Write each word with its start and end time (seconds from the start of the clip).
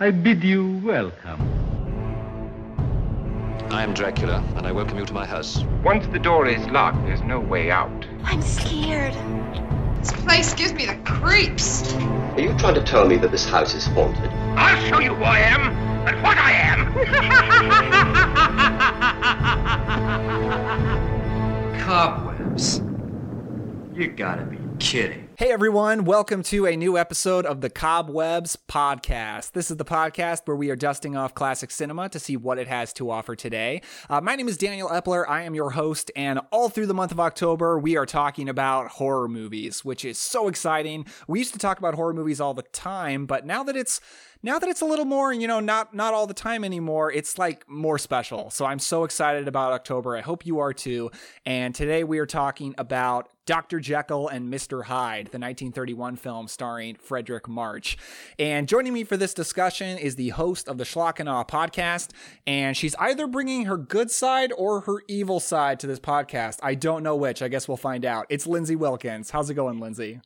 I 0.00 0.12
bid 0.12 0.44
you 0.44 0.80
welcome. 0.84 1.40
I 3.68 3.82
am 3.82 3.94
Dracula, 3.94 4.44
and 4.54 4.64
I 4.64 4.70
welcome 4.70 4.96
you 4.96 5.04
to 5.04 5.12
my 5.12 5.26
house. 5.26 5.64
Once 5.82 6.06
the 6.06 6.20
door 6.20 6.46
is 6.46 6.64
locked, 6.68 7.04
there's 7.04 7.22
no 7.22 7.40
way 7.40 7.72
out. 7.72 8.06
I'm 8.22 8.40
scared. 8.40 9.12
This 9.98 10.12
place 10.12 10.54
gives 10.54 10.72
me 10.72 10.86
the 10.86 10.94
creeps. 11.04 11.92
Are 11.94 12.40
you 12.40 12.56
trying 12.58 12.76
to 12.76 12.84
tell 12.84 13.08
me 13.08 13.16
that 13.16 13.32
this 13.32 13.44
house 13.44 13.74
is 13.74 13.86
haunted? 13.86 14.30
I'll 14.56 14.80
show 14.88 15.00
you 15.00 15.16
who 15.16 15.24
I 15.24 15.40
am 15.40 15.62
and 16.06 16.22
what 16.22 16.38
I 16.38 16.52
am. 16.52 16.92
Cobwebs. 21.80 22.82
You 23.98 24.06
gotta 24.06 24.44
be 24.44 24.58
kidding. 24.78 25.27
Hey 25.38 25.52
everyone, 25.52 26.04
welcome 26.04 26.42
to 26.42 26.66
a 26.66 26.74
new 26.74 26.98
episode 26.98 27.46
of 27.46 27.60
the 27.60 27.70
Cobwebs 27.70 28.58
Podcast. 28.68 29.52
This 29.52 29.70
is 29.70 29.76
the 29.76 29.84
podcast 29.84 30.40
where 30.46 30.56
we 30.56 30.68
are 30.68 30.74
dusting 30.74 31.14
off 31.16 31.32
classic 31.32 31.70
cinema 31.70 32.08
to 32.08 32.18
see 32.18 32.36
what 32.36 32.58
it 32.58 32.66
has 32.66 32.92
to 32.94 33.08
offer 33.08 33.36
today. 33.36 33.82
Uh, 34.10 34.20
my 34.20 34.34
name 34.34 34.48
is 34.48 34.56
Daniel 34.56 34.88
Epler. 34.88 35.24
I 35.28 35.42
am 35.42 35.54
your 35.54 35.70
host, 35.70 36.10
and 36.16 36.40
all 36.50 36.68
through 36.68 36.86
the 36.86 36.92
month 36.92 37.12
of 37.12 37.20
October, 37.20 37.78
we 37.78 37.96
are 37.96 38.04
talking 38.04 38.48
about 38.48 38.88
horror 38.88 39.28
movies, 39.28 39.84
which 39.84 40.04
is 40.04 40.18
so 40.18 40.48
exciting. 40.48 41.06
We 41.28 41.38
used 41.38 41.52
to 41.52 41.60
talk 41.60 41.78
about 41.78 41.94
horror 41.94 42.14
movies 42.14 42.40
all 42.40 42.52
the 42.52 42.62
time, 42.62 43.24
but 43.24 43.46
now 43.46 43.62
that 43.62 43.76
it's 43.76 44.00
now 44.42 44.58
that 44.58 44.68
it's 44.68 44.80
a 44.80 44.84
little 44.84 45.04
more, 45.04 45.32
you 45.32 45.48
know, 45.48 45.60
not 45.60 45.94
not 45.94 46.14
all 46.14 46.26
the 46.26 46.34
time 46.34 46.64
anymore, 46.64 47.12
it's 47.12 47.38
like 47.38 47.68
more 47.68 47.98
special. 47.98 48.50
So 48.50 48.64
I'm 48.64 48.78
so 48.78 49.04
excited 49.04 49.48
about 49.48 49.72
October. 49.72 50.16
I 50.16 50.20
hope 50.20 50.46
you 50.46 50.58
are 50.60 50.72
too. 50.72 51.10
And 51.44 51.74
today 51.74 52.04
we 52.04 52.18
are 52.18 52.26
talking 52.26 52.74
about 52.78 53.28
Dr. 53.46 53.80
Jekyll 53.80 54.28
and 54.28 54.52
Mr. 54.52 54.84
Hyde, 54.84 55.26
the 55.26 55.38
1931 55.38 56.16
film 56.16 56.48
starring 56.48 56.96
Fredric 56.96 57.48
March. 57.48 57.96
And 58.38 58.68
joining 58.68 58.92
me 58.92 59.04
for 59.04 59.16
this 59.16 59.32
discussion 59.32 59.96
is 59.96 60.16
the 60.16 60.28
host 60.30 60.68
of 60.68 60.76
the 60.76 60.84
Schlock 60.84 61.18
and 61.18 61.28
Awe 61.28 61.44
podcast, 61.44 62.10
and 62.46 62.76
she's 62.76 62.94
either 62.96 63.26
bringing 63.26 63.64
her 63.64 63.78
good 63.78 64.10
side 64.10 64.52
or 64.56 64.82
her 64.82 65.02
evil 65.08 65.40
side 65.40 65.80
to 65.80 65.86
this 65.86 65.98
podcast. 65.98 66.58
I 66.62 66.74
don't 66.74 67.02
know 67.02 67.16
which. 67.16 67.40
I 67.40 67.48
guess 67.48 67.66
we'll 67.66 67.78
find 67.78 68.04
out. 68.04 68.26
It's 68.28 68.46
Lindsay 68.46 68.76
Wilkins. 68.76 69.30
How's 69.30 69.48
it 69.48 69.54
going, 69.54 69.80
Lindsay? 69.80 70.20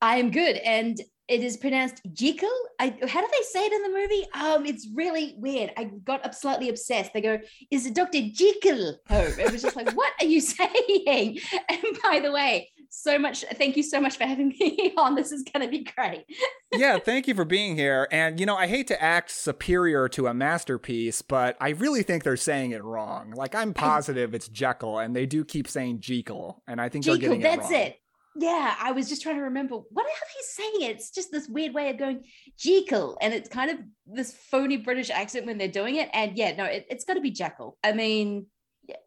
I 0.00 0.16
am 0.16 0.30
good, 0.30 0.56
and 0.56 0.98
it 1.28 1.42
is 1.42 1.56
pronounced 1.56 2.00
Jekyll. 2.12 2.48
I 2.78 2.88
how 3.08 3.20
do 3.20 3.28
they 3.32 3.42
say 3.44 3.66
it 3.66 3.72
in 3.72 3.82
the 3.82 3.98
movie? 3.98 4.26
Um, 4.34 4.66
it's 4.66 4.86
really 4.94 5.34
weird. 5.38 5.72
I 5.76 5.84
got 5.84 6.24
up 6.24 6.34
slightly 6.34 6.68
obsessed. 6.68 7.12
They 7.12 7.20
go, 7.20 7.38
"Is 7.70 7.86
it 7.86 7.94
Doctor 7.94 8.20
Jekyll 8.32 8.98
home?" 9.08 9.32
It 9.38 9.50
was 9.52 9.62
just 9.62 9.76
like, 9.76 9.90
"What 9.92 10.12
are 10.20 10.26
you 10.26 10.40
saying?" 10.56 11.38
And 11.68 11.82
by 12.02 12.20
the 12.20 12.30
way, 12.32 12.70
so 12.90 13.18
much. 13.18 13.44
Thank 13.54 13.76
you 13.76 13.82
so 13.82 14.00
much 14.00 14.16
for 14.16 14.24
having 14.24 14.48
me 14.60 14.92
on. 14.96 15.14
This 15.16 15.32
is 15.32 15.42
going 15.42 15.64
to 15.66 15.70
be 15.70 15.84
great. 15.96 16.24
yeah, 16.72 16.98
thank 16.98 17.26
you 17.26 17.34
for 17.34 17.44
being 17.44 17.76
here. 17.76 18.06
And 18.12 18.38
you 18.38 18.46
know, 18.46 18.56
I 18.56 18.66
hate 18.68 18.86
to 18.88 19.02
act 19.02 19.30
superior 19.30 20.08
to 20.10 20.28
a 20.28 20.34
masterpiece, 20.34 21.22
but 21.22 21.56
I 21.60 21.70
really 21.70 22.02
think 22.02 22.22
they're 22.24 22.36
saying 22.36 22.70
it 22.70 22.84
wrong. 22.84 23.32
Like 23.32 23.54
I'm 23.54 23.74
positive 23.74 24.34
it's 24.34 24.48
Jekyll, 24.48 24.98
and 24.98 25.14
they 25.16 25.26
do 25.26 25.44
keep 25.44 25.66
saying 25.68 26.00
Jekyll, 26.00 26.62
and 26.68 26.80
I 26.80 26.88
think 26.88 27.04
Jekyll, 27.04 27.18
they're 27.30 27.38
getting 27.38 27.40
that's 27.60 27.70
it 27.70 27.74
wrong. 27.74 27.82
it. 27.82 28.00
Yeah, 28.38 28.74
I 28.78 28.92
was 28.92 29.08
just 29.08 29.22
trying 29.22 29.36
to 29.36 29.42
remember 29.42 29.76
what 29.76 30.04
are 30.04 30.08
they 30.08 30.62
saying? 30.62 30.90
It's 30.90 31.10
just 31.10 31.30
this 31.30 31.48
weird 31.48 31.74
way 31.74 31.90
of 31.90 31.98
going 31.98 32.24
Jekyll, 32.58 33.16
and 33.20 33.32
it's 33.32 33.48
kind 33.48 33.70
of 33.70 33.78
this 34.06 34.32
phony 34.32 34.76
British 34.76 35.10
accent 35.10 35.46
when 35.46 35.58
they're 35.58 35.68
doing 35.68 35.96
it. 35.96 36.08
And 36.12 36.36
yeah, 36.36 36.54
no, 36.56 36.64
it, 36.64 36.86
it's 36.90 37.04
got 37.04 37.14
to 37.14 37.20
be 37.20 37.30
Jekyll. 37.30 37.78
I 37.82 37.92
mean, 37.92 38.46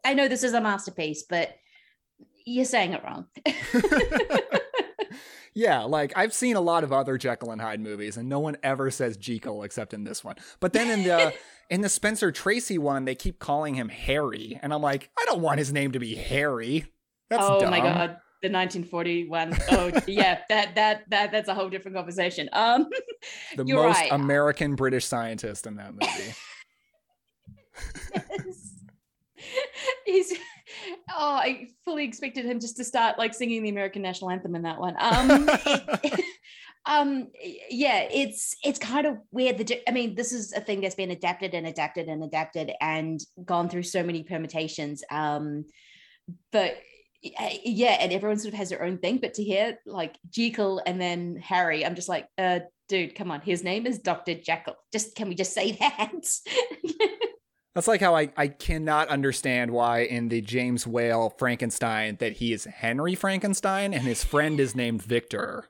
I 0.03 0.13
know 0.13 0.27
this 0.27 0.43
is 0.43 0.53
a 0.53 0.61
masterpiece, 0.61 1.25
but 1.29 1.53
you're 2.45 2.65
saying 2.65 2.93
it 2.93 3.03
wrong. 3.03 3.27
Yeah, 5.53 5.81
like 5.81 6.13
I've 6.15 6.33
seen 6.33 6.55
a 6.55 6.61
lot 6.61 6.83
of 6.83 6.93
other 6.93 7.17
Jekyll 7.17 7.51
and 7.51 7.61
Hyde 7.61 7.81
movies, 7.81 8.17
and 8.17 8.29
no 8.29 8.39
one 8.39 8.57
ever 8.63 8.89
says 8.91 9.17
Jekyll 9.17 9.63
except 9.63 9.93
in 9.93 10.03
this 10.05 10.23
one. 10.23 10.35
But 10.59 10.73
then 10.73 10.89
in 10.89 11.03
the 11.03 11.33
in 11.69 11.81
the 11.81 11.89
Spencer 11.89 12.31
Tracy 12.31 12.77
one, 12.77 13.05
they 13.05 13.15
keep 13.15 13.39
calling 13.39 13.75
him 13.75 13.89
Harry, 13.89 14.59
and 14.61 14.73
I'm 14.73 14.81
like, 14.81 15.09
I 15.19 15.25
don't 15.25 15.41
want 15.41 15.59
his 15.59 15.73
name 15.73 15.91
to 15.93 15.99
be 15.99 16.15
Harry. 16.15 16.85
That's 17.29 17.43
oh 17.45 17.59
dumb. 17.59 17.71
my 17.71 17.79
god, 17.79 18.17
the 18.41 18.49
1941. 18.49 19.57
Oh 19.71 19.91
yeah, 20.07 20.39
that 20.49 20.75
that 20.75 21.03
that 21.09 21.31
that's 21.31 21.49
a 21.49 21.53
whole 21.53 21.69
different 21.69 21.95
conversation. 21.97 22.49
Um, 22.53 22.87
the 23.57 23.65
most 23.65 23.97
right. 23.97 24.11
American 24.11 24.75
British 24.75 25.05
scientist 25.05 25.67
in 25.67 25.75
that 25.75 25.93
movie. 25.93 26.33
Yes. 28.11 28.75
He's 30.05 30.33
oh, 31.09 31.35
I 31.35 31.67
fully 31.85 32.03
expected 32.03 32.45
him 32.45 32.59
just 32.59 32.77
to 32.77 32.83
start 32.83 33.17
like 33.17 33.33
singing 33.33 33.63
the 33.63 33.69
American 33.69 34.01
national 34.01 34.31
anthem 34.31 34.55
in 34.55 34.63
that 34.63 34.79
one. 34.79 34.95
Um, 34.99 35.49
um, 36.85 37.27
yeah, 37.69 38.07
it's 38.11 38.55
it's 38.63 38.79
kind 38.79 39.05
of 39.05 39.17
weird. 39.31 39.57
The 39.57 39.81
I 39.87 39.91
mean, 39.91 40.15
this 40.15 40.31
is 40.31 40.53
a 40.53 40.61
thing 40.61 40.81
that's 40.81 40.95
been 40.95 41.11
adapted 41.11 41.53
and 41.53 41.67
adapted 41.67 42.07
and 42.07 42.23
adapted 42.23 42.71
and 42.81 43.19
gone 43.45 43.69
through 43.69 43.83
so 43.83 44.03
many 44.03 44.23
permutations. 44.23 45.03
Um, 45.09 45.65
but 46.51 46.75
yeah, 47.21 47.97
and 47.99 48.11
everyone 48.13 48.37
sort 48.37 48.53
of 48.53 48.57
has 48.57 48.69
their 48.69 48.83
own 48.83 48.97
thing. 48.97 49.17
But 49.17 49.33
to 49.35 49.43
hear 49.43 49.77
like 49.85 50.17
Jekyll 50.29 50.81
and 50.85 50.99
then 50.99 51.37
Harry, 51.37 51.85
I'm 51.85 51.95
just 51.95 52.09
like, 52.09 52.27
uh, 52.37 52.59
dude, 52.87 53.15
come 53.15 53.31
on. 53.31 53.41
His 53.41 53.63
name 53.63 53.85
is 53.85 53.99
Doctor 53.99 54.35
Jekyll. 54.35 54.75
Just 54.91 55.15
can 55.15 55.29
we 55.29 55.35
just 55.35 55.53
say 55.53 55.71
that? 55.79 56.11
That's 57.75 57.87
like 57.87 58.01
how 58.01 58.15
I, 58.15 58.31
I 58.35 58.47
cannot 58.47 59.09
understand 59.09 59.71
why 59.71 59.99
in 59.99 60.29
the 60.29 60.41
James 60.41 60.87
Whale 60.87 61.29
Frankenstein 61.37 62.17
that 62.19 62.33
he 62.33 62.51
is 62.51 62.65
Henry 62.65 63.15
Frankenstein 63.15 63.93
and 63.93 64.03
his 64.03 64.23
friend 64.23 64.59
is 64.59 64.75
named 64.75 65.01
Victor. 65.01 65.65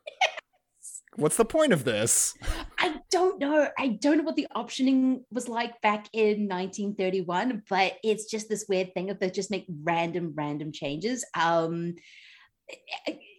What's 1.16 1.38
the 1.38 1.46
point 1.46 1.74
of 1.74 1.84
this? 1.84 2.36
I 2.78 2.99
don't 3.12 3.40
know. 3.40 3.68
I 3.78 3.88
don't 3.90 4.18
know 4.18 4.24
what 4.24 4.36
the 4.36 4.47
optioning 4.56 5.22
was 5.31 5.47
like 5.50 5.80
back 5.81 6.08
in 6.14 6.47
1931, 6.47 7.64
but 7.70 7.94
it's 8.03 8.25
just 8.25 8.50
this 8.50 8.66
weird 8.70 8.94
thing 8.94 9.09
of 9.09 9.20
they 9.20 9.30
just 9.30 9.52
make 9.52 9.66
random, 9.84 10.34
random 10.36 10.72
changes. 10.72 11.25
Um, 11.36 11.96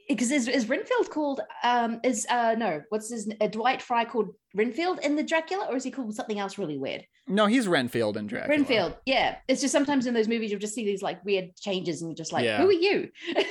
because 0.09 0.33
is, 0.33 0.49
is 0.49 0.69
Renfield 0.69 1.09
called 1.11 1.41
um 1.63 2.01
is 2.03 2.27
uh 2.29 2.57
no 2.59 2.83
what's 2.89 3.11
his 3.11 3.31
uh, 3.41 3.47
Dwight 3.47 3.81
Frye 3.81 4.05
called 4.05 4.31
Renfield 4.57 4.99
in 5.05 5.15
the 5.15 5.23
Dracula 5.23 5.67
or 5.71 5.77
is 5.77 5.85
he 5.85 5.93
called 5.93 6.13
something 6.17 6.41
else 6.41 6.59
really 6.59 6.79
weird? 6.79 7.05
No, 7.29 7.47
he's 7.47 7.69
Renfield 7.69 8.17
in 8.17 8.27
Dracula. 8.27 8.57
Renfield, 8.57 8.97
yeah. 9.07 9.37
It's 9.47 9.61
just 9.61 9.71
sometimes 9.71 10.07
in 10.07 10.15
those 10.15 10.27
movies 10.27 10.51
you'll 10.51 10.59
just 10.59 10.75
see 10.75 10.85
these 10.85 11.01
like 11.03 11.25
weird 11.25 11.55
changes 11.55 12.03
and 12.03 12.11
you're 12.11 12.17
just 12.17 12.33
like, 12.33 12.45
Yeah. 12.45 12.59
who 12.61 12.69
are 12.69 12.73
you? 12.73 13.09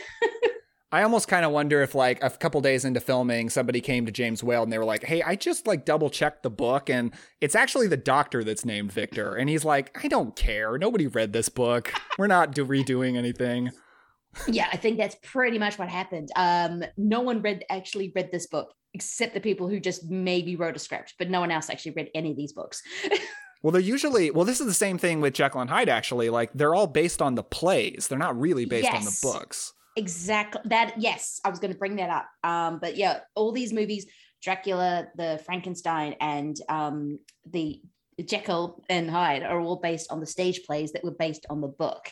I 0.91 1.03
almost 1.03 1.27
kind 1.27 1.45
of 1.45 1.51
wonder 1.51 1.83
if, 1.83 1.93
like, 1.93 2.23
a 2.23 2.29
couple 2.31 2.61
days 2.61 2.83
into 2.83 2.99
filming, 2.99 3.49
somebody 3.49 3.79
came 3.79 4.05
to 4.07 4.11
James 4.11 4.43
Whale 4.43 4.63
and 4.63 4.73
they 4.73 4.77
were 4.79 4.85
like, 4.85 5.03
"Hey, 5.03 5.21
I 5.21 5.35
just 5.35 5.67
like 5.67 5.85
double 5.85 6.09
checked 6.09 6.41
the 6.43 6.49
book, 6.49 6.89
and 6.89 7.13
it's 7.41 7.55
actually 7.55 7.87
the 7.87 7.97
doctor 7.97 8.43
that's 8.43 8.65
named 8.65 8.91
Victor." 8.91 9.35
And 9.35 9.49
he's 9.49 9.63
like, 9.63 9.97
"I 10.03 10.07
don't 10.07 10.35
care. 10.35 10.77
Nobody 10.77 11.05
read 11.07 11.31
this 11.31 11.49
book. 11.49 11.93
We're 12.17 12.27
not 12.27 12.53
do- 12.53 12.65
redoing 12.65 13.17
anything." 13.17 13.71
yeah, 14.47 14.67
I 14.71 14.77
think 14.77 14.97
that's 14.97 15.15
pretty 15.23 15.59
much 15.59 15.77
what 15.77 15.89
happened. 15.89 16.29
Um, 16.35 16.83
no 16.97 17.21
one 17.21 17.41
read 17.41 17.65
actually 17.69 18.11
read 18.15 18.31
this 18.31 18.47
book 18.47 18.73
except 18.93 19.33
the 19.33 19.39
people 19.39 19.67
who 19.67 19.79
just 19.79 20.09
maybe 20.09 20.55
wrote 20.55 20.75
a 20.75 20.79
script, 20.79 21.15
but 21.19 21.29
no 21.29 21.39
one 21.39 21.51
else 21.51 21.69
actually 21.69 21.91
read 21.91 22.09
any 22.15 22.31
of 22.31 22.37
these 22.37 22.53
books. 22.53 22.81
Well, 23.61 23.71
they're 23.71 23.81
usually 23.81 24.31
well. 24.31 24.45
This 24.45 24.61
is 24.61 24.67
the 24.67 24.73
same 24.73 24.97
thing 24.97 25.19
with 25.19 25.33
Jekyll 25.33 25.59
and 25.59 25.69
Hyde. 25.69 25.89
Actually, 25.89 26.29
like 26.29 26.49
they're 26.53 26.73
all 26.73 26.87
based 26.87 27.21
on 27.21 27.35
the 27.35 27.43
plays. 27.43 28.07
They're 28.07 28.17
not 28.17 28.39
really 28.39 28.63
based 28.63 28.89
on 28.89 29.03
the 29.03 29.19
books. 29.21 29.73
Exactly 29.99 30.61
that. 30.65 30.95
Yes, 30.97 31.39
I 31.45 31.49
was 31.49 31.59
going 31.59 31.73
to 31.73 31.79
bring 31.83 31.97
that 31.97 32.09
up. 32.09 32.27
Um, 32.43 32.79
but 32.83 32.95
yeah, 32.95 33.19
all 33.35 33.51
these 33.51 33.73
movies, 33.73 34.07
Dracula, 34.41 35.07
the 35.15 35.39
Frankenstein, 35.45 36.15
and 36.19 36.55
um, 36.69 37.19
the 37.45 37.81
Jekyll 38.33 38.83
and 38.89 39.09
Hyde 39.09 39.43
are 39.43 39.59
all 39.59 39.77
based 39.89 40.11
on 40.11 40.19
the 40.19 40.25
stage 40.35 40.63
plays 40.65 40.91
that 40.93 41.03
were 41.03 41.19
based 41.25 41.45
on 41.49 41.61
the 41.61 41.67
book. 41.67 42.03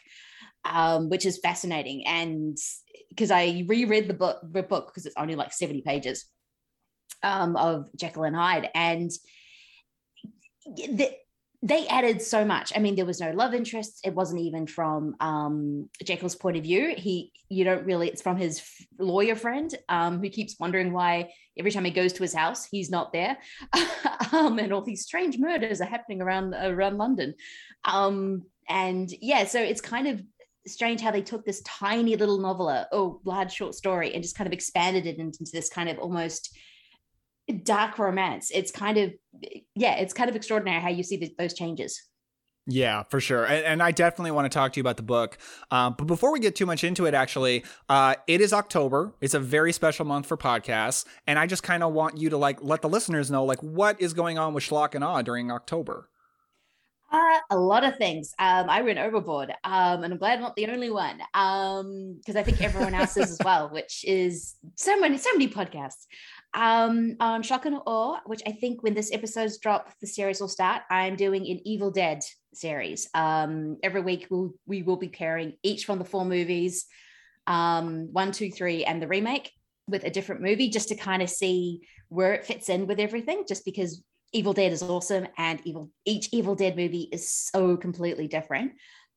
Um, 0.66 1.08
which 1.08 1.26
is 1.26 1.40
fascinating, 1.40 2.06
and 2.06 2.58
because 3.10 3.32
I 3.32 3.64
reread 3.68 4.10
the 4.10 4.14
book, 4.14 4.38
the 4.44 4.64
book 4.64 4.88
because 4.88 5.06
it's 5.06 5.16
only 5.16 5.36
like 5.36 5.54
seventy 5.54 5.82
pages 5.82 6.26
um, 7.24 7.56
of 7.56 7.88
Jekyll 7.96 8.26
and 8.26 8.36
Hyde, 8.36 8.70
and 8.76 9.10
the, 10.66 11.10
they 11.64 11.88
added 11.88 12.22
so 12.22 12.46
much. 12.46 12.72
I 12.76 12.80
mean, 12.80 12.96
there 12.96 13.06
was 13.06 13.20
no 13.20 13.32
love 13.32 13.56
interest. 13.56 14.02
It 14.04 14.14
wasn't 14.14 14.42
even 14.42 14.68
from 14.68 15.16
um, 15.20 15.90
Jekyll's 16.04 16.36
point 16.36 16.56
of 16.58 16.64
view. 16.64 16.94
He, 16.96 17.32
you 17.50 17.64
don't 17.64 17.86
really. 17.86 18.10
It's 18.10 18.22
from 18.22 18.38
his 18.38 18.60
f- 18.60 18.88
lawyer 19.00 19.36
friend 19.36 19.74
um, 19.90 20.20
who 20.22 20.30
keeps 20.30 20.56
wondering 20.60 20.94
why 20.94 21.32
every 21.58 21.72
time 21.72 21.86
he 21.86 21.92
goes 21.92 22.14
to 22.14 22.22
his 22.22 22.34
house, 22.34 22.66
he's 22.66 22.92
not 22.92 23.12
there, 23.12 23.38
um, 24.32 24.60
and 24.60 24.72
all 24.72 24.84
these 24.84 25.04
strange 25.04 25.40
murders 25.40 25.82
are 25.82 25.86
happening 25.86 26.22
around 26.22 26.54
around 26.54 26.98
London. 26.98 27.34
Um, 27.86 28.44
and 28.70 29.10
yeah, 29.20 29.46
so 29.46 29.60
it's 29.60 29.82
kind 29.82 30.08
of 30.08 30.22
strange 30.68 31.02
how 31.02 31.12
they 31.12 31.22
took 31.22 31.44
this 31.44 31.62
tiny 31.62 32.16
little 32.16 32.40
novella, 32.40 32.88
oh, 32.92 33.20
large 33.24 33.52
short 33.52 33.74
story, 33.74 34.14
and 34.14 34.22
just 34.22 34.38
kind 34.38 34.48
of 34.48 34.54
expanded 34.54 35.08
it 35.08 35.18
into 35.18 35.40
this 35.52 35.70
kind 35.70 35.90
of 35.90 35.98
almost 35.98 36.56
dark 37.54 37.98
romance. 38.00 38.52
It's 38.54 38.72
kind 38.72 38.98
of, 38.98 39.14
yeah, 39.76 39.96
it's 39.96 40.14
kind 40.14 40.30
of 40.30 40.36
extraordinary 40.36 40.82
how 40.82 40.90
you 40.90 41.04
see 41.04 41.18
the, 41.18 41.34
those 41.38 41.54
changes. 41.54 42.02
Yeah, 42.70 43.04
for 43.04 43.22
sure. 43.22 43.46
And, 43.46 43.64
and, 43.64 43.84
I 43.84 43.92
definitely 43.92 44.32
want 44.32 44.52
to 44.52 44.54
talk 44.54 44.74
to 44.74 44.78
you 44.78 44.82
about 44.82 44.98
the 44.98 45.04
book. 45.04 45.38
Um, 45.72 45.96
but 45.98 46.06
before 46.06 46.34
we 46.34 46.42
get 46.42 46.54
too 46.54 46.66
much 46.66 46.84
into 46.84 47.06
it, 47.06 47.14
actually, 47.14 47.64
uh, 47.88 48.16
it 48.28 48.42
is 48.42 48.52
October. 48.52 49.14
It's 49.22 49.34
a 49.34 49.40
very 49.40 49.72
special 49.72 50.04
month 50.04 50.26
for 50.26 50.36
podcasts. 50.36 51.06
And 51.26 51.40
I 51.40 51.48
just 51.48 51.64
kind 51.64 51.82
of 51.82 51.94
want 51.94 52.18
you 52.18 52.30
to 52.30 52.38
like 52.38 52.62
let 52.62 52.82
the 52.82 52.90
listeners 52.90 53.32
know 53.32 53.46
like 53.46 53.64
what 53.64 54.02
is 54.02 54.14
going 54.14 54.38
on 54.38 54.54
with 54.54 54.66
Schlock 54.66 54.96
and 54.96 55.04
Awe 55.04 55.22
during 55.22 55.50
October. 55.50 56.10
Uh, 57.10 57.40
a 57.52 57.58
lot 57.58 57.86
of 57.86 57.96
things. 57.96 58.34
Um, 58.38 58.70
I 58.70 58.82
went 58.82 59.00
overboard, 59.00 59.52
um, 59.64 60.04
and 60.04 60.12
I'm 60.12 60.20
glad 60.20 60.34
I'm 60.36 60.42
not 60.42 60.58
the 60.58 60.68
only 60.68 60.90
one. 60.90 61.22
Um, 61.34 62.18
because 62.18 62.36
I 62.36 62.44
think 62.44 62.62
everyone 62.62 62.94
else 62.94 63.16
is 63.16 63.32
as 63.32 63.40
well, 63.46 63.70
which 63.72 64.04
is 64.06 64.56
so 64.76 65.00
many, 65.00 65.18
so 65.18 65.32
many 65.32 65.48
podcasts. 65.48 66.06
Um, 66.54 67.18
on 67.20 67.44
Schlock 67.44 67.66
and 67.66 67.80
Awe, 67.86 68.20
which 68.26 68.42
I 68.48 68.52
think 68.52 68.82
when 68.82 68.96
this 68.96 69.12
episode's 69.12 69.60
drop, 69.60 69.92
the 70.02 70.08
series 70.08 70.42
will 70.42 70.48
start. 70.48 70.82
I'm 70.90 71.16
doing 71.16 71.46
an 71.48 71.60
Evil 71.66 71.92
Dead 71.92 72.24
series. 72.54 73.08
Um, 73.14 73.78
every 73.84 74.02
week 74.02 74.28
we'll, 74.30 74.54
we 74.66 74.82
will 74.82 74.98
be 74.98 75.10
pairing 75.10 75.54
each 75.62 75.86
from 75.86 76.00
the 76.00 76.06
four 76.06 76.26
movies, 76.26 76.86
um, 77.46 78.12
one, 78.12 78.32
two, 78.32 78.50
three, 78.50 78.86
and 78.86 79.02
the 79.02 79.08
remake 79.08 79.52
with 79.88 80.04
a 80.04 80.10
different 80.10 80.42
movie, 80.42 80.70
just 80.70 80.90
to 80.90 80.96
kind 80.96 81.22
of 81.22 81.30
see 81.30 81.82
where 82.10 82.34
it 82.34 82.46
fits 82.46 82.70
in 82.70 82.88
with 82.88 83.00
everything. 83.00 83.44
Just 83.48 83.64
because 83.64 84.04
Evil 84.34 84.54
Dead 84.54 84.72
is 84.72 84.82
awesome, 84.82 85.28
and 85.38 85.62
evil 85.64 85.92
each 86.06 86.30
Evil 86.32 86.56
Dead 86.56 86.76
movie 86.76 87.08
is 87.12 87.30
so 87.30 87.78
completely 87.78 88.28
different. 88.28 88.72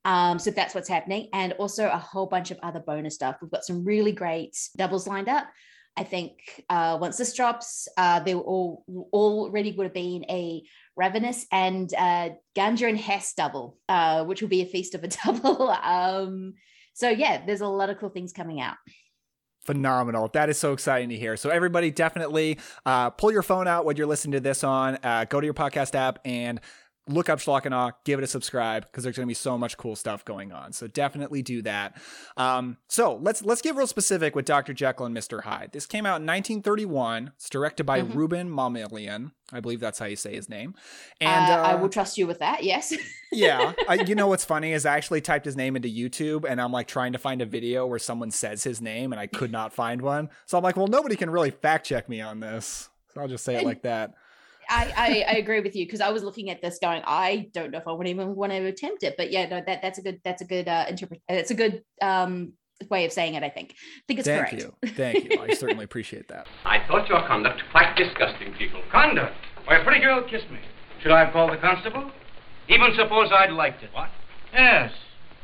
Um, 0.05 0.39
so 0.39 0.51
that's 0.51 0.75
what's 0.75 0.89
happening, 0.89 1.29
and 1.33 1.53
also 1.55 1.87
a 1.89 1.99
whole 1.99 2.27
bunch 2.27 2.51
of 2.51 2.59
other 2.63 2.81
bonus 2.81 3.15
stuff. 3.15 3.37
We've 3.41 3.51
got 3.51 3.65
some 3.65 3.85
really 3.85 4.13
great 4.13 4.57
doubles 4.77 5.07
lined 5.07 5.29
up. 5.29 5.47
I 5.97 6.05
think 6.05 6.65
uh, 6.71 6.99
once 7.01 7.19
this 7.19 7.35
drops, 7.35 7.89
uh, 7.97 8.21
there 8.21 8.37
all 8.37 8.85
already 9.13 9.73
would 9.73 9.85
have 9.85 9.95
been 9.95 10.25
a 10.31 10.63
Ravenous 10.97 11.47
and 11.53 11.93
uh, 11.95 12.31
Ganja 12.57 12.89
and 12.89 12.99
Hess 12.99 13.35
double, 13.35 13.79
uh, 13.89 14.25
which 14.25 14.41
will 14.41 14.49
be 14.49 14.63
a 14.63 14.67
feast 14.67 14.95
of 14.95 15.05
a 15.05 15.09
double. 15.25 15.71
um, 15.71 16.55
so 16.95 17.09
yeah, 17.09 17.45
there's 17.45 17.61
a 17.61 17.67
lot 17.67 17.91
of 17.91 17.99
cool 17.99 18.11
things 18.11 18.33
coming 18.33 18.61
out 18.61 18.77
phenomenal. 19.63 20.29
That 20.33 20.49
is 20.49 20.59
so 20.59 20.73
exciting 20.73 21.11
to 21.11 21.17
hear. 21.17 21.37
So 21.37 21.51
everybody 21.51 21.91
definitely 21.91 22.59
uh, 22.87 23.11
pull 23.11 23.31
your 23.31 23.43
phone 23.43 23.69
out 23.69 23.85
when 23.85 23.97
you're 23.97 24.07
listening 24.07 24.33
to 24.33 24.41
this 24.41 24.65
on, 24.65 24.99
uh, 25.05 25.27
go 25.27 25.41
to 25.41 25.45
your 25.45 25.55
podcast 25.55 25.95
app 25.95 26.19
and 26.25 26.61
look 27.09 27.29
up 27.29 27.39
Schlock 27.39 27.67
and 27.67 27.75
Awe, 27.75 27.93
give 28.05 28.19
it 28.19 28.23
a 28.23 28.27
subscribe 28.27 28.87
because 28.87 29.05
there's 29.05 29.17
going 29.17 29.27
to 29.27 29.31
be 29.31 29.35
so 29.35 29.59
much 29.59 29.77
cool 29.77 29.97
stuff 29.97 30.25
going 30.25 30.53
on. 30.53 30.73
So 30.73 30.87
definitely 30.87 31.43
do 31.43 31.63
that. 31.63 32.01
Um, 32.37 32.77
so 32.89 33.17
let's 33.17 33.43
let's 33.43 33.63
get 33.63 33.77
real 33.77 33.87
specific 33.87 34.35
with 34.35 34.45
Dr. 34.45 34.73
Jekyll 34.73 35.07
and 35.07 35.17
Mr. 35.17 35.43
Hyde. 35.43 35.71
This 35.73 35.87
came 35.87 36.07
out 36.07 36.21
in 36.21 36.27
1931. 36.27 37.33
It's 37.37 37.51
directed 37.51 37.85
by 37.85 38.03
mm-hmm. 38.03 38.19
Rouben 38.19 38.49
Mamoulian. 38.49 39.33
I 39.53 39.61
believe 39.61 39.81
that's 39.81 39.99
how 39.99 40.07
you 40.07 40.17
say 40.17 40.35
his 40.35 40.49
name. 40.49 40.75
And 41.21 41.51
uh, 41.51 41.57
uh, 41.57 41.63
I 41.63 41.75
will 41.75 41.89
trust 41.89 42.17
you 42.17 42.27
with 42.27 42.39
that. 42.39 42.63
Yes. 42.63 42.95
yeah. 43.33 43.73
I, 43.89 43.95
you 43.95 44.15
know 44.15 44.29
what's 44.29 44.45
funny 44.45 44.73
is 44.73 44.87
I 44.87 44.97
actually 44.97 45.21
typed 45.21 45.45
his 45.45 45.57
name 45.57 45.75
into 45.75 45.89
YouTube 45.89 46.49
and 46.49 46.61
I'm 46.61 46.71
like 46.71 46.87
trying 46.87 47.13
to 47.13 47.19
find 47.19 47.43
a 47.43 47.47
video 47.47 47.87
where 47.87 47.99
someone 47.99 48.31
says 48.31 48.63
his 48.63 48.81
name 48.81 49.13
and 49.13 49.19
I 49.19 49.27
could 49.27 49.51
not 49.51 49.73
find 49.73 50.03
one. 50.03 50.31
So 50.47 50.57
I'm 50.57 50.63
like, 50.63 50.77
well, 50.77 50.87
nobody 50.87 51.17
can 51.17 51.31
really 51.31 51.51
fact 51.51 51.87
check 51.87 52.09
me 52.09 52.21
on 52.21 52.39
this. 52.39 52.91
So 53.13 53.21
I'll 53.21 53.29
just 53.29 53.45
say 53.45 53.57
it 53.57 53.65
like 53.65 53.83
that. 53.83 54.15
I, 54.71 54.93
I, 54.97 55.35
I 55.35 55.37
agree 55.39 55.61
with 55.61 55.75
you 55.75 55.85
because 55.85 56.01
I 56.01 56.11
was 56.11 56.23
looking 56.23 56.49
at 56.49 56.63
this 56.63 56.79
going, 56.79 57.03
I 57.05 57.49
don't 57.53 57.73
know 57.73 57.79
if 57.79 57.89
I 57.89 57.93
would 57.93 58.07
even 58.07 58.37
want 58.37 58.53
to 58.53 58.65
attempt 58.65 59.03
it, 59.03 59.17
but 59.17 59.31
yeah, 59.31 59.47
no, 59.49 59.61
that 59.67 59.83
that's 59.83 59.99
a 59.99 60.03
good 60.03 60.21
that's 60.25 60.41
a 60.41 60.45
good 60.45 60.69
uh, 60.69 60.87
interpret. 60.89 61.21
It's 61.29 61.51
a 61.51 61.55
good 61.55 61.83
um 62.01 62.53
way 62.89 63.05
of 63.05 63.13
saying 63.13 63.35
it. 63.35 63.43
I 63.43 63.51
think. 63.51 63.73
I 63.73 64.03
think 64.07 64.21
it's 64.21 64.29
correct. 64.29 64.51
Thank 64.51 64.63
correct. 64.63 64.79
you. 64.83 64.91
Thank 64.91 65.33
you. 65.33 65.41
I 65.41 65.55
certainly 65.55 65.85
appreciate 65.85 66.29
that. 66.29 66.47
I 66.65 66.79
thought 66.87 67.09
your 67.09 67.27
conduct 67.27 67.63
quite 67.73 67.97
disgusting, 67.97 68.55
people. 68.55 68.81
Conduct? 68.91 69.35
Why, 69.65 69.77
a 69.77 69.85
pretty 69.85 70.01
girl 70.01 70.23
kissed 70.23 70.51
me. 70.51 70.61
Should 71.03 71.13
I 71.13 71.25
have 71.25 71.33
called 71.33 71.53
the 71.53 71.57
constable? 71.57 72.11
Even 72.69 72.93
suppose 72.97 73.31
I'd 73.33 73.51
liked 73.51 73.83
it. 73.83 73.91
What? 73.93 74.11
Yes. 74.53 74.93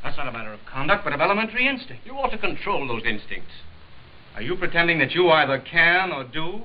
That's 0.03 0.17
not 0.17 0.29
a 0.29 0.33
matter 0.33 0.53
of 0.53 0.61
conduct, 0.67 1.03
but 1.03 1.13
of 1.13 1.21
elementary 1.21 1.67
instinct. 1.67 2.07
You 2.07 2.13
ought 2.13 2.31
to 2.31 2.39
control 2.39 2.87
those 2.87 3.03
instincts. 3.05 3.53
Are 4.37 4.43
you 4.43 4.55
pretending 4.55 4.99
that 5.01 5.13
you 5.13 5.31
either 5.31 5.59
can 5.59 6.13
or 6.13 6.23
do 6.23 6.63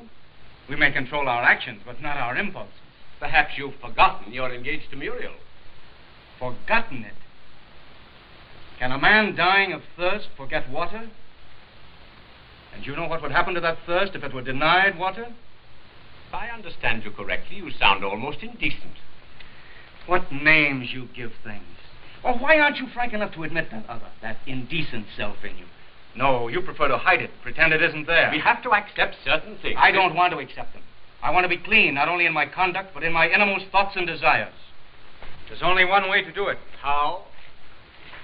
we 0.72 0.78
may 0.78 0.90
control 0.90 1.28
our 1.28 1.44
actions, 1.44 1.82
but 1.86 2.02
not 2.02 2.16
our 2.16 2.38
impulses. 2.38 2.74
Perhaps 3.20 3.56
you've 3.58 3.76
forgotten 3.82 4.32
you're 4.32 4.56
engaged 4.56 4.90
to 4.92 4.96
Muriel. 4.96 5.34
Forgotten 6.40 7.04
it? 7.04 7.14
Can 8.80 8.94
a 8.94 8.98
man 8.98 9.36
dying 9.36 9.74
of 9.74 9.82
thirst 9.98 10.30
forget 10.38 10.72
water? 10.72 11.10
And 12.74 12.86
you 12.86 12.96
know 12.96 13.06
what 13.06 13.22
would 13.22 13.34
happen 13.34 13.54
to 13.56 13.60
that 13.60 13.80
thirst 13.86 14.16
if 14.16 14.24
it 14.24 14.34
were 14.34 14.42
denied 14.42 14.98
water? 14.98 15.26
If 16.30 16.34
I 16.34 16.48
understand 16.48 17.04
you 17.04 17.12
correctly, 17.12 17.58
you 17.58 17.70
sound 17.78 18.06
almost 18.06 18.38
indecent. 18.42 18.96
What 20.06 20.32
names 20.32 20.94
you 20.94 21.10
give 21.14 21.34
things. 21.44 21.66
Or 22.24 22.38
why 22.38 22.60
aren't 22.60 22.78
you 22.78 22.88
frank 22.94 23.12
enough 23.12 23.34
to 23.34 23.44
admit 23.44 23.72
that 23.72 23.90
other, 23.90 24.08
that 24.22 24.38
indecent 24.48 25.08
self 25.18 25.44
in 25.44 25.58
you? 25.58 25.66
No, 26.16 26.48
you 26.50 26.62
prefer 26.62 26.88
to 26.88 26.98
hide 26.98 27.22
it, 27.22 27.32
pretend 27.42 27.74
it 27.74 27.82
isn't 27.82 28.06
there. 28.06 28.30
We 28.32 28.40
have 28.40 28.62
to 28.64 28.72
accept 28.72 29.16
certain 29.24 29.58
things. 29.62 29.78
I 29.80 29.92
don't 29.92 30.16
want 30.16 30.34
to 30.34 30.40
accept 30.40 30.74
them. 30.74 30.84
I 31.24 31.32
want 31.32 31.46
to 31.46 31.50
be 31.50 31.58
clean, 31.58 31.94
not 31.94 32.10
only 32.10 32.26
in 32.26 32.34
my 32.34 32.46
conduct, 32.46 32.94
but 32.94 33.04
in 33.04 33.14
my 33.14 33.30
innermost 33.30 33.66
thoughts 33.72 33.96
and 33.96 34.08
desires. 34.08 34.54
There's 35.48 35.62
only 35.64 35.86
one 35.86 36.10
way 36.10 36.22
to 36.22 36.32
do 36.32 36.48
it. 36.48 36.58
How? 36.82 37.26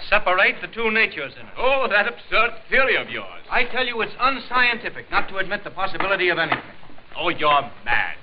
Separate 0.10 0.62
the 0.62 0.68
two 0.68 0.92
natures 0.92 1.34
in 1.39 1.45
it. 1.45 1.54
Oh, 1.57 1.88
that 1.89 2.07
absurd 2.07 2.51
theory 2.69 2.95
of 2.95 3.10
yours. 3.10 3.42
I 3.50 3.63
tell 3.66 3.86
you, 3.86 4.01
it's 4.01 4.13
unscientific 4.19 5.10
not 5.12 5.28
to 5.30 5.38
admit 5.38 5.63
the 5.63 5.72
possibility 5.72 6.30
of 6.30 6.38
anything. 6.38 6.62
Oh, 7.18 7.30
you're 7.30 7.69
mad. 7.83 8.16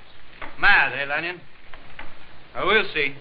Mad, 0.59 0.93
eh, 0.99 1.05
Lanyon? 1.05 1.41
Oh, 2.57 2.67
we'll 2.67 2.89
see. 2.95 3.15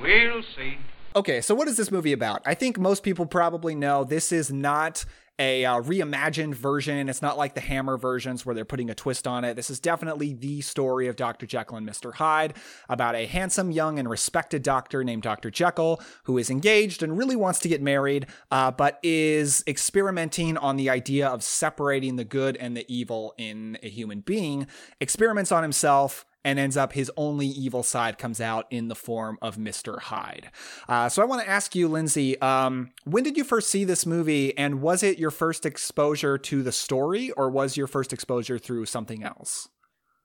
We'll 0.00 0.42
see. 0.56 0.78
Okay, 1.16 1.40
so 1.40 1.54
what 1.54 1.68
is 1.68 1.76
this 1.76 1.92
movie 1.92 2.12
about? 2.12 2.42
I 2.44 2.54
think 2.54 2.76
most 2.76 3.04
people 3.04 3.24
probably 3.24 3.76
know 3.76 4.02
this 4.02 4.32
is 4.32 4.50
not 4.52 5.04
a 5.38 5.64
uh, 5.64 5.80
reimagined 5.80 6.54
version. 6.54 7.08
It's 7.08 7.22
not 7.22 7.38
like 7.38 7.54
the 7.54 7.60
Hammer 7.60 7.96
versions 7.96 8.44
where 8.44 8.52
they're 8.52 8.64
putting 8.64 8.90
a 8.90 8.96
twist 8.96 9.24
on 9.28 9.44
it. 9.44 9.54
This 9.54 9.70
is 9.70 9.78
definitely 9.78 10.32
the 10.32 10.60
story 10.60 11.06
of 11.06 11.14
Dr. 11.14 11.46
Jekyll 11.46 11.76
and 11.76 11.88
Mr. 11.88 12.14
Hyde 12.14 12.54
about 12.88 13.14
a 13.14 13.26
handsome, 13.26 13.70
young, 13.70 14.00
and 14.00 14.10
respected 14.10 14.64
doctor 14.64 15.04
named 15.04 15.22
Dr. 15.22 15.52
Jekyll 15.52 16.00
who 16.24 16.36
is 16.36 16.50
engaged 16.50 17.00
and 17.00 17.16
really 17.16 17.36
wants 17.36 17.60
to 17.60 17.68
get 17.68 17.80
married, 17.80 18.26
uh, 18.50 18.72
but 18.72 18.98
is 19.04 19.62
experimenting 19.68 20.56
on 20.56 20.76
the 20.76 20.90
idea 20.90 21.28
of 21.28 21.44
separating 21.44 22.16
the 22.16 22.24
good 22.24 22.56
and 22.56 22.76
the 22.76 22.84
evil 22.92 23.34
in 23.38 23.78
a 23.84 23.88
human 23.88 24.18
being, 24.18 24.66
experiments 25.00 25.52
on 25.52 25.62
himself 25.62 26.26
and 26.44 26.58
ends 26.58 26.76
up 26.76 26.92
his 26.92 27.10
only 27.16 27.46
evil 27.46 27.82
side 27.82 28.18
comes 28.18 28.40
out 28.40 28.66
in 28.70 28.88
the 28.88 28.94
form 28.94 29.38
of 29.40 29.56
Mr. 29.56 30.00
Hyde. 30.00 30.50
Uh, 30.88 31.08
so 31.08 31.22
I 31.22 31.24
want 31.24 31.42
to 31.42 31.48
ask 31.48 31.74
you, 31.74 31.88
Lindsay, 31.88 32.40
um, 32.40 32.90
when 33.04 33.24
did 33.24 33.36
you 33.36 33.44
first 33.44 33.70
see 33.70 33.84
this 33.84 34.06
movie, 34.06 34.56
and 34.56 34.80
was 34.80 35.02
it 35.02 35.18
your 35.18 35.30
first 35.30 35.64
exposure 35.64 36.38
to 36.38 36.62
the 36.62 36.72
story, 36.72 37.30
or 37.32 37.50
was 37.50 37.76
your 37.76 37.86
first 37.86 38.12
exposure 38.12 38.58
through 38.58 38.86
something 38.86 39.22
else? 39.22 39.68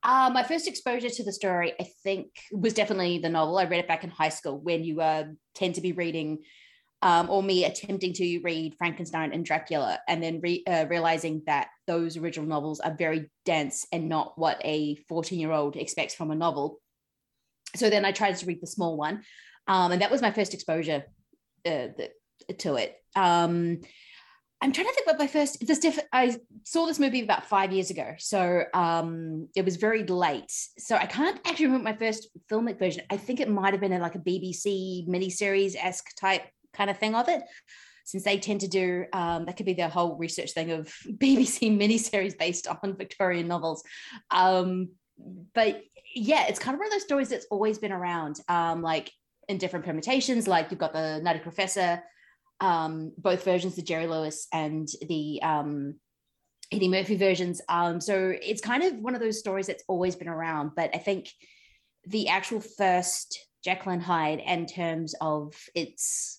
Uh, 0.03 0.29
my 0.33 0.43
first 0.43 0.67
exposure 0.67 1.09
to 1.09 1.23
the 1.23 1.33
story, 1.33 1.73
I 1.79 1.87
think, 2.03 2.27
was 2.53 2.73
definitely 2.73 3.19
the 3.19 3.29
novel. 3.29 3.57
I 3.57 3.65
read 3.65 3.79
it 3.79 3.87
back 3.87 4.03
in 4.03 4.09
high 4.09 4.29
school 4.29 4.59
when 4.59 4.83
you 4.83 5.01
uh, 5.01 5.25
tend 5.55 5.75
to 5.75 5.81
be 5.81 5.91
reading 5.91 6.39
um, 7.01 7.29
or 7.29 7.41
me 7.41 7.65
attempting 7.65 8.13
to 8.13 8.39
read 8.39 8.75
Frankenstein 8.77 9.31
and 9.31 9.45
Dracula 9.45 9.99
and 10.07 10.21
then 10.21 10.41
re- 10.41 10.63
uh, 10.67 10.85
realizing 10.89 11.41
that 11.45 11.69
those 11.87 12.17
original 12.17 12.47
novels 12.47 12.79
are 12.79 12.93
very 12.93 13.29
dense 13.45 13.87
and 13.91 14.09
not 14.09 14.37
what 14.37 14.59
a 14.63 14.95
14 15.07 15.39
year 15.39 15.51
old 15.51 15.75
expects 15.75 16.13
from 16.13 16.31
a 16.31 16.35
novel. 16.35 16.79
So 17.75 17.89
then 17.89 18.03
I 18.03 18.11
tried 18.11 18.35
to 18.37 18.45
read 18.45 18.61
the 18.61 18.67
small 18.67 18.97
one. 18.97 19.23
Um, 19.67 19.91
and 19.91 20.01
that 20.01 20.11
was 20.11 20.21
my 20.21 20.31
first 20.31 20.53
exposure 20.53 21.03
uh, 21.65 21.87
the, 21.97 22.09
to 22.59 22.75
it. 22.75 22.95
Um, 23.15 23.79
I'm 24.61 24.73
trying 24.73 24.87
to 24.87 24.93
think 24.93 25.07
what 25.07 25.17
my 25.17 25.27
first 25.27 25.65
this 25.65 25.99
I 26.11 26.35
saw 26.65 26.85
this 26.85 26.99
movie 26.99 27.23
about 27.23 27.45
five 27.45 27.71
years 27.71 27.91
ago, 27.91 28.15
so 28.17 28.63
um, 28.73 29.47
it 29.55 29.63
was 29.63 29.77
very 29.77 30.03
late. 30.03 30.51
So 30.77 30.97
I 30.97 31.05
can't 31.05 31.39
actually 31.45 31.67
remember 31.67 31.85
my 31.85 31.95
first 31.95 32.27
filmic 32.51 32.77
version. 32.77 33.03
I 33.09 33.15
think 33.15 33.39
it 33.39 33.49
might 33.49 33.73
have 33.73 33.79
been 33.79 33.97
like 34.01 34.15
a 34.15 34.19
BBC 34.19 35.07
miniseries 35.07 35.77
esque 35.81 36.13
type 36.19 36.43
kind 36.73 36.89
of 36.89 36.97
thing 36.97 37.15
of 37.15 37.27
it 37.29 37.41
since 38.09 38.23
they 38.23 38.39
tend 38.39 38.61
to 38.61 38.67
do 38.67 39.05
um, 39.13 39.45
that 39.45 39.55
could 39.55 39.67
be 39.67 39.73
their 39.73 39.87
whole 39.87 40.17
research 40.17 40.53
thing 40.53 40.71
of 40.71 40.87
BBC 41.07 41.77
miniseries 41.77 42.37
based 42.37 42.67
on 42.67 42.97
Victorian 42.97 43.47
novels. 43.47 43.83
Um, 44.31 44.89
but 45.53 45.83
yeah, 46.15 46.47
it's 46.47 46.59
kind 46.59 46.73
of 46.73 46.79
one 46.79 46.87
of 46.87 46.91
those 46.91 47.03
stories 47.03 47.29
that's 47.29 47.45
always 47.51 47.77
been 47.77 47.91
around, 47.91 48.39
um, 48.47 48.81
like 48.81 49.11
in 49.47 49.59
different 49.59 49.85
permutations. 49.85 50.47
Like 50.47 50.71
you've 50.71 50.79
got 50.79 50.93
the 50.93 51.19
Nutty 51.21 51.39
Professor, 51.39 52.01
um, 52.59 53.11
both 53.17 53.43
versions, 53.43 53.75
the 53.75 53.83
Jerry 53.83 54.07
Lewis 54.07 54.47
and 54.51 54.87
the 55.07 55.39
um, 55.43 55.95
Eddie 56.71 56.89
Murphy 56.89 57.15
versions. 57.15 57.61
Um, 57.69 58.01
so 58.01 58.33
it's 58.41 58.61
kind 58.61 58.83
of 58.83 58.95
one 58.95 59.13
of 59.13 59.21
those 59.21 59.39
stories 59.39 59.67
that's 59.67 59.83
always 59.87 60.15
been 60.15 60.29
around. 60.29 60.71
But 60.75 60.89
I 60.95 60.97
think 60.97 61.29
the 62.07 62.29
actual 62.29 62.59
first 62.59 63.37
Jekyll 63.63 63.91
and 63.91 64.01
Hyde, 64.01 64.41
in 64.45 64.65
terms 64.65 65.13
of 65.21 65.53
its 65.75 66.38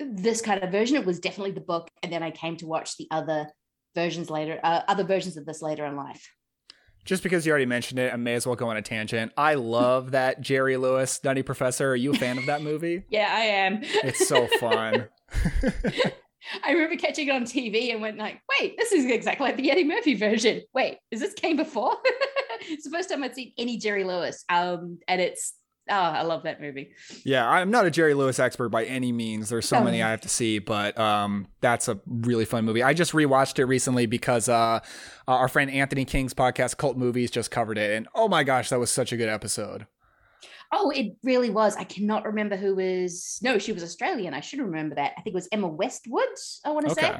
this 0.00 0.40
kind 0.40 0.62
of 0.62 0.70
version. 0.70 0.96
It 0.96 1.06
was 1.06 1.20
definitely 1.20 1.52
the 1.52 1.60
book, 1.60 1.88
and 2.02 2.12
then 2.12 2.22
I 2.22 2.30
came 2.30 2.56
to 2.58 2.66
watch 2.66 2.96
the 2.96 3.06
other 3.10 3.48
versions 3.94 4.30
later, 4.30 4.58
uh, 4.62 4.82
other 4.88 5.04
versions 5.04 5.36
of 5.36 5.46
this 5.46 5.62
later 5.62 5.84
in 5.86 5.96
life. 5.96 6.30
Just 7.04 7.22
because 7.22 7.44
you 7.44 7.50
already 7.50 7.66
mentioned 7.66 7.98
it, 7.98 8.12
I 8.12 8.16
may 8.16 8.34
as 8.34 8.46
well 8.46 8.56
go 8.56 8.70
on 8.70 8.78
a 8.78 8.82
tangent. 8.82 9.32
I 9.36 9.54
love 9.54 10.12
that 10.12 10.40
Jerry 10.40 10.78
Lewis 10.78 11.22
Nutty 11.22 11.42
Professor. 11.42 11.90
Are 11.90 11.96
you 11.96 12.12
a 12.12 12.14
fan 12.14 12.38
of 12.38 12.46
that 12.46 12.62
movie? 12.62 13.04
Yeah, 13.10 13.28
I 13.30 13.40
am. 13.42 13.80
It's 13.82 14.26
so 14.26 14.46
fun. 14.58 15.08
I 16.64 16.72
remember 16.72 16.96
catching 16.96 17.28
it 17.28 17.30
on 17.30 17.44
TV 17.44 17.92
and 17.92 18.00
went 18.00 18.18
like, 18.18 18.40
wait, 18.58 18.76
this 18.78 18.92
is 18.92 19.04
exactly 19.04 19.46
like 19.46 19.56
the 19.56 19.70
Eddie 19.70 19.84
Murphy 19.84 20.14
version. 20.14 20.62
Wait, 20.74 20.98
is 21.10 21.20
this 21.20 21.34
came 21.34 21.56
before? 21.56 21.96
it's 22.62 22.84
the 22.84 22.90
first 22.90 23.10
time 23.10 23.22
I'd 23.22 23.34
seen 23.34 23.52
any 23.58 23.76
Jerry 23.76 24.04
Lewis. 24.04 24.44
Um, 24.48 24.98
and 25.06 25.20
it's 25.20 25.54
oh, 25.90 25.94
I 25.94 26.22
love 26.22 26.42
that 26.44 26.60
movie. 26.60 26.92
Yeah, 27.24 27.48
I'm 27.48 27.70
not 27.70 27.86
a 27.86 27.90
Jerry 27.90 28.14
Lewis 28.14 28.38
expert 28.38 28.68
by 28.70 28.84
any 28.84 29.12
means. 29.12 29.48
There's 29.48 29.68
so 29.68 29.78
Oh. 29.78 29.84
many 29.84 30.02
I 30.02 30.10
have 30.10 30.20
to 30.22 30.28
see, 30.28 30.58
but 30.58 30.98
um, 30.98 31.46
that's 31.60 31.88
a 31.88 32.00
really 32.06 32.44
fun 32.44 32.64
movie. 32.64 32.82
I 32.82 32.94
just 32.94 33.12
rewatched 33.12 33.58
it 33.58 33.66
recently 33.66 34.06
because 34.06 34.48
uh, 34.48 34.80
our 35.28 35.48
friend 35.48 35.70
Anthony 35.70 36.04
King's 36.04 36.34
podcast 36.34 36.76
Cult 36.76 36.96
Movies 36.96 37.30
just 37.30 37.50
covered 37.50 37.78
it, 37.78 37.96
and 37.96 38.08
oh 38.14 38.28
my 38.28 38.44
gosh, 38.44 38.68
that 38.70 38.78
was 38.80 38.90
such 38.90 39.12
a 39.12 39.16
good 39.16 39.28
episode. 39.28 39.86
Oh, 40.72 40.90
it 40.90 41.14
really 41.22 41.50
was. 41.50 41.76
I 41.76 41.84
cannot 41.84 42.24
remember 42.24 42.56
who 42.56 42.74
was. 42.74 43.38
No, 43.42 43.58
she 43.58 43.72
was 43.72 43.82
Australian. 43.84 44.34
I 44.34 44.40
should 44.40 44.58
remember 44.58 44.96
that. 44.96 45.12
I 45.16 45.20
think 45.20 45.28
it 45.28 45.34
was 45.34 45.48
Emma 45.52 45.68
Westwood. 45.68 46.24
I 46.64 46.70
want 46.70 46.88
to 46.88 46.94
say. 46.94 47.14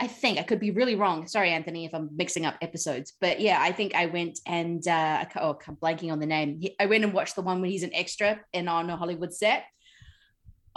I 0.00 0.06
think 0.06 0.38
I 0.38 0.42
could 0.42 0.60
be 0.60 0.70
really 0.70 0.94
wrong. 0.94 1.26
Sorry, 1.26 1.50
Anthony, 1.50 1.84
if 1.84 1.94
I'm 1.94 2.08
mixing 2.16 2.46
up 2.46 2.56
episodes. 2.62 3.14
But 3.20 3.40
yeah, 3.40 3.58
I 3.60 3.72
think 3.72 3.94
I 3.94 4.06
went 4.06 4.38
and 4.46 4.86
uh, 4.86 5.24
oh, 5.36 5.58
I'm 5.66 5.76
blanking 5.76 6.12
on 6.12 6.20
the 6.20 6.26
name. 6.26 6.62
I 6.78 6.86
went 6.86 7.04
and 7.04 7.12
watched 7.12 7.34
the 7.34 7.42
one 7.42 7.60
when 7.60 7.70
he's 7.70 7.82
an 7.82 7.94
extra 7.94 8.40
in 8.52 8.68
on 8.68 8.90
a 8.90 8.96
Hollywood 8.96 9.34
set. 9.34 9.64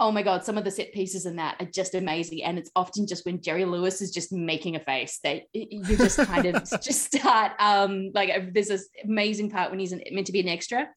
Oh 0.00 0.10
my 0.10 0.22
god, 0.22 0.44
some 0.44 0.58
of 0.58 0.64
the 0.64 0.70
set 0.72 0.92
pieces 0.92 1.26
in 1.26 1.36
that 1.36 1.56
are 1.60 1.66
just 1.66 1.94
amazing, 1.94 2.42
and 2.42 2.58
it's 2.58 2.72
often 2.74 3.06
just 3.06 3.24
when 3.24 3.40
Jerry 3.40 3.64
Lewis 3.64 4.02
is 4.02 4.10
just 4.10 4.32
making 4.32 4.74
a 4.74 4.80
face 4.80 5.20
that 5.22 5.42
you 5.52 5.96
just 5.96 6.18
kind 6.18 6.46
of 6.46 6.68
just 6.82 7.14
start 7.14 7.52
um 7.60 8.10
like 8.12 8.30
uh, 8.30 8.40
there's 8.52 8.66
this 8.66 8.88
amazing 9.04 9.50
part 9.50 9.70
when 9.70 9.78
he's 9.78 9.92
an, 9.92 10.02
meant 10.10 10.26
to 10.26 10.32
be 10.32 10.40
an 10.40 10.48
extra, 10.48 10.88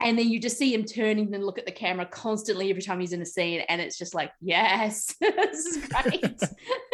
and 0.00 0.18
then 0.18 0.28
you 0.28 0.40
just 0.40 0.58
see 0.58 0.74
him 0.74 0.84
turning 0.84 1.32
and 1.32 1.44
look 1.44 1.60
at 1.60 1.66
the 1.66 1.70
camera 1.70 2.06
constantly 2.06 2.70
every 2.70 2.82
time 2.82 2.98
he's 2.98 3.12
in 3.12 3.22
a 3.22 3.26
scene, 3.26 3.60
and 3.68 3.80
it's 3.80 3.96
just 3.96 4.16
like 4.16 4.32
yes, 4.40 5.14
this 5.20 5.66
is 5.66 5.86
great. 5.86 6.40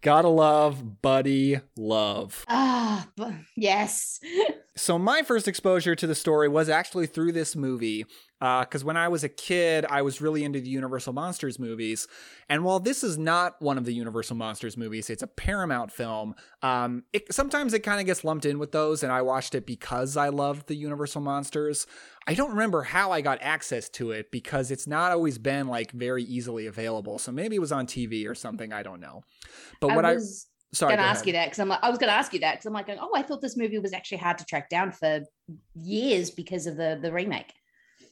Gotta 0.00 0.28
love 0.28 1.02
Buddy 1.02 1.60
Love. 1.76 2.44
Ah, 2.48 3.08
bu- 3.16 3.34
yes. 3.56 4.20
So 4.78 4.98
my 4.98 5.22
first 5.22 5.48
exposure 5.48 5.94
to 5.96 6.06
the 6.06 6.14
story 6.14 6.48
was 6.48 6.68
actually 6.68 7.06
through 7.06 7.32
this 7.32 7.56
movie. 7.56 8.06
Because 8.40 8.84
when 8.84 8.96
I 8.96 9.08
was 9.08 9.24
a 9.24 9.28
kid, 9.28 9.84
I 9.90 10.02
was 10.02 10.20
really 10.20 10.44
into 10.44 10.60
the 10.60 10.68
Universal 10.68 11.12
Monsters 11.12 11.58
movies. 11.58 12.06
And 12.48 12.62
while 12.62 12.78
this 12.78 13.02
is 13.02 13.18
not 13.18 13.60
one 13.60 13.76
of 13.76 13.84
the 13.84 13.92
Universal 13.92 14.36
Monsters 14.36 14.76
movies, 14.76 15.10
it's 15.10 15.24
a 15.24 15.26
Paramount 15.26 15.90
film. 15.90 16.36
Um, 16.62 17.02
it, 17.12 17.32
sometimes 17.34 17.74
it 17.74 17.80
kind 17.80 17.98
of 17.98 18.06
gets 18.06 18.22
lumped 18.22 18.46
in 18.46 18.60
with 18.60 18.70
those, 18.70 19.02
and 19.02 19.10
I 19.10 19.22
watched 19.22 19.56
it 19.56 19.66
because 19.66 20.16
I 20.16 20.28
loved 20.28 20.68
the 20.68 20.76
Universal 20.76 21.22
Monsters. 21.22 21.88
I 22.28 22.34
don't 22.34 22.50
remember 22.50 22.82
how 22.82 23.10
I 23.10 23.22
got 23.22 23.38
access 23.42 23.88
to 23.90 24.12
it 24.12 24.30
because 24.30 24.70
it's 24.70 24.86
not 24.86 25.10
always 25.10 25.38
been 25.38 25.66
like 25.66 25.90
very 25.90 26.22
easily 26.22 26.66
available. 26.66 27.18
So 27.18 27.32
maybe 27.32 27.56
it 27.56 27.60
was 27.60 27.72
on 27.72 27.88
TV 27.88 28.28
or 28.28 28.36
something. 28.36 28.72
I 28.72 28.84
don't 28.84 29.00
know. 29.00 29.24
But 29.80 29.96
what 29.96 30.04
I 30.04 30.10
I, 30.10 30.14
was 30.14 30.46
sorry, 30.72 30.96
gonna 30.96 31.06
ask 31.06 31.18
ahead. 31.18 31.26
you 31.26 31.32
that 31.34 31.46
because 31.46 31.58
I'm 31.58 31.68
like, 31.68 31.80
I 31.82 31.90
was 31.90 31.98
gonna 31.98 32.12
ask 32.12 32.32
you 32.32 32.40
that 32.40 32.54
because 32.54 32.66
I'm 32.66 32.72
like, 32.72 32.88
oh, 32.88 33.10
I 33.14 33.22
thought 33.22 33.40
this 33.40 33.56
movie 33.56 33.78
was 33.78 33.92
actually 33.92 34.18
hard 34.18 34.38
to 34.38 34.44
track 34.44 34.68
down 34.68 34.92
for 34.92 35.22
years 35.74 36.30
because 36.30 36.66
of 36.66 36.76
the 36.76 36.98
the 37.00 37.12
remake. 37.12 37.54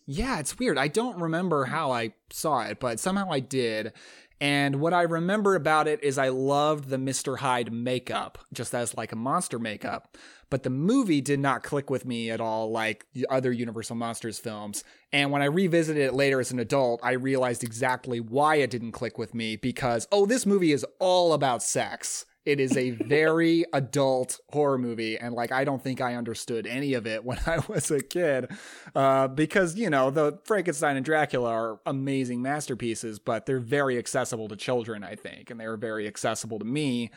Yeah, 0.06 0.38
it's 0.38 0.58
weird. 0.58 0.78
I 0.78 0.88
don't 0.88 1.20
remember 1.20 1.64
how 1.64 1.90
I 1.90 2.14
saw 2.30 2.60
it, 2.60 2.78
but 2.78 3.00
somehow 3.00 3.32
I 3.32 3.40
did. 3.40 3.92
And 4.40 4.80
what 4.80 4.92
I 4.92 5.02
remember 5.02 5.54
about 5.54 5.88
it 5.88 6.04
is 6.04 6.18
I 6.18 6.28
loved 6.28 6.90
the 6.90 6.98
Mr. 6.98 7.38
Hyde 7.38 7.72
makeup, 7.72 8.38
just 8.52 8.74
as 8.74 8.96
like 8.96 9.12
a 9.12 9.16
monster 9.16 9.58
makeup. 9.58 10.16
But 10.50 10.62
the 10.62 10.70
movie 10.70 11.20
did 11.20 11.40
not 11.40 11.62
click 11.62 11.90
with 11.90 12.04
me 12.04 12.30
at 12.30 12.40
all 12.40 12.70
like 12.70 13.06
the 13.14 13.26
other 13.30 13.50
Universal 13.50 13.96
Monsters 13.96 14.38
films. 14.38 14.84
And 15.12 15.32
when 15.32 15.42
I 15.42 15.46
revisited 15.46 16.02
it 16.02 16.14
later 16.14 16.38
as 16.38 16.52
an 16.52 16.60
adult, 16.60 17.00
I 17.02 17.12
realized 17.12 17.64
exactly 17.64 18.20
why 18.20 18.56
it 18.56 18.70
didn't 18.70 18.92
click 18.92 19.18
with 19.18 19.34
me 19.34 19.56
because, 19.56 20.06
oh, 20.12 20.26
this 20.26 20.46
movie 20.46 20.72
is 20.72 20.86
all 21.00 21.32
about 21.32 21.62
sex. 21.62 22.26
It 22.46 22.60
is 22.60 22.76
a 22.76 22.90
very 23.06 23.64
adult 23.72 24.40
horror 24.50 24.78
movie, 24.78 25.18
and 25.18 25.34
like 25.34 25.52
I 25.52 25.64
don't 25.64 25.82
think 25.82 26.00
I 26.00 26.14
understood 26.14 26.66
any 26.66 26.94
of 26.94 27.06
it 27.06 27.24
when 27.26 27.38
I 27.46 27.58
was 27.68 27.90
a 27.90 28.00
kid, 28.00 28.50
uh, 28.94 29.28
because 29.28 29.76
you 29.76 29.90
know 29.90 30.10
the 30.10 30.38
Frankenstein 30.44 30.96
and 30.96 31.04
Dracula 31.04 31.50
are 31.50 31.80
amazing 31.84 32.40
masterpieces, 32.40 33.18
but 33.18 33.44
they're 33.44 33.58
very 33.58 33.98
accessible 33.98 34.48
to 34.48 34.56
children, 34.56 35.04
I 35.04 35.16
think, 35.16 35.50
and 35.50 35.60
they 35.60 35.66
were 35.66 35.76
very 35.76 36.06
accessible 36.06 36.58
to 36.58 36.64
me. 36.64 37.10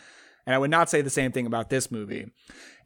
And 0.45 0.55
I 0.55 0.57
would 0.57 0.71
not 0.71 0.89
say 0.89 1.01
the 1.01 1.11
same 1.11 1.31
thing 1.31 1.45
about 1.45 1.69
this 1.69 1.91
movie. 1.91 2.31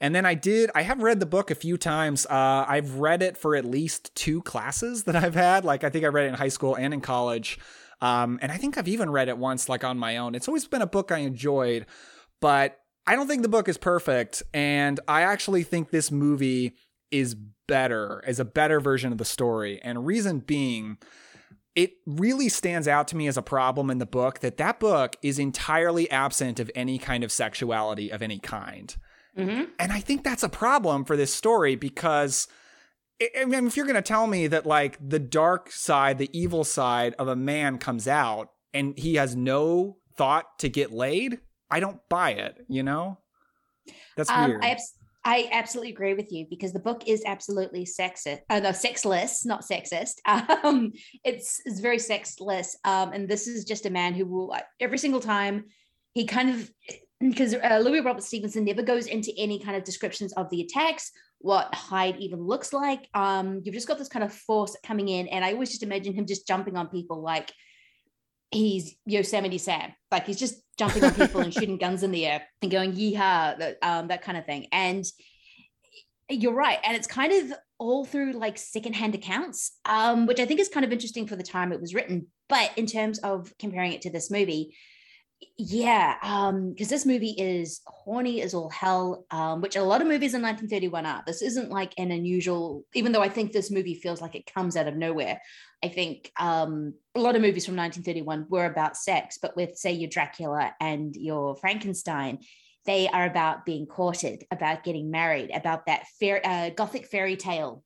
And 0.01 0.13
then 0.13 0.25
I 0.25 0.33
did, 0.33 0.69
I 0.75 0.81
have 0.81 1.01
read 1.01 1.21
the 1.21 1.25
book 1.25 1.49
a 1.49 1.55
few 1.55 1.77
times. 1.77 2.25
Uh, 2.25 2.65
I've 2.67 2.95
read 2.95 3.21
it 3.21 3.37
for 3.37 3.55
at 3.55 3.63
least 3.63 4.13
two 4.15 4.41
classes 4.41 5.03
that 5.05 5.15
I've 5.15 5.35
had. 5.35 5.63
Like, 5.63 5.85
I 5.85 5.89
think 5.89 6.03
I 6.03 6.09
read 6.09 6.25
it 6.25 6.29
in 6.29 6.33
high 6.33 6.49
school 6.49 6.75
and 6.75 6.93
in 6.93 6.99
college. 6.99 7.57
Um, 8.01 8.37
and 8.41 8.51
I 8.51 8.57
think 8.57 8.77
I've 8.77 8.89
even 8.89 9.09
read 9.09 9.29
it 9.29 9.37
once, 9.37 9.69
like 9.69 9.85
on 9.85 9.97
my 9.97 10.17
own. 10.17 10.35
It's 10.35 10.49
always 10.49 10.67
been 10.67 10.81
a 10.81 10.87
book 10.87 11.09
I 11.09 11.19
enjoyed, 11.19 11.85
but 12.43 12.77
I 13.07 13.15
don't 13.15 13.29
think 13.29 13.41
the 13.41 13.47
book 13.47 13.69
is 13.69 13.77
perfect. 13.77 14.43
And 14.53 14.99
I 15.07 15.21
actually 15.21 15.63
think 15.63 15.91
this 15.91 16.11
movie 16.11 16.73
is 17.09 17.37
better, 17.69 18.21
is 18.27 18.37
a 18.37 18.43
better 18.43 18.81
version 18.81 19.13
of 19.13 19.17
the 19.17 19.23
story. 19.23 19.79
And 19.81 20.05
reason 20.05 20.39
being, 20.39 20.97
it 21.73 21.93
really 22.05 22.49
stands 22.49 22.85
out 22.85 23.07
to 23.07 23.15
me 23.15 23.27
as 23.27 23.37
a 23.37 23.41
problem 23.41 23.89
in 23.89 23.99
the 23.99 24.05
book 24.05 24.39
that 24.39 24.57
that 24.57 24.81
book 24.81 25.15
is 25.23 25.39
entirely 25.39 26.11
absent 26.11 26.59
of 26.59 26.69
any 26.75 26.97
kind 26.97 27.23
of 27.23 27.31
sexuality 27.31 28.09
of 28.09 28.21
any 28.21 28.39
kind. 28.39 28.93
Mm-hmm. 29.37 29.63
And 29.79 29.93
I 29.93 30.01
think 30.01 30.25
that's 30.25 30.43
a 30.43 30.49
problem 30.49 31.05
for 31.05 31.15
this 31.15 31.33
story 31.33 31.77
because 31.77 32.49
I 33.39 33.45
mean, 33.45 33.67
if 33.67 33.77
you're 33.77 33.85
going 33.85 33.95
to 33.95 34.01
tell 34.01 34.27
me 34.27 34.47
that 34.47 34.65
like 34.65 34.97
the 34.99 35.19
dark 35.19 35.71
side, 35.71 36.17
the 36.17 36.37
evil 36.37 36.65
side 36.65 37.15
of 37.17 37.29
a 37.29 37.37
man 37.37 37.77
comes 37.77 38.05
out 38.05 38.49
and 38.73 38.99
he 38.99 39.15
has 39.15 39.33
no 39.33 39.99
thought 40.17 40.59
to 40.59 40.67
get 40.67 40.91
laid, 40.91 41.39
I 41.73 41.79
don't 41.79 41.99
buy 42.07 42.31
it, 42.31 42.55
you 42.67 42.83
know? 42.83 43.17
That's 44.15 44.29
Um, 44.29 44.51
weird. 44.51 44.63
I, 44.63 44.69
abs- 44.69 44.93
I 45.25 45.49
absolutely 45.51 45.91
agree 45.91 46.13
with 46.13 46.31
you 46.31 46.45
because 46.47 46.71
the 46.71 46.79
book 46.79 47.07
is 47.07 47.23
absolutely 47.25 47.85
sexist. 47.85 48.41
Uh, 48.49 48.59
no, 48.59 48.71
sexless, 48.71 49.43
not 49.45 49.61
sexist. 49.63 50.15
Um, 50.63 50.93
it's 51.23 51.61
it's 51.65 51.79
very 51.79 51.97
sexless. 51.99 52.77
Um, 52.85 53.11
and 53.13 53.27
this 53.27 53.47
is 53.47 53.65
just 53.65 53.85
a 53.85 53.89
man 53.89 54.13
who 54.13 54.25
will 54.25 54.55
every 54.79 54.99
single 54.99 55.19
time 55.19 55.65
he 56.13 56.25
kind 56.25 56.49
of 56.51 56.71
because 57.19 57.55
uh, 57.55 57.81
Louis 57.83 58.01
Robert 58.01 58.23
Stevenson 58.23 58.65
never 58.65 58.83
goes 58.83 59.07
into 59.07 59.31
any 59.37 59.57
kind 59.59 59.75
of 59.77 59.83
descriptions 59.83 60.31
of 60.33 60.49
the 60.51 60.61
attacks, 60.61 61.11
what 61.39 61.73
Hyde 61.73 62.17
even 62.19 62.39
looks 62.41 62.71
like. 62.73 63.07
Um, 63.13 63.61
you've 63.63 63.73
just 63.75 63.87
got 63.87 63.97
this 63.97 64.09
kind 64.09 64.23
of 64.23 64.33
force 64.33 64.75
coming 64.85 65.07
in, 65.09 65.27
and 65.27 65.43
I 65.43 65.53
always 65.53 65.71
just 65.71 65.83
imagine 65.83 66.13
him 66.13 66.27
just 66.27 66.47
jumping 66.47 66.75
on 66.77 66.87
people 66.89 67.21
like 67.21 67.51
he's 68.51 68.95
Yosemite 69.05 69.57
Sam. 69.57 69.93
Like 70.11 70.27
he's 70.27 70.39
just 70.39 70.62
jumping 70.77 71.03
on 71.03 71.13
people 71.13 71.41
and 71.41 71.53
shooting 71.53 71.77
guns 71.77 72.03
in 72.03 72.11
the 72.11 72.25
air 72.25 72.43
and 72.61 72.71
going 72.71 72.93
yeehaw, 72.93 73.57
that, 73.57 73.77
um, 73.81 74.07
that 74.07 74.21
kind 74.21 74.37
of 74.37 74.45
thing. 74.45 74.67
And 74.71 75.05
you're 76.29 76.53
right, 76.53 76.79
and 76.83 76.95
it's 76.95 77.07
kind 77.07 77.31
of 77.31 77.57
all 77.77 78.05
through 78.05 78.33
like 78.33 78.57
secondhand 78.57 79.13
accounts, 79.13 79.73
um, 79.85 80.25
which 80.25 80.39
I 80.39 80.45
think 80.45 80.59
is 80.59 80.69
kind 80.69 80.85
of 80.85 80.91
interesting 80.91 81.27
for 81.27 81.35
the 81.35 81.43
time 81.43 81.71
it 81.71 81.81
was 81.81 81.93
written. 81.93 82.27
But 82.49 82.71
in 82.77 82.85
terms 82.85 83.19
of 83.19 83.53
comparing 83.59 83.93
it 83.93 84.01
to 84.03 84.09
this 84.09 84.31
movie, 84.31 84.75
yeah, 85.57 86.15
um, 86.21 86.71
because 86.71 86.89
this 86.89 87.05
movie 87.05 87.35
is 87.37 87.81
horny 87.85 88.41
as 88.41 88.53
all 88.53 88.69
hell, 88.69 89.25
um, 89.31 89.61
which 89.61 89.75
a 89.75 89.83
lot 89.83 90.01
of 90.01 90.07
movies 90.07 90.33
in 90.33 90.41
1931 90.41 91.05
are. 91.05 91.23
This 91.25 91.41
isn't 91.41 91.69
like 91.69 91.93
an 91.97 92.11
unusual, 92.11 92.85
even 92.93 93.11
though 93.11 93.21
I 93.21 93.29
think 93.29 93.51
this 93.51 93.71
movie 93.71 93.95
feels 93.95 94.21
like 94.21 94.35
it 94.35 94.51
comes 94.51 94.75
out 94.75 94.87
of 94.87 94.95
nowhere. 94.95 95.41
I 95.83 95.89
think 95.89 96.31
um, 96.39 96.93
a 97.15 97.19
lot 97.19 97.35
of 97.35 97.41
movies 97.41 97.65
from 97.65 97.75
1931 97.75 98.47
were 98.49 98.65
about 98.65 98.97
sex, 98.97 99.37
but 99.41 99.55
with, 99.55 99.77
say, 99.77 99.91
your 99.91 100.09
Dracula 100.09 100.73
and 100.79 101.15
your 101.15 101.55
Frankenstein, 101.57 102.39
they 102.85 103.07
are 103.07 103.25
about 103.25 103.65
being 103.65 103.85
courted, 103.85 104.45
about 104.51 104.83
getting 104.83 105.11
married, 105.11 105.51
about 105.53 105.85
that 105.85 106.05
fair, 106.19 106.41
uh, 106.43 106.69
gothic 106.69 107.07
fairy 107.07 107.37
tale 107.37 107.83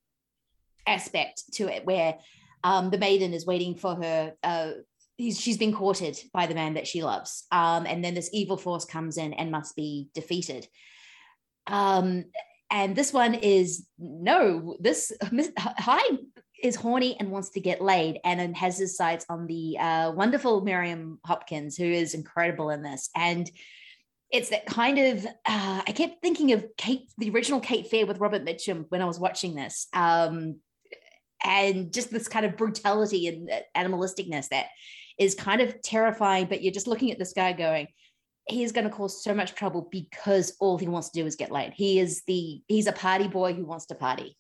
aspect 0.86 1.44
to 1.54 1.68
it, 1.68 1.86
where 1.86 2.18
um, 2.64 2.90
the 2.90 2.98
maiden 2.98 3.34
is 3.34 3.46
waiting 3.46 3.76
for 3.76 3.96
her. 3.96 4.34
Uh, 4.44 4.72
he's, 5.17 5.39
she's 5.39 5.57
been 5.57 5.74
courted 5.74 6.17
by 6.33 6.47
the 6.47 6.55
man 6.55 6.75
that 6.75 6.88
she 6.88 7.03
loves, 7.03 7.45
um, 7.51 7.86
and 7.86 8.03
then 8.03 8.13
this 8.13 8.29
evil 8.31 8.57
force 8.57 8.86
comes 8.86 9.17
in 9.17 9.33
and 9.33 9.51
must 9.51 9.75
be 9.75 10.09
defeated. 10.13 10.67
Um, 11.67 12.25
and 12.69 12.95
this 12.95 13.12
one 13.12 13.33
is 13.33 13.86
no, 13.97 14.77
this 14.79 15.12
Hyde 15.57 16.19
is 16.63 16.75
horny 16.75 17.15
and 17.19 17.31
wants 17.31 17.50
to 17.51 17.59
get 17.59 17.81
laid, 17.81 18.19
and 18.24 18.55
has 18.55 18.77
his 18.77 18.95
sights 18.95 19.25
on 19.29 19.47
the 19.47 19.77
uh, 19.77 20.12
wonderful 20.12 20.62
Miriam 20.62 21.19
Hopkins, 21.25 21.77
who 21.77 21.86
is 21.86 22.13
incredible 22.13 22.69
in 22.69 22.81
this, 22.83 23.09
and 23.15 23.50
it's 24.29 24.50
that 24.50 24.65
kind 24.65 25.00
of 25.00 25.25
uh, 25.25 25.81
I 25.88 25.91
kept 25.93 26.21
thinking 26.21 26.51
of 26.51 26.65
Kate, 26.77 27.09
the 27.17 27.29
original 27.29 27.59
Cape 27.59 27.88
Fear 27.88 28.05
with 28.05 28.19
Robert 28.19 28.43
Mitchum 28.43 28.86
when 28.89 29.01
I 29.01 29.05
was 29.05 29.19
watching 29.19 29.55
this, 29.55 29.88
um, 29.93 30.57
and 31.43 31.93
just 31.93 32.12
this 32.12 32.27
kind 32.27 32.45
of 32.45 32.57
brutality 32.57 33.27
and 33.27 33.50
animalisticness 33.75 34.50
that 34.50 34.67
is 35.17 35.36
kind 35.36 35.62
of 35.62 35.81
terrifying. 35.81 36.47
But 36.47 36.62
you're 36.62 36.74
just 36.74 36.88
looking 36.88 37.12
at 37.12 37.19
this 37.19 37.33
guy 37.33 37.53
going, 37.53 37.88
he 38.50 38.63
is 38.63 38.71
going 38.71 38.86
to 38.86 38.93
cause 38.93 39.24
so 39.24 39.33
much 39.33 39.55
trouble 39.55 39.88
because 39.91 40.55
all 40.59 40.77
he 40.77 40.88
wants 40.88 41.09
to 41.09 41.19
do 41.21 41.25
is 41.25 41.36
get 41.36 41.51
laid. 41.51 41.74
He 41.75 42.00
is 42.00 42.24
the 42.27 42.62
he's 42.67 42.88
a 42.88 42.93
party 42.93 43.27
boy 43.27 43.53
who 43.53 43.65
wants 43.65 43.86
to 43.88 43.95
party. 43.95 44.38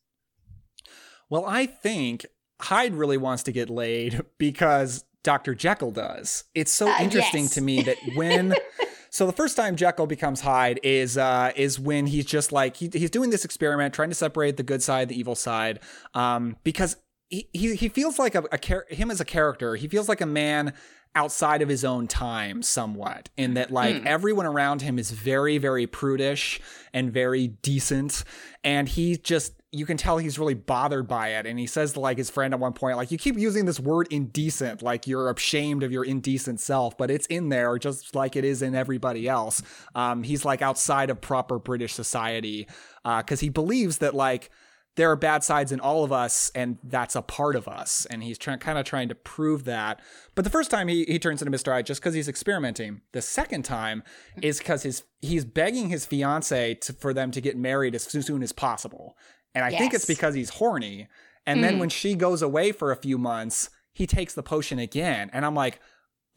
Well, 1.29 1.45
I 1.45 1.65
think 1.65 2.25
Hyde 2.61 2.93
really 2.93 3.17
wants 3.17 3.43
to 3.43 3.51
get 3.51 3.69
laid 3.69 4.21
because 4.37 5.03
Dr. 5.23 5.53
Jekyll 5.55 5.91
does. 5.91 6.45
It's 6.55 6.71
so 6.71 6.89
Uh, 6.89 6.97
interesting 7.01 7.43
yes. 7.43 7.53
to 7.55 7.61
me 7.61 7.81
that 7.81 7.97
when 8.15 8.55
so 9.09 9.25
the 9.25 9.33
first 9.33 9.57
time 9.57 9.75
Jekyll 9.75 10.07
becomes 10.07 10.39
Hyde 10.39 10.79
is 10.83 11.17
uh 11.17 11.51
is 11.55 11.79
when 11.79 12.07
he's 12.07 12.25
just 12.25 12.51
like 12.53 12.77
he, 12.77 12.89
he's 12.93 13.09
doing 13.11 13.29
this 13.29 13.43
experiment 13.43 13.93
trying 13.93 14.09
to 14.09 14.15
separate 14.15 14.55
the 14.55 14.63
good 14.63 14.81
side 14.81 15.09
the 15.09 15.19
evil 15.19 15.35
side 15.35 15.79
um 16.13 16.55
because 16.63 16.95
he 17.29 17.49
he, 17.53 17.75
he 17.75 17.89
feels 17.89 18.19
like 18.19 18.35
a, 18.35 18.43
a 18.51 18.57
char- 18.57 18.85
him 18.89 19.11
as 19.11 19.19
a 19.19 19.25
character 19.25 19.75
he 19.75 19.87
feels 19.87 20.09
like 20.09 20.21
a 20.21 20.25
man 20.25 20.73
outside 21.15 21.61
of 21.61 21.69
his 21.69 21.83
own 21.83 22.07
time 22.07 22.61
somewhat 22.61 23.29
in 23.37 23.55
that 23.55 23.71
like 23.71 24.05
everyone 24.05 24.45
around 24.45 24.81
him 24.81 24.99
is 24.99 25.09
very 25.11 25.57
very 25.57 25.87
prudish 25.87 26.61
and 26.93 27.11
very 27.11 27.47
decent 27.47 28.23
and 28.63 28.89
he 28.89 29.17
just 29.17 29.53
you 29.71 29.85
can 29.85 29.97
tell 29.97 30.17
he's 30.17 30.37
really 30.39 30.53
bothered 30.53 31.07
by 31.07 31.29
it 31.29 31.45
and 31.45 31.57
he 31.59 31.65
says 31.65 31.93
to 31.93 31.99
like 31.99 32.17
his 32.17 32.29
friend 32.29 32.53
at 32.53 32.59
one 32.59 32.71
point 32.73 32.97
like 32.97 33.09
you 33.09 33.17
keep 33.17 33.37
using 33.37 33.65
this 33.65 33.79
word 33.79 34.07
indecent 34.11 34.81
like 34.81 35.07
you're 35.07 35.29
ashamed 35.29 35.81
of 35.81 35.91
your 35.91 36.05
indecent 36.05 36.59
self 36.59 36.97
but 36.97 37.09
it's 37.09 37.25
in 37.27 37.49
there 37.49 37.77
just 37.79 38.15
like 38.15 38.35
it 38.35 38.45
is 38.45 38.61
in 38.61 38.75
everybody 38.75 39.27
else. 39.27 39.61
Um 39.95 40.23
he's 40.23 40.45
like 40.45 40.61
outside 40.61 41.09
of 41.09 41.19
proper 41.19 41.57
british 41.57 41.93
society 41.93 42.67
uh 43.03 43.17
because 43.21 43.39
he 43.39 43.49
believes 43.49 43.97
that 43.97 44.13
like 44.13 44.51
there 44.97 45.11
are 45.11 45.15
bad 45.15 45.43
sides 45.43 45.71
in 45.71 45.79
all 45.79 46.03
of 46.03 46.11
us 46.11 46.51
and 46.55 46.79
that's 46.83 47.15
a 47.15 47.21
part 47.21 47.55
of 47.55 47.67
us. 47.67 48.05
And 48.09 48.23
he's 48.23 48.37
trying 48.37 48.57
kind 48.59 48.77
of 48.77 48.85
trying 48.85 49.07
to 49.09 49.15
prove 49.15 49.63
that. 49.65 50.01
But 50.35 50.43
the 50.43 50.49
first 50.49 50.71
time 50.71 50.87
he, 50.87 51.05
he 51.05 51.19
turns 51.19 51.41
into 51.41 51.55
mr 51.55 51.71
hyde 51.71 51.85
just 51.85 52.01
because 52.01 52.15
he's 52.15 52.27
experimenting. 52.27 53.01
The 53.13 53.21
second 53.21 53.63
time 53.63 54.03
is 54.41 54.57
because 54.57 54.83
his 54.83 55.03
he's 55.21 55.45
begging 55.45 55.89
his 55.89 56.05
fiance 56.05 56.73
to, 56.73 56.93
for 56.93 57.13
them 57.13 57.31
to 57.31 57.39
get 57.39 57.55
married 57.55 57.95
as 57.95 58.03
soon 58.03 58.43
as 58.43 58.51
possible. 58.51 59.15
And 59.55 59.63
i 59.63 59.69
think 59.69 59.93
it's 59.93 60.05
because 60.05 60.33
he's 60.33 60.49
horny. 60.49 61.07
And 61.45 61.63
then 61.63 61.75
hmm. 61.75 61.79
when 61.79 61.89
she 61.89 62.15
goes 62.15 62.41
away 62.41 62.71
for 62.73 62.91
a 62.91 62.97
few 62.97 63.17
months 63.17 63.69
he 63.93 64.05
takes 64.05 64.33
the 64.33 64.43
potion 64.43 64.79
again. 64.79 65.29
And 65.31 65.45
i'm 65.45 65.55
like 65.55 65.79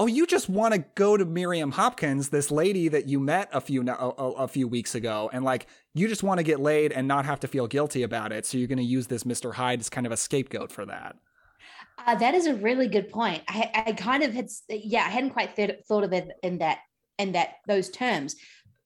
oh 0.01 0.07
you 0.07 0.27
just 0.27 0.49
want 0.49 0.73
to 0.75 0.81
go 0.95 1.17
to 1.17 1.25
miriam 1.25 1.71
hopkins 1.71 2.31
this 2.31 2.51
lady 2.51 2.89
that 2.89 3.07
you 3.09 3.21
met 3.21 3.49
a 3.53 3.61
few 3.61 3.87
a, 3.89 3.93
a- 3.93 4.49
few 4.49 4.67
weeks 4.67 4.95
ago 4.95 5.31
and 5.33 5.45
like 5.45 5.67
you 5.95 6.09
just 6.09 6.23
want 6.23 6.39
to 6.39 6.43
get 6.43 6.59
laid 6.59 6.91
and 6.91 7.07
not 7.07 7.25
have 7.25 7.39
to 7.39 7.47
feel 7.47 7.67
guilty 7.67 8.03
about 8.03 8.33
it 8.33 8.45
so 8.47 8.59
you're 8.59 8.67
going 8.67 8.79
to 8.79 8.83
use 8.99 9.07
this 9.07 9.25
mr 9.25 9.53
hyde 9.55 9.79
as 9.79 9.89
kind 9.89 10.07
of 10.07 10.13
a 10.13 10.17
scapegoat 10.17 10.73
for 10.73 10.85
that 10.87 11.15
Uh, 12.07 12.15
that 12.15 12.35
is 12.35 12.47
a 12.47 12.55
really 12.55 12.89
good 12.89 13.09
point. 13.11 13.43
I, 13.47 13.85
I 13.89 13.93
kind 13.93 14.23
of 14.23 14.33
had, 14.33 14.49
yeah, 14.71 15.05
I 15.05 15.11
hadn't 15.17 15.35
quite 15.39 15.55
th- 15.55 15.81
thought 15.87 16.03
of 16.09 16.13
it 16.19 16.27
in 16.43 16.55
that 16.59 16.79
in 17.19 17.33
that 17.33 17.49
those 17.67 17.91
terms. 17.91 18.37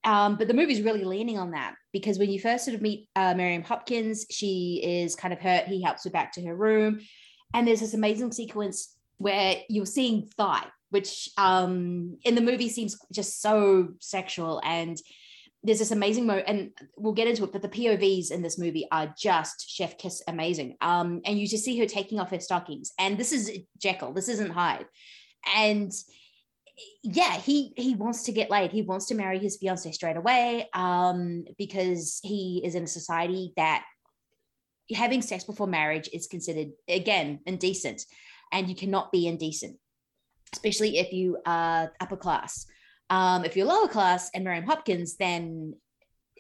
Um, 0.03 0.35
but 0.37 0.49
the 0.49 0.55
movie's 0.61 0.83
really 0.83 1.05
leaning 1.05 1.39
on 1.39 1.53
that 1.53 1.75
because 1.93 2.19
when 2.19 2.29
you 2.29 2.41
first 2.41 2.65
sort 2.65 2.75
of 2.75 2.83
meet 2.83 3.09
uh, 3.15 3.33
Miriam 3.41 3.63
Hopkins, 3.63 4.27
she 4.39 4.83
is 4.85 5.15
kind 5.15 5.33
of 5.33 5.39
hurt. 5.39 5.65
He 5.69 5.81
helps 5.81 6.03
her 6.05 6.11
back 6.11 6.33
to 6.33 6.43
her 6.47 6.57
room, 6.57 6.99
and 7.55 7.63
there's 7.67 7.81
this 7.85 7.95
amazing 7.95 8.33
sequence 8.33 8.97
where 9.19 9.51
you're 9.69 9.87
seeing 9.99 10.19
thigh, 10.37 10.67
which 10.95 11.29
um, 11.37 12.19
in 12.23 12.37
the 12.37 12.41
movie 12.41 12.69
seems 12.69 12.97
just 13.13 13.43
so 13.43 13.89
sexual. 13.99 14.61
And 14.65 14.97
there's 15.65 15.81
this 15.81 15.91
amazing 15.91 16.25
moment, 16.25 16.47
and 16.47 16.71
we'll 16.97 17.15
get 17.15 17.27
into 17.27 17.43
it 17.43 17.51
but 17.51 17.63
the 17.63 17.69
povs 17.69 18.31
in 18.31 18.43
this 18.43 18.59
movie 18.59 18.87
are 18.93 19.13
just 19.19 19.69
chef 19.69 19.99
kiss 19.99 20.23
amazing. 20.29 20.77
Um 20.81 21.21
and 21.25 21.37
you 21.37 21.49
just 21.49 21.65
see 21.65 21.77
her 21.81 21.87
taking 21.87 22.21
off 22.21 22.31
her 22.31 22.39
stockings. 22.39 22.93
And 22.99 23.19
this 23.19 23.33
is 23.33 23.51
jekyll. 23.79 24.13
This 24.13 24.29
isn't 24.29 24.53
hyde. 24.53 24.87
And 25.57 25.91
yeah 27.03 27.33
he 27.39 27.73
he 27.77 27.95
wants 27.97 28.25
to 28.25 28.33
get 28.33 28.51
laid. 28.51 28.71
He 28.71 28.83
wants 28.83 29.07
to 29.07 29.15
marry 29.15 29.39
his 29.39 29.57
fiance 29.57 29.91
straight 29.91 30.19
away 30.19 30.69
um 30.75 31.45
because 31.59 32.21
he 32.23 32.63
is 32.65 32.75
in 32.75 32.85
a 32.85 32.99
society 32.99 33.53
that 33.57 33.85
having 34.95 35.23
sex 35.23 35.45
before 35.45 35.67
marriage 35.67 36.11
is 36.13 36.27
considered 36.27 36.73
again 36.89 37.41
indecent. 37.47 38.03
And 38.53 38.69
you 38.69 38.77
cannot 38.77 39.11
be 39.11 39.27
indecent 39.27 39.79
especially 40.55 40.99
if 40.99 41.13
you 41.13 41.37
are 41.45 41.93
upper 42.01 42.17
class 42.17 42.67
um, 43.11 43.45
if 43.45 43.57
you're 43.57 43.67
lower 43.67 43.89
class 43.89 44.31
and 44.35 44.45
Miriam 44.45 44.65
Hopkins, 44.65 45.17
then 45.17 45.75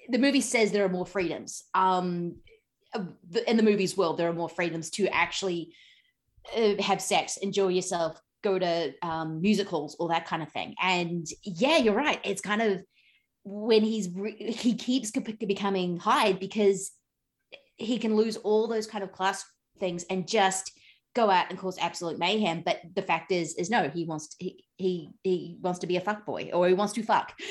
the 0.09 0.19
movie 0.19 0.41
says 0.41 0.73
there 0.73 0.85
are 0.85 0.89
more 0.89 1.07
freedoms. 1.07 1.65
Um, 1.75 2.37
in 3.47 3.57
the 3.57 3.63
movie's 3.63 3.97
world, 3.97 4.19
there 4.19 4.29
are 4.29 4.35
more 4.35 4.49
freedoms 4.49 4.91
to 4.91 5.09
actually 5.09 5.75
uh, 6.57 6.81
have 6.81 7.01
sex, 7.03 7.37
enjoy 7.39 7.69
yourself, 7.69 8.21
go 8.43 8.59
to 8.59 8.93
um, 9.03 9.41
music 9.41 9.69
halls, 9.69 9.97
all 9.97 10.09
that 10.09 10.27
kind 10.27 10.43
of 10.43 10.53
thing. 10.53 10.75
And 10.81 11.27
yeah, 11.43 11.79
you're 11.79 11.95
right. 11.95 12.21
It's 12.25 12.41
kind 12.41 12.63
of 12.63 12.83
when 13.45 13.83
he's 13.83 14.09
re- 14.11 14.53
he 14.53 14.75
keeps 14.75 15.11
becoming 15.11 15.99
Hyde 15.99 16.41
because 16.41 16.93
he 17.77 17.99
can 17.99 18.17
lose 18.17 18.37
all 18.39 18.69
those 18.69 18.87
kind 18.87 19.03
of 19.03 19.13
class 19.13 19.45
things 19.81 20.05
and 20.09 20.29
just 20.29 20.71
go 21.15 21.31
out 21.31 21.47
and 21.51 21.59
cause 21.59 21.79
absolute 21.79 22.19
mayhem. 22.19 22.63
But 22.65 22.81
the 22.95 23.03
fact 23.03 23.33
is, 23.33 23.55
is 23.55 23.71
no, 23.71 23.89
he 23.89 24.05
wants 24.05 24.29
to, 24.29 24.37
he 24.39 24.65
he 24.77 25.11
he 25.23 25.57
wants 25.61 25.79
to 25.81 25.87
be 25.87 25.97
a 25.97 26.01
fuck 26.01 26.27
boy 26.27 26.51
or 26.53 26.69
he 26.69 26.75
wants 26.75 26.93
to 26.95 27.03
fuck. 27.03 27.33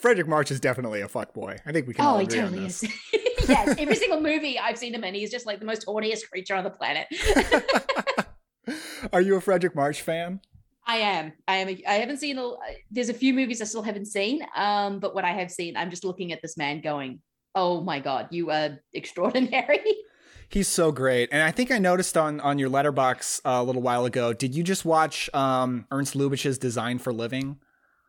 fredric 0.00 0.26
march 0.26 0.50
is 0.50 0.60
definitely 0.60 1.00
a 1.00 1.08
fuck 1.08 1.34
boy 1.34 1.56
i 1.66 1.72
think 1.72 1.88
we 1.88 1.94
can 1.94 2.04
all 2.04 2.16
oh, 2.16 2.18
he 2.18 2.24
agree 2.24 2.38
on 2.38 2.52
this 2.52 2.84
is. 2.84 2.92
yes, 3.48 3.74
every 3.78 3.94
single 3.96 4.20
movie 4.20 4.58
I've 4.58 4.78
seen 4.78 4.94
him 4.94 5.02
in, 5.02 5.14
he's 5.14 5.30
just 5.30 5.44
like 5.44 5.58
the 5.58 5.66
most 5.66 5.86
horniest 5.86 6.28
creature 6.30 6.54
on 6.54 6.62
the 6.64 6.70
planet. 6.70 7.08
are 9.12 9.20
you 9.20 9.36
a 9.36 9.40
fredric 9.40 9.74
march 9.74 10.02
fan 10.02 10.40
I 10.88 10.96
am. 10.96 11.32
I 11.46 11.56
am. 11.56 11.68
A, 11.68 11.82
I 11.86 11.94
haven't 11.94 12.16
seen. 12.16 12.38
A, 12.38 12.50
there's 12.90 13.10
a 13.10 13.14
few 13.14 13.34
movies 13.34 13.60
I 13.60 13.66
still 13.66 13.82
haven't 13.82 14.06
seen. 14.06 14.40
Um, 14.56 15.00
but 15.00 15.14
what 15.14 15.22
I 15.22 15.32
have 15.32 15.50
seen, 15.50 15.76
I'm 15.76 15.90
just 15.90 16.02
looking 16.02 16.32
at 16.32 16.40
this 16.40 16.56
man 16.56 16.80
going, 16.80 17.20
"Oh 17.54 17.82
my 17.82 18.00
god, 18.00 18.28
you 18.30 18.50
are 18.50 18.78
extraordinary." 18.94 19.82
He's 20.50 20.68
so 20.68 20.92
great, 20.92 21.28
and 21.30 21.42
I 21.42 21.50
think 21.50 21.70
I 21.70 21.78
noticed 21.78 22.16
on 22.16 22.40
on 22.40 22.58
your 22.58 22.70
Letterboxd 22.70 23.40
uh, 23.44 23.50
a 23.50 23.62
little 23.62 23.82
while 23.82 24.06
ago. 24.06 24.32
Did 24.32 24.54
you 24.54 24.62
just 24.62 24.84
watch 24.84 25.28
um, 25.34 25.86
Ernst 25.90 26.14
Lubitsch's 26.14 26.56
Design 26.56 26.98
for 26.98 27.12
Living? 27.12 27.58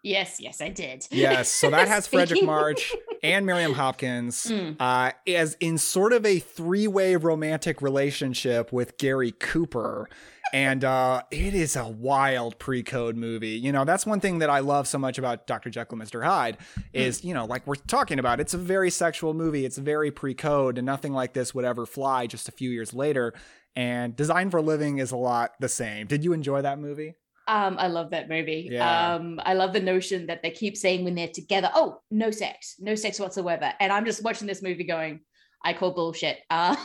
Yes, 0.03 0.39
yes, 0.39 0.61
I 0.61 0.69
did. 0.69 1.07
Yes, 1.11 1.49
so 1.51 1.69
that 1.69 1.87
has 1.87 2.07
Fredric 2.11 2.43
March 2.45 2.93
and 3.23 3.45
Miriam 3.45 3.73
Hopkins 3.73 4.45
Mm. 4.45 4.77
uh, 4.79 5.11
as 5.27 5.55
in 5.59 5.77
sort 5.77 6.13
of 6.13 6.25
a 6.25 6.39
three 6.39 6.87
way 6.87 7.15
romantic 7.15 7.81
relationship 7.81 8.71
with 8.71 8.97
Gary 8.97 9.31
Cooper. 9.31 10.09
And 10.51 10.83
uh, 10.83 11.21
it 11.29 11.53
is 11.53 11.75
a 11.75 11.87
wild 11.87 12.57
pre 12.57 12.81
code 12.81 13.15
movie. 13.15 13.49
You 13.49 13.71
know, 13.71 13.85
that's 13.85 14.05
one 14.05 14.19
thing 14.19 14.39
that 14.39 14.49
I 14.49 14.59
love 14.59 14.87
so 14.87 14.97
much 14.97 15.19
about 15.19 15.45
Dr. 15.45 15.69
Jekyll 15.69 15.99
and 16.01 16.09
Mr. 16.09 16.23
Hyde 16.25 16.57
is, 16.91 17.23
you 17.23 17.35
know, 17.35 17.45
like 17.45 17.67
we're 17.67 17.75
talking 17.75 18.17
about, 18.17 18.39
it's 18.39 18.55
a 18.55 18.57
very 18.57 18.89
sexual 18.89 19.35
movie. 19.35 19.63
It's 19.63 19.77
very 19.77 20.09
pre 20.09 20.33
code, 20.33 20.79
and 20.79 20.85
nothing 20.87 21.13
like 21.13 21.33
this 21.33 21.53
would 21.53 21.65
ever 21.65 21.85
fly 21.85 22.25
just 22.25 22.49
a 22.49 22.51
few 22.51 22.71
years 22.71 22.95
later. 22.95 23.33
And 23.75 24.15
Design 24.15 24.49
for 24.49 24.57
a 24.57 24.61
Living 24.63 24.97
is 24.97 25.11
a 25.11 25.17
lot 25.17 25.51
the 25.59 25.69
same. 25.69 26.07
Did 26.07 26.23
you 26.23 26.33
enjoy 26.33 26.63
that 26.63 26.79
movie? 26.79 27.13
Um, 27.49 27.77
I 27.79 27.87
love 27.87 28.11
that 28.11 28.29
movie. 28.29 28.69
Yeah. 28.71 29.15
Um, 29.15 29.41
I 29.43 29.55
love 29.55 29.73
the 29.73 29.79
notion 29.79 30.27
that 30.27 30.43
they 30.43 30.51
keep 30.51 30.77
saying 30.77 31.03
when 31.03 31.15
they're 31.15 31.27
together, 31.27 31.71
"Oh, 31.73 31.99
no 32.11 32.29
sex, 32.29 32.75
no 32.77 32.93
sex 32.93 33.19
whatsoever," 33.19 33.73
and 33.79 33.91
I'm 33.91 34.05
just 34.05 34.23
watching 34.23 34.45
this 34.45 34.61
movie 34.61 34.83
going, 34.83 35.21
"I 35.65 35.73
call 35.73 35.91
bullshit." 35.91 36.37
Um, 36.51 36.77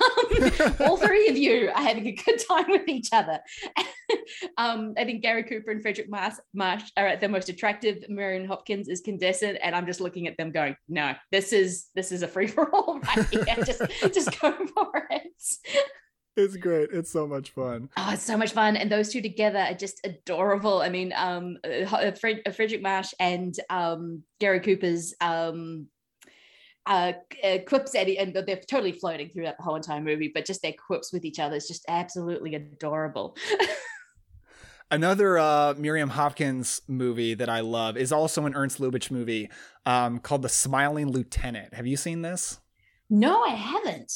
all 0.81 0.97
three 0.97 1.29
of 1.29 1.37
you 1.37 1.69
are 1.69 1.83
having 1.83 2.07
a 2.07 2.13
good 2.13 2.41
time 2.49 2.65
with 2.69 2.89
each 2.89 3.11
other. 3.13 3.41
um, 4.57 4.95
I 4.97 5.05
think 5.05 5.23
Gary 5.23 5.45
Cooper 5.45 5.71
and 5.71 5.83
Frederick 5.83 6.09
Marsh, 6.09 6.35
Marsh 6.55 6.85
are 6.97 7.07
at 7.07 7.21
their 7.21 7.29
most 7.29 7.51
attractive. 7.51 8.09
Miriam 8.09 8.49
Hopkins 8.49 8.89
is 8.89 9.03
condescending, 9.03 9.63
and 9.63 9.77
I'm 9.77 9.87
just 9.87 10.01
looking 10.01 10.27
at 10.29 10.39
them 10.39 10.51
going, 10.51 10.77
"No, 10.89 11.15
this 11.31 11.53
is 11.53 11.89
this 11.95 12.11
is 12.11 12.23
a 12.23 12.29
free 12.29 12.47
for 12.47 12.75
all 12.75 13.01
right 13.01 13.27
here. 13.27 13.45
just 13.67 13.83
just 14.15 14.41
go 14.41 14.53
for 14.75 15.07
it." 15.11 15.43
It's 16.37 16.57
great. 16.57 16.91
It's 16.93 17.11
so 17.11 17.29
much 17.29 17.51
fun. 17.51 17.91
Oh, 17.97 18.11
it's 18.13 18.25
so 18.25 18.37
much 18.37 18.53
fun, 18.53 18.77
and 18.77 18.91
those 18.91 19.11
two 19.11 19.23
together 19.23 19.61
are 19.61 19.75
just 19.75 20.01
adorable. 20.05 20.83
I 20.83 20.89
mean, 20.89 21.13
um, 21.17 21.59
uh, 21.65 22.11
Fred, 22.13 22.43
uh, 22.45 22.51
Frederick 22.51 22.83
Marsh 22.83 23.15
and 23.21 23.55
um, 23.71 24.25
Gary 24.41 24.59
Cooper's 24.59 25.15
um, 25.21 25.87
uh, 26.87 27.13
uh, 27.43 27.59
quips, 27.67 27.95
at, 27.95 28.09
and 28.09 28.35
they're 28.35 28.61
totally 28.69 28.93
floating 28.93 29.29
throughout 29.29 29.57
the 29.59 29.63
whole 29.63 29.77
entire 29.77 30.01
movie, 30.01 30.31
but 30.35 30.45
just 30.45 30.61
their 30.63 30.73
quips 30.73 31.13
with 31.13 31.25
each 31.25 31.39
other 31.39 31.55
is 31.55 31.69
just 31.69 31.85
absolutely 31.89 32.57
adorable. 32.57 33.37
Another 34.91 35.39
uh, 35.39 35.75
Miriam 35.79 36.11
Hopkins 36.11 36.83
movie 36.89 37.35
that 37.35 37.49
I 37.49 37.61
love 37.61 37.97
is 37.97 38.13
also 38.13 38.45
an 38.45 38.55
Ernst 38.55 38.79
Lubitsch 38.79 39.11
movie 39.11 39.51
um, 39.87 40.19
called 40.19 40.43
The 40.43 40.49
Smiling 40.49 41.11
Lieutenant. 41.11 41.75
Have 41.75 41.87
you 41.87 41.97
seen 41.97 42.23
this? 42.23 42.59
no, 43.09 43.43
I 43.43 43.51
haven't. 43.51 44.13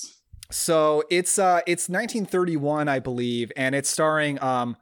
So 0.50 1.04
it's 1.10 1.38
uh 1.38 1.60
it's 1.66 1.88
1931, 1.88 2.88
I 2.88 2.98
believe, 2.98 3.52
and 3.56 3.74
it's 3.74 3.88
starring 3.88 4.42
um, 4.42 4.76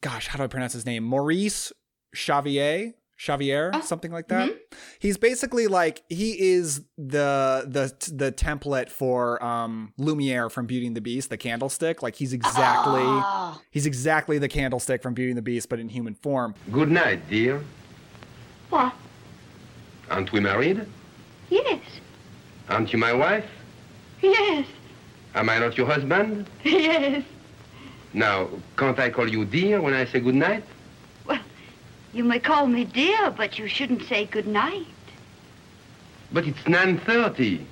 gosh, 0.00 0.28
how 0.28 0.38
do 0.38 0.44
I 0.44 0.46
pronounce 0.46 0.72
his 0.72 0.86
name? 0.86 1.04
Maurice 1.04 1.72
Chevalier. 2.14 2.92
Chevalier, 3.16 3.70
Oh, 3.72 3.80
something 3.82 4.10
like 4.10 4.26
that. 4.28 4.50
He's 4.98 5.16
basically 5.16 5.68
like 5.68 6.02
he 6.08 6.32
is 6.54 6.80
the 6.98 7.64
the 7.68 7.94
the 8.12 8.32
template 8.32 8.88
for 8.88 9.42
um 9.44 9.92
Lumiere 9.96 10.50
from 10.50 10.66
Beauty 10.66 10.88
and 10.88 10.96
the 10.96 11.00
Beast, 11.00 11.30
the 11.30 11.36
candlestick. 11.36 12.02
Like 12.02 12.16
he's 12.16 12.32
exactly 12.32 13.02
Ah, 13.04 13.60
he's 13.70 13.86
exactly 13.86 14.38
the 14.38 14.48
candlestick 14.48 15.02
from 15.02 15.14
Beauty 15.14 15.30
and 15.30 15.38
the 15.38 15.42
Beast, 15.42 15.68
but 15.68 15.78
in 15.78 15.88
human 15.88 16.14
form. 16.14 16.54
Good 16.72 16.90
night, 16.90 17.28
dear. 17.30 17.62
What? 18.70 18.92
Aren't 20.10 20.32
we 20.32 20.40
married? 20.40 20.84
Yes. 21.48 21.80
Aren't 22.68 22.92
you 22.92 22.98
my 22.98 23.12
wife? 23.12 23.46
Yes. 24.20 24.66
Am 25.34 25.48
I 25.48 25.58
not 25.58 25.76
your 25.76 25.86
husband? 25.86 26.46
Yes. 26.64 27.24
Now, 28.14 28.48
can't 28.76 28.98
I 28.98 29.08
call 29.08 29.28
you 29.30 29.46
dear 29.46 29.80
when 29.80 29.94
I 29.94 30.04
say 30.04 30.20
good 30.20 30.34
night? 30.34 30.64
Well, 31.26 31.40
you 32.12 32.24
may 32.24 32.38
call 32.38 32.66
me 32.66 32.84
dear, 32.84 33.30
but 33.30 33.58
you 33.58 33.66
shouldn't 33.68 34.02
say 34.06 34.26
good 34.26 34.46
night. 34.46 34.86
But 36.30 36.46
it's 36.46 36.58
9.30. 36.60 37.64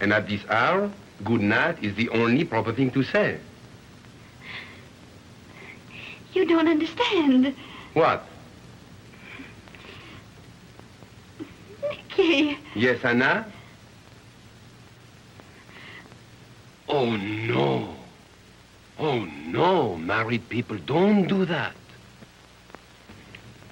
And 0.00 0.12
at 0.12 0.28
this 0.28 0.42
hour, 0.50 0.90
good 1.24 1.40
night 1.40 1.82
is 1.82 1.94
the 1.94 2.10
only 2.10 2.44
proper 2.44 2.72
thing 2.72 2.90
to 2.90 3.02
say. 3.02 3.38
You 6.34 6.44
don't 6.46 6.68
understand. 6.68 7.54
What? 7.94 8.26
Nicky. 11.82 12.58
Yes, 12.74 13.02
Anna? 13.04 13.46
Oh, 16.94 17.16
no. 17.16 17.94
Oh, 18.98 19.24
no. 19.46 19.96
Married 19.96 20.46
people 20.50 20.76
don't 20.76 21.26
do 21.26 21.44
that. 21.46 21.72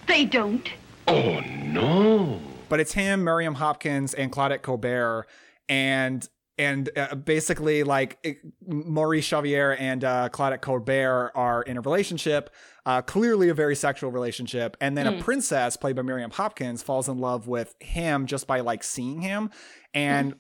They 0.07 0.25
don't. 0.25 0.69
Oh, 1.07 1.41
no. 1.41 2.41
But 2.69 2.81
it's 2.81 2.93
him, 2.93 3.23
Miriam 3.25 3.55
Hopkins, 3.55 4.15
and 4.15 4.33
Claudette 4.33 4.63
Colbert, 4.63 5.27
and 5.69 6.27
and 6.59 6.91
uh, 6.95 7.15
basically 7.15 7.85
like 7.85 8.19
it, 8.23 8.39
Maurice 8.67 9.25
Chevalier 9.25 9.77
and 9.79 10.05
uh, 10.05 10.29
Claudette 10.31 10.61
Colbert 10.61 11.33
are 11.35 11.63
in 11.63 11.79
a 11.79 11.81
relationship, 11.81 12.51
uh, 12.85 13.01
clearly 13.01 13.49
a 13.49 13.55
very 13.55 13.75
sexual 13.75 14.11
relationship, 14.13 14.77
and 14.81 14.97
then 14.97 15.07
Mm. 15.07 15.21
a 15.21 15.23
princess 15.23 15.77
played 15.79 15.97
by 15.97 16.03
Miriam 16.03 16.31
Hopkins 16.31 16.83
falls 16.83 17.09
in 17.09 17.19
love 17.19 17.49
with 17.49 17.75
him 17.81 18.27
just 18.27 18.47
by 18.47 18.61
like 18.61 18.85
seeing 18.85 19.21
him, 19.23 19.51
and 19.95 20.35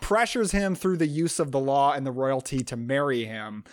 pressures 0.00 0.52
him 0.52 0.74
through 0.74 0.96
the 0.96 1.06
use 1.06 1.38
of 1.38 1.52
the 1.52 1.60
law 1.60 1.92
and 1.92 2.06
the 2.06 2.12
royalty 2.12 2.62
to 2.64 2.76
marry 2.76 3.24
him. 3.24 3.64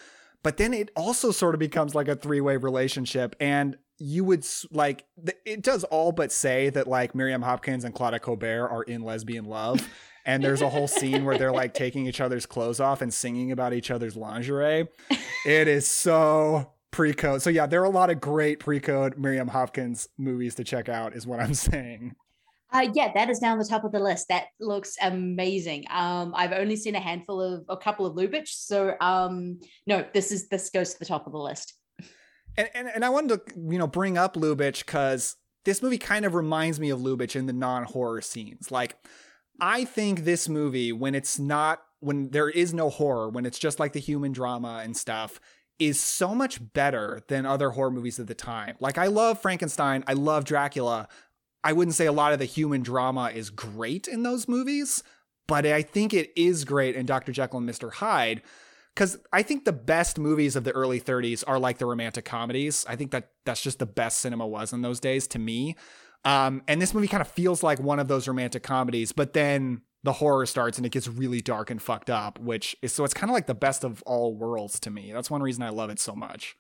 But 0.43 0.57
then 0.57 0.73
it 0.73 0.91
also 0.95 1.31
sort 1.31 1.55
of 1.55 1.59
becomes 1.59 1.95
like 1.95 2.07
a 2.07 2.15
three 2.15 2.41
way 2.41 2.57
relationship. 2.57 3.35
And 3.39 3.77
you 3.97 4.23
would 4.23 4.45
like, 4.71 5.05
it 5.45 5.61
does 5.61 5.83
all 5.85 6.11
but 6.11 6.31
say 6.31 6.69
that 6.69 6.87
like 6.87 7.15
Miriam 7.15 7.41
Hopkins 7.41 7.83
and 7.83 7.93
Claudette 7.93 8.21
Colbert 8.21 8.69
are 8.69 8.83
in 8.83 9.01
lesbian 9.01 9.45
love. 9.45 9.87
And 10.25 10.43
there's 10.43 10.61
a 10.61 10.69
whole 10.69 10.87
scene 10.87 11.23
where 11.23 11.37
they're 11.37 11.53
like 11.53 11.73
taking 11.73 12.05
each 12.05 12.19
other's 12.19 12.45
clothes 12.45 12.79
off 12.79 13.01
and 13.01 13.13
singing 13.13 13.51
about 13.51 13.73
each 13.73 13.89
other's 13.89 14.17
lingerie. 14.17 14.87
It 15.45 15.67
is 15.69 15.87
so 15.87 16.73
pre 16.91 17.13
code. 17.13 17.41
So, 17.41 17.49
yeah, 17.49 17.65
there 17.65 17.81
are 17.81 17.85
a 17.85 17.89
lot 17.89 18.09
of 18.09 18.19
great 18.19 18.59
pre 18.59 18.79
code 18.79 19.17
Miriam 19.17 19.47
Hopkins 19.47 20.09
movies 20.17 20.55
to 20.55 20.65
check 20.65 20.89
out, 20.89 21.15
is 21.15 21.25
what 21.25 21.39
I'm 21.39 21.53
saying. 21.53 22.15
Uh, 22.71 22.89
yeah, 22.93 23.11
that 23.13 23.29
is 23.29 23.39
down 23.39 23.57
the 23.57 23.65
top 23.65 23.83
of 23.85 23.91
the 23.91 23.99
list. 23.99 24.27
That 24.27 24.47
looks 24.59 24.97
amazing. 25.01 25.85
Um, 25.89 26.33
I've 26.35 26.51
only 26.51 26.75
seen 26.75 26.95
a 26.95 26.99
handful 26.99 27.41
of 27.41 27.63
a 27.69 27.77
couple 27.77 28.05
of 28.05 28.15
Lubitsch, 28.15 28.49
so 28.49 28.95
um, 28.99 29.59
no, 29.85 30.05
this 30.13 30.31
is 30.31 30.49
this 30.49 30.69
goes 30.69 30.93
to 30.93 30.99
the 30.99 31.05
top 31.05 31.25
of 31.25 31.31
the 31.31 31.39
list. 31.39 31.73
And, 32.57 32.69
and 32.73 32.87
and 32.93 33.05
I 33.05 33.09
wanted 33.09 33.47
to 33.47 33.53
you 33.55 33.77
know 33.77 33.87
bring 33.87 34.17
up 34.17 34.35
Lubitsch 34.35 34.85
because 34.85 35.35
this 35.63 35.81
movie 35.81 35.97
kind 35.97 36.25
of 36.25 36.33
reminds 36.33 36.79
me 36.79 36.89
of 36.89 36.99
Lubitsch 36.99 37.35
in 37.35 37.45
the 37.45 37.53
non-horror 37.53 38.21
scenes. 38.21 38.69
Like 38.69 38.97
I 39.61 39.85
think 39.85 40.25
this 40.25 40.49
movie 40.49 40.91
when 40.91 41.15
it's 41.15 41.39
not 41.39 41.81
when 41.99 42.29
there 42.29 42.49
is 42.49 42.73
no 42.73 42.89
horror, 42.89 43.29
when 43.29 43.45
it's 43.45 43.59
just 43.59 43.79
like 43.79 43.93
the 43.93 43.99
human 43.99 44.31
drama 44.31 44.81
and 44.83 44.95
stuff 44.95 45.39
is 45.79 45.99
so 45.99 46.33
much 46.33 46.59
better 46.73 47.21
than 47.27 47.45
other 47.45 47.69
horror 47.71 47.91
movies 47.91 48.19
of 48.19 48.27
the 48.27 48.35
time. 48.35 48.75
Like 48.79 48.97
I 48.97 49.07
love 49.07 49.41
Frankenstein, 49.41 50.03
I 50.07 50.13
love 50.13 50.43
Dracula. 50.43 51.07
I 51.63 51.73
wouldn't 51.73 51.95
say 51.95 52.05
a 52.05 52.11
lot 52.11 52.33
of 52.33 52.39
the 52.39 52.45
human 52.45 52.81
drama 52.81 53.31
is 53.33 53.49
great 53.49 54.07
in 54.07 54.23
those 54.23 54.47
movies, 54.47 55.03
but 55.47 55.65
I 55.65 55.81
think 55.81 56.13
it 56.13 56.31
is 56.35 56.65
great 56.65 56.95
in 56.95 57.05
Dr. 57.05 57.31
Jekyll 57.31 57.59
and 57.59 57.69
Mr. 57.69 57.91
Hyde 57.93 58.41
because 58.93 59.17
I 59.31 59.43
think 59.43 59.65
the 59.65 59.73
best 59.73 60.17
movies 60.17 60.55
of 60.55 60.63
the 60.63 60.71
early 60.71 60.99
30s 60.99 61.43
are 61.45 61.59
like 61.59 61.77
the 61.77 61.85
romantic 61.85 62.25
comedies. 62.25 62.83
I 62.89 62.95
think 62.95 63.11
that 63.11 63.29
that's 63.45 63.61
just 63.61 63.79
the 63.79 63.85
best 63.85 64.19
cinema 64.19 64.47
was 64.47 64.73
in 64.73 64.81
those 64.81 64.99
days 64.99 65.27
to 65.27 65.39
me. 65.39 65.75
Um, 66.25 66.63
and 66.67 66.81
this 66.81 66.93
movie 66.93 67.07
kind 67.07 67.21
of 67.21 67.27
feels 67.27 67.61
like 67.61 67.79
one 67.79 67.99
of 67.99 68.07
those 68.07 68.27
romantic 68.27 68.63
comedies, 68.63 69.11
but 69.11 69.33
then 69.33 69.81
the 70.03 70.13
horror 70.13 70.45
starts 70.45 70.77
and 70.77 70.85
it 70.85 70.91
gets 70.91 71.07
really 71.07 71.41
dark 71.41 71.69
and 71.69 71.81
fucked 71.81 72.09
up, 72.09 72.39
which 72.39 72.75
is 72.81 72.91
so 72.91 73.03
it's 73.03 73.13
kind 73.13 73.29
of 73.29 73.33
like 73.33 73.45
the 73.45 73.53
best 73.53 73.83
of 73.83 74.01
all 74.03 74.35
worlds 74.35 74.79
to 74.79 74.89
me. 74.89 75.11
That's 75.13 75.29
one 75.29 75.43
reason 75.43 75.63
I 75.63 75.69
love 75.69 75.89
it 75.89 75.99
so 75.99 76.15
much. 76.15 76.55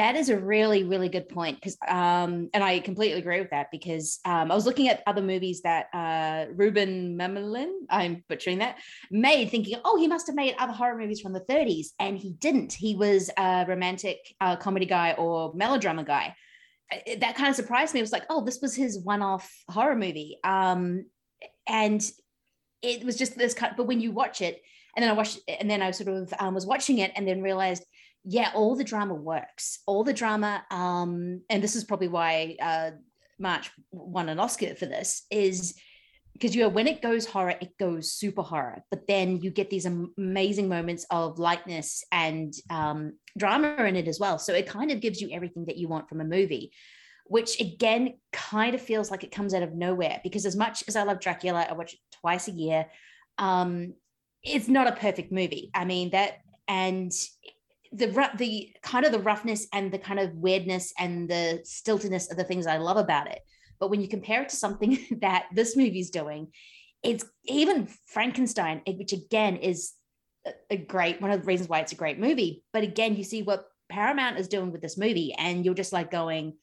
That 0.00 0.16
is 0.16 0.30
a 0.30 0.38
really, 0.38 0.82
really 0.82 1.10
good 1.10 1.28
point 1.28 1.60
because, 1.60 1.76
um, 1.86 2.48
and 2.54 2.64
I 2.64 2.80
completely 2.80 3.18
agree 3.18 3.38
with 3.38 3.50
that 3.50 3.70
because 3.70 4.18
um, 4.24 4.50
I 4.50 4.54
was 4.54 4.64
looking 4.64 4.88
at 4.88 5.02
other 5.06 5.20
movies 5.20 5.60
that 5.60 5.88
uh, 5.92 6.50
Ruben 6.54 7.18
Memelin, 7.18 7.70
I'm 7.90 8.24
butchering 8.26 8.60
that, 8.60 8.78
made, 9.10 9.50
thinking, 9.50 9.78
oh, 9.84 9.98
he 9.98 10.08
must 10.08 10.26
have 10.26 10.34
made 10.34 10.54
other 10.58 10.72
horror 10.72 10.96
movies 10.96 11.20
from 11.20 11.34
the 11.34 11.42
30s, 11.42 11.88
and 11.98 12.16
he 12.16 12.30
didn't. 12.30 12.72
He 12.72 12.96
was 12.96 13.28
a 13.36 13.66
romantic 13.68 14.20
uh, 14.40 14.56
comedy 14.56 14.86
guy 14.86 15.12
or 15.18 15.52
melodrama 15.52 16.02
guy. 16.02 16.34
That 17.18 17.36
kind 17.36 17.50
of 17.50 17.56
surprised 17.56 17.92
me. 17.92 18.00
It 18.00 18.04
was 18.04 18.10
like, 18.10 18.24
oh, 18.30 18.42
this 18.42 18.60
was 18.62 18.74
his 18.74 19.04
one-off 19.04 19.52
horror 19.68 19.96
movie, 19.96 20.38
um, 20.44 21.04
and 21.68 22.02
it 22.80 23.04
was 23.04 23.16
just 23.16 23.36
this 23.36 23.52
kind. 23.52 23.74
But 23.76 23.86
when 23.86 24.00
you 24.00 24.12
watch 24.12 24.40
it, 24.40 24.62
and 24.96 25.02
then 25.02 25.10
I 25.10 25.14
watched, 25.14 25.40
and 25.46 25.70
then 25.70 25.82
I 25.82 25.90
sort 25.90 26.08
of 26.08 26.32
um, 26.38 26.54
was 26.54 26.64
watching 26.64 27.00
it, 27.00 27.12
and 27.16 27.28
then 27.28 27.42
realized 27.42 27.84
yeah, 28.24 28.50
all 28.54 28.76
the 28.76 28.84
drama 28.84 29.14
works. 29.14 29.78
All 29.86 30.04
the 30.04 30.12
drama, 30.12 30.62
um, 30.70 31.42
and 31.48 31.62
this 31.62 31.76
is 31.76 31.84
probably 31.84 32.08
why 32.08 32.56
uh, 32.60 32.90
March 33.38 33.70
won 33.90 34.28
an 34.28 34.38
Oscar 34.38 34.74
for 34.74 34.86
this, 34.86 35.24
is 35.30 35.74
because 36.34 36.54
you 36.54 36.62
know 36.62 36.68
when 36.68 36.86
it 36.86 37.02
goes 37.02 37.26
horror, 37.26 37.54
it 37.60 37.76
goes 37.78 38.12
super 38.12 38.42
horror, 38.42 38.82
but 38.90 39.06
then 39.06 39.40
you 39.40 39.50
get 39.50 39.70
these 39.70 39.86
amazing 40.16 40.68
moments 40.68 41.06
of 41.10 41.38
lightness 41.38 42.04
and 42.12 42.54
um, 42.68 43.14
drama 43.38 43.74
in 43.84 43.96
it 43.96 44.08
as 44.08 44.20
well. 44.20 44.38
So 44.38 44.54
it 44.54 44.66
kind 44.66 44.90
of 44.90 45.00
gives 45.00 45.20
you 45.20 45.30
everything 45.32 45.64
that 45.66 45.76
you 45.76 45.88
want 45.88 46.08
from 46.08 46.20
a 46.20 46.24
movie. 46.24 46.72
Which 47.26 47.60
again 47.60 48.18
kind 48.32 48.74
of 48.74 48.80
feels 48.80 49.08
like 49.08 49.22
it 49.22 49.30
comes 49.30 49.54
out 49.54 49.62
of 49.62 49.72
nowhere 49.72 50.20
because 50.24 50.44
as 50.44 50.56
much 50.56 50.82
as 50.88 50.96
I 50.96 51.04
love 51.04 51.20
Dracula, 51.20 51.64
I 51.70 51.74
watch 51.74 51.92
it 51.92 52.00
twice 52.20 52.48
a 52.48 52.52
year. 52.52 52.86
Um, 53.38 53.94
it's 54.42 54.66
not 54.66 54.88
a 54.88 54.92
perfect 54.92 55.30
movie. 55.30 55.70
I 55.72 55.84
mean 55.84 56.10
that, 56.10 56.38
and 56.66 57.12
the 57.92 58.30
the 58.36 58.70
kind 58.82 59.04
of 59.04 59.12
the 59.12 59.18
roughness 59.18 59.66
and 59.72 59.92
the 59.92 59.98
kind 59.98 60.20
of 60.20 60.34
weirdness 60.34 60.92
and 60.98 61.28
the 61.28 61.60
stiltiness 61.64 62.30
of 62.30 62.36
the 62.36 62.44
things 62.44 62.66
I 62.66 62.76
love 62.76 62.96
about 62.96 63.28
it. 63.28 63.40
But 63.78 63.90
when 63.90 64.00
you 64.00 64.08
compare 64.08 64.42
it 64.42 64.50
to 64.50 64.56
something 64.56 64.98
that 65.20 65.46
this 65.52 65.76
movie's 65.76 66.10
doing, 66.10 66.48
it's 67.02 67.24
even 67.44 67.88
Frankenstein, 68.06 68.82
which 68.86 69.12
again 69.12 69.56
is 69.56 69.92
a- 70.70 70.76
great 70.76 71.20
one 71.20 71.30
of 71.30 71.40
the 71.40 71.46
reasons 71.46 71.68
why 71.68 71.80
it's 71.80 71.92
a 71.92 71.96
great 71.96 72.18
movie. 72.18 72.62
But 72.72 72.84
again, 72.84 73.16
you 73.16 73.24
see 73.24 73.42
what 73.42 73.66
Paramount 73.88 74.38
is 74.38 74.48
doing 74.48 74.70
with 74.70 74.82
this 74.82 74.98
movie, 74.98 75.34
and 75.36 75.64
you're 75.64 75.74
just 75.74 75.92
like 75.92 76.10
going, 76.10 76.54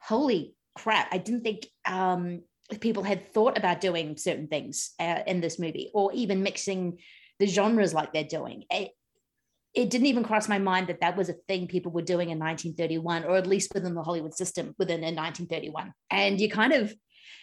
"Holy 0.00 0.54
crap!" 0.74 1.08
I 1.10 1.18
didn't 1.18 1.42
think 1.42 1.66
um, 1.86 2.42
people 2.80 3.02
had 3.02 3.32
thought 3.32 3.56
about 3.56 3.80
doing 3.80 4.16
certain 4.18 4.48
things 4.48 4.92
uh, 5.00 5.20
in 5.26 5.40
this 5.40 5.58
movie, 5.58 5.90
or 5.94 6.12
even 6.12 6.42
mixing 6.42 6.98
the 7.38 7.46
genres 7.46 7.94
like 7.94 8.12
they're 8.12 8.24
doing. 8.24 8.64
It, 8.70 8.90
it 9.76 9.90
didn't 9.90 10.06
even 10.06 10.24
cross 10.24 10.48
my 10.48 10.58
mind 10.58 10.88
that 10.88 11.00
that 11.02 11.16
was 11.16 11.28
a 11.28 11.34
thing 11.46 11.68
people 11.68 11.92
were 11.92 12.02
doing 12.02 12.30
in 12.30 12.38
1931 12.38 13.24
or 13.24 13.36
at 13.36 13.46
least 13.46 13.72
within 13.74 13.94
the 13.94 14.02
hollywood 14.02 14.34
system 14.34 14.74
within 14.78 15.04
in 15.04 15.14
1931 15.14 15.92
and 16.10 16.40
you 16.40 16.50
kind 16.50 16.72
of 16.72 16.92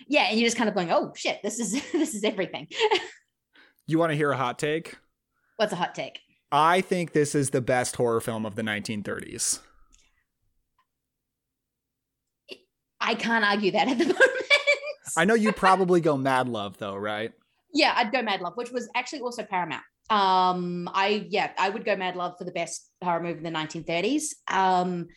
yeah 0.07 0.23
and 0.29 0.39
you're 0.39 0.47
just 0.47 0.57
kind 0.57 0.67
of 0.67 0.75
going 0.75 0.91
oh 0.91 1.13
shit 1.15 1.39
this 1.43 1.59
is 1.59 1.71
this 1.91 2.13
is 2.13 2.23
everything 2.23 2.67
You 3.85 3.99
want 3.99 4.11
to 4.11 4.15
hear 4.15 4.31
a 4.31 4.37
hot 4.37 4.57
take? 4.59 4.95
what's 5.57 5.73
a 5.73 5.75
hot 5.75 5.93
take 5.93 6.19
I 6.55 6.81
think 6.81 7.11
this 7.13 7.35
is 7.35 7.49
the 7.49 7.61
best 7.61 7.95
horror 7.97 8.21
film 8.21 8.45
of 8.45 8.55
the 8.55 8.61
1930s. 8.61 9.59
i 13.01 13.15
can't 13.15 13.43
argue 13.45 13.71
that 13.71 13.87
at 13.87 13.97
the 13.97 14.05
moment 14.13 14.29
I 15.15 15.25
know 15.25 15.35
you'd 15.35 15.55
probably 15.57 16.01
go 16.01 16.17
Mad 16.17 16.47
Love 16.47 16.77
though, 16.77 16.95
right? 16.95 17.33
yeah 17.73 17.93
i'd 17.97 18.11
go 18.11 18.21
mad 18.21 18.39
love 18.41 18.55
which 18.55 18.71
was 18.71 18.89
actually 18.95 19.19
also 19.21 19.43
paramount 19.43 19.83
um 20.09 20.89
i 20.93 21.25
yeah 21.29 21.51
i 21.57 21.69
would 21.69 21.85
go 21.85 21.95
mad 21.95 22.15
love 22.15 22.35
for 22.37 22.43
the 22.43 22.51
best 22.51 22.89
horror 23.03 23.21
movie 23.21 23.37
in 23.37 23.43
the 23.43 23.49
1930s 23.49 24.33
um 24.51 25.07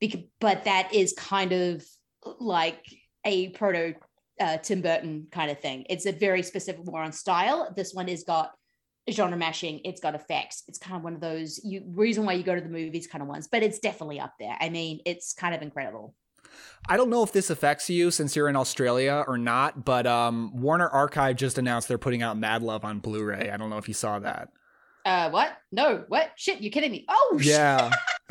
because, 0.00 0.20
but 0.40 0.64
that 0.64 0.92
is 0.94 1.14
kind 1.14 1.52
of 1.52 1.84
like 2.38 2.84
a 3.24 3.50
proto 3.50 3.94
uh, 4.40 4.58
tim 4.58 4.82
burton 4.82 5.28
kind 5.30 5.50
of 5.50 5.60
thing. 5.60 5.86
It's 5.88 6.06
a 6.06 6.12
very 6.12 6.42
specific 6.42 6.84
more 6.84 7.02
on 7.02 7.12
style. 7.12 7.72
This 7.74 7.94
one 7.94 8.08
has 8.08 8.24
got 8.24 8.50
genre 9.10 9.36
mashing. 9.36 9.80
It's 9.84 10.00
got 10.00 10.14
effects. 10.14 10.64
It's 10.68 10.78
kind 10.78 10.96
of 10.96 11.02
one 11.02 11.14
of 11.14 11.20
those 11.20 11.60
you 11.64 11.82
reason 11.86 12.26
why 12.26 12.34
you 12.34 12.42
go 12.42 12.54
to 12.54 12.60
the 12.60 12.68
movies 12.68 13.06
kind 13.06 13.22
of 13.22 13.28
ones 13.28 13.48
but 13.50 13.62
it's 13.62 13.78
definitely 13.78 14.20
up 14.20 14.34
there. 14.38 14.56
I 14.60 14.68
mean 14.68 15.00
it's 15.06 15.32
kind 15.32 15.54
of 15.54 15.62
incredible 15.62 16.14
I 16.88 16.96
don't 16.96 17.10
know 17.10 17.22
if 17.22 17.32
this 17.32 17.50
affects 17.50 17.90
you 17.90 18.10
since 18.10 18.36
you're 18.36 18.48
in 18.48 18.56
Australia 18.56 19.24
or 19.26 19.36
not, 19.38 19.84
but 19.84 20.06
um, 20.06 20.52
Warner 20.54 20.88
Archive 20.88 21.36
just 21.36 21.58
announced 21.58 21.88
they're 21.88 21.98
putting 21.98 22.22
out 22.22 22.38
Mad 22.38 22.62
Love 22.62 22.84
on 22.84 23.00
Blu-ray. 23.00 23.50
I 23.50 23.56
don't 23.56 23.70
know 23.70 23.78
if 23.78 23.88
you 23.88 23.94
saw 23.94 24.18
that. 24.20 24.48
uh 25.04 25.30
what 25.30 25.56
no 25.72 26.04
what 26.08 26.30
shit 26.36 26.60
you 26.60 26.70
kidding 26.70 26.90
me 26.92 27.04
oh. 27.08 27.38
Yeah. 27.42 27.90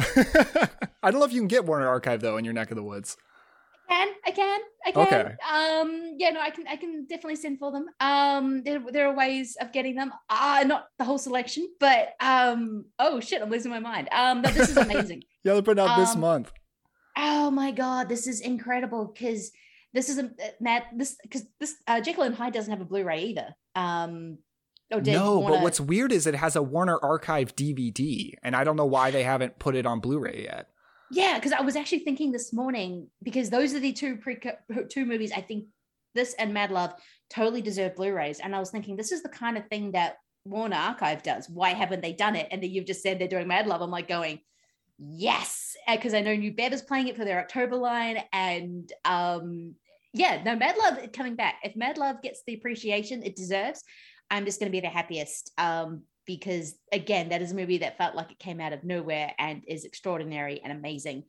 I 1.03 1.11
don't 1.11 1.19
know 1.19 1.25
if 1.25 1.33
you 1.33 1.39
can 1.41 1.47
get 1.47 1.65
Warner 1.65 1.87
Archive 1.87 2.21
though 2.21 2.37
in 2.37 2.45
your 2.45 2.53
neck 2.53 2.71
of 2.71 2.75
the 2.77 2.83
woods. 2.83 3.15
can 3.89 4.07
I 4.25 4.31
can 4.31 4.59
I 4.85 4.91
can 4.91 5.03
Okay. 5.07 5.35
um 5.53 6.15
yeah 6.17 6.31
no 6.31 6.39
I 6.41 6.49
can 6.49 6.67
I 6.67 6.75
can 6.75 7.05
definitely 7.07 7.35
send 7.37 7.59
for 7.59 7.71
them 7.71 7.85
um 7.99 8.63
there, 8.63 8.81
there 8.91 9.07
are 9.07 9.15
ways 9.15 9.55
of 9.61 9.71
getting 9.71 9.95
them 9.95 10.11
uh 10.29 10.63
not 10.65 10.87
the 10.97 11.05
whole 11.05 11.17
selection 11.19 11.67
but 11.79 12.13
um 12.19 12.85
oh 12.99 13.19
shit 13.19 13.41
I'm 13.41 13.49
losing 13.49 13.71
my 13.71 13.79
mind 13.79 14.09
um 14.11 14.41
but 14.41 14.53
this 14.53 14.69
is 14.69 14.77
amazing 14.77 15.23
Yeah, 15.43 15.53
they're 15.53 15.61
putting 15.61 15.83
out 15.83 15.97
this 15.97 16.15
Um, 16.15 16.21
month. 16.21 16.51
Oh 17.17 17.51
my 17.51 17.71
god 17.71 18.09
this 18.09 18.27
is 18.27 18.41
incredible 18.41 19.05
because 19.13 19.51
this 19.93 20.09
is 20.09 20.17
a 20.17 20.31
Matt 20.59 20.87
this 20.95 21.17
because 21.23 21.43
this 21.59 21.75
uh, 21.87 22.01
Jekyll 22.01 22.23
and 22.23 22.35
Hyde 22.35 22.53
doesn't 22.53 22.71
have 22.71 22.81
a 22.81 22.85
Blu-ray 22.85 23.23
either 23.25 23.55
um 23.75 24.37
did 24.89 25.07
No, 25.07 25.39
Warner- 25.39 25.55
but 25.55 25.63
what's 25.63 25.79
weird 25.79 26.11
is 26.11 26.27
it 26.27 26.35
has 26.35 26.55
a 26.55 26.61
Warner 26.61 26.99
Archive 27.01 27.55
DVD, 27.55 28.33
and 28.43 28.55
I 28.55 28.63
don't 28.63 28.75
know 28.75 28.85
why 28.85 29.11
they 29.11 29.23
haven't 29.23 29.57
put 29.59 29.75
it 29.75 29.85
on 29.85 29.99
Blu-ray 29.99 30.43
yet. 30.43 30.67
Yeah, 31.11 31.35
because 31.35 31.51
I 31.51 31.61
was 31.61 31.75
actually 31.75 31.99
thinking 31.99 32.31
this 32.31 32.53
morning 32.53 33.09
because 33.23 33.49
those 33.49 33.73
are 33.73 33.79
the 33.79 33.93
two 33.93 34.17
pre 34.17 34.37
two 34.89 35.05
movies 35.05 35.31
I 35.31 35.41
think 35.41 35.65
this 36.13 36.33
and 36.35 36.53
Mad 36.53 36.71
Love 36.71 36.93
totally 37.29 37.61
deserve 37.61 37.95
Blu-rays, 37.95 38.39
and 38.39 38.55
I 38.55 38.59
was 38.59 38.69
thinking 38.69 38.95
this 38.95 39.11
is 39.11 39.23
the 39.23 39.29
kind 39.29 39.57
of 39.57 39.67
thing 39.67 39.91
that 39.93 40.17
Warner 40.45 40.75
Archive 40.75 41.23
does. 41.23 41.49
Why 41.49 41.71
haven't 41.71 42.01
they 42.01 42.13
done 42.13 42.35
it? 42.35 42.47
And 42.51 42.61
then 42.61 42.69
you've 42.69 42.85
just 42.85 43.01
said 43.01 43.19
they're 43.19 43.27
doing 43.27 43.47
Mad 43.47 43.67
Love. 43.67 43.81
I'm 43.81 43.91
like 43.91 44.07
going, 44.07 44.39
yes, 44.97 45.75
because 45.89 46.13
I 46.13 46.21
know 46.21 46.35
New 46.35 46.53
Bev 46.53 46.73
is 46.73 46.81
playing 46.81 47.07
it 47.07 47.17
for 47.17 47.25
their 47.25 47.39
October 47.39 47.75
line, 47.75 48.19
and 48.33 48.91
um, 49.03 49.75
yeah, 50.13 50.41
no 50.43 50.55
Mad 50.55 50.75
Love 50.77 51.11
coming 51.11 51.35
back. 51.35 51.55
If 51.63 51.75
Mad 51.75 51.97
Love 51.97 52.21
gets 52.21 52.41
the 52.45 52.53
appreciation 52.53 53.23
it 53.23 53.35
deserves, 53.35 53.83
I'm 54.31 54.45
just 54.45 54.59
going 54.59 54.71
to 54.71 54.75
be 54.75 54.81
the 54.81 54.87
happiest. 54.87 55.51
Um, 55.57 56.03
because 56.25 56.75
again, 56.91 57.29
that 57.29 57.41
is 57.41 57.51
a 57.51 57.55
movie 57.55 57.79
that 57.79 57.97
felt 57.97 58.15
like 58.15 58.31
it 58.31 58.39
came 58.39 58.59
out 58.59 58.73
of 58.73 58.83
nowhere 58.83 59.33
and 59.37 59.63
is 59.67 59.85
extraordinary 59.85 60.59
and 60.63 60.73
amazing. 60.73 61.23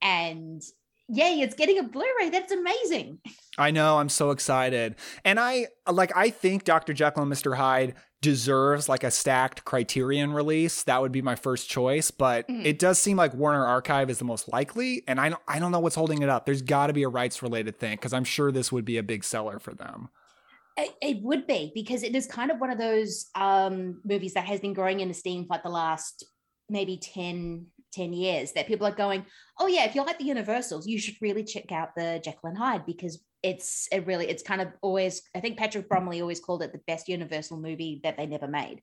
And 0.00 0.62
yay, 1.08 1.40
it's 1.40 1.54
getting 1.54 1.78
a 1.78 1.82
Blu-ray. 1.82 2.30
That's 2.30 2.52
amazing. 2.52 3.18
I 3.58 3.70
know, 3.70 3.98
I'm 3.98 4.08
so 4.08 4.30
excited. 4.30 4.96
And 5.24 5.38
I 5.38 5.66
like 5.90 6.16
I 6.16 6.30
think 6.30 6.64
Dr. 6.64 6.92
Jekyll 6.92 7.24
and 7.24 7.32
Mr. 7.32 7.56
Hyde 7.56 7.94
deserves 8.22 8.88
like 8.88 9.02
a 9.02 9.10
stacked 9.10 9.64
criterion 9.64 10.32
release. 10.32 10.82
That 10.82 11.00
would 11.00 11.12
be 11.12 11.22
my 11.22 11.36
first 11.36 11.68
choice, 11.70 12.10
but 12.10 12.46
Mhm. 12.48 12.64
it 12.64 12.78
does 12.78 12.98
seem 12.98 13.16
like 13.16 13.32
Warner 13.34 13.64
Archive 13.64 14.10
is 14.10 14.18
the 14.18 14.24
most 14.24 14.48
likely, 14.52 15.02
and 15.06 15.18
I 15.20 15.30
don't 15.30 15.42
I 15.48 15.58
don't 15.58 15.72
know 15.72 15.80
what's 15.80 15.96
holding 15.96 16.22
it 16.22 16.28
up. 16.28 16.44
There's 16.46 16.62
got 16.62 16.88
to 16.88 16.92
be 16.92 17.02
a 17.02 17.08
rights 17.08 17.42
related 17.42 17.78
thing 17.78 17.96
cuz 17.98 18.12
I'm 18.12 18.24
sure 18.24 18.52
this 18.52 18.70
would 18.70 18.84
be 18.84 18.98
a 18.98 19.02
big 19.02 19.24
seller 19.24 19.58
for 19.58 19.74
them. 19.74 20.08
It, 20.76 20.94
it 21.02 21.22
would 21.22 21.46
be 21.46 21.72
because 21.74 22.02
it 22.02 22.14
is 22.14 22.26
kind 22.26 22.50
of 22.50 22.58
one 22.60 22.70
of 22.70 22.78
those 22.78 23.28
um, 23.34 24.00
movies 24.04 24.34
that 24.34 24.44
has 24.44 24.60
been 24.60 24.72
growing 24.72 25.00
in 25.00 25.10
esteem 25.10 25.44
for 25.44 25.54
like 25.54 25.62
the 25.62 25.68
last 25.68 26.24
maybe 26.68 26.96
10, 26.96 27.66
10 27.92 28.12
years 28.12 28.52
that 28.52 28.66
people 28.68 28.86
are 28.86 28.94
going, 28.94 29.26
oh 29.58 29.66
yeah, 29.66 29.84
if 29.84 29.94
you 29.94 30.02
like 30.04 30.18
the 30.18 30.24
Universals, 30.24 30.86
you 30.86 30.98
should 30.98 31.16
really 31.20 31.42
check 31.42 31.72
out 31.72 31.94
the 31.96 32.20
Jekyll 32.24 32.50
and 32.50 32.56
Hyde 32.58 32.86
because 32.86 33.18
it's 33.42 33.88
it 33.90 34.06
really 34.06 34.28
it's 34.28 34.42
kind 34.42 34.60
of 34.60 34.68
always 34.82 35.22
I 35.34 35.40
think 35.40 35.58
Patrick 35.58 35.88
Bromley 35.88 36.20
always 36.20 36.40
called 36.40 36.62
it 36.62 36.72
the 36.72 36.80
best 36.86 37.08
Universal 37.08 37.58
movie 37.58 38.00
that 38.04 38.16
they 38.16 38.26
never 38.26 38.48
made. 38.48 38.82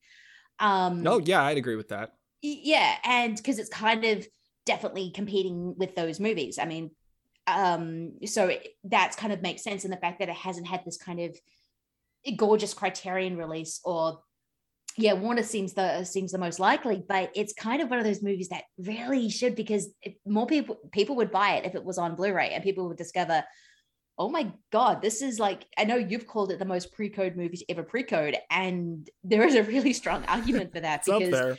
Um, 0.60 1.06
Oh, 1.06 1.20
yeah, 1.20 1.44
I'd 1.44 1.58
agree 1.58 1.76
with 1.76 1.90
that. 1.90 2.14
Yeah 2.42 2.96
and 3.04 3.36
because 3.36 3.60
it's 3.60 3.70
kind 3.70 4.04
of 4.06 4.28
definitely 4.68 5.12
competing 5.12 5.74
with 5.78 5.96
those 5.96 6.20
movies 6.20 6.60
i 6.60 6.66
mean 6.66 6.92
um 7.48 8.12
so 8.26 8.48
it, 8.48 8.68
that's 8.84 9.16
kind 9.16 9.32
of 9.32 9.42
makes 9.42 9.64
sense 9.64 9.86
in 9.86 9.92
the 9.92 9.98
fact 9.98 10.20
that 10.20 10.30
it 10.30 10.36
hasn't 10.36 10.68
had 10.68 10.82
this 10.86 10.98
kind 10.98 11.22
of 11.22 11.36
gorgeous 12.36 12.74
criterion 12.74 13.38
release 13.38 13.80
or 13.86 14.20
yeah 14.98 15.14
warner 15.14 15.42
seems 15.42 15.74
the 15.74 16.04
seems 16.04 16.34
the 16.34 16.38
most 16.38 16.60
likely 16.60 17.02
but 17.08 17.32
it's 17.34 17.54
kind 17.54 17.82
of 17.82 17.90
one 17.90 17.98
of 17.98 18.06
those 18.06 18.22
movies 18.22 18.50
that 18.50 18.64
really 18.78 19.30
should 19.30 19.56
because 19.56 19.88
if 20.02 20.16
more 20.26 20.46
people 20.46 20.78
people 20.92 21.16
would 21.16 21.32
buy 21.32 21.52
it 21.56 21.66
if 21.66 21.74
it 21.74 21.84
was 21.84 21.98
on 21.98 22.16
blu-ray 22.16 22.50
and 22.50 22.64
people 22.64 22.90
would 22.90 22.98
discover 22.98 23.42
oh 24.18 24.30
my 24.30 24.52
god 24.72 25.02
this 25.02 25.22
is 25.22 25.40
like 25.40 25.66
i 25.78 25.84
know 25.84 25.96
you've 25.96 26.28
called 26.28 26.52
it 26.52 26.60
the 26.60 26.66
most 26.66 26.92
pre-code 26.94 27.36
movie 27.36 27.58
to 27.58 27.66
ever 27.70 27.84
pre-code 27.84 28.36
and 28.50 29.10
there 29.24 29.46
is 29.46 29.56
a 29.56 29.64
really 29.64 29.94
strong 29.94 30.24
argument 30.26 30.74
for 30.74 30.80
that 30.80 31.02
It's 31.02 31.10
up 31.10 31.22
there. 31.32 31.58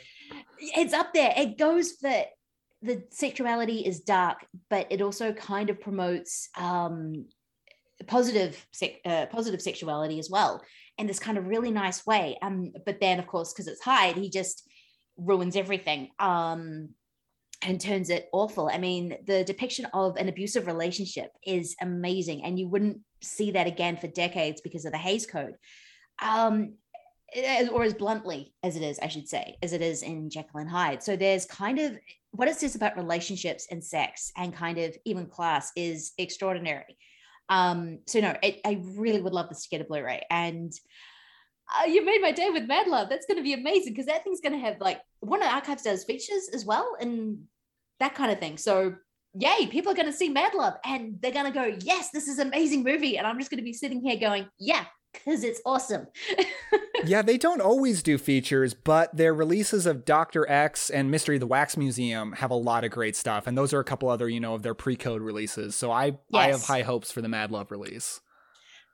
it's 0.59 0.93
up 0.93 1.13
there. 1.13 1.33
It 1.37 1.57
goes 1.57 1.93
for 1.93 2.23
the 2.81 3.03
sexuality 3.11 3.79
is 3.79 3.99
dark, 4.01 4.45
but 4.69 4.87
it 4.89 5.01
also 5.01 5.33
kind 5.33 5.69
of 5.69 5.81
promotes 5.81 6.49
um, 6.57 7.25
positive 8.07 8.65
sec- 8.71 9.01
uh, 9.05 9.25
positive 9.27 9.61
sexuality 9.61 10.17
as 10.19 10.29
well, 10.29 10.61
in 10.97 11.05
this 11.07 11.19
kind 11.19 11.37
of 11.37 11.47
really 11.47 11.71
nice 11.71 12.05
way. 12.05 12.37
Um, 12.41 12.71
but 12.85 12.99
then, 13.01 13.19
of 13.19 13.27
course, 13.27 13.51
because 13.51 13.67
it's 13.67 13.83
Hyde, 13.83 14.15
he 14.15 14.29
just 14.29 14.63
ruins 15.17 15.55
everything. 15.57 16.09
Um, 16.19 16.89
and 17.61 17.79
turns 17.79 18.09
it 18.09 18.29
awful. 18.31 18.69
I 18.71 18.77
mean, 18.77 19.17
the 19.25 19.43
depiction 19.43 19.85
of 19.93 20.15
an 20.15 20.29
abusive 20.29 20.67
relationship 20.67 21.31
is 21.45 21.75
amazing, 21.81 22.43
and 22.43 22.57
you 22.57 22.67
wouldn't 22.67 22.99
see 23.21 23.51
that 23.51 23.67
again 23.67 23.97
for 23.97 24.07
decades 24.07 24.61
because 24.61 24.85
of 24.85 24.91
the 24.91 24.97
Hays 24.97 25.25
Code. 25.25 25.55
Um, 26.21 26.73
or 27.71 27.83
as 27.83 27.93
bluntly 27.93 28.53
as 28.63 28.75
it 28.75 28.81
is, 28.81 28.97
I 28.99 29.07
should 29.07 29.27
say, 29.27 29.55
as 29.61 29.73
it 29.73 29.81
is 29.81 30.01
in 30.01 30.29
Jekyll 30.29 30.61
and 30.61 30.69
Hyde. 30.69 31.03
So 31.03 31.15
there's 31.15 31.45
kind 31.45 31.77
of 31.79 31.97
what 32.31 32.47
it 32.47 32.55
says 32.55 32.75
about 32.75 32.97
relationships 32.97 33.67
and 33.69 33.83
sex 33.83 34.31
and 34.35 34.53
kind 34.53 34.77
of 34.79 34.97
even 35.05 35.27
class 35.27 35.71
is 35.75 36.13
extraordinary. 36.17 36.97
Um, 37.49 37.99
so 38.07 38.19
no, 38.19 38.35
it, 38.41 38.61
I 38.65 38.81
really 38.95 39.21
would 39.21 39.33
love 39.33 39.49
this 39.49 39.63
to 39.63 39.69
get 39.69 39.81
a 39.81 39.83
Blu-ray. 39.83 40.23
And 40.31 40.71
uh, 41.77 41.85
you 41.85 42.03
made 42.05 42.21
my 42.21 42.31
day 42.31 42.49
with 42.49 42.67
Mad 42.67 42.87
Love. 42.87 43.09
That's 43.09 43.25
going 43.25 43.37
to 43.37 43.43
be 43.43 43.53
amazing 43.53 43.93
because 43.93 44.07
that 44.07 44.23
thing's 44.23 44.41
going 44.41 44.53
to 44.53 44.59
have 44.59 44.79
like 44.79 45.01
one 45.19 45.41
of 45.41 45.49
Archives 45.49 45.83
does 45.83 46.03
features 46.03 46.49
as 46.53 46.65
well 46.65 46.95
and 46.99 47.43
that 47.99 48.15
kind 48.15 48.31
of 48.31 48.39
thing. 48.39 48.57
So 48.57 48.95
yay, 49.35 49.67
people 49.67 49.91
are 49.91 49.95
going 49.95 50.07
to 50.07 50.13
see 50.13 50.29
Mad 50.29 50.53
Love 50.53 50.73
and 50.85 51.17
they're 51.21 51.31
going 51.31 51.45
to 51.45 51.51
go, 51.51 51.77
yes, 51.81 52.09
this 52.11 52.27
is 52.27 52.39
an 52.39 52.47
amazing 52.47 52.83
movie. 52.83 53.17
And 53.17 53.27
I'm 53.27 53.37
just 53.37 53.51
going 53.51 53.59
to 53.59 53.63
be 53.63 53.73
sitting 53.73 54.01
here 54.01 54.17
going, 54.17 54.47
yeah, 54.59 54.85
because 55.13 55.43
it's 55.43 55.61
awesome. 55.65 56.07
yeah, 57.05 57.21
they 57.21 57.37
don't 57.37 57.61
always 57.61 58.03
do 58.03 58.17
features, 58.17 58.73
but 58.73 59.15
their 59.15 59.33
releases 59.33 59.85
of 59.85 60.05
Doctor 60.05 60.49
X 60.49 60.89
and 60.89 61.11
Mystery 61.11 61.35
of 61.35 61.41
the 61.41 61.47
Wax 61.47 61.77
Museum 61.77 62.33
have 62.33 62.51
a 62.51 62.55
lot 62.55 62.83
of 62.83 62.91
great 62.91 63.15
stuff, 63.15 63.47
and 63.47 63.57
those 63.57 63.73
are 63.73 63.79
a 63.79 63.83
couple 63.83 64.09
other, 64.09 64.29
you 64.29 64.39
know, 64.39 64.53
of 64.53 64.63
their 64.63 64.75
pre-code 64.75 65.21
releases. 65.21 65.75
So 65.75 65.91
I 65.91 66.17
I 66.33 66.47
have 66.47 66.63
high 66.63 66.83
hopes 66.83 67.11
for 67.11 67.21
the 67.21 67.29
Mad 67.29 67.51
Love 67.51 67.71
release. 67.71 68.21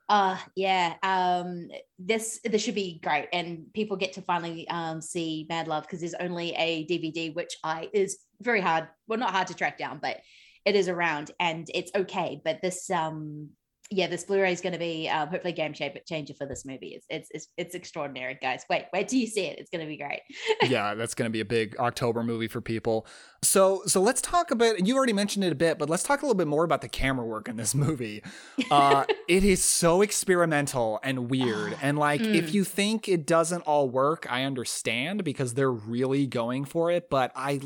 Uh 0.08 0.38
yeah. 0.54 0.94
Um 1.02 1.68
this 1.98 2.40
this 2.44 2.62
should 2.62 2.74
be 2.74 3.00
great. 3.02 3.28
And 3.32 3.66
people 3.74 3.96
get 3.96 4.12
to 4.14 4.22
finally 4.22 4.68
um 4.68 5.00
see 5.00 5.46
Mad 5.48 5.68
Love 5.68 5.82
because 5.84 6.00
there's 6.00 6.14
only 6.14 6.52
a 6.54 6.86
DVD, 6.86 7.34
which 7.34 7.56
I 7.64 7.88
is 7.92 8.18
very 8.40 8.60
hard. 8.60 8.88
Well, 9.08 9.18
not 9.18 9.32
hard 9.32 9.48
to 9.48 9.54
track 9.54 9.78
down, 9.78 9.98
but 10.00 10.18
it 10.64 10.76
is 10.76 10.88
around 10.88 11.30
and 11.40 11.68
it's 11.74 11.90
okay. 11.94 12.40
But 12.44 12.60
this 12.62 12.88
um 12.90 13.50
yeah, 13.90 14.08
this 14.08 14.24
Blu-ray 14.24 14.52
is 14.52 14.60
going 14.60 14.72
to 14.72 14.78
be 14.78 15.08
um, 15.08 15.28
hopefully 15.28 15.52
game 15.52 15.72
shape- 15.72 16.04
changer 16.06 16.34
for 16.34 16.46
this 16.46 16.64
movie. 16.64 16.88
It's, 16.96 17.06
it's 17.08 17.28
it's 17.32 17.48
it's 17.56 17.74
extraordinary, 17.76 18.36
guys. 18.42 18.64
Wait, 18.68 18.86
wait 18.92 19.08
till 19.08 19.20
you 19.20 19.26
see 19.26 19.46
it. 19.46 19.58
It's 19.58 19.70
going 19.70 19.80
to 19.80 19.86
be 19.88 19.96
great. 19.96 20.20
yeah, 20.68 20.94
that's 20.94 21.14
going 21.14 21.28
to 21.28 21.32
be 21.32 21.40
a 21.40 21.44
big 21.44 21.76
October 21.78 22.22
movie 22.24 22.48
for 22.48 22.60
people. 22.60 23.06
So, 23.42 23.82
so 23.86 24.00
let's 24.00 24.20
talk 24.20 24.50
a 24.50 24.56
bit. 24.56 24.86
You 24.86 24.96
already 24.96 25.12
mentioned 25.12 25.44
it 25.44 25.52
a 25.52 25.56
bit, 25.56 25.78
but 25.78 25.88
let's 25.88 26.02
talk 26.02 26.22
a 26.22 26.24
little 26.24 26.36
bit 26.36 26.48
more 26.48 26.64
about 26.64 26.80
the 26.80 26.88
camera 26.88 27.24
work 27.24 27.48
in 27.48 27.56
this 27.56 27.74
movie. 27.74 28.22
Uh, 28.70 29.04
it 29.28 29.44
is 29.44 29.62
so 29.62 30.02
experimental 30.02 30.98
and 31.04 31.30
weird, 31.30 31.76
and 31.80 31.98
like 31.98 32.20
if 32.20 32.46
Mm. 32.50 32.54
you 32.54 32.64
think 32.64 33.08
it 33.08 33.26
doesn't 33.26 33.62
all 33.62 33.88
work, 33.88 34.26
I 34.28 34.42
understand 34.42 35.22
because 35.24 35.54
they're 35.54 35.70
really 35.70 36.26
going 36.26 36.64
for 36.64 36.90
it. 36.90 37.08
But 37.08 37.30
I 37.36 37.60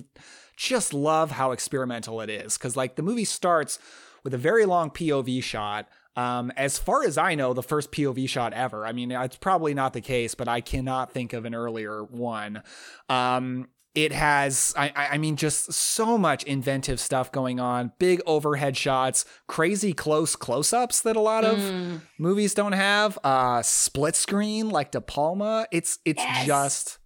just 0.57 0.93
love 0.93 1.31
how 1.31 1.53
experimental 1.53 2.21
it 2.21 2.29
is 2.29 2.59
because 2.59 2.77
like 2.77 2.97
the 2.97 3.03
movie 3.03 3.25
starts 3.25 3.79
with 4.23 4.35
a 4.35 4.39
very 4.39 4.67
long 4.67 4.91
POV 4.91 5.43
shot. 5.43 5.89
Um, 6.17 6.51
as 6.57 6.79
far 6.79 7.05
as 7.05 7.17
I 7.17 7.35
know, 7.35 7.53
the 7.55 7.63
first 7.63 7.93
POV 7.93 8.29
shot 8.29 8.53
ever. 8.53 8.85
I 8.87 8.93
mean, 8.93 9.11
it's 9.13 9.37
probably 9.37 9.75
not 9.75 9.93
the 9.93 10.01
case, 10.01 10.35
but 10.35 10.49
I 10.49 10.61
cannot 10.61 11.13
think 11.13 11.33
of 11.33 11.45
an 11.45 11.55
earlier 11.55 12.03
one. 12.05 12.63
Um, 13.09 13.69
it 13.95 14.13
has, 14.13 14.73
I, 14.77 14.93
I 14.95 15.19
mean, 15.19 15.35
just 15.37 15.73
so 15.73 16.17
much 16.17 16.45
inventive 16.45 17.01
stuff 17.01 17.33
going 17.33 17.59
on. 17.59 17.93
Big 17.99 18.21
overhead 18.25 18.77
shots, 18.77 19.25
crazy 19.49 19.93
close 19.93 20.37
close-ups 20.37 21.03
that 21.03 21.17
a 21.17 21.21
lot 21.21 21.45
of 21.45 21.59
Mm. 21.59 22.01
movies 22.19 22.55
don't 22.55 22.73
have. 22.73 23.19
Uh, 23.25 23.63
split 23.63 24.15
screen 24.15 24.69
like 24.69 24.93
De 24.93 25.01
Palma. 25.01 25.67
It's 25.73 25.99
it's 26.05 26.23
Yes. 26.23 26.47
just 26.47 26.99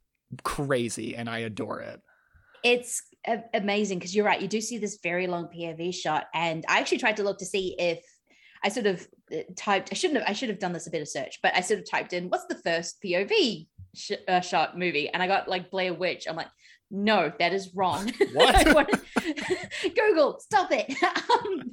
crazy, 0.43 1.15
and 1.17 1.29
I 1.29 1.39
adore 1.39 1.81
it. 1.81 2.01
it's 2.63 3.03
a- 3.27 3.43
amazing 3.53 3.99
because 3.99 4.15
you're 4.17 4.25
right. 4.25 4.41
You 4.41 4.49
do 4.49 4.59
see 4.61 4.79
this 4.79 4.99
very 5.03 5.27
long 5.27 5.49
POV 5.55 5.93
shot, 5.93 6.27
and 6.35 6.65
I 6.69 6.81
actually 6.81 6.99
tried 6.99 7.17
to 7.19 7.23
look 7.23 7.39
to 7.39 7.47
see 7.47 7.75
if 7.79 8.01
I 8.65 8.71
sort 8.71 8.87
of 8.87 9.07
uh, 9.33 9.43
typed. 9.57 9.91
I 9.93 9.95
shouldn't 9.95 10.21
have. 10.21 10.29
I 10.29 10.33
should 10.33 10.49
have 10.49 10.59
done 10.59 10.73
this 10.73 10.87
a 10.87 10.91
bit 10.91 11.03
of 11.03 11.09
search, 11.09 11.39
but 11.43 11.55
I 11.55 11.61
sort 11.61 11.81
of 11.81 11.89
typed 11.89 12.15
in 12.15 12.31
what's 12.31 12.47
the 12.47 12.57
first 12.57 13.01
POV 13.03 13.67
sh- 13.95 14.13
uh, 14.27 14.41
shot 14.41 14.79
movie, 14.79 15.09
and 15.11 15.23
I 15.23 15.27
got 15.27 15.49
like 15.49 15.71
Blair 15.71 15.93
Witch. 15.93 16.27
I'm 16.27 16.35
like, 16.35 16.49
no, 16.91 17.33
that 17.39 17.53
is 17.53 17.75
wrong. 17.75 18.13
What? 18.33 18.91
Google, 19.95 20.39
stop 20.41 20.69
it. 20.71 20.93
um, 21.31 21.73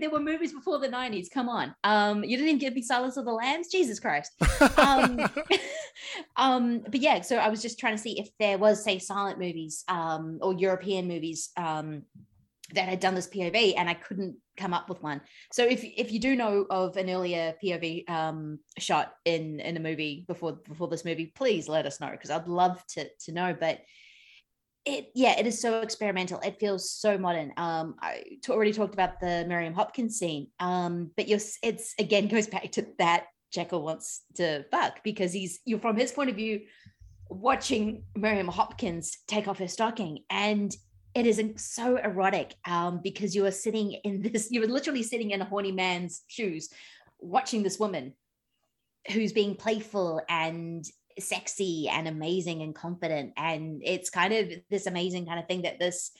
there 0.00 0.10
were 0.10 0.20
movies 0.20 0.52
before 0.52 0.78
the 0.78 0.88
90s. 0.88 1.30
Come 1.32 1.48
on. 1.48 1.74
Um, 1.84 2.24
you 2.24 2.36
didn't 2.36 2.48
even 2.48 2.58
give 2.58 2.74
me 2.74 2.82
Silence 2.82 3.16
of 3.16 3.24
the 3.24 3.32
Lambs. 3.32 3.68
Jesus 3.68 3.98
Christ. 4.00 4.32
Um, 4.76 5.20
um, 6.36 6.80
but 6.80 7.00
yeah, 7.00 7.20
so 7.22 7.36
I 7.36 7.48
was 7.48 7.62
just 7.62 7.78
trying 7.78 7.94
to 7.94 8.02
see 8.02 8.18
if 8.18 8.28
there 8.38 8.58
was, 8.58 8.84
say, 8.84 8.98
silent 8.98 9.38
movies 9.38 9.84
um, 9.88 10.38
or 10.42 10.54
European 10.54 11.08
movies 11.08 11.50
um, 11.56 12.02
that 12.74 12.88
had 12.88 13.00
done 13.00 13.14
this 13.14 13.28
POV 13.28 13.74
and 13.76 13.88
I 13.88 13.94
couldn't 13.94 14.36
come 14.56 14.74
up 14.74 14.88
with 14.88 15.02
one. 15.02 15.20
So 15.52 15.64
if 15.64 15.84
if 15.84 16.12
you 16.12 16.20
do 16.20 16.36
know 16.36 16.66
of 16.70 16.96
an 16.96 17.10
earlier 17.10 17.54
POV 17.62 18.08
um, 18.08 18.58
shot 18.78 19.14
in 19.24 19.60
in 19.60 19.76
a 19.76 19.80
movie 19.80 20.24
before 20.28 20.52
before 20.52 20.88
this 20.88 21.04
movie, 21.04 21.32
please 21.34 21.68
let 21.68 21.86
us 21.86 22.00
know 22.00 22.10
because 22.10 22.30
I'd 22.30 22.48
love 22.48 22.84
to 22.90 23.08
to 23.26 23.32
know. 23.32 23.56
But 23.58 23.80
it 24.84 25.10
yeah, 25.14 25.38
it 25.38 25.46
is 25.46 25.60
so 25.60 25.80
experimental. 25.80 26.40
It 26.40 26.60
feels 26.60 26.90
so 26.90 27.16
modern. 27.16 27.52
Um, 27.56 27.96
I 28.00 28.22
t- 28.42 28.52
already 28.52 28.72
talked 28.72 28.94
about 28.94 29.20
the 29.20 29.44
Miriam 29.48 29.74
Hopkins 29.74 30.18
scene. 30.18 30.48
Um, 30.60 31.10
but 31.16 31.28
you're 31.28 31.40
it's 31.62 31.94
again 31.98 32.28
goes 32.34 32.46
back 32.46 32.70
to 32.72 32.86
that 32.98 33.26
Jekyll 33.52 33.82
wants 33.82 34.22
to 34.36 34.64
fuck 34.70 35.02
because 35.02 35.32
he's 35.32 35.60
you're 35.64 35.78
from 35.78 35.96
his 35.96 36.12
point 36.12 36.30
of 36.30 36.36
view 36.36 36.62
watching 37.30 38.04
Miriam 38.14 38.48
Hopkins 38.48 39.18
take 39.26 39.48
off 39.48 39.58
her 39.58 39.68
stocking 39.68 40.20
and 40.28 40.74
it 41.14 41.26
is 41.26 41.40
so 41.56 41.96
erotic 41.96 42.54
um, 42.66 43.00
because 43.02 43.34
you 43.34 43.46
are 43.46 43.50
sitting 43.50 43.92
in 44.04 44.22
this, 44.22 44.48
you're 44.50 44.66
literally 44.66 45.02
sitting 45.02 45.30
in 45.30 45.40
a 45.40 45.44
horny 45.44 45.72
man's 45.72 46.22
shoes, 46.26 46.70
watching 47.20 47.62
this 47.62 47.78
woman 47.78 48.14
who's 49.12 49.32
being 49.32 49.54
playful 49.54 50.20
and 50.28 50.84
sexy 51.18 51.88
and 51.88 52.08
amazing 52.08 52.62
and 52.62 52.74
confident. 52.74 53.32
And 53.36 53.80
it's 53.84 54.10
kind 54.10 54.32
of 54.34 54.52
this 54.70 54.86
amazing 54.86 55.26
kind 55.26 55.38
of 55.38 55.46
thing 55.46 55.62
that 55.62 55.78
this, 55.78 56.10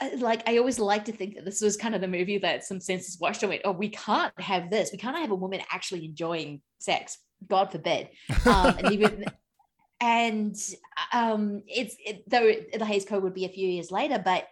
uh, 0.00 0.10
like, 0.18 0.48
I 0.48 0.58
always 0.58 0.78
like 0.78 1.06
to 1.06 1.12
think 1.12 1.34
that 1.34 1.44
this 1.44 1.60
was 1.60 1.76
kind 1.76 1.94
of 1.94 2.00
the 2.00 2.08
movie 2.08 2.38
that 2.38 2.64
some 2.64 2.80
senses 2.80 3.18
watched 3.20 3.42
and 3.42 3.50
went, 3.50 3.62
oh, 3.64 3.72
we 3.72 3.88
can't 3.88 4.38
have 4.40 4.70
this. 4.70 4.90
We 4.92 4.98
can't 4.98 5.16
have 5.16 5.30
a 5.32 5.36
woman 5.36 5.60
actually 5.70 6.04
enjoying 6.04 6.62
sex. 6.78 7.18
God 7.48 7.72
forbid. 7.72 8.10
Um, 8.46 8.76
and 8.78 8.92
even 8.92 9.24
and 10.04 10.54
um, 11.14 11.62
it's 11.66 11.96
it, 12.04 12.28
though 12.28 12.52
the 12.78 12.84
Hays 12.84 13.06
Code 13.06 13.22
would 13.22 13.32
be 13.32 13.46
a 13.46 13.48
few 13.48 13.66
years 13.66 13.90
later, 13.90 14.20
but 14.22 14.46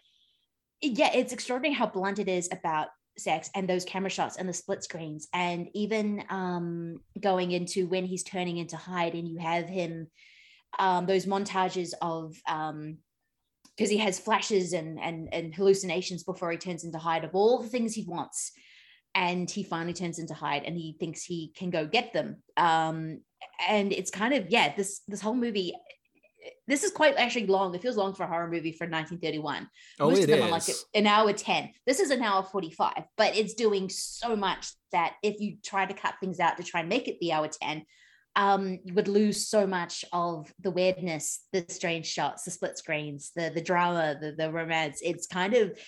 yeah, 0.81 1.11
it's 1.13 1.35
extraordinary 1.35 1.75
how 1.75 1.87
blunt 1.87 2.19
it 2.19 2.27
is 2.27 2.49
about 2.51 2.89
sex 3.19 3.51
and 3.55 3.69
those 3.69 3.85
camera 3.85 4.09
shots 4.09 4.37
and 4.37 4.49
the 4.49 4.55
split 4.55 4.83
screens, 4.83 5.29
and 5.35 5.69
even 5.75 6.25
um, 6.31 7.01
going 7.21 7.51
into 7.51 7.87
when 7.87 8.07
he's 8.07 8.23
turning 8.25 8.57
into 8.57 8.79
Hyde, 8.79 9.15
and 9.15 9.29
you 9.29 9.39
have 9.41 9.69
him 9.69 10.09
um, 10.79 11.05
those 11.05 11.27
montages 11.27 11.93
of 12.01 12.35
um, 12.49 12.97
because 13.77 13.91
he 13.91 13.99
has 13.99 14.19
flashes 14.19 14.73
and, 14.73 14.99
and 14.99 15.29
and 15.35 15.55
hallucinations 15.55 16.25
before 16.25 16.51
he 16.51 16.57
turns 16.57 16.83
into 16.83 16.97
Hyde 16.97 17.25
of 17.25 17.35
all 17.35 17.61
the 17.61 17.69
things 17.69 17.93
he 17.93 18.07
wants. 18.09 18.53
And 19.15 19.51
he 19.51 19.63
finally 19.63 19.93
turns 19.93 20.19
into 20.19 20.33
Hyde 20.33 20.63
and 20.65 20.75
he 20.75 20.97
thinks 20.99 21.23
he 21.23 21.53
can 21.55 21.69
go 21.69 21.85
get 21.85 22.15
them. 22.15 22.43
Um 22.57 23.21
and 23.69 23.93
it's 23.93 24.11
kind 24.11 24.35
of 24.35 24.51
yeah 24.51 24.75
this 24.77 25.01
this 25.09 25.21
whole 25.21 25.35
movie 25.35 25.75
this 26.67 26.85
is 26.85 26.91
quite 26.91 27.17
actually 27.17 27.47
long. 27.47 27.75
It 27.75 27.83
feels 27.83 27.97
long 27.97 28.15
for 28.15 28.25
a 28.25 28.27
horror 28.27 28.49
movie 28.49 28.73
for 28.73 28.85
1931. 28.87 29.69
Oh, 30.01 30.11
Most 30.11 30.19
it 30.19 30.23
of 30.25 30.29
them 30.31 30.39
is. 30.39 30.45
are 30.45 30.51
like 30.51 30.77
an 30.95 31.07
hour 31.07 31.33
10. 31.33 31.71
This 31.87 32.01
is 32.01 32.11
an 32.11 32.23
hour 32.23 32.43
45, 32.43 33.05
but 33.17 33.37
it's 33.37 33.55
doing 33.55 33.89
so 33.89 34.37
much 34.37 34.69
that 34.93 35.15
if 35.23 35.41
you 35.41 35.57
try 35.65 35.87
to 35.87 35.95
cut 35.95 36.15
things 36.21 36.41
out 36.41 36.57
to 36.57 36.63
try 36.63 36.81
and 36.81 36.89
make 36.89 37.09
it 37.09 37.19
the 37.21 37.33
hour 37.33 37.49
10, 37.49 37.85
um, 38.37 38.79
you 38.85 38.95
would 38.95 39.09
lose 39.09 39.47
so 39.47 39.67
much 39.67 40.05
of 40.13 40.53
the 40.61 40.71
weirdness, 40.71 41.45
the 41.53 41.65
strange 41.69 42.07
shots, 42.07 42.45
the 42.45 42.51
split 42.51 42.79
screens, 42.79 43.31
the 43.37 43.51
the 43.55 43.61
drama, 43.61 44.17
the 44.19 44.33
the 44.33 44.51
romance. 44.51 45.01
It's 45.03 45.27
kind 45.27 45.55
of 45.55 45.79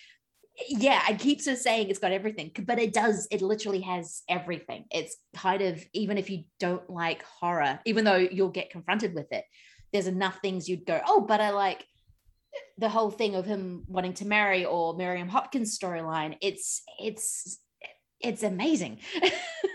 yeah, 0.68 1.02
I 1.06 1.14
keeps 1.14 1.46
of 1.46 1.58
saying 1.58 1.90
it's 1.90 1.98
got 1.98 2.12
everything, 2.12 2.52
but 2.66 2.78
it 2.78 2.92
does. 2.92 3.26
It 3.30 3.42
literally 3.42 3.80
has 3.80 4.22
everything. 4.28 4.84
It's 4.90 5.16
kind 5.34 5.62
of 5.62 5.84
even 5.92 6.16
if 6.16 6.30
you 6.30 6.44
don't 6.60 6.88
like 6.88 7.24
horror, 7.24 7.80
even 7.84 8.04
though 8.04 8.16
you'll 8.16 8.50
get 8.50 8.70
confronted 8.70 9.14
with 9.14 9.32
it, 9.32 9.44
there's 9.92 10.06
enough 10.06 10.38
things 10.40 10.68
you'd 10.68 10.86
go, 10.86 11.00
oh, 11.06 11.22
but 11.22 11.40
I 11.40 11.50
like 11.50 11.84
the 12.78 12.88
whole 12.88 13.10
thing 13.10 13.34
of 13.34 13.46
him 13.46 13.84
wanting 13.88 14.14
to 14.14 14.26
marry 14.26 14.64
or 14.64 14.96
Miriam 14.96 15.28
Hopkins 15.28 15.76
storyline. 15.76 16.36
It's 16.40 16.82
it's 17.00 17.58
it's 18.20 18.42
amazing. 18.42 19.00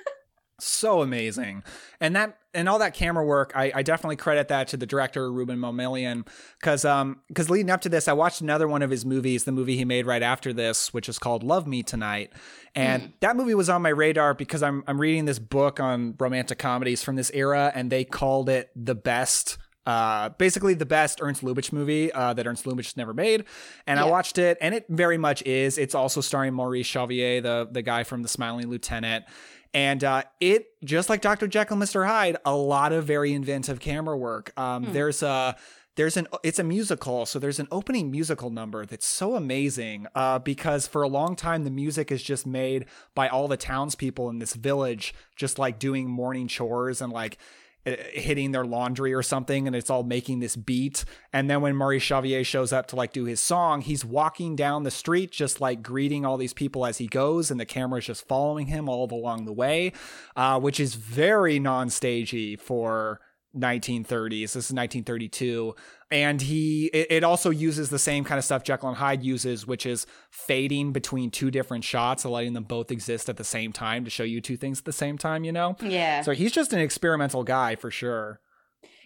so 0.59 1.01
amazing 1.01 1.63
and 1.99 2.15
that 2.15 2.37
and 2.53 2.67
all 2.67 2.79
that 2.79 2.93
camera 2.93 3.23
work 3.25 3.51
i, 3.55 3.71
I 3.75 3.83
definitely 3.83 4.15
credit 4.15 4.47
that 4.49 4.67
to 4.69 4.77
the 4.77 4.85
director 4.85 5.29
rouben 5.29 5.57
mamoulian 5.57 6.27
because 6.59 6.85
um 6.85 7.21
because 7.27 7.49
leading 7.49 7.69
up 7.69 7.81
to 7.81 7.89
this 7.89 8.07
i 8.07 8.13
watched 8.13 8.41
another 8.41 8.67
one 8.67 8.81
of 8.81 8.89
his 8.89 9.05
movies 9.05 9.43
the 9.43 9.51
movie 9.51 9.77
he 9.77 9.85
made 9.85 10.05
right 10.05 10.23
after 10.23 10.53
this 10.53 10.93
which 10.93 11.09
is 11.09 11.19
called 11.19 11.43
love 11.43 11.67
me 11.67 11.83
tonight 11.83 12.33
and 12.75 13.03
mm. 13.03 13.13
that 13.19 13.35
movie 13.35 13.55
was 13.55 13.69
on 13.69 13.81
my 13.81 13.89
radar 13.89 14.33
because 14.33 14.63
i'm 14.63 14.83
i'm 14.87 14.99
reading 14.99 15.25
this 15.25 15.39
book 15.39 15.79
on 15.79 16.15
romantic 16.19 16.59
comedies 16.59 17.03
from 17.03 17.15
this 17.15 17.31
era 17.33 17.71
and 17.75 17.91
they 17.91 18.03
called 18.03 18.49
it 18.49 18.69
the 18.75 18.95
best 18.95 19.57
uh, 19.85 20.29
basically 20.29 20.73
the 20.73 20.85
best 20.85 21.19
Ernst 21.21 21.41
Lubitsch 21.41 21.71
movie 21.71 22.11
uh, 22.11 22.33
that 22.33 22.45
Ernst 22.45 22.65
Lubitsch 22.65 22.95
never 22.97 23.13
made, 23.13 23.45
and 23.87 23.97
yeah. 23.97 24.05
I 24.05 24.09
watched 24.09 24.37
it, 24.37 24.57
and 24.61 24.75
it 24.75 24.85
very 24.89 25.17
much 25.17 25.41
is. 25.43 25.77
It's 25.77 25.95
also 25.95 26.21
starring 26.21 26.53
Maurice 26.53 26.87
Chevalier, 26.87 27.41
the 27.41 27.67
the 27.71 27.81
guy 27.81 28.03
from 28.03 28.21
The 28.21 28.29
Smiling 28.29 28.67
Lieutenant, 28.69 29.25
and 29.73 30.03
uh, 30.03 30.23
it, 30.39 30.67
just 30.83 31.09
like 31.09 31.21
Dr. 31.21 31.47
Jekyll, 31.47 31.77
Mr. 31.77 32.07
Hyde, 32.07 32.37
a 32.45 32.55
lot 32.55 32.91
of 32.91 33.05
very 33.05 33.33
inventive 33.33 33.79
camera 33.79 34.17
work. 34.17 34.51
Um, 34.57 34.85
hmm. 34.85 34.93
There's 34.93 35.23
a 35.23 35.55
there's 35.99 36.15
an 36.15 36.27
it's 36.43 36.59
a 36.59 36.63
musical 36.63 37.25
so 37.25 37.39
there's 37.39 37.59
an 37.59 37.67
opening 37.71 38.09
musical 38.09 38.49
number 38.49 38.85
that's 38.85 39.05
so 39.05 39.35
amazing 39.35 40.07
uh, 40.15 40.39
because 40.39 40.87
for 40.87 41.01
a 41.01 41.09
long 41.09 41.35
time 41.35 41.65
the 41.65 41.69
music 41.69 42.09
is 42.09 42.23
just 42.23 42.47
made 42.47 42.85
by 43.15 43.27
all 43.27 43.49
the 43.49 43.57
townspeople 43.57 44.29
in 44.29 44.39
this 44.39 44.53
village 44.53 45.13
just 45.35 45.59
like 45.59 45.77
doing 45.77 46.09
morning 46.09 46.47
chores 46.47 47.01
and 47.01 47.11
like 47.11 47.37
hitting 47.85 48.51
their 48.51 48.65
laundry 48.65 49.13
or 49.13 49.23
something 49.23 49.65
and 49.65 49.75
it's 49.75 49.89
all 49.89 50.03
making 50.03 50.39
this 50.39 50.55
beat. 50.55 51.05
And 51.31 51.49
then 51.49 51.61
when 51.61 51.75
Maurice 51.75 52.03
Chevalier 52.03 52.43
shows 52.43 52.73
up 52.73 52.87
to 52.87 52.95
like 52.95 53.13
do 53.13 53.25
his 53.25 53.39
song 53.39 53.81
he's 53.81 54.03
walking 54.03 54.55
down 54.55 54.83
the 54.83 54.91
street 54.91 55.31
just 55.31 55.61
like 55.61 55.81
greeting 55.81 56.25
all 56.25 56.37
these 56.37 56.53
people 56.53 56.85
as 56.85 56.97
he 56.97 57.07
goes 57.07 57.49
and 57.49 57.59
the 57.59 57.65
camera 57.65 57.99
is 57.99 58.05
just 58.05 58.27
following 58.27 58.67
him 58.67 58.89
all 58.89 59.07
along 59.11 59.45
the 59.45 59.53
way 59.53 59.93
uh, 60.35 60.59
which 60.59 60.79
is 60.79 60.95
very 60.95 61.59
non-stagey 61.59 62.55
for 62.55 63.19
1930s. 63.55 64.41
This 64.41 64.55
is 64.55 64.73
1932. 64.73 65.75
And 66.11 66.41
he, 66.41 66.85
it, 66.87 67.07
it, 67.09 67.23
also 67.23 67.49
uses 67.49 67.89
the 67.89 67.99
same 67.99 68.23
kind 68.23 68.37
of 68.37 68.45
stuff 68.45 68.63
Jekyll 68.63 68.89
and 68.89 68.97
Hyde 68.97 69.23
uses, 69.23 69.67
which 69.67 69.85
is 69.85 70.05
fading 70.31 70.91
between 70.91 71.31
two 71.31 71.51
different 71.51 71.83
shots 71.83 72.25
and 72.25 72.33
letting 72.33 72.53
them 72.53 72.63
both 72.63 72.91
exist 72.91 73.29
at 73.29 73.37
the 73.37 73.43
same 73.43 73.71
time 73.71 74.03
to 74.05 74.09
show 74.09 74.23
you 74.23 74.41
two 74.41 74.57
things 74.57 74.79
at 74.79 74.85
the 74.85 74.93
same 74.93 75.17
time, 75.17 75.43
you 75.43 75.51
know? 75.51 75.75
Yeah. 75.81 76.21
So 76.21 76.31
he's 76.31 76.51
just 76.51 76.73
an 76.73 76.79
experimental 76.79 77.43
guy 77.43 77.75
for 77.75 77.91
sure. 77.91 78.39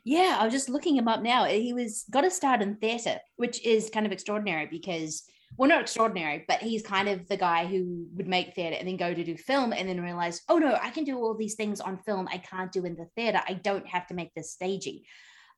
Yeah, 0.06 0.38
I 0.40 0.44
was 0.44 0.54
just 0.54 0.70
looking 0.70 0.98
him 0.98 1.08
up 1.08 1.22
now. 1.22 1.46
He 1.46 1.74
was 1.74 2.04
got 2.12 2.22
to 2.22 2.32
start 2.32 2.62
in 2.62 2.76
theater, 2.76 3.20
which 3.38 3.66
is 3.66 3.90
kind 3.90 4.06
of 4.06 4.12
extraordinary 4.12 4.68
because 4.70 5.24
well, 5.58 5.70
not 5.70 5.82
extraordinary, 5.82 6.46
but 6.48 6.60
he's 6.60 6.82
kind 6.82 7.08
of 7.08 7.28
the 7.28 7.38
guy 7.38 7.66
who 7.66 8.08
would 8.16 8.28
make 8.28 8.56
theater 8.56 8.76
and 8.78 8.88
then 8.88 8.98
go 8.98 9.13
to 9.13 9.24
do 9.24 9.38
film 9.38 9.72
and 9.72 9.88
then 9.88 10.02
realize, 10.02 10.42
oh 10.50 10.58
no, 10.58 10.78
I 10.82 10.89
can 10.89 11.04
do 11.04 11.18
all 11.18 11.36
these 11.36 11.56
things 11.56 11.80
on 11.80 11.98
film 12.00 12.28
I 12.32 12.38
can't 12.38 12.72
do 12.72 12.86
in 12.86 12.96
the 12.96 13.08
theater. 13.16 13.42
I 13.48 13.54
don't 13.54 13.88
have 13.88 14.08
to 14.08 14.13
make 14.13 14.34
this 14.34 14.52
stagey, 14.52 15.06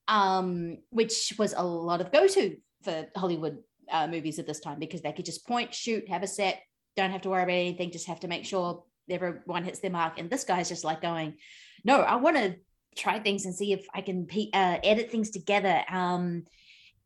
um, 0.07 0.77
which 0.89 1.33
was 1.37 1.53
a 1.53 1.63
lot 1.63 2.01
of 2.01 2.11
go 2.11 2.27
to 2.27 2.57
for 2.83 3.05
Hollywood 3.15 3.59
uh, 3.91 4.07
movies 4.07 4.39
at 4.39 4.47
this 4.47 4.59
time 4.59 4.79
because 4.79 5.01
they 5.01 5.13
could 5.13 5.25
just 5.25 5.47
point, 5.47 5.73
shoot, 5.73 6.09
have 6.09 6.23
a 6.23 6.27
set, 6.27 6.61
don't 6.97 7.11
have 7.11 7.21
to 7.21 7.29
worry 7.29 7.43
about 7.43 7.53
anything, 7.53 7.91
just 7.91 8.07
have 8.07 8.19
to 8.21 8.27
make 8.27 8.45
sure 8.45 8.83
everyone 9.09 9.63
hits 9.63 9.79
their 9.79 9.91
mark. 9.91 10.19
And 10.19 10.29
this 10.29 10.43
guy's 10.43 10.69
just 10.69 10.83
like 10.83 11.01
going, 11.01 11.35
no, 11.83 12.01
I 12.01 12.15
want 12.15 12.37
to 12.37 12.55
try 12.97 13.19
things 13.19 13.45
and 13.45 13.55
see 13.55 13.71
if 13.71 13.85
I 13.93 14.01
can 14.01 14.27
uh, 14.53 14.77
edit 14.83 15.11
things 15.11 15.29
together. 15.29 15.83
Um, 15.89 16.43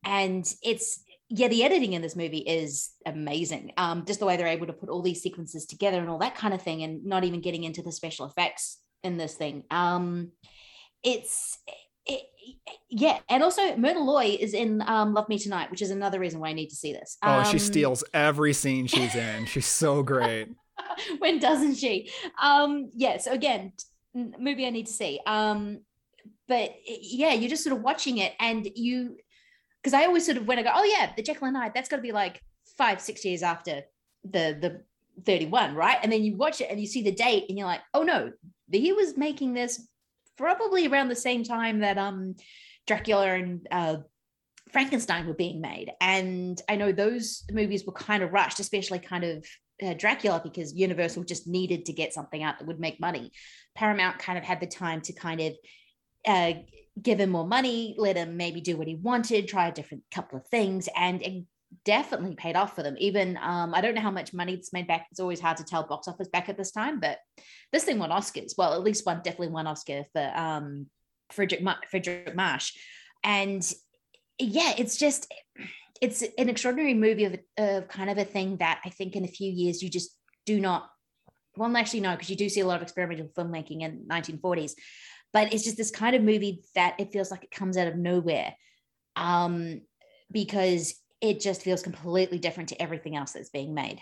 and 0.03 0.45
it's 0.63 1.03
yeah, 1.29 1.47
the 1.47 1.63
editing 1.63 1.93
in 1.93 2.01
this 2.01 2.15
movie 2.15 2.39
is 2.39 2.91
amazing. 3.05 3.73
Um, 3.77 4.03
just 4.05 4.19
the 4.19 4.25
way 4.25 4.35
they're 4.35 4.47
able 4.47 4.67
to 4.67 4.73
put 4.73 4.89
all 4.89 5.03
these 5.03 5.21
sequences 5.21 5.65
together 5.65 5.99
and 5.99 6.09
all 6.09 6.17
that 6.19 6.35
kind 6.35 6.53
of 6.53 6.61
thing, 6.61 6.81
and 6.83 7.05
not 7.05 7.23
even 7.23 7.41
getting 7.41 7.63
into 7.63 7.83
the 7.83 7.91
special 7.91 8.25
effects 8.25 8.79
in 9.03 9.17
this 9.17 9.35
thing. 9.35 9.63
Um, 9.69 10.31
it's 11.03 11.59
it, 12.07 12.21
yeah, 12.89 13.19
and 13.29 13.43
also 13.43 13.75
Myrna 13.77 13.99
Loy 13.99 14.37
is 14.39 14.55
in 14.55 14.81
um, 14.87 15.13
Love 15.13 15.29
Me 15.29 15.37
Tonight, 15.37 15.69
which 15.69 15.83
is 15.83 15.91
another 15.91 16.19
reason 16.19 16.39
why 16.39 16.49
I 16.49 16.53
need 16.53 16.69
to 16.69 16.75
see 16.75 16.93
this. 16.93 17.17
Oh, 17.21 17.43
she 17.43 17.53
um, 17.53 17.59
steals 17.59 18.03
every 18.13 18.53
scene 18.53 18.87
she's 18.87 19.15
in. 19.15 19.45
she's 19.45 19.67
so 19.67 20.01
great. 20.01 20.49
when 21.19 21.37
doesn't 21.39 21.75
she? 21.75 22.09
Um, 22.41 22.89
yeah. 22.95 23.17
So 23.17 23.31
again, 23.31 23.73
movie 24.15 24.65
I 24.65 24.71
need 24.71 24.87
to 24.87 24.93
see. 24.93 25.19
Um, 25.27 25.81
but 26.47 26.71
yeah, 26.85 27.33
you're 27.33 27.51
just 27.51 27.63
sort 27.63 27.77
of 27.77 27.83
watching 27.83 28.17
it, 28.17 28.33
and 28.39 28.67
you 28.73 29.17
because 29.81 29.93
I 29.93 30.05
always 30.05 30.25
sort 30.25 30.37
of 30.37 30.47
when 30.47 30.59
I 30.59 30.63
go, 30.63 30.71
oh 30.73 30.83
yeah, 30.83 31.11
the 31.15 31.23
Jekyll 31.23 31.47
and 31.47 31.57
Hyde, 31.57 31.73
that's 31.73 31.89
got 31.89 31.97
to 31.97 32.01
be 32.01 32.11
like 32.11 32.41
five, 32.77 33.01
six 33.01 33.23
years 33.25 33.43
after 33.43 33.83
the 34.23 34.57
the 34.59 34.81
31, 35.25 35.75
right? 35.75 35.97
And 36.01 36.11
then 36.11 36.23
you 36.23 36.37
watch 36.37 36.61
it 36.61 36.69
and 36.69 36.79
you 36.79 36.87
see 36.87 37.01
the 37.01 37.11
date 37.11 37.45
and 37.49 37.57
you're 37.57 37.67
like, 37.67 37.81
oh 37.93 38.03
no, 38.03 38.31
he 38.71 38.93
was 38.93 39.17
making 39.17 39.53
this 39.53 39.85
probably 40.37 40.87
around 40.87 41.09
the 41.09 41.15
same 41.15 41.43
time 41.43 41.79
that 41.79 41.97
um 41.97 42.35
Dracula 42.89 43.33
and 43.33 43.67
uh, 43.69 43.97
Frankenstein 44.71 45.27
were 45.27 45.33
being 45.35 45.61
made. 45.61 45.91
And 46.01 46.59
I 46.67 46.75
know 46.75 46.91
those 46.91 47.43
movies 47.51 47.85
were 47.85 47.93
kind 47.93 48.23
of 48.23 48.33
rushed, 48.33 48.59
especially 48.59 48.99
kind 48.99 49.23
of 49.23 49.45
uh, 49.81 49.93
Dracula, 49.93 50.41
because 50.43 50.73
Universal 50.73 51.23
just 51.23 51.47
needed 51.47 51.85
to 51.85 51.93
get 51.93 52.13
something 52.13 52.41
out 52.41 52.57
that 52.57 52.67
would 52.67 52.79
make 52.79 52.99
money. 52.99 53.31
Paramount 53.75 54.17
kind 54.17 54.37
of 54.37 54.43
had 54.43 54.59
the 54.59 54.67
time 54.67 55.01
to 55.01 55.13
kind 55.13 55.39
of 55.39 55.53
uh, 56.25 56.53
give 57.01 57.19
him 57.19 57.29
more 57.29 57.47
money, 57.47 57.95
let 57.97 58.17
him 58.17 58.37
maybe 58.37 58.61
do 58.61 58.77
what 58.77 58.87
he 58.87 58.95
wanted, 58.95 59.47
try 59.47 59.67
a 59.67 59.73
different 59.73 60.03
couple 60.11 60.37
of 60.37 60.47
things. 60.47 60.89
And 60.95 61.45
definitely 61.85 62.35
paid 62.35 62.55
off 62.55 62.75
for 62.75 62.83
them. 62.83 62.95
Even 62.99 63.37
um, 63.41 63.73
I 63.73 63.81
don't 63.81 63.95
know 63.95 64.01
how 64.01 64.11
much 64.11 64.33
money 64.33 64.53
it's 64.53 64.73
made 64.73 64.87
back. 64.87 65.07
It's 65.11 65.19
always 65.19 65.39
hard 65.39 65.57
to 65.57 65.63
tell 65.63 65.83
box 65.83 66.07
office 66.07 66.27
back 66.27 66.49
at 66.49 66.57
this 66.57 66.71
time, 66.71 66.99
but 66.99 67.19
this 67.71 67.83
thing 67.83 67.99
won 67.99 68.09
Oscars. 68.09 68.53
Well, 68.57 68.73
at 68.73 68.81
least 68.81 69.05
one 69.05 69.17
definitely 69.17 69.49
won 69.49 69.67
Oscar 69.67 70.05
for 70.13 70.31
um, 70.35 70.87
Fredric 71.31 71.63
Fredric 71.93 72.35
March, 72.35 72.73
and 73.23 73.71
yeah, 74.39 74.73
it's 74.77 74.97
just 74.97 75.31
it's 76.01 76.21
an 76.21 76.49
extraordinary 76.49 76.93
movie 76.93 77.25
of, 77.25 77.39
of 77.57 77.87
kind 77.87 78.09
of 78.09 78.17
a 78.17 78.25
thing 78.25 78.57
that 78.57 78.81
I 78.85 78.89
think 78.89 79.15
in 79.15 79.25
a 79.25 79.27
few 79.27 79.51
years 79.51 79.83
you 79.83 79.89
just 79.89 80.11
do 80.45 80.59
not. 80.59 80.89
Well, 81.55 81.75
actually, 81.75 82.01
no, 82.01 82.11
because 82.11 82.29
you 82.29 82.35
do 82.35 82.47
see 82.47 82.61
a 82.61 82.65
lot 82.65 82.77
of 82.77 82.83
experimental 82.83 83.27
filmmaking 83.37 83.81
in 83.81 84.05
1940s, 84.09 84.73
but 85.33 85.53
it's 85.53 85.63
just 85.63 85.77
this 85.77 85.91
kind 85.91 86.15
of 86.15 86.21
movie 86.21 86.63
that 86.75 86.95
it 86.99 87.11
feels 87.11 87.31
like 87.31 87.43
it 87.43 87.51
comes 87.51 87.77
out 87.77 87.87
of 87.87 87.95
nowhere, 87.95 88.55
um, 89.15 89.81
because 90.31 90.95
it 91.21 91.39
just 91.39 91.61
feels 91.63 91.81
completely 91.81 92.37
different 92.39 92.69
to 92.69 92.81
everything 92.81 93.15
else 93.15 93.33
that's 93.33 93.49
being 93.49 93.73
made. 93.73 93.99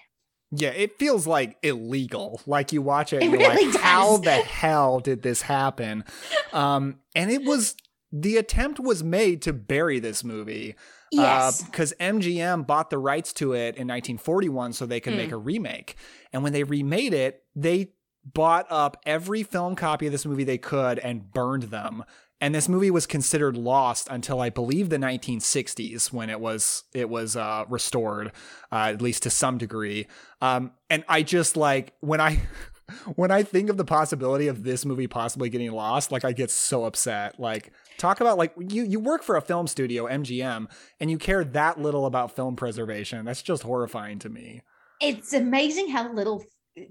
Yeah, 0.52 0.70
it 0.70 0.98
feels 0.98 1.28
like 1.28 1.58
illegal. 1.62 2.40
Like 2.46 2.72
you 2.72 2.82
watch 2.82 3.12
it, 3.12 3.22
It 3.22 3.26
you're 3.30 3.40
really 3.40 3.66
like, 3.66 3.74
does. 3.74 3.82
how 3.82 4.18
the 4.18 4.32
hell 4.32 5.00
did 5.00 5.22
this 5.22 5.42
happen? 5.42 6.06
Um, 6.54 7.00
and 7.16 7.30
it 7.32 7.44
was 7.44 7.76
the 8.14 8.38
attempt 8.38 8.80
was 8.80 9.04
made 9.04 9.42
to 9.42 9.52
bury 9.52 10.00
this 10.00 10.24
movie. 10.24 10.76
Yes. 11.12 11.62
Because 11.64 11.94
MGM 12.00 12.66
bought 12.66 12.90
the 12.90 12.98
rights 12.98 13.34
to 13.34 13.54
it 13.54 13.76
in 13.76 13.88
1941 13.88 14.72
so 14.74 14.86
they 14.86 15.02
could 15.02 15.14
Mm. 15.14 15.18
make 15.18 15.32
a 15.32 15.38
remake. 15.38 15.96
And 16.32 16.44
when 16.44 16.54
they 16.54 16.64
remade 16.64 17.14
it, 17.14 17.44
they 17.56 17.92
bought 18.34 18.66
up 18.70 19.02
every 19.06 19.44
film 19.44 19.76
copy 19.76 20.08
of 20.08 20.12
this 20.12 20.26
movie 20.26 20.44
they 20.44 20.58
could 20.58 21.00
and 21.00 21.32
burned 21.32 21.64
them. 21.64 22.04
And 22.40 22.54
this 22.54 22.70
movie 22.70 22.92
was 22.92 23.08
considered 23.08 23.58
lost 23.58 24.08
until 24.12 24.42
I 24.42 24.50
believe 24.52 24.90
the 24.90 24.98
1960s 24.98 26.14
when 26.14 26.30
it 26.30 26.40
was 26.40 26.84
it 26.94 27.10
was 27.10 27.36
uh, 27.36 27.66
restored, 27.68 28.32
uh, 28.72 28.92
at 28.94 29.02
least 29.02 29.24
to 29.24 29.32
some 29.32 29.58
degree. 29.58 30.08
Um, 30.40 30.72
and 30.90 31.04
I 31.10 31.24
just 31.24 31.58
like 31.58 31.94
when 32.00 32.22
I 32.22 32.42
when 33.16 33.32
I 33.32 33.42
think 33.42 33.72
of 33.72 33.78
the 33.78 33.86
possibility 33.86 34.48
of 34.48 34.64
this 34.64 34.86
movie 34.86 35.08
possibly 35.08 35.50
getting 35.50 35.72
lost, 35.72 36.12
like 36.12 36.24
I 36.24 36.32
get 36.32 36.52
so 36.52 36.86
upset. 36.86 37.40
Like 37.40 37.72
talk 37.98 38.22
about 38.22 38.38
like 38.38 38.54
you 38.60 38.84
you 38.84 39.00
work 39.00 39.24
for 39.24 39.36
a 39.36 39.42
film 39.42 39.66
studio, 39.66 40.06
MGM, 40.06 40.68
and 41.00 41.10
you 41.10 41.18
care 41.18 41.44
that 41.44 41.82
little 41.82 42.06
about 42.06 42.36
film 42.36 42.56
preservation. 42.56 43.26
That's 43.26 43.42
just 43.42 43.64
horrifying 43.64 44.20
to 44.20 44.30
me. 44.30 44.62
it's 45.02 45.34
amazing 45.34 45.90
how 45.90 46.14
little 46.14 46.44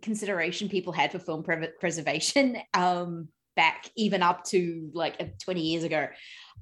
consideration 0.03 0.69
people 0.69 0.93
had 0.93 1.13
for 1.13 1.19
film 1.19 1.43
pre- 1.43 1.69
preservation 1.81 2.59
um 2.75 3.29
back 3.55 3.91
even 3.97 4.23
up 4.23 4.45
to 4.45 4.91
like 4.93 5.17
uh, 5.19 5.25
20 5.43 5.61
years 5.63 5.85
ago. 5.85 6.09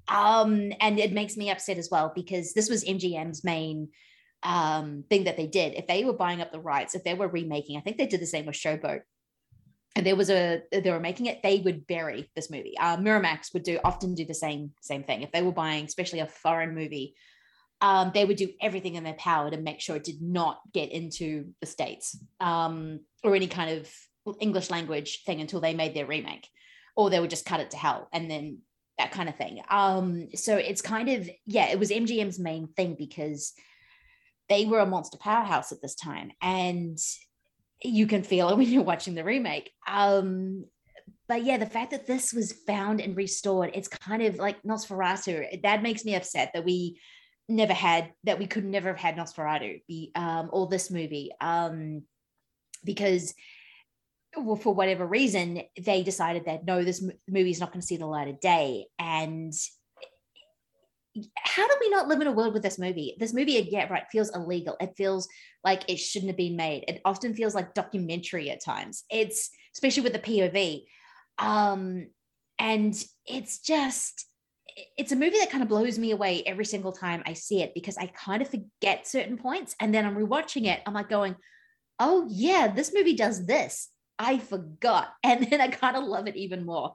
Um 0.09 0.73
and 0.81 0.99
it 0.99 1.13
makes 1.13 1.37
me 1.37 1.51
upset 1.51 1.79
as 1.79 1.89
well 1.91 2.13
because 2.15 2.53
this 2.55 2.69
was 2.69 2.85
mgm's 2.85 3.43
main 3.45 3.89
um 4.43 5.05
thing 5.11 5.25
that 5.25 5.37
they 5.37 5.47
did. 5.47 5.75
If 5.75 5.87
they 5.87 6.05
were 6.05 6.13
buying 6.13 6.41
up 6.41 6.53
the 6.53 6.61
rights 6.61 6.95
if 6.95 7.05
they 7.05 7.15
were 7.15 7.29
remaking 7.29 7.77
i 7.77 7.81
think 7.81 7.99
they 7.99 8.07
did 8.07 8.21
the 8.21 8.27
same 8.27 8.47
with 8.47 8.57
showboat. 8.57 9.01
And 9.97 10.05
there 10.05 10.17
was 10.17 10.31
a 10.31 10.63
they 10.73 10.91
were 10.91 11.01
making 11.01 11.27
it 11.27 11.43
they 11.43 11.61
would 11.61 11.87
bury 11.87 12.31
this 12.37 12.51
movie. 12.51 12.77
Uh, 12.79 12.97
miramax 12.97 13.53
would 13.55 13.63
do 13.63 13.79
often 13.85 14.15
do 14.15 14.25
the 14.25 14.35
same 14.35 14.73
same 14.81 15.05
thing. 15.05 15.23
If 15.23 15.33
they 15.33 15.43
were 15.43 15.53
buying 15.53 15.85
especially 15.85 16.21
a 16.21 16.27
foreign 16.27 16.75
movie 16.75 17.15
um, 17.85 18.13
they 18.15 18.25
would 18.25 18.39
do 18.39 18.49
everything 18.63 18.95
in 18.95 19.05
their 19.05 19.13
power 19.13 19.51
to 19.51 19.59
make 19.59 19.79
sure 19.79 19.95
it 19.95 20.05
did 20.05 20.23
not 20.23 20.59
get 20.73 20.91
into 20.91 21.53
the 21.61 21.67
states 21.67 22.19
um, 22.41 23.01
or 23.23 23.37
any 23.37 23.47
kind 23.47 23.79
of 23.79 23.93
English 24.41 24.71
language 24.71 25.23
thing 25.25 25.43
until 25.43 25.61
they 25.61 25.75
made 25.75 25.93
their 25.93 26.07
remake, 26.07 26.49
or 26.97 27.11
they 27.11 27.21
would 27.21 27.29
just 27.29 27.45
cut 27.45 27.61
it 27.61 27.73
to 27.73 27.77
hell 27.77 28.09
and 28.11 28.31
then 28.31 28.61
that 28.97 29.13
kind 29.13 29.29
of 29.29 29.37
thing. 29.37 29.61
Um, 29.69 30.29
so 30.35 30.57
it's 30.57 30.81
kind 30.81 31.11
of 31.11 31.29
yeah, 31.45 31.69
it 31.69 31.79
was 31.79 31.91
MGM's 31.91 32.39
main 32.39 32.69
thing 32.69 32.97
because 32.99 33.53
they 34.49 34.65
were 34.65 34.81
a 34.81 34.87
monster 34.87 35.19
powerhouse 35.19 35.71
at 35.71 35.83
this 35.83 35.95
time, 35.95 36.31
and 36.41 36.97
you 37.83 38.07
can 38.07 38.23
feel 38.23 38.49
it 38.49 38.57
when 38.57 38.67
you're 38.67 38.83
watching 38.83 39.15
the 39.15 39.25
remake. 39.25 39.71
Um, 39.87 40.65
but 41.29 41.45
yeah, 41.45 41.59
the 41.59 41.67
fact 41.67 41.91
that 41.91 42.07
this 42.07 42.33
was 42.33 42.51
found 42.67 43.03
and 43.03 43.15
restored, 43.15 43.73
it's 43.75 43.89
kind 43.89 44.23
of 44.23 44.37
like 44.37 44.63
Nosferatu. 44.63 45.61
That 45.61 45.83
makes 45.83 46.07
me 46.07 46.15
upset 46.15 46.53
that 46.55 46.65
we 46.65 46.99
never 47.49 47.73
had 47.75 48.13
that 48.25 48.39
we 48.39 48.47
could 48.47 48.65
never 48.65 48.89
have 48.89 48.99
had 48.99 49.17
Nosferatu 49.17 49.83
be 49.87 50.13
um 50.15 50.49
or 50.53 50.67
this 50.67 50.91
movie 50.91 51.31
um 51.41 52.03
because 52.85 53.35
well, 54.37 54.57
for 54.57 54.75
whatever 54.75 55.07
reason 55.07 55.63
they 55.81 56.03
decided 56.03 56.47
that 56.47 56.65
no 56.65 56.83
this 56.83 57.05
movie 57.29 57.51
is 57.51 57.61
not 57.61 57.73
going 57.73 57.81
to 57.81 57.87
see 57.87 57.97
the 57.97 58.07
light 58.07 58.29
of 58.29 58.41
day. 58.41 58.87
And 58.99 59.53
how 61.37 61.69
do 61.69 61.75
we 61.81 61.91
not 61.91 62.09
live 62.09 62.21
in 62.21 62.27
a 62.27 62.33
world 62.33 62.55
with 62.55 62.63
this 62.63 62.79
movie? 62.79 63.17
This 63.19 63.33
movie 63.33 63.69
yeah 63.71 63.87
right 63.89 64.05
feels 64.11 64.35
illegal. 64.35 64.77
It 64.81 64.95
feels 64.97 65.29
like 65.63 65.89
it 65.89 65.99
shouldn't 65.99 66.31
have 66.31 66.37
been 66.37 66.57
made. 66.57 66.85
It 66.89 67.01
often 67.05 67.35
feels 67.35 67.55
like 67.55 67.75
documentary 67.75 68.51
at 68.51 68.65
times. 68.65 69.05
It's 69.11 69.51
especially 69.75 70.03
with 70.03 70.13
the 70.13 70.19
pov 70.19 70.83
um 71.39 72.09
and 72.59 73.05
it's 73.27 73.59
just 73.59 74.27
it's 74.97 75.13
a 75.13 75.17
movie 75.17 75.39
that 75.39 75.51
kind 75.51 75.63
of 75.63 75.69
blows 75.69 75.99
me 75.99 76.11
away 76.11 76.43
every 76.47 76.65
single 76.65 76.93
time 76.93 77.23
I 77.27 77.35
see 77.35 77.63
it 77.63 77.75
because 77.75 77.97
I 77.97 78.07
kind 78.07 78.43
of 78.43 78.49
forget 78.49 79.07
certain 79.07 79.37
points 79.37 79.75
and 79.81 79.95
then 79.95 80.05
I'm 80.05 80.17
rewatching 80.17 80.67
it. 80.67 80.81
I'm 80.87 80.95
like 80.95 81.09
going, 81.09 81.37
oh 81.99 82.27
yeah, 82.31 82.69
this 82.69 82.93
movie 82.95 83.15
does 83.15 83.47
this. 83.47 83.89
I 84.19 84.39
forgot. 84.39 85.09
And 85.25 85.47
then 85.51 85.61
I 85.61 85.69
kind 85.69 85.97
of 85.97 86.05
love 86.05 86.27
it 86.27 86.37
even 86.37 86.65
more. 86.65 86.95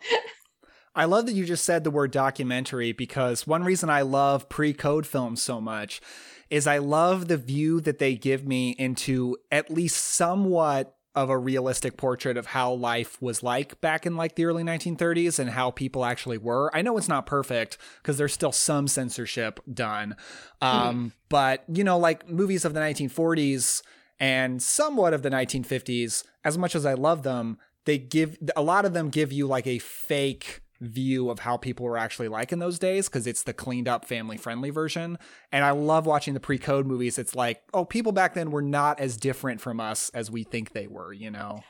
I 0.95 1.05
love 1.05 1.27
that 1.27 1.33
you 1.33 1.45
just 1.45 1.65
said 1.65 1.83
the 1.83 1.91
word 1.91 2.11
documentary 2.11 2.91
because 2.91 3.47
one 3.47 3.63
reason 3.63 3.89
I 3.89 4.01
love 4.01 4.49
pre 4.49 4.73
code 4.73 5.05
films 5.05 5.41
so 5.41 5.61
much 5.61 6.01
is 6.49 6.65
I 6.67 6.79
love 6.79 7.27
the 7.27 7.37
view 7.37 7.79
that 7.81 7.99
they 7.99 8.15
give 8.15 8.45
me 8.45 8.71
into 8.71 9.37
at 9.51 9.69
least 9.69 9.97
somewhat 9.97 10.95
of 11.15 11.29
a 11.29 11.37
realistic 11.37 11.97
portrait 11.97 12.37
of 12.37 12.47
how 12.47 12.71
life 12.71 13.21
was 13.21 13.41
like 13.41 13.81
back 13.81 14.05
in 14.05 14.15
like 14.15 14.35
the 14.35 14.45
early 14.45 14.63
1930s 14.63 15.39
and 15.39 15.49
how 15.49 15.71
people 15.71 16.05
actually 16.05 16.37
were. 16.37 16.69
I 16.75 16.81
know 16.81 16.97
it's 16.97 17.07
not 17.09 17.25
perfect 17.25 17.77
because 18.01 18.17
there's 18.17 18.33
still 18.33 18.51
some 18.51 18.87
censorship 18.87 19.59
done. 19.71 20.15
Um, 20.61 21.13
But, 21.29 21.63
you 21.71 21.83
know, 21.83 21.97
like 21.97 22.29
movies 22.29 22.63
of 22.63 22.73
the 22.73 22.79
1940s 22.79 23.81
and 24.19 24.61
somewhat 24.61 25.13
of 25.13 25.21
the 25.23 25.29
1950s, 25.29 26.23
as 26.43 26.57
much 26.57 26.75
as 26.75 26.85
I 26.85 26.93
love 26.93 27.23
them, 27.23 27.57
they 27.85 27.97
give 27.97 28.37
a 28.55 28.61
lot 28.61 28.85
of 28.85 28.93
them 28.93 29.09
give 29.09 29.31
you 29.31 29.47
like 29.47 29.65
a 29.65 29.79
fake 29.79 30.61
view 30.81 31.29
of 31.29 31.39
how 31.39 31.57
people 31.57 31.85
were 31.85 31.97
actually 31.97 32.27
like 32.27 32.51
in 32.51 32.59
those 32.59 32.79
days 32.79 33.09
because 33.09 33.27
it's 33.27 33.43
the 33.43 33.53
cleaned 33.53 33.87
up 33.87 34.05
family 34.05 34.37
friendly 34.37 34.69
version. 34.69 35.17
And 35.51 35.63
i 35.65 35.71
love 35.71 36.05
watching 36.05 36.33
the 36.33 36.39
pre-code 36.39 36.85
movies. 36.85 37.17
It's 37.17 37.35
like 37.35 37.61
oh 37.73 37.85
people 37.85 38.11
back 38.11 38.33
then 38.33 38.51
were 38.51 38.61
not 38.61 38.99
as 38.99 39.17
different 39.17 39.61
from 39.61 39.79
us 39.79 40.09
as 40.13 40.31
we 40.31 40.43
think 40.43 40.71
they 40.71 40.87
were 40.87 41.13
you 41.13 41.31
know 41.31 41.63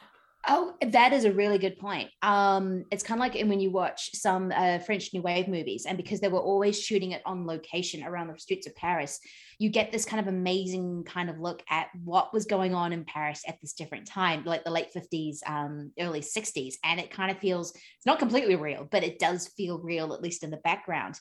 Oh, 0.52 0.74
that 0.82 1.14
is 1.14 1.26
a 1.26 1.32
really 1.32 1.60
good 1.60 1.78
point. 1.78 2.10
Um, 2.24 2.84
it's 2.90 3.04
kind 3.04 3.20
of 3.20 3.22
like 3.22 3.40
when 3.48 3.60
you 3.60 3.70
watch 3.70 4.10
some 4.16 4.52
uh, 4.52 4.80
French 4.80 5.14
New 5.14 5.22
Wave 5.22 5.48
movies, 5.48 5.86
and 5.86 5.96
because 5.96 6.22
they 6.22 6.28
were 6.28 6.40
always 6.40 6.82
shooting 6.82 7.12
it 7.12 7.22
on 7.24 7.46
location 7.46 8.04
around 8.04 8.30
the 8.30 8.40
streets 8.40 8.66
of 8.66 8.76
Paris, 8.76 9.20
you 9.60 9.70
get 9.70 9.92
this 9.92 10.06
kind 10.06 10.20
of 10.20 10.28
amazing 10.28 11.04
kind 11.04 11.30
of 11.30 11.40
look 11.40 11.62
at 11.70 11.90
what 12.04 12.34
was 12.34 12.48
going 12.48 12.74
on 12.74 12.94
in 12.94 13.06
Paris 13.06 13.44
at 13.48 13.62
this 13.62 13.74
different 13.74 14.08
time, 14.08 14.44
like 14.44 14.64
the 14.64 14.72
late 14.72 14.88
50s, 14.92 15.38
um, 15.46 15.92
early 16.00 16.22
60s. 16.22 16.74
And 16.84 17.00
it 17.00 17.12
kind 17.12 17.30
of 17.30 17.38
feels, 17.38 17.70
it's 17.72 18.08
not 18.08 18.18
completely 18.18 18.56
real, 18.56 18.88
but 18.90 19.04
it 19.04 19.20
does 19.20 19.50
feel 19.50 19.78
real, 19.78 20.16
at 20.16 20.24
least 20.24 20.44
in 20.44 20.50
the 20.50 20.58
background. 20.58 21.20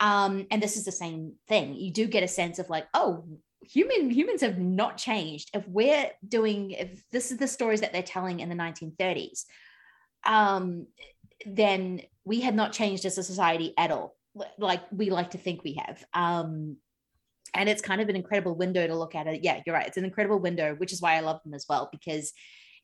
Um, 0.00 0.48
and 0.50 0.60
this 0.60 0.76
is 0.76 0.84
the 0.84 0.90
same 0.90 1.34
thing. 1.46 1.74
You 1.74 1.92
do 1.92 2.08
get 2.08 2.24
a 2.24 2.28
sense 2.28 2.58
of 2.58 2.68
like, 2.68 2.88
oh, 2.92 3.24
human 3.64 4.10
humans 4.10 4.40
have 4.42 4.58
not 4.58 4.96
changed. 4.96 5.50
If 5.54 5.66
we're 5.68 6.10
doing 6.26 6.72
if 6.72 7.02
this 7.10 7.30
is 7.30 7.38
the 7.38 7.48
stories 7.48 7.80
that 7.80 7.92
they're 7.92 8.02
telling 8.02 8.40
in 8.40 8.48
the 8.48 8.54
1930s 8.54 9.44
um 10.26 10.86
then 11.44 12.00
we 12.24 12.40
had 12.40 12.54
not 12.54 12.72
changed 12.72 13.04
as 13.04 13.18
a 13.18 13.22
society 13.22 13.74
at 13.76 13.90
all 13.90 14.16
like 14.58 14.82
we 14.90 15.10
like 15.10 15.30
to 15.30 15.38
think 15.38 15.62
we 15.62 15.74
have. 15.74 16.04
Um 16.14 16.76
and 17.56 17.68
it's 17.68 17.82
kind 17.82 18.00
of 18.00 18.08
an 18.08 18.16
incredible 18.16 18.56
window 18.56 18.84
to 18.86 18.96
look 18.96 19.14
at 19.14 19.26
it. 19.26 19.44
Yeah 19.44 19.60
you're 19.64 19.74
right. 19.74 19.86
It's 19.86 19.96
an 19.96 20.04
incredible 20.04 20.38
window 20.38 20.74
which 20.74 20.92
is 20.92 21.00
why 21.02 21.16
i 21.16 21.20
love 21.20 21.40
them 21.44 21.54
as 21.54 21.66
well 21.68 21.88
because 21.92 22.32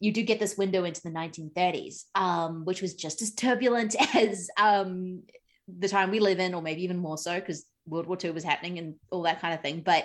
you 0.00 0.12
do 0.12 0.22
get 0.22 0.40
this 0.40 0.56
window 0.56 0.84
into 0.84 1.02
the 1.02 1.10
1930s 1.10 2.04
um 2.14 2.64
which 2.64 2.82
was 2.82 2.94
just 2.94 3.22
as 3.22 3.34
turbulent 3.34 3.94
as 4.14 4.48
um 4.58 5.22
the 5.78 5.88
time 5.88 6.10
we 6.10 6.20
live 6.20 6.40
in 6.40 6.54
or 6.54 6.62
maybe 6.62 6.82
even 6.84 6.98
more 6.98 7.18
so 7.18 7.38
because 7.38 7.64
world 7.86 8.06
war 8.06 8.18
ii 8.22 8.30
was 8.30 8.44
happening 8.44 8.78
and 8.78 8.94
all 9.10 9.22
that 9.22 9.40
kind 9.40 9.54
of 9.54 9.60
thing. 9.60 9.82
But 9.84 10.04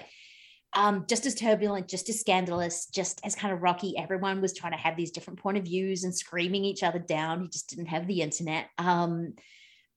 um, 0.75 1.05
just 1.07 1.25
as 1.25 1.35
turbulent, 1.35 1.87
just 1.87 2.09
as 2.09 2.19
scandalous, 2.19 2.87
just 2.87 3.21
as 3.23 3.33
kind 3.33 3.53
of 3.53 3.61
rocky. 3.61 3.97
Everyone 3.97 4.41
was 4.41 4.53
trying 4.53 4.73
to 4.73 4.77
have 4.77 4.97
these 4.97 5.11
different 5.11 5.39
point 5.39 5.57
of 5.57 5.63
views 5.63 6.03
and 6.03 6.15
screaming 6.15 6.65
each 6.65 6.83
other 6.83 6.99
down. 6.99 7.41
You 7.41 7.47
just 7.47 7.69
didn't 7.69 7.87
have 7.87 8.07
the 8.07 8.21
internet. 8.21 8.67
Um, 8.77 9.33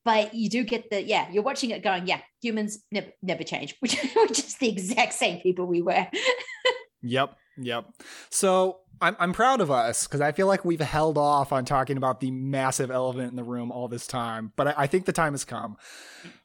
but 0.04 0.34
you 0.34 0.48
do 0.48 0.62
get 0.62 0.88
the 0.88 1.02
yeah. 1.02 1.28
You're 1.30 1.42
watching 1.42 1.70
it, 1.70 1.82
going 1.82 2.06
yeah. 2.06 2.20
Humans 2.40 2.78
never 2.92 3.08
never 3.22 3.42
change, 3.42 3.76
which 3.80 4.00
just 4.28 4.60
the 4.60 4.68
exact 4.68 5.12
same 5.12 5.40
people 5.40 5.66
we 5.66 5.82
were. 5.82 6.06
Yep, 7.00 7.36
yep. 7.58 7.86
So 8.30 8.78
I'm 9.00 9.16
I'm 9.18 9.32
proud 9.32 9.60
of 9.60 9.70
us 9.70 10.06
because 10.06 10.20
I 10.20 10.32
feel 10.32 10.46
like 10.46 10.64
we've 10.64 10.80
held 10.80 11.16
off 11.18 11.52
on 11.52 11.64
talking 11.64 11.96
about 11.96 12.20
the 12.20 12.30
massive 12.30 12.90
elephant 12.90 13.30
in 13.30 13.36
the 13.36 13.44
room 13.44 13.70
all 13.70 13.88
this 13.88 14.06
time, 14.06 14.52
but 14.56 14.68
I, 14.68 14.74
I 14.78 14.86
think 14.86 15.04
the 15.06 15.12
time 15.12 15.32
has 15.34 15.44
come. 15.44 15.76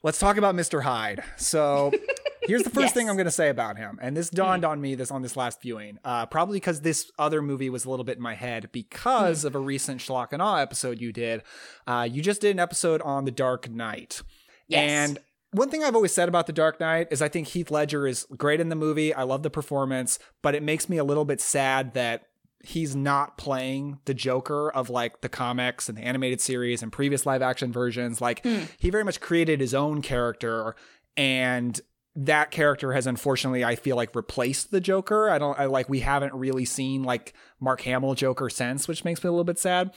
Let's 0.04 0.20
talk 0.20 0.38
about 0.38 0.56
Mr. 0.56 0.84
Hyde. 0.84 1.24
So 1.38 1.92
Here's 2.46 2.64
the 2.64 2.70
first 2.70 2.88
Yes. 2.88 2.94
thing 2.94 3.10
I'm 3.10 3.16
going 3.16 3.24
to 3.26 3.32
say 3.32 3.48
about 3.48 3.78
him, 3.78 3.98
and 4.02 4.18
this 4.18 4.30
dawned 4.30 4.66
on 4.66 4.82
me 4.82 4.96
this 4.96 5.12
on 5.12 5.22
this 5.22 5.38
last 5.38 5.62
viewing, 5.62 5.98
uh, 6.04 6.26
probably 6.26 6.58
because 6.58 6.82
this 6.82 7.10
other 7.18 7.42
movie 7.42 7.70
was 7.70 7.86
a 7.86 7.90
little 7.90 8.04
bit 8.04 8.18
in 8.18 8.22
my 8.22 8.36
head 8.36 8.68
because 8.74 9.46
of 9.46 9.56
a 9.56 9.60
recent 9.60 10.02
Schlock 10.02 10.34
and 10.34 10.42
Awe 10.42 10.58
episode 10.58 11.00
you 11.00 11.14
did. 11.14 11.42
Uh, 11.88 12.06
you 12.12 12.22
just 12.22 12.42
did 12.42 12.52
an 12.52 12.60
episode 12.60 13.02
on 13.04 13.24
The 13.24 13.32
Dark 13.32 13.70
Knight, 13.70 14.24
Yes. 14.68 14.82
and 15.10 15.20
one 15.54 15.70
thing 15.70 15.84
I've 15.84 15.96
always 15.96 16.14
said 16.14 16.30
about 16.30 16.48
The 16.48 16.54
Dark 16.54 16.80
Knight 16.80 17.08
is 17.12 17.22
I 17.22 17.30
think 17.30 17.48
Heath 17.48 17.72
Ledger 17.72 18.08
is 18.08 18.28
great 18.38 18.60
in 18.60 18.70
the 18.70 18.76
movie. 18.76 19.14
I 19.14 19.24
love 19.24 19.44
the 19.44 19.50
performance, 19.50 20.20
but 20.42 20.56
it 20.56 20.64
makes 20.64 20.90
me 20.90 20.98
a 20.98 21.04
little 21.04 21.26
bit 21.26 21.40
sad 21.40 21.94
that 21.94 22.28
he's 22.64 22.96
not 22.96 23.38
playing 23.38 24.00
the 24.06 24.14
Joker 24.14 24.72
of 24.72 24.90
like 24.90 25.22
the 25.22 25.30
comics 25.30 25.90
and 25.90 25.98
the 25.98 26.02
animated 26.02 26.40
series 26.40 26.82
and 26.82 26.92
previous 26.92 27.26
live 27.26 27.42
action 27.42 27.72
versions. 27.72 28.22
Like 28.22 28.42
hmm. 28.44 28.64
he 28.78 28.90
very 28.90 29.04
much 29.04 29.20
created 29.20 29.60
his 29.60 29.74
own 29.74 30.02
character 30.02 30.76
and 31.18 31.80
that 32.16 32.52
character 32.52 32.94
has 32.94 33.06
unfortunately 33.06 33.66
I 33.66 33.76
feel 33.76 33.96
like 33.96 34.16
replaced 34.16 34.72
the 34.72 34.80
Joker. 34.80 35.30
I 35.30 35.38
don't 35.38 35.60
I 35.60 35.66
like 35.66 35.90
we 35.90 36.00
haven't 36.00 36.34
really 36.34 36.66
seen 36.66 37.04
like 37.04 37.34
Mark 37.60 37.82
Hamill 37.82 38.16
Joker 38.16 38.50
since, 38.50 38.88
which 38.88 39.04
makes 39.04 39.24
me 39.24 39.28
a 39.28 39.32
little 39.32 39.44
bit 39.44 39.60
sad. 39.60 39.96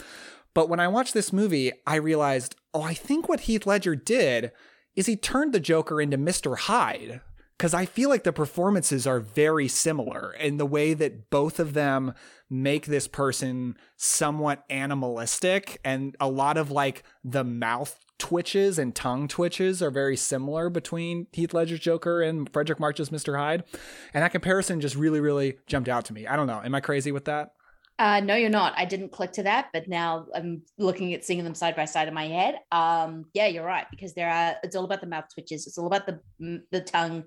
But 0.53 0.69
when 0.69 0.81
I 0.81 0.89
watched 0.89 1.13
this 1.13 1.35
movie, 1.35 1.71
I 1.87 1.97
realized, 1.97 2.57
oh, 2.73 2.81
I 2.81 2.95
think 2.95 3.29
what 3.29 3.41
Heath 3.41 3.67
Ledger 3.67 3.95
did 3.95 4.53
is 4.97 5.07
he 5.07 5.17
turned 5.17 5.53
the 5.53 5.61
Joker 5.61 6.01
into 6.01 6.19
Mr. 6.19 6.57
Hyde. 6.59 7.21
Because 7.57 7.73
I 7.73 7.87
feel 7.87 8.11
like 8.11 8.25
the 8.25 8.35
performances 8.35 9.07
are 9.07 9.19
very 9.19 9.67
similar 9.67 10.35
in 10.35 10.59
the 10.59 10.67
way 10.67 10.93
that 10.93 11.31
both 11.31 11.59
of 11.59 11.73
them 11.73 12.13
make 12.51 12.85
this 12.85 13.09
person 13.09 13.79
somewhat 13.97 14.63
animalistic. 14.69 15.81
And 15.83 16.15
a 16.21 16.29
lot 16.29 16.59
of 16.59 16.71
like 16.71 17.03
the 17.25 17.45
mouth 17.45 17.99
twitches 18.19 18.79
and 18.79 18.95
tongue 18.95 19.27
twitches 19.27 19.83
are 19.83 19.91
very 19.91 20.19
similar 20.19 20.69
between 20.69 21.29
Heath 21.33 21.55
Ledger's 21.55 21.81
Joker 21.81 22.21
and 22.21 22.51
Fredric 22.53 22.79
March's 22.79 23.09
Mr. 23.09 23.39
Hyde. 23.39 23.65
And 24.13 24.23
that 24.23 24.33
comparison 24.33 24.83
just 24.83 24.97
really, 24.97 25.21
really 25.21 25.57
jumped 25.67 25.89
out 25.89 26.05
to 26.07 26.13
me. 26.13 26.27
I 26.27 26.37
don't 26.37 26.47
know. 26.47 26.61
Am 26.63 26.75
I 26.75 26.81
crazy 26.81 27.11
with 27.11 27.25
that? 27.25 27.53
Uh, 27.99 28.21
no, 28.21 28.35
you're 28.35 28.51
not. 28.51 28.75
I 28.77 28.85
didn't 28.85 29.13
click 29.13 29.33
to 29.33 29.45
that, 29.45 29.69
but 29.73 29.89
now 29.89 30.27
I'm 30.35 30.63
looking 30.77 31.15
at 31.15 31.25
seeing 31.25 31.43
them 31.43 31.55
side 31.55 31.77
by 31.77 31.87
side 31.87 32.09
in 32.09 32.15
my 32.15 32.27
head. 32.27 32.59
Um, 32.71 33.25
yeah, 33.33 33.47
you're 33.47 33.65
right 33.65 33.87
because 33.91 34.13
there 34.13 34.31
are. 34.31 34.57
It's 34.63 34.77
all 34.77 34.85
about 34.85 35.01
the 35.01 35.07
mouth 35.07 35.25
twitches. 35.33 35.67
It's 35.67 35.79
all 35.79 35.87
about 35.87 36.07
the 36.07 36.63
the 36.71 36.83
tongue. 36.83 37.25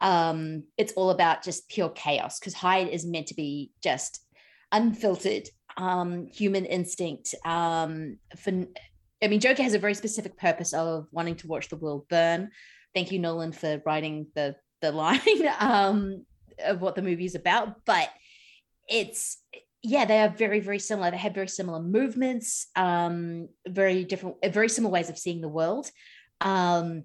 Um, 0.00 0.64
it's 0.76 0.92
all 0.92 1.10
about 1.10 1.42
just 1.42 1.68
pure 1.68 1.88
chaos 1.88 2.38
because 2.38 2.54
Hyde 2.54 2.88
is 2.88 3.04
meant 3.04 3.28
to 3.28 3.34
be 3.34 3.72
just 3.82 4.24
unfiltered, 4.70 5.48
um, 5.76 6.26
human 6.26 6.66
instinct. 6.66 7.34
Um, 7.44 8.18
for 8.36 8.52
I 9.22 9.28
mean, 9.28 9.40
Joker 9.40 9.64
has 9.64 9.74
a 9.74 9.78
very 9.78 9.94
specific 9.94 10.36
purpose 10.36 10.72
of 10.72 11.08
wanting 11.10 11.36
to 11.36 11.48
watch 11.48 11.68
the 11.68 11.76
world 11.76 12.06
burn. 12.08 12.50
Thank 12.94 13.10
you, 13.10 13.18
Nolan, 13.18 13.52
for 13.52 13.82
writing 13.84 14.28
the 14.36 14.54
the 14.82 14.92
line 14.92 15.20
um, 15.58 16.24
of 16.64 16.80
what 16.80 16.94
the 16.94 17.02
movie 17.02 17.24
is 17.24 17.34
about, 17.34 17.84
but 17.84 18.08
it's 18.88 19.38
yeah 19.86 20.04
they 20.04 20.20
are 20.20 20.28
very 20.28 20.60
very 20.60 20.78
similar. 20.78 21.10
They 21.10 21.16
have 21.16 21.34
very 21.34 21.48
similar 21.48 21.80
movements 21.80 22.66
um 22.76 23.48
very 23.68 24.04
different 24.04 24.36
uh, 24.42 24.48
very 24.48 24.68
similar 24.68 24.92
ways 24.92 25.10
of 25.10 25.18
seeing 25.18 25.40
the 25.40 25.48
world. 25.48 25.90
Um 26.40 27.04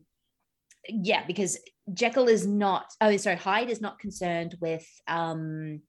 yeah 0.88 1.24
because 1.28 1.60
jekyll 1.94 2.28
is 2.28 2.48
not 2.48 2.86
oh 3.02 3.16
sorry 3.18 3.36
hyde 3.36 3.70
is 3.70 3.82
not 3.82 4.00
concerned 4.00 4.56
with 4.60 4.88
um 5.08 5.82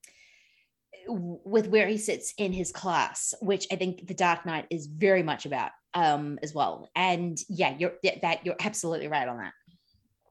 with 1.07 1.68
where 1.68 1.88
he 1.88 1.97
sits 1.97 2.34
in 2.36 2.53
his 2.53 2.70
class 2.72 3.32
which 3.40 3.66
i 3.72 3.76
think 3.76 4.07
the 4.07 4.14
dark 4.14 4.45
knight 4.45 4.66
is 4.70 4.86
very 4.86 5.22
much 5.22 5.47
about 5.47 5.70
um 5.95 6.38
as 6.43 6.55
well. 6.55 6.90
And 6.95 7.38
yeah 7.49 7.74
you're 7.78 7.93
that 8.22 8.45
you're 8.45 8.57
absolutely 8.61 9.09
right 9.09 9.28
on 9.28 9.38
that 9.38 9.53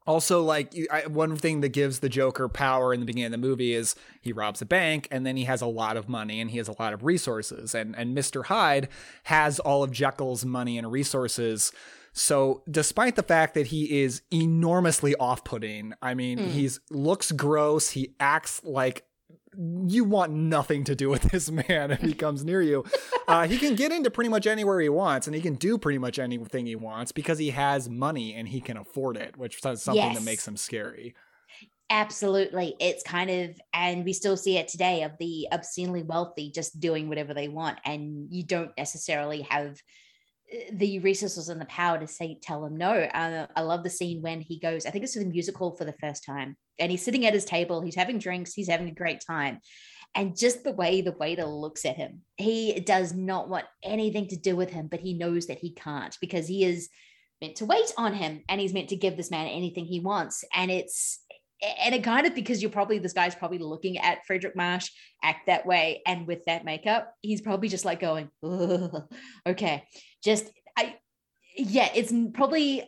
also 0.07 0.41
like 0.43 0.73
I, 0.91 1.07
one 1.07 1.35
thing 1.35 1.61
that 1.61 1.69
gives 1.69 1.99
the 1.99 2.09
joker 2.09 2.49
power 2.49 2.93
in 2.93 2.99
the 2.99 3.05
beginning 3.05 3.25
of 3.27 3.31
the 3.31 3.37
movie 3.47 3.73
is 3.73 3.95
he 4.21 4.33
robs 4.33 4.61
a 4.61 4.65
bank 4.65 5.07
and 5.11 5.25
then 5.25 5.37
he 5.37 5.43
has 5.45 5.61
a 5.61 5.67
lot 5.67 5.95
of 5.97 6.09
money 6.09 6.41
and 6.41 6.49
he 6.51 6.57
has 6.57 6.67
a 6.67 6.75
lot 6.79 6.93
of 6.93 7.03
resources 7.03 7.75
and 7.75 7.95
and 7.95 8.17
mr 8.17 8.45
hyde 8.45 8.89
has 9.23 9.59
all 9.59 9.83
of 9.83 9.91
jekyll's 9.91 10.43
money 10.43 10.77
and 10.77 10.91
resources 10.91 11.71
so 12.13 12.61
despite 12.69 13.15
the 13.15 13.23
fact 13.23 13.53
that 13.53 13.67
he 13.67 14.01
is 14.01 14.21
enormously 14.33 15.15
off-putting 15.15 15.93
i 16.01 16.13
mean 16.13 16.39
Mm. 16.39 16.47
he's 16.51 16.79
looks 16.89 17.31
gross 17.31 17.91
he 17.91 18.15
acts 18.19 18.61
like 18.63 19.05
you 19.57 20.03
want 20.03 20.31
nothing 20.31 20.83
to 20.85 20.95
do 20.95 21.09
with 21.09 21.23
this 21.23 21.51
man 21.51 21.91
if 21.91 22.01
he 22.01 22.13
comes 22.13 22.43
near 22.43 22.61
you. 22.61 22.85
Uh, 23.27 23.47
he 23.47 23.57
can 23.57 23.75
get 23.75 23.91
into 23.91 24.09
pretty 24.09 24.29
much 24.29 24.47
anywhere 24.47 24.79
he 24.79 24.89
wants, 24.89 25.27
and 25.27 25.35
he 25.35 25.41
can 25.41 25.55
do 25.55 25.77
pretty 25.77 25.99
much 25.99 26.19
anything 26.19 26.65
he 26.65 26.75
wants 26.75 27.11
because 27.11 27.37
he 27.37 27.49
has 27.49 27.89
money 27.89 28.33
and 28.33 28.47
he 28.47 28.61
can 28.61 28.77
afford 28.77 29.17
it, 29.17 29.37
which 29.37 29.59
is 29.65 29.81
something 29.81 30.13
that 30.13 30.23
makes 30.23 30.47
him 30.47 30.55
scary. 30.55 31.15
Absolutely. 31.89 32.73
It's 32.79 33.03
kind 33.03 33.29
of, 33.29 33.59
and 33.73 34.05
we 34.05 34.13
still 34.13 34.37
see 34.37 34.57
it 34.57 34.69
today 34.69 35.03
of 35.03 35.11
the 35.19 35.49
obscenely 35.51 36.03
wealthy 36.03 36.49
just 36.49 36.79
doing 36.79 37.09
whatever 37.09 37.33
they 37.33 37.49
want. 37.49 37.79
And 37.83 38.27
you 38.31 38.43
don't 38.43 38.71
necessarily 38.77 39.41
have 39.49 39.77
the 40.73 40.99
resources 40.99 41.49
and 41.49 41.61
the 41.61 41.65
power 41.65 41.97
to 41.97 42.07
say, 42.07 42.37
tell 42.41 42.61
them 42.61 42.77
no. 42.77 42.91
Uh, 42.91 43.47
I 43.55 43.61
love 43.61 43.83
the 43.83 43.89
scene 43.89 44.21
when 44.21 44.41
he 44.41 44.59
goes, 44.59 44.85
I 44.85 44.89
think 44.89 45.03
it's 45.03 45.13
to 45.13 45.19
the 45.19 45.25
music 45.25 45.55
hall 45.55 45.75
for 45.75 45.85
the 45.85 45.93
first 45.93 46.25
time, 46.25 46.57
and 46.79 46.91
he's 46.91 47.03
sitting 47.03 47.25
at 47.25 47.33
his 47.33 47.45
table, 47.45 47.81
he's 47.81 47.95
having 47.95 48.19
drinks, 48.19 48.53
he's 48.53 48.69
having 48.69 48.89
a 48.89 48.93
great 48.93 49.21
time. 49.25 49.59
And 50.13 50.37
just 50.37 50.63
the 50.63 50.73
way 50.73 51.01
the 51.01 51.13
waiter 51.13 51.45
looks 51.45 51.85
at 51.85 51.95
him, 51.95 52.21
he 52.35 52.79
does 52.81 53.13
not 53.13 53.47
want 53.47 53.65
anything 53.81 54.27
to 54.27 54.35
do 54.35 54.55
with 54.57 54.69
him, 54.69 54.87
but 54.87 54.99
he 54.99 55.13
knows 55.13 55.47
that 55.47 55.59
he 55.59 55.71
can't 55.71 56.17
because 56.19 56.47
he 56.47 56.65
is 56.65 56.89
meant 57.41 57.55
to 57.55 57.65
wait 57.65 57.93
on 57.97 58.13
him 58.13 58.43
and 58.49 58.59
he's 58.59 58.73
meant 58.73 58.89
to 58.89 58.97
give 58.97 59.15
this 59.15 59.31
man 59.31 59.47
anything 59.47 59.85
he 59.85 60.01
wants. 60.01 60.43
And 60.53 60.69
it's, 60.69 61.23
and 61.61 61.93
it 61.95 62.03
kind 62.03 62.25
of 62.25 62.35
because 62.35 62.61
you're 62.61 62.71
probably 62.71 62.99
this 62.99 63.13
guy's 63.13 63.35
probably 63.35 63.59
looking 63.59 63.97
at 63.97 64.19
Fredric 64.29 64.55
March 64.55 64.91
act 65.23 65.47
that 65.47 65.65
way, 65.65 66.01
and 66.05 66.27
with 66.27 66.43
that 66.45 66.65
makeup, 66.65 67.13
he's 67.21 67.41
probably 67.41 67.69
just 67.69 67.85
like 67.85 67.99
going, 67.99 68.29
okay, 69.47 69.83
just 70.23 70.49
I, 70.77 70.95
yeah, 71.55 71.89
it's 71.93 72.13
probably 72.33 72.83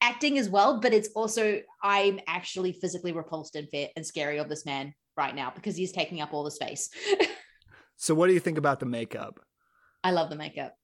acting 0.00 0.38
as 0.38 0.48
well, 0.48 0.80
but 0.80 0.92
it's 0.92 1.08
also 1.14 1.60
I'm 1.82 2.20
actually 2.26 2.72
physically 2.72 3.12
repulsed 3.12 3.56
and 3.56 3.68
fit 3.68 3.92
and 3.96 4.06
scary 4.06 4.38
of 4.38 4.48
this 4.48 4.66
man 4.66 4.94
right 5.16 5.34
now 5.34 5.52
because 5.54 5.76
he's 5.76 5.92
taking 5.92 6.20
up 6.20 6.32
all 6.32 6.44
the 6.44 6.50
space. 6.50 6.90
So, 7.96 8.14
what 8.14 8.28
do 8.28 8.34
you 8.34 8.40
think 8.40 8.58
about 8.58 8.80
the 8.80 8.86
makeup? 8.86 9.40
I 10.04 10.10
love 10.10 10.30
the 10.30 10.36
makeup. 10.36 10.74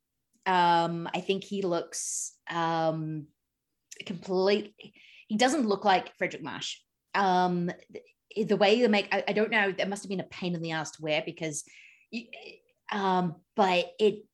Um, 0.47 1.09
I 1.14 1.20
think 1.20 1.45
he 1.45 1.62
looks 1.62 2.33
um 2.51 3.26
completely. 4.05 4.74
He 5.28 5.37
doesn't 5.37 5.66
look 5.66 5.85
like 5.85 6.16
Fredric 6.18 6.43
March. 6.43 6.83
Um, 7.15 7.71
the, 7.91 8.45
the 8.45 8.57
way 8.57 8.81
the 8.81 8.89
make, 8.89 9.09
I, 9.13 9.25
I 9.29 9.33
don't 9.33 9.51
know. 9.51 9.73
That 9.73 9.89
must 9.89 10.03
have 10.03 10.11
been 10.11 10.21
a 10.21 10.25
pain 10.25 10.55
in 10.55 10.63
the 10.63 10.73
ass 10.73 10.93
to 10.93 11.03
wear 11.03 11.23
because, 11.25 11.65
um, 12.91 13.37
but 13.57 13.93
it 13.99 14.25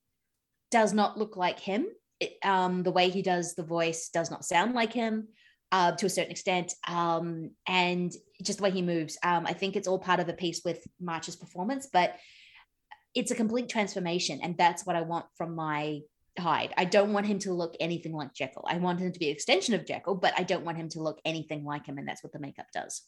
does 0.70 0.92
not 0.92 1.18
look 1.18 1.36
like 1.36 1.60
him. 1.60 1.86
It, 2.20 2.34
um, 2.44 2.82
the 2.82 2.90
way 2.90 3.10
he 3.10 3.22
does 3.22 3.54
the 3.54 3.62
voice 3.62 4.08
does 4.08 4.30
not 4.30 4.44
sound 4.44 4.74
like 4.74 4.92
him. 4.92 5.28
Uh, 5.70 5.92
to 5.92 6.06
a 6.06 6.08
certain 6.08 6.30
extent, 6.30 6.72
um, 6.88 7.50
and 7.66 8.10
just 8.42 8.56
the 8.56 8.64
way 8.64 8.70
he 8.70 8.80
moves. 8.80 9.18
Um, 9.22 9.44
I 9.44 9.52
think 9.52 9.76
it's 9.76 9.86
all 9.86 9.98
part 9.98 10.18
of 10.18 10.30
a 10.30 10.32
piece 10.32 10.62
with 10.64 10.82
March's 10.98 11.36
performance, 11.36 11.86
but 11.92 12.16
it's 13.14 13.30
a 13.30 13.34
complete 13.34 13.68
transformation 13.68 14.40
and 14.42 14.56
that's 14.56 14.86
what 14.86 14.96
i 14.96 15.00
want 15.00 15.26
from 15.36 15.54
my 15.54 16.00
hyde 16.38 16.72
i 16.76 16.84
don't 16.84 17.12
want 17.12 17.26
him 17.26 17.38
to 17.38 17.52
look 17.52 17.74
anything 17.80 18.12
like 18.12 18.32
jekyll 18.34 18.64
i 18.68 18.76
want 18.76 18.98
him 19.00 19.12
to 19.12 19.18
be 19.18 19.26
an 19.28 19.32
extension 19.34 19.74
of 19.74 19.84
jekyll 19.86 20.14
but 20.14 20.32
i 20.38 20.42
don't 20.42 20.64
want 20.64 20.76
him 20.76 20.88
to 20.88 21.00
look 21.02 21.18
anything 21.24 21.64
like 21.64 21.86
him 21.86 21.98
and 21.98 22.06
that's 22.08 22.22
what 22.22 22.32
the 22.32 22.38
makeup 22.38 22.66
does 22.72 23.02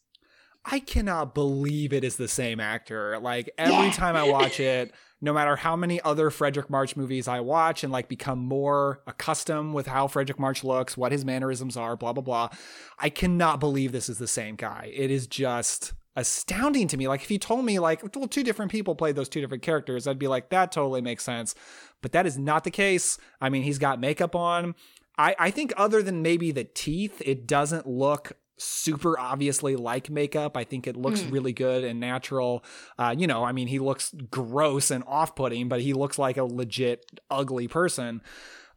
I 0.63 0.79
cannot 0.79 1.35
believe 1.35 1.95
it 1.95 2.05
is 2.05 2.17
the 2.17 2.29
same 2.29 2.61
actor. 2.61 3.19
Like 3.19 3.49
every 3.57 3.87
Yeah. 3.87 3.93
time 3.93 4.15
I 4.15 4.25
watch 4.25 4.61
it, 4.61 4.93
no 5.23 5.33
matter 5.33 5.57
how 5.57 5.75
many 5.75 6.03
other 6.03 6.29
Fredric 6.29 6.69
March 6.69 6.97
movies 6.97 7.27
I 7.29 7.41
watch 7.41 7.83
and 7.83 7.91
like 7.91 8.09
become 8.09 8.41
more 8.41 9.01
accustomed 9.07 9.73
with 9.73 9.87
how 9.87 10.07
Fredric 10.07 10.39
March 10.39 10.63
looks, 10.63 10.99
what 10.99 11.13
his 11.13 11.25
mannerisms 11.25 11.79
are, 11.79 11.97
blah 11.97 12.13
blah 12.13 12.23
blah, 12.23 12.51
I 12.99 13.09
cannot 13.09 13.59
believe 13.59 13.93
this 13.93 14.11
is 14.11 14.19
the 14.19 14.29
same 14.29 14.55
guy. 14.55 14.93
It 14.95 15.11
is 15.11 15.27
just 15.27 15.95
astounding 16.17 16.89
to 16.89 16.97
me. 16.97 17.09
Like 17.09 17.23
if 17.23 17.31
you 17.31 17.39
told 17.39 17.65
me 17.65 17.79
like 17.79 18.03
well 18.17 18.29
two 18.29 18.43
different 18.43 18.71
people 18.71 18.95
played 18.95 19.17
those 19.17 19.29
two 19.29 19.41
different 19.41 19.63
characters, 19.63 20.07
I'd 20.07 20.19
be 20.19 20.29
like 20.29 20.51
that 20.51 20.73
totally 20.73 21.01
makes 21.01 21.25
sense. 21.25 21.55
But 22.03 22.13
that 22.13 22.27
is 22.27 22.39
not 22.39 22.65
the 22.65 22.71
case. 22.71 23.19
I 23.41 23.49
mean, 23.49 23.63
he's 23.63 23.79
got 23.79 24.01
makeup 24.01 24.35
on. 24.35 24.75
I, 25.19 25.37
I 25.39 25.51
think 25.51 25.73
other 25.77 26.03
than 26.03 26.23
maybe 26.23 26.51
the 26.51 26.65
teeth, 26.65 27.21
it 27.25 27.47
doesn't 27.47 27.87
look 27.87 28.33
super 28.57 29.19
obviously 29.19 29.75
like 29.77 30.11
makeup. 30.11 30.57
I 30.57 30.65
think 30.65 30.87
it 30.87 30.97
looks 30.97 31.21
Mm. 31.23 31.33
really 31.33 31.53
good 31.53 31.85
and 31.85 31.99
natural. 31.99 32.65
Uh, 32.99 33.15
you 33.17 33.27
know, 33.27 33.45
I 33.45 33.53
mean, 33.53 33.69
he 33.69 33.79
looks 33.79 34.15
gross 34.31 34.91
and 34.91 35.03
off 35.07 35.35
putting, 35.35 35.69
but 35.69 35.81
he 35.81 35.93
looks 35.95 36.19
like 36.19 36.37
a 36.37 36.45
legit 36.45 37.21
ugly 37.31 37.69
person. 37.69 38.21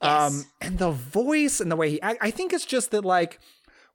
Um, 0.01 0.45
and 0.61 0.79
the 0.79 0.91
voice 0.91 1.59
and 1.61 1.71
the 1.71 1.75
way 1.77 1.91
he, 1.91 2.03
I, 2.03 2.17
I 2.21 2.31
think 2.31 2.51
it's 2.53 2.65
just 2.65 2.91
that 2.91 3.05
like, 3.05 3.39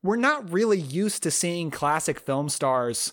we're 0.02 0.16
not 0.16 0.50
really 0.50 0.78
used 0.80 1.22
to 1.24 1.30
seeing 1.30 1.70
classic 1.70 2.20
film 2.20 2.48
stars 2.48 3.12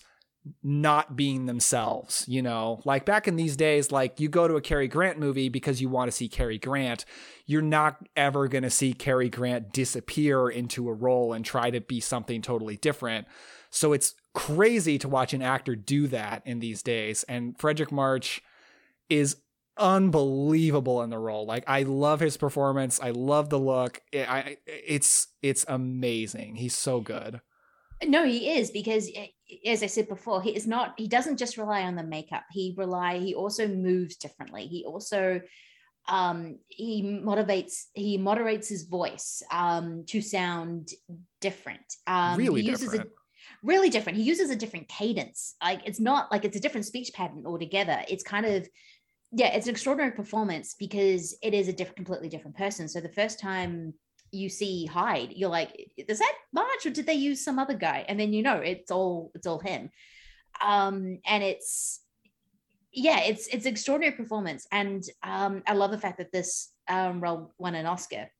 not 0.62 1.16
being 1.16 1.46
themselves, 1.46 2.24
you 2.28 2.42
know? 2.42 2.80
Like 2.84 3.04
back 3.04 3.26
in 3.26 3.36
these 3.36 3.56
days, 3.56 3.90
like 3.90 4.20
you 4.20 4.28
go 4.28 4.46
to 4.46 4.56
a 4.56 4.60
Cary 4.60 4.88
Grant 4.88 5.18
movie 5.18 5.48
because 5.48 5.80
you 5.80 5.88
want 5.88 6.08
to 6.08 6.16
see 6.16 6.28
Cary 6.28 6.58
Grant. 6.58 7.04
You're 7.46 7.62
not 7.62 8.08
ever 8.16 8.48
going 8.48 8.62
to 8.62 8.70
see 8.70 8.92
Cary 8.92 9.28
Grant 9.28 9.72
disappear 9.72 10.48
into 10.48 10.88
a 10.88 10.92
role 10.92 11.32
and 11.32 11.44
try 11.44 11.70
to 11.70 11.80
be 11.80 12.00
something 12.00 12.42
totally 12.42 12.76
different. 12.76 13.26
So 13.70 13.92
it's 13.92 14.14
crazy 14.34 14.98
to 14.98 15.08
watch 15.08 15.32
an 15.34 15.42
actor 15.42 15.74
do 15.74 16.06
that 16.08 16.42
in 16.44 16.60
these 16.60 16.82
days. 16.82 17.24
And 17.24 17.56
Fredric 17.58 17.90
March 17.90 18.42
is 19.08 19.36
unbelievable 19.78 21.02
in 21.02 21.10
the 21.10 21.18
role. 21.18 21.46
Like 21.46 21.64
I 21.66 21.82
love 21.82 22.20
his 22.20 22.36
performance. 22.36 23.00
I 23.00 23.10
love 23.10 23.50
the 23.50 23.58
look. 23.58 24.00
It, 24.12 24.30
I, 24.30 24.56
it's 24.66 25.28
it's 25.42 25.64
amazing. 25.68 26.56
He's 26.56 26.76
so 26.76 27.00
good. 27.00 27.40
No, 28.04 28.26
he 28.26 28.50
is 28.50 28.70
because, 28.70 29.10
eh, 29.14 29.28
as 29.64 29.82
I 29.82 29.86
said 29.86 30.08
before, 30.08 30.42
he 30.42 30.56
is 30.56 30.66
not. 30.66 30.94
He 30.96 31.08
doesn't 31.08 31.36
just 31.36 31.56
rely 31.56 31.82
on 31.82 31.96
the 31.96 32.02
makeup. 32.02 32.44
He 32.50 32.74
rely. 32.76 33.18
He 33.18 33.34
also 33.34 33.68
moves 33.68 34.16
differently. 34.16 34.66
He 34.66 34.84
also 34.84 35.40
um, 36.08 36.58
he 36.68 37.02
motivates. 37.02 37.84
He 37.94 38.18
moderates 38.18 38.68
his 38.68 38.84
voice 38.84 39.42
um, 39.50 40.04
to 40.08 40.20
sound 40.20 40.90
different. 41.40 41.94
Um, 42.06 42.38
really 42.38 42.62
he 42.62 42.68
uses 42.68 42.90
different. 42.90 43.10
A, 43.10 43.66
really 43.66 43.90
different. 43.90 44.18
He 44.18 44.24
uses 44.24 44.50
a 44.50 44.56
different 44.56 44.88
cadence. 44.88 45.54
Like 45.62 45.82
it's 45.84 46.00
not 46.00 46.30
like 46.30 46.44
it's 46.44 46.56
a 46.56 46.60
different 46.60 46.86
speech 46.86 47.12
pattern 47.14 47.44
altogether. 47.46 48.02
It's 48.08 48.24
kind 48.24 48.46
of 48.46 48.68
yeah, 49.32 49.48
it's 49.48 49.66
an 49.66 49.72
extraordinary 49.72 50.12
performance 50.12 50.74
because 50.78 51.36
it 51.42 51.52
is 51.52 51.68
a 51.68 51.72
different, 51.72 51.96
completely 51.96 52.28
different 52.28 52.56
person. 52.56 52.88
So 52.88 53.00
the 53.00 53.08
first 53.08 53.40
time 53.40 53.94
you 54.30 54.48
see 54.48 54.86
Hyde, 54.86 55.32
you're 55.34 55.50
like, 55.50 55.90
is 55.96 56.18
that 56.18 56.34
March 56.52 56.86
or 56.86 56.90
did 56.90 57.06
they 57.06 57.14
use 57.14 57.44
some 57.44 57.58
other 57.58 57.74
guy? 57.74 58.04
And 58.08 58.18
then 58.18 58.32
you 58.32 58.42
know 58.42 58.56
it's 58.56 58.90
all 58.90 59.30
it's 59.34 59.46
all 59.46 59.58
him. 59.58 59.90
Um, 60.60 61.18
and 61.26 61.42
it's 61.42 62.00
yeah, 62.92 63.20
it's 63.20 63.46
it's 63.48 63.66
extraordinary 63.66 64.16
performance. 64.16 64.66
And 64.72 65.04
um, 65.22 65.62
I 65.66 65.74
love 65.74 65.90
the 65.90 65.98
fact 65.98 66.18
that 66.18 66.32
this 66.32 66.72
um, 66.88 67.20
role 67.20 67.52
won 67.58 67.74
an 67.74 67.86
Oscar 67.86 68.30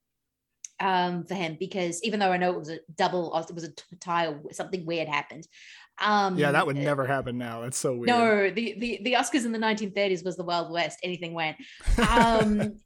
um, 0.80 1.24
for 1.24 1.34
him 1.34 1.56
because 1.58 2.02
even 2.02 2.20
though 2.20 2.32
I 2.32 2.36
know 2.36 2.52
it 2.52 2.58
was 2.58 2.70
a 2.70 2.78
double, 2.96 3.36
it 3.36 3.54
was 3.54 3.64
a 3.64 3.72
tie, 4.00 4.34
something 4.52 4.86
weird 4.86 5.08
happened. 5.08 5.46
Um, 5.98 6.36
yeah, 6.38 6.52
that 6.52 6.66
would 6.66 6.76
never 6.76 7.06
happen 7.06 7.38
now. 7.38 7.62
That's 7.62 7.78
so 7.78 7.94
weird. 7.94 8.08
No, 8.08 8.50
the, 8.50 8.76
the 8.78 9.00
the 9.02 9.12
Oscars 9.14 9.46
in 9.46 9.52
the 9.52 9.58
1930s 9.58 10.24
was 10.24 10.36
the 10.36 10.44
Wild 10.44 10.70
West. 10.70 10.98
Anything 11.02 11.32
went. 11.32 11.56
Um, 12.10 12.80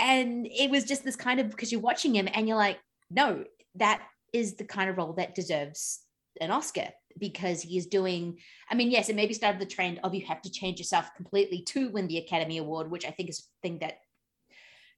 and 0.00 0.46
it 0.46 0.70
was 0.70 0.84
just 0.84 1.04
this 1.04 1.16
kind 1.16 1.40
of 1.40 1.50
because 1.50 1.70
you're 1.70 1.80
watching 1.80 2.14
him 2.14 2.28
and 2.32 2.48
you're 2.48 2.56
like, 2.56 2.78
no, 3.10 3.44
that 3.76 4.02
is 4.32 4.56
the 4.56 4.64
kind 4.64 4.88
of 4.88 4.96
role 4.96 5.12
that 5.14 5.34
deserves 5.34 6.00
an 6.40 6.50
Oscar 6.50 6.88
because 7.18 7.62
he 7.62 7.76
is 7.76 7.86
doing. 7.86 8.38
I 8.70 8.74
mean, 8.74 8.90
yes, 8.90 9.08
it 9.08 9.16
maybe 9.16 9.34
started 9.34 9.60
the 9.60 9.66
trend 9.66 10.00
of 10.02 10.14
you 10.14 10.24
have 10.26 10.42
to 10.42 10.50
change 10.50 10.78
yourself 10.78 11.10
completely 11.16 11.62
to 11.68 11.90
win 11.90 12.08
the 12.08 12.18
Academy 12.18 12.58
Award, 12.58 12.90
which 12.90 13.04
I 13.04 13.10
think 13.10 13.28
is 13.28 13.40
a 13.40 13.60
thing 13.62 13.78
that 13.80 13.98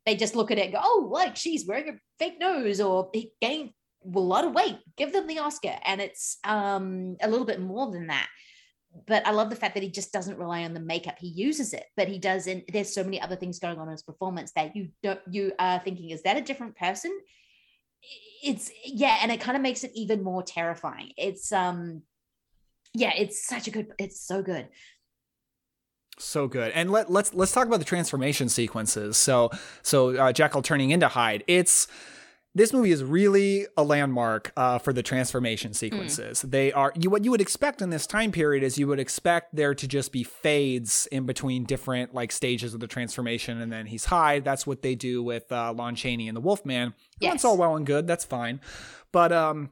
they 0.06 0.16
just 0.16 0.36
look 0.36 0.50
at 0.50 0.58
it 0.58 0.64
and 0.64 0.72
go, 0.72 0.80
oh, 0.82 1.08
like 1.10 1.36
she's 1.36 1.66
wearing 1.66 1.88
a 1.88 1.98
fake 2.18 2.38
nose 2.38 2.80
or 2.80 3.10
he 3.12 3.32
gained 3.40 3.70
a 4.04 4.18
lot 4.18 4.44
of 4.44 4.52
weight. 4.52 4.78
Give 4.96 5.12
them 5.12 5.26
the 5.26 5.38
Oscar, 5.40 5.76
and 5.84 6.00
it's 6.00 6.38
um, 6.44 7.16
a 7.20 7.28
little 7.28 7.46
bit 7.46 7.60
more 7.60 7.90
than 7.90 8.08
that 8.08 8.28
but 9.06 9.26
I 9.26 9.30
love 9.30 9.50
the 9.50 9.56
fact 9.56 9.74
that 9.74 9.82
he 9.82 9.90
just 9.90 10.12
doesn't 10.12 10.38
rely 10.38 10.64
on 10.64 10.74
the 10.74 10.80
makeup. 10.80 11.16
He 11.18 11.28
uses 11.28 11.72
it, 11.72 11.86
but 11.96 12.08
he 12.08 12.18
doesn't. 12.18 12.64
There's 12.72 12.92
so 12.92 13.02
many 13.02 13.20
other 13.20 13.36
things 13.36 13.58
going 13.58 13.78
on 13.78 13.88
in 13.88 13.92
his 13.92 14.02
performance 14.02 14.52
that 14.52 14.76
you 14.76 14.88
don't. 15.02 15.20
You 15.30 15.52
are 15.58 15.78
thinking, 15.78 16.10
is 16.10 16.22
that 16.22 16.36
a 16.36 16.42
different 16.42 16.76
person? 16.76 17.18
It's 18.42 18.70
yeah, 18.84 19.18
and 19.22 19.32
it 19.32 19.40
kind 19.40 19.56
of 19.56 19.62
makes 19.62 19.84
it 19.84 19.92
even 19.94 20.22
more 20.22 20.42
terrifying. 20.42 21.12
It's 21.16 21.52
um, 21.52 22.02
yeah, 22.94 23.12
it's 23.16 23.46
such 23.46 23.66
a 23.66 23.70
good. 23.70 23.92
It's 23.98 24.20
so 24.20 24.42
good. 24.42 24.68
So 26.18 26.46
good, 26.46 26.72
and 26.72 26.90
let 26.90 27.10
let's 27.10 27.32
let's 27.32 27.52
talk 27.52 27.66
about 27.66 27.78
the 27.78 27.86
transformation 27.86 28.48
sequences. 28.48 29.16
So 29.16 29.50
so 29.82 30.16
uh, 30.16 30.32
Jekyll 30.32 30.62
turning 30.62 30.90
into 30.90 31.08
Hyde. 31.08 31.44
It's 31.46 31.88
this 32.54 32.72
movie 32.72 32.90
is 32.90 33.02
really 33.02 33.66
a 33.76 33.82
landmark 33.82 34.52
uh, 34.56 34.78
for 34.78 34.92
the 34.92 35.02
transformation 35.02 35.72
sequences. 35.72 36.42
Mm. 36.42 36.50
They 36.50 36.72
are 36.72 36.92
you 36.98 37.08
what 37.08 37.24
you 37.24 37.30
would 37.30 37.40
expect 37.40 37.80
in 37.80 37.90
this 37.90 38.06
time 38.06 38.30
period 38.30 38.62
is 38.62 38.78
you 38.78 38.86
would 38.88 39.00
expect 39.00 39.54
there 39.54 39.74
to 39.74 39.88
just 39.88 40.12
be 40.12 40.22
fades 40.22 41.08
in 41.10 41.24
between 41.24 41.64
different 41.64 42.14
like 42.14 42.30
stages 42.30 42.74
of 42.74 42.80
the 42.80 42.86
transformation, 42.86 43.60
and 43.60 43.72
then 43.72 43.86
he's 43.86 44.04
Hyde. 44.04 44.44
That's 44.44 44.66
what 44.66 44.82
they 44.82 44.94
do 44.94 45.22
with 45.22 45.50
uh, 45.50 45.72
Lon 45.72 45.94
Chaney 45.94 46.28
and 46.28 46.36
the 46.36 46.40
Wolfman. 46.40 46.94
Yes. 47.20 47.32
That's 47.32 47.44
all 47.44 47.56
well 47.56 47.76
and 47.76 47.86
good. 47.86 48.06
That's 48.06 48.24
fine, 48.24 48.60
but 49.12 49.32
um, 49.32 49.70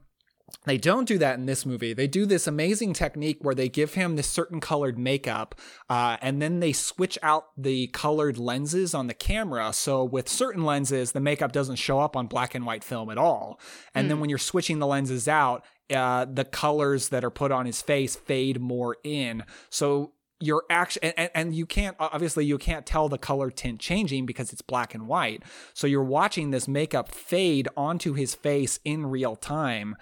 they 0.65 0.77
don't 0.77 1.07
do 1.07 1.17
that 1.17 1.37
in 1.37 1.45
this 1.45 1.65
movie. 1.65 1.93
They 1.93 2.07
do 2.07 2.25
this 2.25 2.47
amazing 2.47 2.93
technique 2.93 3.39
where 3.41 3.55
they 3.55 3.69
give 3.69 3.93
him 3.93 4.15
this 4.15 4.29
certain 4.29 4.59
colored 4.59 4.97
makeup, 4.97 5.55
uh, 5.89 6.17
and 6.21 6.41
then 6.41 6.59
they 6.59 6.73
switch 6.73 7.17
out 7.23 7.47
the 7.57 7.87
colored 7.87 8.37
lenses 8.37 8.93
on 8.93 9.07
the 9.07 9.13
camera. 9.13 9.73
So 9.73 10.03
with 10.03 10.29
certain 10.29 10.63
lenses, 10.63 11.11
the 11.11 11.19
makeup 11.19 11.51
doesn't 11.51 11.77
show 11.77 11.99
up 11.99 12.15
on 12.15 12.27
black 12.27 12.55
and 12.55 12.65
white 12.65 12.83
film 12.83 13.09
at 13.09 13.17
all. 13.17 13.59
And 13.93 14.05
mm. 14.05 14.09
then 14.09 14.17
hmm. 14.17 14.21
when 14.21 14.29
you're 14.29 14.39
switching 14.39 14.79
the 14.79 14.87
lenses 14.87 15.27
out, 15.27 15.65
uh, 15.93 16.25
the 16.25 16.45
colors 16.45 17.09
that 17.09 17.23
are 17.23 17.29
put 17.29 17.51
on 17.51 17.65
his 17.65 17.81
face 17.81 18.15
fade 18.15 18.61
more 18.61 18.97
in. 19.03 19.43
So 19.69 20.13
you're 20.41 20.63
actually 20.69 21.13
and, 21.15 21.29
and, 21.33 21.55
you 21.55 21.65
can't 21.65 21.95
obviously 21.99 22.45
you 22.45 22.57
can't 22.57 22.85
tell 22.85 23.07
the 23.07 23.17
color 23.17 23.51
tint 23.51 23.79
changing 23.79 24.25
because 24.25 24.51
it's 24.51 24.61
black 24.61 24.93
and 24.93 25.07
white 25.07 25.43
so 25.73 25.85
you're 25.85 26.03
watching 26.03 26.49
this 26.49 26.67
makeup 26.67 27.09
fade 27.09 27.67
onto 27.77 28.13
his 28.13 28.33
face 28.33 28.79
in 28.83 29.05
real 29.05 29.35
time 29.35 29.95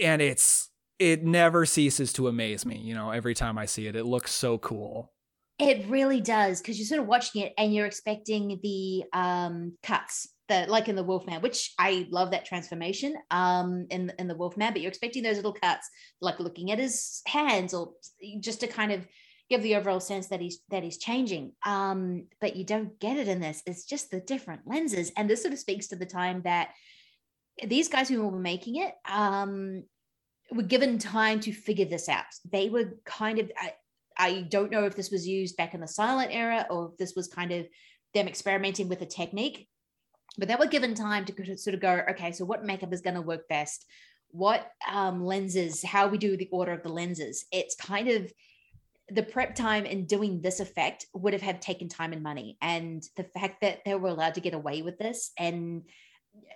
and 0.00 0.22
it's 0.22 0.70
it 0.98 1.22
never 1.24 1.64
ceases 1.64 2.12
to 2.12 2.26
amaze 2.28 2.66
me 2.66 2.78
you 2.78 2.94
know 2.94 3.10
every 3.10 3.34
time 3.34 3.56
i 3.58 3.66
see 3.66 3.86
it. 3.86 3.96
It 3.96 4.04
looks 4.04 4.32
so 4.32 4.58
cool. 4.58 5.12
It 5.58 5.86
really 5.88 6.20
does 6.20 6.60
because 6.60 6.78
you're 6.78 6.86
sort 6.86 7.00
of 7.00 7.08
watching 7.08 7.42
it 7.42 7.52
and 7.58 7.74
you're 7.74 7.86
expecting 7.86 8.60
the 8.62 9.04
um 9.12 9.76
cuts 9.82 10.28
that 10.48 10.70
like 10.70 10.88
in 10.88 10.96
the 10.96 11.02
wolfman 11.02 11.42
which 11.42 11.74
i 11.78 12.06
love 12.10 12.30
that 12.30 12.46
transformation 12.46 13.14
um 13.30 13.86
in 13.90 14.10
in 14.18 14.28
the 14.28 14.34
wolfman 14.34 14.72
but 14.72 14.80
you're 14.80 14.88
expecting 14.88 15.22
those 15.22 15.36
little 15.36 15.52
cuts 15.52 15.90
like 16.22 16.40
looking 16.40 16.70
at 16.70 16.78
his 16.78 17.20
hands 17.26 17.74
or 17.74 17.92
just 18.40 18.60
to 18.60 18.66
kind 18.66 18.92
of 18.92 19.06
give 19.50 19.62
the 19.62 19.76
overall 19.76 20.00
sense 20.00 20.28
that 20.28 20.40
he's 20.40 20.60
that 20.70 20.82
he's 20.82 20.98
changing. 20.98 21.52
Um 21.64 22.26
but 22.40 22.56
you 22.56 22.64
don't 22.64 22.98
get 23.00 23.16
it 23.16 23.28
in 23.28 23.40
this. 23.40 23.62
It's 23.66 23.84
just 23.84 24.10
the 24.10 24.20
different 24.20 24.62
lenses. 24.66 25.10
And 25.16 25.28
this 25.28 25.42
sort 25.42 25.54
of 25.54 25.58
speaks 25.58 25.88
to 25.88 25.96
the 25.96 26.06
time 26.06 26.42
that 26.42 26.70
these 27.66 27.88
guys 27.88 28.08
who 28.08 28.26
were 28.28 28.38
making 28.38 28.76
it 28.76 28.94
um, 29.10 29.84
were 30.52 30.62
given 30.62 30.98
time 30.98 31.40
to 31.40 31.52
figure 31.52 31.84
this 31.84 32.08
out. 32.08 32.24
They 32.50 32.68
were 32.68 32.94
kind 33.04 33.38
of, 33.38 33.50
I, 33.56 33.74
I 34.16 34.40
don't 34.42 34.70
know 34.70 34.84
if 34.84 34.96
this 34.96 35.10
was 35.10 35.26
used 35.26 35.56
back 35.56 35.74
in 35.74 35.80
the 35.80 35.88
silent 35.88 36.30
era 36.32 36.66
or 36.70 36.90
if 36.92 36.98
this 36.98 37.14
was 37.14 37.28
kind 37.28 37.52
of 37.52 37.66
them 38.14 38.28
experimenting 38.28 38.88
with 38.88 39.02
a 39.02 39.06
technique, 39.06 39.68
but 40.38 40.48
they 40.48 40.56
were 40.56 40.66
given 40.66 40.94
time 40.94 41.24
to 41.26 41.56
sort 41.56 41.74
of 41.74 41.80
go, 41.80 42.02
okay, 42.10 42.32
so 42.32 42.44
what 42.44 42.64
makeup 42.64 42.92
is 42.92 43.00
going 43.00 43.14
to 43.14 43.22
work 43.22 43.48
best? 43.48 43.84
What 44.30 44.70
um, 44.90 45.24
lenses, 45.24 45.84
how 45.84 46.08
we 46.08 46.18
do 46.18 46.36
the 46.36 46.48
order 46.52 46.72
of 46.72 46.82
the 46.82 46.88
lenses. 46.90 47.46
It's 47.52 47.74
kind 47.74 48.08
of, 48.08 48.32
the 49.10 49.22
prep 49.22 49.54
time 49.54 49.86
in 49.86 50.04
doing 50.04 50.42
this 50.42 50.60
effect 50.60 51.06
would 51.14 51.32
have 51.32 51.42
had 51.42 51.62
taken 51.62 51.88
time 51.88 52.12
and 52.12 52.22
money 52.22 52.58
and 52.60 53.02
the 53.16 53.24
fact 53.24 53.62
that 53.62 53.78
they 53.84 53.94
were 53.94 54.10
allowed 54.10 54.34
to 54.34 54.40
get 54.40 54.52
away 54.52 54.82
with 54.82 54.98
this 54.98 55.32
and 55.38 55.82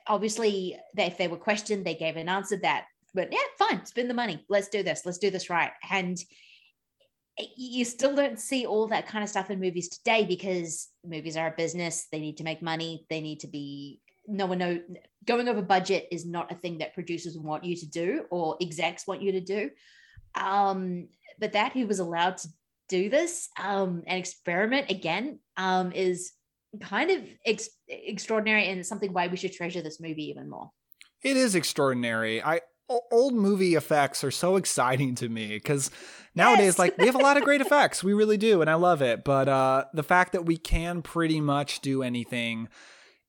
obviously 0.06 0.78
they, 0.94 1.06
if 1.06 1.18
they 1.18 1.28
were 1.28 1.36
questioned 1.36 1.84
they 1.84 1.94
gave 1.94 2.16
an 2.16 2.28
answer 2.28 2.56
that 2.56 2.86
but 3.14 3.32
yeah 3.32 3.38
fine 3.58 3.84
spend 3.84 4.08
the 4.08 4.14
money. 4.14 4.44
Let's 4.48 4.68
do 4.68 4.82
this. 4.82 5.02
Let's 5.04 5.18
do 5.18 5.30
this 5.30 5.50
right. 5.50 5.70
And 5.90 6.18
you 7.56 7.84
still 7.84 8.14
don't 8.14 8.38
see 8.38 8.66
all 8.66 8.88
that 8.88 9.06
kind 9.06 9.24
of 9.24 9.30
stuff 9.30 9.50
in 9.50 9.60
movies 9.60 9.88
today 9.88 10.24
because 10.24 10.88
movies 11.04 11.36
are 11.36 11.48
a 11.48 11.54
business. 11.56 12.06
They 12.12 12.20
need 12.20 12.36
to 12.38 12.44
make 12.44 12.62
money. 12.62 13.06
They 13.08 13.20
need 13.20 13.40
to 13.40 13.48
be 13.48 14.00
no 14.26 14.46
one 14.46 14.58
know 14.58 14.80
going 15.24 15.48
over 15.48 15.62
budget 15.62 16.08
is 16.12 16.24
not 16.24 16.52
a 16.52 16.54
thing 16.54 16.78
that 16.78 16.94
producers 16.94 17.36
want 17.36 17.64
you 17.64 17.76
to 17.76 17.86
do 17.86 18.24
or 18.30 18.56
execs 18.60 19.06
want 19.06 19.22
you 19.22 19.32
to 19.32 19.40
do. 19.40 19.70
Um, 20.34 21.08
but 21.38 21.52
that 21.52 21.72
he 21.72 21.84
was 21.84 21.98
allowed 21.98 22.36
to 22.38 22.48
do 22.88 23.08
this 23.08 23.48
um, 23.58 24.02
and 24.06 24.18
experiment 24.18 24.90
again 24.90 25.38
um, 25.56 25.92
is 25.92 26.32
kind 26.80 27.10
of 27.10 27.22
ex- 27.44 27.70
extraordinary 27.88 28.68
and 28.68 28.84
something 28.84 29.12
why 29.12 29.28
we 29.28 29.36
should 29.36 29.52
treasure 29.52 29.82
this 29.82 30.00
movie 30.00 30.24
even 30.24 30.48
more. 30.48 30.70
It 31.22 31.36
is 31.36 31.54
extraordinary. 31.54 32.42
I 32.42 32.60
old 33.10 33.34
movie 33.34 33.74
effects 33.74 34.22
are 34.22 34.30
so 34.30 34.56
exciting 34.56 35.14
to 35.14 35.28
me 35.28 35.48
because 35.48 35.90
nowadays 36.34 36.66
yes. 36.66 36.78
like 36.78 36.98
we 36.98 37.06
have 37.06 37.14
a 37.14 37.18
lot 37.18 37.36
of 37.36 37.42
great 37.42 37.60
effects 37.62 38.04
we 38.04 38.12
really 38.12 38.36
do 38.36 38.60
and 38.60 38.68
i 38.68 38.74
love 38.74 39.00
it 39.00 39.24
but 39.24 39.48
uh 39.48 39.84
the 39.94 40.02
fact 40.02 40.32
that 40.32 40.44
we 40.44 40.56
can 40.58 41.00
pretty 41.00 41.40
much 41.40 41.80
do 41.80 42.02
anything 42.02 42.68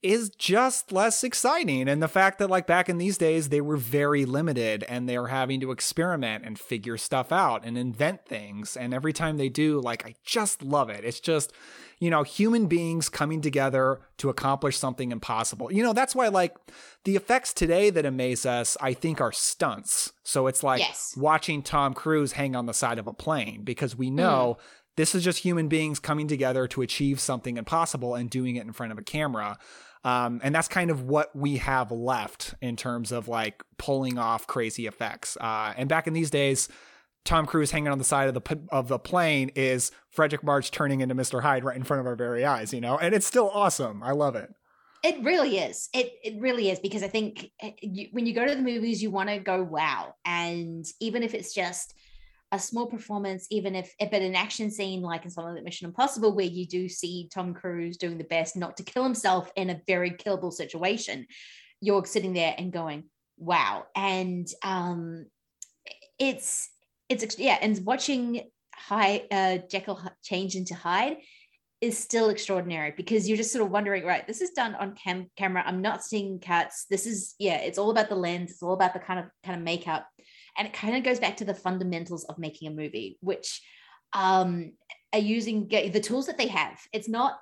is 0.04 0.30
just 0.30 0.92
less 0.92 1.24
exciting. 1.24 1.88
And 1.88 2.04
the 2.04 2.08
fact 2.08 2.38
that, 2.40 2.50
like, 2.50 2.68
back 2.68 2.90
in 2.90 2.98
these 2.98 3.18
days, 3.18 3.50
they 3.50 3.62
were 3.62 3.78
very 3.78 4.26
limited 4.26 4.84
and 4.90 5.08
they're 5.08 5.28
having 5.28 5.62
to 5.62 5.72
experiment 5.72 6.44
and 6.46 6.60
figure 6.60 6.98
stuff 6.98 7.32
out 7.32 7.66
and 7.66 7.78
invent 7.78 8.26
things. 8.26 8.76
And 8.76 8.94
every 8.94 9.14
time 9.14 9.38
they 9.38 9.50
do, 9.50 9.80
like, 9.80 10.06
I 10.06 10.16
just 10.26 10.62
love 10.62 10.90
it. 10.90 11.06
It's 11.06 11.22
just, 11.22 11.54
you 12.00 12.10
know, 12.10 12.24
human 12.24 12.68
beings 12.68 13.08
coming 13.08 13.40
together 13.40 14.02
to 14.18 14.30
accomplish 14.30 14.78
something 14.78 15.12
impossible. 15.12 15.72
You 15.72 15.84
know, 15.84 15.94
that's 15.94 16.14
why, 16.14 16.28
like, 16.28 16.56
the 17.06 17.16
effects 17.16 17.54
today 17.54 17.90
that 17.90 18.06
amaze 18.06 18.46
us, 18.46 18.76
I 18.82 18.94
think, 18.94 19.22
are 19.22 19.32
stunts. 19.32 20.12
So 20.24 20.48
it's 20.48 20.64
like 20.64 20.82
Yes. 20.82 21.14
watching 21.18 21.62
Tom 21.64 21.94
Cruise 21.94 22.34
hang 22.34 22.58
on 22.58 22.66
the 22.66 22.74
side 22.74 23.00
of 23.00 23.08
a 23.08 23.14
plane 23.14 23.64
because 23.64 23.96
we 23.96 24.10
know 24.10 24.58
mm. 24.60 24.64
this 24.98 25.16
is 25.16 25.24
just 25.24 25.40
human 25.40 25.70
beings 25.70 26.00
coming 26.00 26.28
together 26.28 26.68
to 26.68 26.82
achieve 26.82 27.22
something 27.22 27.56
impossible 27.56 28.16
and 28.16 28.30
doing 28.30 28.58
it 28.58 28.66
in 28.66 28.74
front 28.74 28.92
of 28.92 28.98
a 28.98 29.04
camera. 29.04 29.58
Um, 30.04 30.42
and 30.44 30.54
that's 30.54 30.68
kind 30.68 30.92
of 30.92 31.04
what 31.04 31.34
we 31.36 31.58
have 31.58 31.92
left 31.92 32.56
in 32.62 32.76
terms 32.76 33.12
of 33.12 33.28
like 33.28 33.64
pulling 33.78 34.18
off 34.18 34.48
crazy 34.48 34.86
effects. 34.86 35.38
Uh, 35.40 35.74
and 35.78 35.88
back 35.88 36.08
in 36.08 36.14
these 36.14 36.30
days, 36.30 36.68
Tom 37.26 37.46
Cruise 37.46 37.72
hanging 37.72 37.88
on 37.88 37.98
the 37.98 38.04
side 38.04 38.28
of 38.28 38.34
the 38.34 38.60
of 38.70 38.90
the 38.90 39.00
plane 39.00 39.50
is 39.56 39.92
Fredric 40.16 40.44
March 40.44 40.72
turning 40.72 41.00
into 41.00 41.16
Mr. 41.16 41.42
Hyde 41.42 41.64
right 41.64 41.78
in 41.78 41.84
front 41.84 42.02
of 42.02 42.08
our 42.08 42.16
very 42.16 42.46
eyes, 42.46 42.74
you 42.74 42.82
know, 42.82 42.98
and 42.98 43.16
it's 43.16 43.26
still 43.26 43.50
awesome. 43.50 44.04
I 44.04 44.12
love 44.12 44.36
it. 44.36 44.54
It 45.04 45.24
really 45.24 45.58
is. 45.58 45.90
It 45.94 46.14
it 46.24 46.40
really 46.42 46.70
is 46.70 46.80
because 46.80 47.04
I 47.04 47.08
think 47.08 47.52
eh, 47.62 47.72
you, 47.82 48.08
when 48.12 48.26
you 48.26 48.34
go 48.34 48.46
to 48.46 48.56
the 48.56 48.62
movies, 48.62 49.02
you 49.02 49.10
want 49.10 49.30
to 49.30 49.40
go 49.40 49.64
wow, 49.64 50.16
and 50.26 50.86
even 51.00 51.24
if 51.24 51.34
it's 51.34 51.54
just 51.54 51.94
a 52.54 52.60
small 52.60 52.86
performance, 52.86 53.48
even 53.50 53.76
if 53.76 53.94
it's 54.00 54.14
an 54.14 54.36
action 54.36 54.70
scene 54.70 55.02
like 55.02 55.26
in 55.26 55.32
something 55.32 55.56
like 55.56 55.64
Mission 55.64 55.88
Impossible, 55.88 56.36
where 56.36 56.46
you 56.46 56.68
do 56.68 56.88
see 56.88 57.28
Tom 57.34 57.54
Cruise 57.54 57.98
doing 57.98 58.20
the 58.20 58.24
best 58.24 58.56
not 58.56 58.78
to 58.78 58.84
kill 58.84 59.04
himself 59.04 59.52
in 59.56 59.72
a 59.72 59.82
very 59.88 60.12
killable 60.12 60.54
situation, 60.54 61.26
you're 61.82 62.06
sitting 62.06 62.34
there 62.34 62.54
and 62.58 62.72
going 62.72 63.06
wow, 63.38 63.86
and 63.96 64.48
um, 64.64 65.26
it's 66.20 66.70
it's 67.10 67.40
yeah, 67.40 67.58
and 67.62 67.84
watching 67.86 68.42
Hyde 68.76 69.24
uh, 69.32 69.58
Jekyll 69.70 70.00
change 70.24 70.56
into 70.56 70.76
Hyde 70.76 71.18
is 71.82 71.98
still 71.98 72.30
extraordinary 72.30 72.94
because 72.96 73.28
you're 73.28 73.36
just 73.36 73.52
sort 73.52 73.66
of 73.66 73.72
wondering, 73.72 74.06
right? 74.06 74.26
This 74.26 74.42
is 74.42 74.52
done 74.52 74.76
on 74.76 74.96
cam- 74.96 75.30
camera. 75.36 75.64
I'm 75.66 75.82
not 75.82 76.04
seeing 76.04 76.40
cuts. 76.40 76.86
This 76.90 77.06
is 77.06 77.36
yeah, 77.40 77.58
it's 77.58 77.78
all 77.78 77.92
about 77.92 78.10
the 78.10 78.16
lens. 78.16 78.52
It's 78.52 78.64
all 78.64 78.74
about 78.74 78.94
the 78.94 79.00
kind 79.00 79.20
of 79.20 79.26
kind 79.44 79.58
of 79.58 79.64
makeup, 79.64 80.08
and 80.58 80.68
it 80.68 80.74
kind 80.74 80.96
of 80.96 81.04
goes 81.04 81.20
back 81.20 81.38
to 81.38 81.46
the 81.46 81.54
fundamentals 81.54 82.26
of 82.26 82.38
making 82.38 82.68
a 82.68 82.72
movie, 82.72 83.18
which 83.22 83.62
um, 84.14 84.74
are 85.14 85.20
using 85.20 85.68
the 85.68 86.00
tools 86.00 86.28
that 86.28 86.38
they 86.38 86.48
have. 86.48 86.80
It's 86.92 87.10
not, 87.10 87.40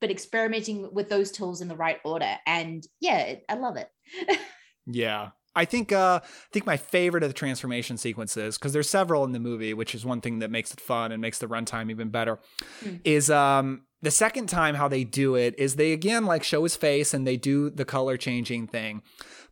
but 0.00 0.10
experimenting 0.10 0.92
with 0.92 1.08
those 1.08 1.30
tools 1.30 1.60
in 1.60 1.68
the 1.68 1.76
right 1.76 1.98
order. 2.04 2.36
And 2.46 2.86
yeah, 3.00 3.18
it, 3.18 3.44
I 3.48 3.54
love 3.54 3.76
it. 3.76 3.90
Yeah. 4.86 5.30
I 5.54 5.64
think 5.64 5.90
uh 5.90 6.20
I 6.22 6.28
think 6.52 6.66
my 6.66 6.76
favorite 6.76 7.22
of 7.22 7.30
the 7.30 7.34
transformation 7.34 7.96
sequences 7.96 8.58
because 8.58 8.72
there's 8.72 8.90
several 8.90 9.24
in 9.24 9.32
the 9.32 9.40
movie, 9.40 9.74
which 9.74 9.94
is 9.94 10.04
one 10.04 10.20
thing 10.20 10.40
that 10.40 10.50
makes 10.50 10.72
it 10.72 10.80
fun 10.80 11.12
and 11.12 11.20
makes 11.20 11.38
the 11.38 11.48
runtime 11.48 11.90
even 11.90 12.10
better. 12.10 12.38
Hmm. 12.82 12.96
Is 13.04 13.30
um 13.30 13.82
the 14.02 14.10
second 14.10 14.48
time 14.48 14.74
how 14.74 14.86
they 14.86 15.02
do 15.02 15.34
it 15.34 15.54
is 15.58 15.76
they 15.76 15.92
again 15.92 16.26
like 16.26 16.44
show 16.44 16.62
his 16.62 16.76
face 16.76 17.14
and 17.14 17.26
they 17.26 17.38
do 17.38 17.70
the 17.70 17.86
color 17.86 18.18
changing 18.18 18.66
thing, 18.66 19.02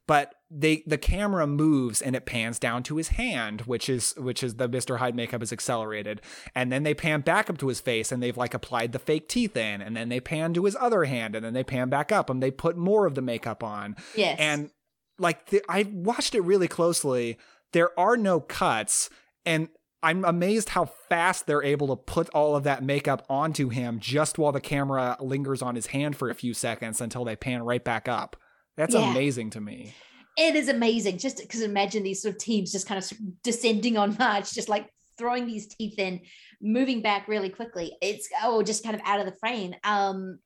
but 0.06 0.34
they 0.50 0.82
the 0.86 0.98
camera 0.98 1.46
moves 1.46 2.00
and 2.02 2.14
it 2.14 2.26
pans 2.26 2.58
down 2.58 2.82
to 2.84 2.96
his 2.96 3.08
hand, 3.08 3.62
which 3.62 3.88
is 3.88 4.14
which 4.16 4.42
is 4.42 4.56
the 4.56 4.68
Mr. 4.68 4.98
Hyde 4.98 5.14
makeup 5.14 5.42
is 5.42 5.52
accelerated, 5.52 6.20
and 6.54 6.70
then 6.70 6.82
they 6.82 6.94
pan 6.94 7.22
back 7.22 7.48
up 7.50 7.58
to 7.58 7.68
his 7.68 7.80
face 7.80 8.12
and 8.12 8.22
they've 8.22 8.36
like 8.36 8.54
applied 8.54 8.92
the 8.92 8.98
fake 8.98 9.28
teeth 9.28 9.56
in, 9.56 9.80
and 9.80 9.96
then 9.96 10.08
they 10.08 10.20
pan 10.20 10.54
to 10.54 10.64
his 10.64 10.76
other 10.78 11.04
hand 11.04 11.34
and 11.34 11.44
then 11.44 11.54
they 11.54 11.64
pan 11.64 11.88
back 11.88 12.12
up 12.12 12.30
and 12.30 12.42
they 12.42 12.50
put 12.50 12.76
more 12.76 13.06
of 13.06 13.14
the 13.14 13.22
makeup 13.22 13.62
on. 13.64 13.96
Yes. 14.14 14.38
And 14.38 14.70
like 15.18 15.46
the, 15.46 15.62
I 15.68 15.84
watched 15.92 16.34
it 16.34 16.40
really 16.42 16.68
closely. 16.68 17.38
There 17.72 17.98
are 17.98 18.16
no 18.16 18.38
cuts, 18.40 19.10
and 19.44 19.68
I'm 20.02 20.24
amazed 20.24 20.68
how 20.68 20.84
fast 20.84 21.46
they're 21.46 21.62
able 21.62 21.88
to 21.88 21.96
put 21.96 22.28
all 22.30 22.54
of 22.54 22.64
that 22.64 22.84
makeup 22.84 23.24
onto 23.30 23.70
him 23.70 23.98
just 23.98 24.38
while 24.38 24.52
the 24.52 24.60
camera 24.60 25.16
lingers 25.18 25.62
on 25.62 25.74
his 25.74 25.86
hand 25.86 26.14
for 26.16 26.28
a 26.28 26.34
few 26.34 26.52
seconds 26.52 27.00
until 27.00 27.24
they 27.24 27.34
pan 27.36 27.62
right 27.62 27.82
back 27.82 28.06
up. 28.06 28.36
That's 28.76 28.94
Yeah. 28.94 29.10
amazing 29.10 29.50
to 29.50 29.60
me. 29.62 29.94
It 30.36 30.56
is 30.56 30.68
amazing 30.68 31.18
just 31.18 31.38
because 31.38 31.62
imagine 31.62 32.02
these 32.02 32.22
sort 32.22 32.34
of 32.34 32.40
teams 32.40 32.72
just 32.72 32.88
kind 32.88 33.02
of 33.02 33.12
descending 33.42 33.96
on 33.96 34.16
march 34.18 34.52
just 34.52 34.68
like 34.68 34.88
throwing 35.16 35.46
these 35.46 35.68
teeth 35.68 35.98
in 35.98 36.20
moving 36.60 37.02
back 37.02 37.28
really 37.28 37.50
quickly. 37.50 37.96
It's 38.00 38.28
oh 38.42 38.62
just 38.62 38.82
kind 38.82 38.94
of 38.94 39.02
out 39.04 39.20
of 39.20 39.26
the 39.26 39.36
frame. 39.38 39.74
Um 39.84 40.38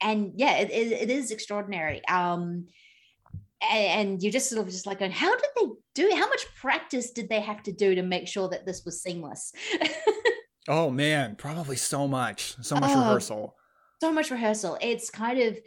and 0.00 0.32
yeah 0.36 0.58
it, 0.58 0.70
it, 0.70 1.10
is 1.10 1.30
extraordinary. 1.30 2.06
Um 2.06 2.66
and 3.70 4.22
you're 4.22 4.32
just 4.32 4.50
sort 4.50 4.64
of 4.64 4.72
just 4.72 4.86
like 4.86 4.98
going 4.98 5.10
how 5.10 5.34
did 5.34 5.50
they 5.56 5.66
do 5.94 6.06
it? 6.08 6.16
How 6.16 6.28
much 6.28 6.46
practice 6.60 7.10
did 7.12 7.28
they 7.28 7.40
have 7.40 7.62
to 7.64 7.72
do 7.72 7.94
to 7.94 8.02
make 8.02 8.28
sure 8.28 8.48
that 8.50 8.66
this 8.66 8.84
was 8.84 9.02
seamless? 9.02 9.52
Oh 10.68 10.90
man, 10.90 11.34
probably 11.36 11.76
so 11.76 12.06
much, 12.06 12.54
so 12.60 12.76
much 12.76 12.90
Oh, 12.92 12.98
rehearsal. 13.00 13.56
so 14.00 14.12
much 14.12 14.30
rehearsal. 14.30 14.78
It's 14.80 15.10
kind 15.10 15.40
of, 15.40 15.58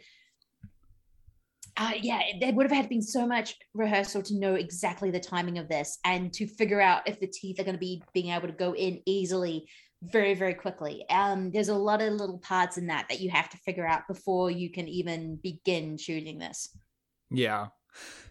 uh, 1.76 1.92
yeah, 2.00 2.20
there 2.40 2.52
would 2.52 2.64
have 2.64 2.76
had 2.76 2.88
been 2.88 3.02
so 3.02 3.26
much 3.26 3.56
rehearsal 3.74 4.22
to 4.22 4.38
know 4.38 4.54
exactly 4.54 5.10
the 5.10 5.20
timing 5.20 5.58
of 5.58 5.68
this 5.68 5.98
and 6.04 6.32
to 6.32 6.46
figure 6.46 6.80
out 6.80 7.06
if 7.06 7.20
the 7.20 7.26
teeth 7.26 7.60
are 7.60 7.64
going 7.64 7.74
to 7.74 7.80
be 7.80 8.02
being 8.14 8.30
able 8.30 8.48
to 8.48 8.54
go 8.54 8.74
in 8.74 9.00
easily 9.06 9.68
very, 10.02 10.34
very 10.34 10.54
quickly. 10.54 11.04
Um, 11.10 11.50
there's 11.50 11.68
a 11.68 11.74
lot 11.74 12.02
of 12.02 12.14
little 12.14 12.38
parts 12.38 12.78
in 12.78 12.86
that 12.86 13.08
that 13.08 13.20
you 13.20 13.30
have 13.30 13.48
to 13.50 13.58
figure 13.58 13.86
out 13.86 14.08
before 14.08 14.50
you 14.50 14.70
can 14.70 14.88
even 14.88 15.38
begin 15.42 15.96
shooting 15.98 16.38
this. 16.38 16.76
Yeah. 17.30 17.68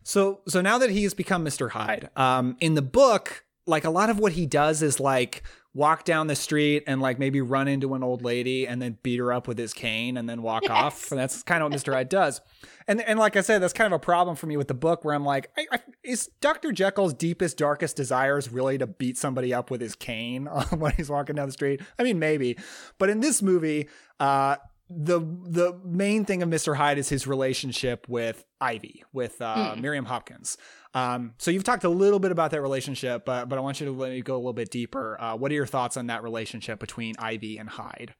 So 0.04 0.42
so 0.48 0.62
now 0.62 0.78
that 0.78 0.92
he's 0.92 1.14
become 1.14 1.44
Mr. 1.44 1.72
Hyde, 1.72 2.10
um, 2.16 2.56
in 2.60 2.76
the 2.76 2.82
book, 2.82 3.46
like 3.68 3.84
a 3.84 3.90
lot 3.90 4.10
of 4.10 4.20
what 4.20 4.34
he 4.34 4.46
does 4.46 4.82
is 4.82 5.00
like 5.00 5.44
walk 5.74 6.06
down 6.06 6.28
the 6.28 6.36
street 6.36 6.84
and 6.88 7.02
like 7.02 7.20
maybe 7.20 7.42
run 7.42 7.68
into 7.68 7.96
an 7.96 8.04
old 8.04 8.22
lady 8.22 8.66
and 8.68 8.82
then 8.82 8.98
beat 9.04 9.20
her 9.20 9.34
up 9.34 9.48
with 9.48 9.58
his 9.58 9.74
cane 9.74 10.16
and 10.18 10.30
then 10.30 10.42
walk 10.42 10.70
off. 10.70 11.12
And 11.12 11.20
that's 11.20 11.44
kind 11.44 11.62
of 11.62 11.70
what 11.72 11.78
Mr. 11.80 11.94
Hyde 11.94 12.08
does. 12.10 12.40
And 12.88 13.02
and 13.02 13.20
like 13.20 13.36
I 13.36 13.42
said, 13.42 13.62
that's 13.62 13.74
kind 13.74 13.92
of 13.92 13.98
a 13.98 14.00
problem 14.00 14.36
for 14.38 14.46
me 14.48 14.56
with 14.58 14.68
the 14.68 14.74
book 14.76 15.04
where 15.04 15.14
I'm 15.16 15.26
like, 15.26 15.50
I, 15.58 15.66
I, 15.72 15.80
is 16.04 16.30
Dr. 16.40 16.72
Jekyll's 16.72 17.14
deepest, 17.14 17.58
darkest 17.58 17.96
desires 17.96 18.52
really 18.52 18.78
to 18.78 18.88
beat 18.88 19.18
somebody 19.18 19.54
up 19.54 19.72
with 19.72 19.82
his 19.82 19.96
cane 19.96 20.46
when 20.78 20.94
he's 20.94 21.10
walking 21.10 21.36
down 21.36 21.48
the 21.48 21.54
street? 21.54 21.82
I 22.00 22.04
mean, 22.04 22.20
maybe. 22.20 22.58
But 23.00 23.10
in 23.10 23.20
this 23.20 23.42
movie, 23.42 23.90
uh, 24.20 24.58
the 24.88 25.20
the 25.20 25.80
main 25.84 26.26
thing 26.26 26.44
of 26.44 26.50
Mr. 26.50 26.76
Hyde 26.76 27.00
is 27.00 27.10
his 27.10 27.26
relationship 27.26 28.08
with 28.08 28.46
Ivy, 28.62 29.04
with 29.12 29.42
uh, 29.42 29.74
Mm. 29.74 29.82
Miriam 29.82 30.06
Hopkins. 30.06 30.58
Um, 30.96 31.34
so 31.38 31.52
you've 31.52 31.66
talked 31.66 31.84
a 31.84 31.90
little 31.90 32.20
bit 32.20 32.32
about 32.32 32.52
that 32.52 32.62
relationship, 32.62 33.26
but 33.26 33.50
but 33.50 33.60
I 33.60 33.62
want 33.62 33.82
you 33.82 33.86
to 33.88 33.92
let 33.92 34.12
me 34.12 34.22
go 34.22 34.36
a 34.36 34.38
little 34.38 34.54
bit 34.54 34.72
deeper. 34.72 35.18
Uh, 35.20 35.36
what 35.36 35.52
are 35.52 35.56
your 35.56 35.66
thoughts 35.66 35.98
on 35.98 36.08
that 36.08 36.24
relationship 36.24 36.80
between 36.80 37.16
Ivy 37.20 37.58
and 37.58 37.70
Hyde? 37.70 38.16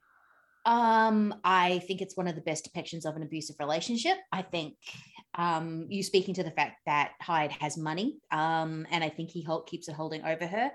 Um, 0.66 1.34
I 1.42 1.78
think 1.86 2.02
it's 2.02 2.16
one 2.16 2.28
of 2.28 2.34
the 2.34 2.42
best 2.42 2.68
depictions 2.68 3.06
of 3.06 3.16
an 3.16 3.22
abusive 3.22 3.56
relationship. 3.58 4.18
I 4.30 4.42
think 4.42 4.74
um, 5.38 5.86
you 5.88 6.02
speaking 6.02 6.34
to 6.34 6.42
the 6.42 6.50
fact 6.50 6.80
that 6.84 7.12
Hyde 7.20 7.52
has 7.52 7.78
money, 7.78 8.18
um, 8.30 8.86
and 8.90 9.02
I 9.02 9.08
think 9.08 9.30
he 9.30 9.42
hold, 9.42 9.66
keeps 9.68 9.88
it 9.88 9.94
holding 9.94 10.22
over 10.24 10.46
her. 10.46 10.70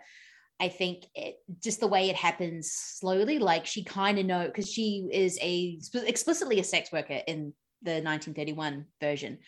I 0.60 0.70
think 0.70 1.06
it, 1.14 1.36
just 1.62 1.82
the 1.82 1.88
way 1.88 2.10
it 2.10 2.16
happens 2.16 2.72
slowly, 2.72 3.38
like 3.38 3.66
she 3.66 3.84
kind 3.84 4.18
of 4.18 4.26
know 4.26 4.46
because 4.46 4.72
she 4.72 5.08
is 5.12 5.38
a 5.42 5.78
explicitly 6.08 6.60
a 6.60 6.64
sex 6.64 6.92
worker 6.92 7.20
in 7.28 7.54
the 7.84 8.02
1931 8.02 8.86
version, 9.02 9.40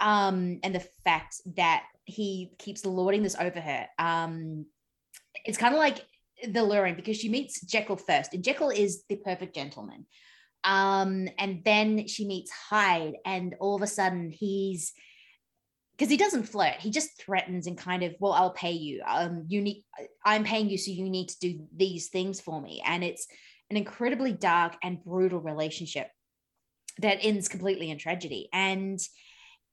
um, 0.00 0.58
and 0.62 0.74
the 0.74 0.86
fact 1.04 1.40
that 1.56 1.84
he 2.04 2.52
keeps 2.58 2.84
lording 2.84 3.22
this 3.22 3.36
over 3.38 3.60
her. 3.60 3.86
Um, 3.98 4.66
it's 5.44 5.58
kind 5.58 5.74
of 5.74 5.78
like 5.78 6.04
the 6.48 6.62
luring 6.62 6.96
because 6.96 7.16
she 7.16 7.28
meets 7.28 7.60
Jekyll 7.60 7.96
first, 7.96 8.34
and 8.34 8.44
Jekyll 8.44 8.70
is 8.70 9.04
the 9.08 9.16
perfect 9.16 9.54
gentleman. 9.54 10.06
Um, 10.64 11.28
and 11.38 11.62
then 11.64 12.06
she 12.06 12.26
meets 12.26 12.50
Hyde, 12.50 13.14
and 13.24 13.54
all 13.60 13.76
of 13.76 13.82
a 13.82 13.86
sudden 13.86 14.30
he's 14.30 14.92
because 15.92 16.10
he 16.10 16.16
doesn't 16.16 16.44
flirt, 16.44 16.80
he 16.80 16.90
just 16.90 17.20
threatens 17.20 17.66
and 17.66 17.76
kind 17.78 18.02
of, 18.02 18.14
well, 18.18 18.32
I'll 18.32 18.50
pay 18.50 18.72
you. 18.72 19.02
Um, 19.06 19.44
you 19.46 19.60
need, 19.60 19.84
I'm 20.24 20.42
paying 20.42 20.68
you, 20.68 20.78
so 20.78 20.90
you 20.90 21.08
need 21.08 21.28
to 21.28 21.38
do 21.38 21.68
these 21.76 22.08
things 22.08 22.40
for 22.40 22.60
me. 22.60 22.82
And 22.84 23.04
it's 23.04 23.26
an 23.70 23.76
incredibly 23.76 24.32
dark 24.32 24.74
and 24.82 25.04
brutal 25.04 25.40
relationship 25.40 26.08
that 26.98 27.18
ends 27.22 27.48
completely 27.48 27.90
in 27.90 27.98
tragedy. 27.98 28.48
And 28.52 28.98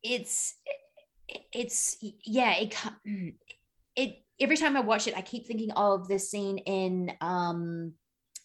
it's, 0.04 0.56
it's, 1.52 1.98
yeah, 2.26 2.56
it, 2.56 2.76
it, 3.96 4.24
every 4.40 4.58
time 4.58 4.78
I 4.78 4.82
watch 4.82 5.08
it, 5.08 5.18
I 5.18 5.22
keep 5.22 5.48
thinking 5.48 5.72
of 5.72 6.08
this 6.08 6.30
scene 6.32 6.58
in 6.60 7.12
um, 7.22 7.94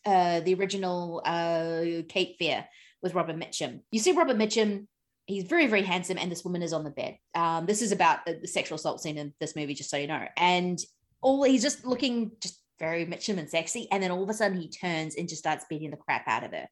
uh, 0.04 0.40
the 0.40 0.54
original 0.54 1.22
uh, 1.24 2.02
Cape 2.08 2.36
Fear 2.38 2.66
with 3.02 3.14
Robert 3.14 3.36
Mitchum. 3.36 3.80
You 3.90 4.00
see 4.00 4.12
Robert 4.12 4.36
Mitchum, 4.36 4.86
he's 5.26 5.44
very, 5.44 5.66
very 5.66 5.82
handsome, 5.82 6.18
and 6.18 6.30
this 6.30 6.44
woman 6.44 6.62
is 6.62 6.72
on 6.72 6.84
the 6.84 6.90
bed. 6.90 7.16
Um, 7.34 7.66
this 7.66 7.82
is 7.82 7.92
about 7.92 8.26
the, 8.26 8.38
the 8.40 8.48
sexual 8.48 8.76
assault 8.76 9.00
scene 9.00 9.18
in 9.18 9.32
this 9.40 9.56
movie, 9.56 9.74
just 9.74 9.90
so 9.90 9.96
you 9.96 10.06
know. 10.06 10.26
And 10.36 10.78
all 11.22 11.42
he's 11.44 11.62
just 11.62 11.86
looking 11.86 12.32
just 12.40 12.60
very 12.78 13.06
Mitchum 13.06 13.38
and 13.38 13.48
sexy, 13.48 13.88
and 13.90 14.02
then 14.02 14.10
all 14.10 14.22
of 14.22 14.28
a 14.28 14.34
sudden 14.34 14.60
he 14.60 14.68
turns 14.68 15.16
and 15.16 15.28
just 15.28 15.40
starts 15.40 15.64
beating 15.68 15.90
the 15.90 15.96
crap 15.96 16.26
out 16.26 16.44
of 16.44 16.50
her. 16.52 16.68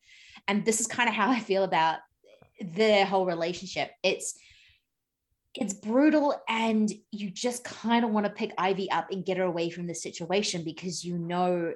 And 0.48 0.64
this 0.64 0.80
is 0.80 0.86
kind 0.86 1.08
of 1.08 1.14
how 1.14 1.30
I 1.30 1.40
feel 1.40 1.64
about 1.64 1.98
their 2.60 3.06
whole 3.06 3.24
relationship. 3.24 3.90
It's 4.02 4.38
it's 5.55 5.74
brutal 5.74 6.40
and 6.48 6.90
you 7.11 7.30
just 7.30 7.64
kind 7.64 8.05
of 8.05 8.11
want 8.11 8.26
to 8.26 8.32
pick 8.32 8.53
Ivy 8.57 8.90
up 8.90 9.11
and 9.11 9.24
get 9.24 9.36
her 9.36 9.44
away 9.44 9.68
from 9.70 9.86
the 9.86 9.94
situation 9.94 10.64
because 10.64 11.05
you 11.05 11.18
know 11.18 11.74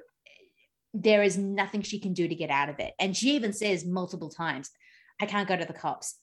there 0.93 1.21
is 1.21 1.37
nothing 1.37 1.81
she 1.81 1.99
can 1.99 2.13
do 2.13 2.27
to 2.27 2.35
get 2.35 2.49
out 2.49 2.69
of 2.69 2.79
it. 2.79 2.93
And 2.99 3.15
she 3.15 3.35
even 3.35 3.53
says 3.53 3.85
multiple 3.85 4.29
times, 4.29 4.71
I 5.21 5.25
can't 5.25 5.47
go 5.47 5.55
to 5.55 5.65
the 5.65 5.73
cops. 5.73 6.15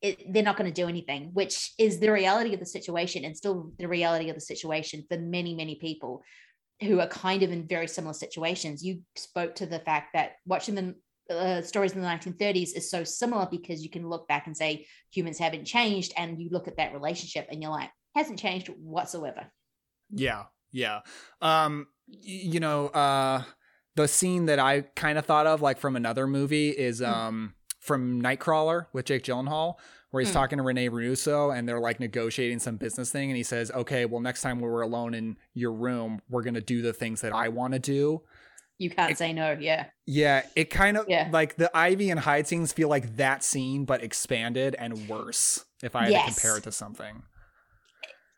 It, 0.00 0.32
they're 0.32 0.42
not 0.42 0.56
going 0.56 0.72
to 0.72 0.82
do 0.82 0.88
anything, 0.88 1.30
which 1.34 1.72
is 1.78 1.98
the 1.98 2.12
reality 2.12 2.54
of 2.54 2.60
the 2.60 2.66
situation 2.66 3.24
and 3.24 3.36
still 3.36 3.72
the 3.78 3.88
reality 3.88 4.28
of 4.28 4.34
the 4.34 4.40
situation 4.40 5.04
for 5.08 5.18
many, 5.18 5.54
many 5.54 5.76
people 5.76 6.22
who 6.82 7.00
are 7.00 7.08
kind 7.08 7.42
of 7.42 7.52
in 7.52 7.66
very 7.66 7.86
similar 7.86 8.14
situations. 8.14 8.84
You 8.84 9.00
spoke 9.16 9.54
to 9.56 9.66
the 9.66 9.78
fact 9.80 10.08
that 10.14 10.32
watching 10.46 10.74
the 10.74 10.94
uh, 11.30 11.62
stories 11.62 11.92
in 11.92 12.00
the 12.02 12.06
1930s 12.06 12.74
is 12.74 12.90
so 12.90 13.04
similar 13.04 13.46
because 13.50 13.82
you 13.82 13.90
can 13.90 14.08
look 14.08 14.28
back 14.28 14.46
and 14.46 14.56
say 14.56 14.86
humans 15.10 15.38
haven't 15.38 15.64
changed, 15.64 16.12
and 16.16 16.40
you 16.40 16.48
look 16.50 16.68
at 16.68 16.76
that 16.76 16.92
relationship 16.92 17.46
and 17.50 17.62
you're 17.62 17.70
like, 17.70 17.90
hasn't 18.14 18.38
changed 18.38 18.68
whatsoever. 18.68 19.46
Yeah, 20.10 20.44
yeah. 20.72 21.00
Um, 21.40 21.88
you 22.06 22.60
know, 22.60 22.88
uh, 22.88 23.42
the 23.96 24.06
scene 24.08 24.46
that 24.46 24.58
I 24.58 24.82
kind 24.82 25.18
of 25.18 25.24
thought 25.24 25.46
of, 25.46 25.62
like 25.62 25.78
from 25.78 25.96
another 25.96 26.26
movie, 26.26 26.70
is 26.70 26.98
Hmm. 27.00 27.04
um 27.06 27.54
from 27.80 28.22
Nightcrawler 28.22 28.86
with 28.94 29.04
Jake 29.04 29.22
Gyllenhaal, 29.24 29.74
where 30.10 30.22
he's 30.22 30.30
Mm. 30.30 30.34
talking 30.34 30.56
to 30.56 30.62
Rene 30.64 30.88
Russo 30.88 31.50
and 31.50 31.68
they're 31.68 31.80
like 31.80 32.00
negotiating 32.00 32.58
some 32.58 32.76
business 32.78 33.12
thing, 33.12 33.28
and 33.30 33.36
he 33.36 33.42
says, 33.42 33.70
"Okay, 33.70 34.06
well, 34.06 34.22
next 34.22 34.40
time 34.40 34.58
we're 34.60 34.80
alone 34.80 35.12
in 35.12 35.36
your 35.52 35.72
room, 35.72 36.22
we're 36.30 36.42
gonna 36.42 36.62
do 36.62 36.80
the 36.80 36.94
things 36.94 37.20
that 37.20 37.34
I 37.34 37.48
want 37.48 37.74
to 37.74 37.78
do." 37.78 38.22
You 38.78 38.90
can't 38.90 39.16
say 39.16 39.32
no. 39.32 39.56
Yeah. 39.58 39.86
Yeah, 40.06 40.42
it 40.56 40.70
kind 40.70 40.96
of 40.96 41.06
Yeah. 41.08 41.28
like 41.32 41.56
the 41.56 41.74
Ivy 41.76 42.10
and 42.10 42.18
Hyde 42.18 42.46
scenes 42.46 42.72
feel 42.72 42.88
like 42.88 43.16
that 43.16 43.44
scene, 43.44 43.84
but 43.84 44.02
expanded 44.02 44.74
and 44.78 45.08
worse. 45.08 45.64
If 45.82 45.94
I 45.94 46.10
had 46.10 46.12
to 46.26 46.32
compare 46.32 46.56
it 46.56 46.64
to 46.64 46.72
something. 46.72 47.22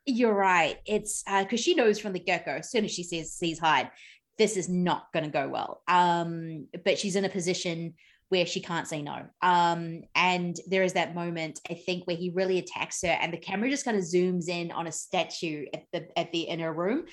You're 0.04 0.34
right. 0.34 0.78
It's 0.86 1.24
because 1.24 1.60
she 1.60 1.74
knows 1.74 1.98
from 1.98 2.12
the 2.12 2.20
get 2.20 2.44
go, 2.44 2.52
as 2.52 2.70
soon 2.70 2.84
as 2.84 2.92
she 2.92 3.02
sees 3.02 3.32
sees 3.32 3.58
Hyde, 3.58 3.90
this 4.38 4.56
is 4.56 4.68
not 4.68 5.06
going 5.12 5.24
to 5.24 5.30
go 5.30 5.48
well. 5.48 5.82
Um, 5.88 6.68
but 6.84 6.98
she's 6.98 7.16
in 7.16 7.24
a 7.24 7.28
position 7.28 7.94
where 8.28 8.46
she 8.46 8.60
can't 8.60 8.88
say 8.88 9.02
no. 9.02 9.24
Um, 9.40 10.02
and 10.16 10.56
there 10.66 10.82
is 10.82 10.94
that 10.94 11.14
moment, 11.14 11.60
I 11.70 11.74
think, 11.74 12.06
where 12.06 12.16
he 12.16 12.30
really 12.34 12.58
attacks 12.58 13.02
her, 13.02 13.08
and 13.08 13.32
the 13.32 13.38
camera 13.38 13.70
just 13.70 13.84
kind 13.84 13.96
of 13.96 14.02
zooms 14.02 14.48
in 14.48 14.70
on 14.72 14.86
a 14.86 14.92
statue 14.92 15.66
at 15.72 15.84
the 15.92 16.18
at 16.18 16.32
the 16.32 16.42
inner 16.42 16.72
room, 16.72 17.04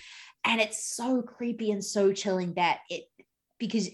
and 0.44 0.60
it's 0.60 0.96
so 0.96 1.22
creepy 1.22 1.72
and 1.72 1.84
so 1.84 2.14
chilling 2.14 2.54
that 2.56 2.80
it 2.90 3.04
because 3.66 3.90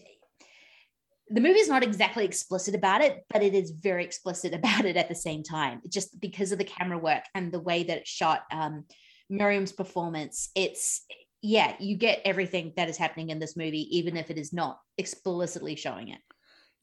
the 1.30 1.42
movie 1.42 1.60
is 1.60 1.70
not 1.70 1.84
exactly 1.84 2.26
explicit 2.26 2.74
about 2.74 3.02
it, 3.02 3.24
but 3.30 3.44
it 3.44 3.54
is 3.54 3.70
very 3.70 4.04
explicit 4.04 4.54
about 4.60 4.86
it 4.86 4.98
at 4.98 5.10
the 5.10 5.16
same 5.16 5.44
time, 5.44 5.82
just 5.88 6.20
because 6.20 6.52
of 6.52 6.58
the 6.58 6.64
camera 6.64 6.98
work 6.98 7.24
and 7.36 7.52
the 7.52 7.60
way 7.60 7.84
that 7.84 8.00
it's 8.00 8.10
shot. 8.10 8.42
Um, 8.52 8.86
Miriam's 9.30 9.72
performance, 9.72 10.50
it's 10.56 11.06
yeah, 11.42 11.76
you 11.80 11.96
get 11.96 12.22
everything 12.26 12.74
that 12.76 12.90
is 12.90 12.98
happening 12.98 13.30
in 13.30 13.40
this 13.40 13.56
movie, 13.56 13.98
even 13.98 14.18
if 14.18 14.32
it 14.32 14.38
is 14.40 14.52
not 14.52 14.80
explicitly 14.98 15.76
showing 15.76 16.10
it. 16.10 16.20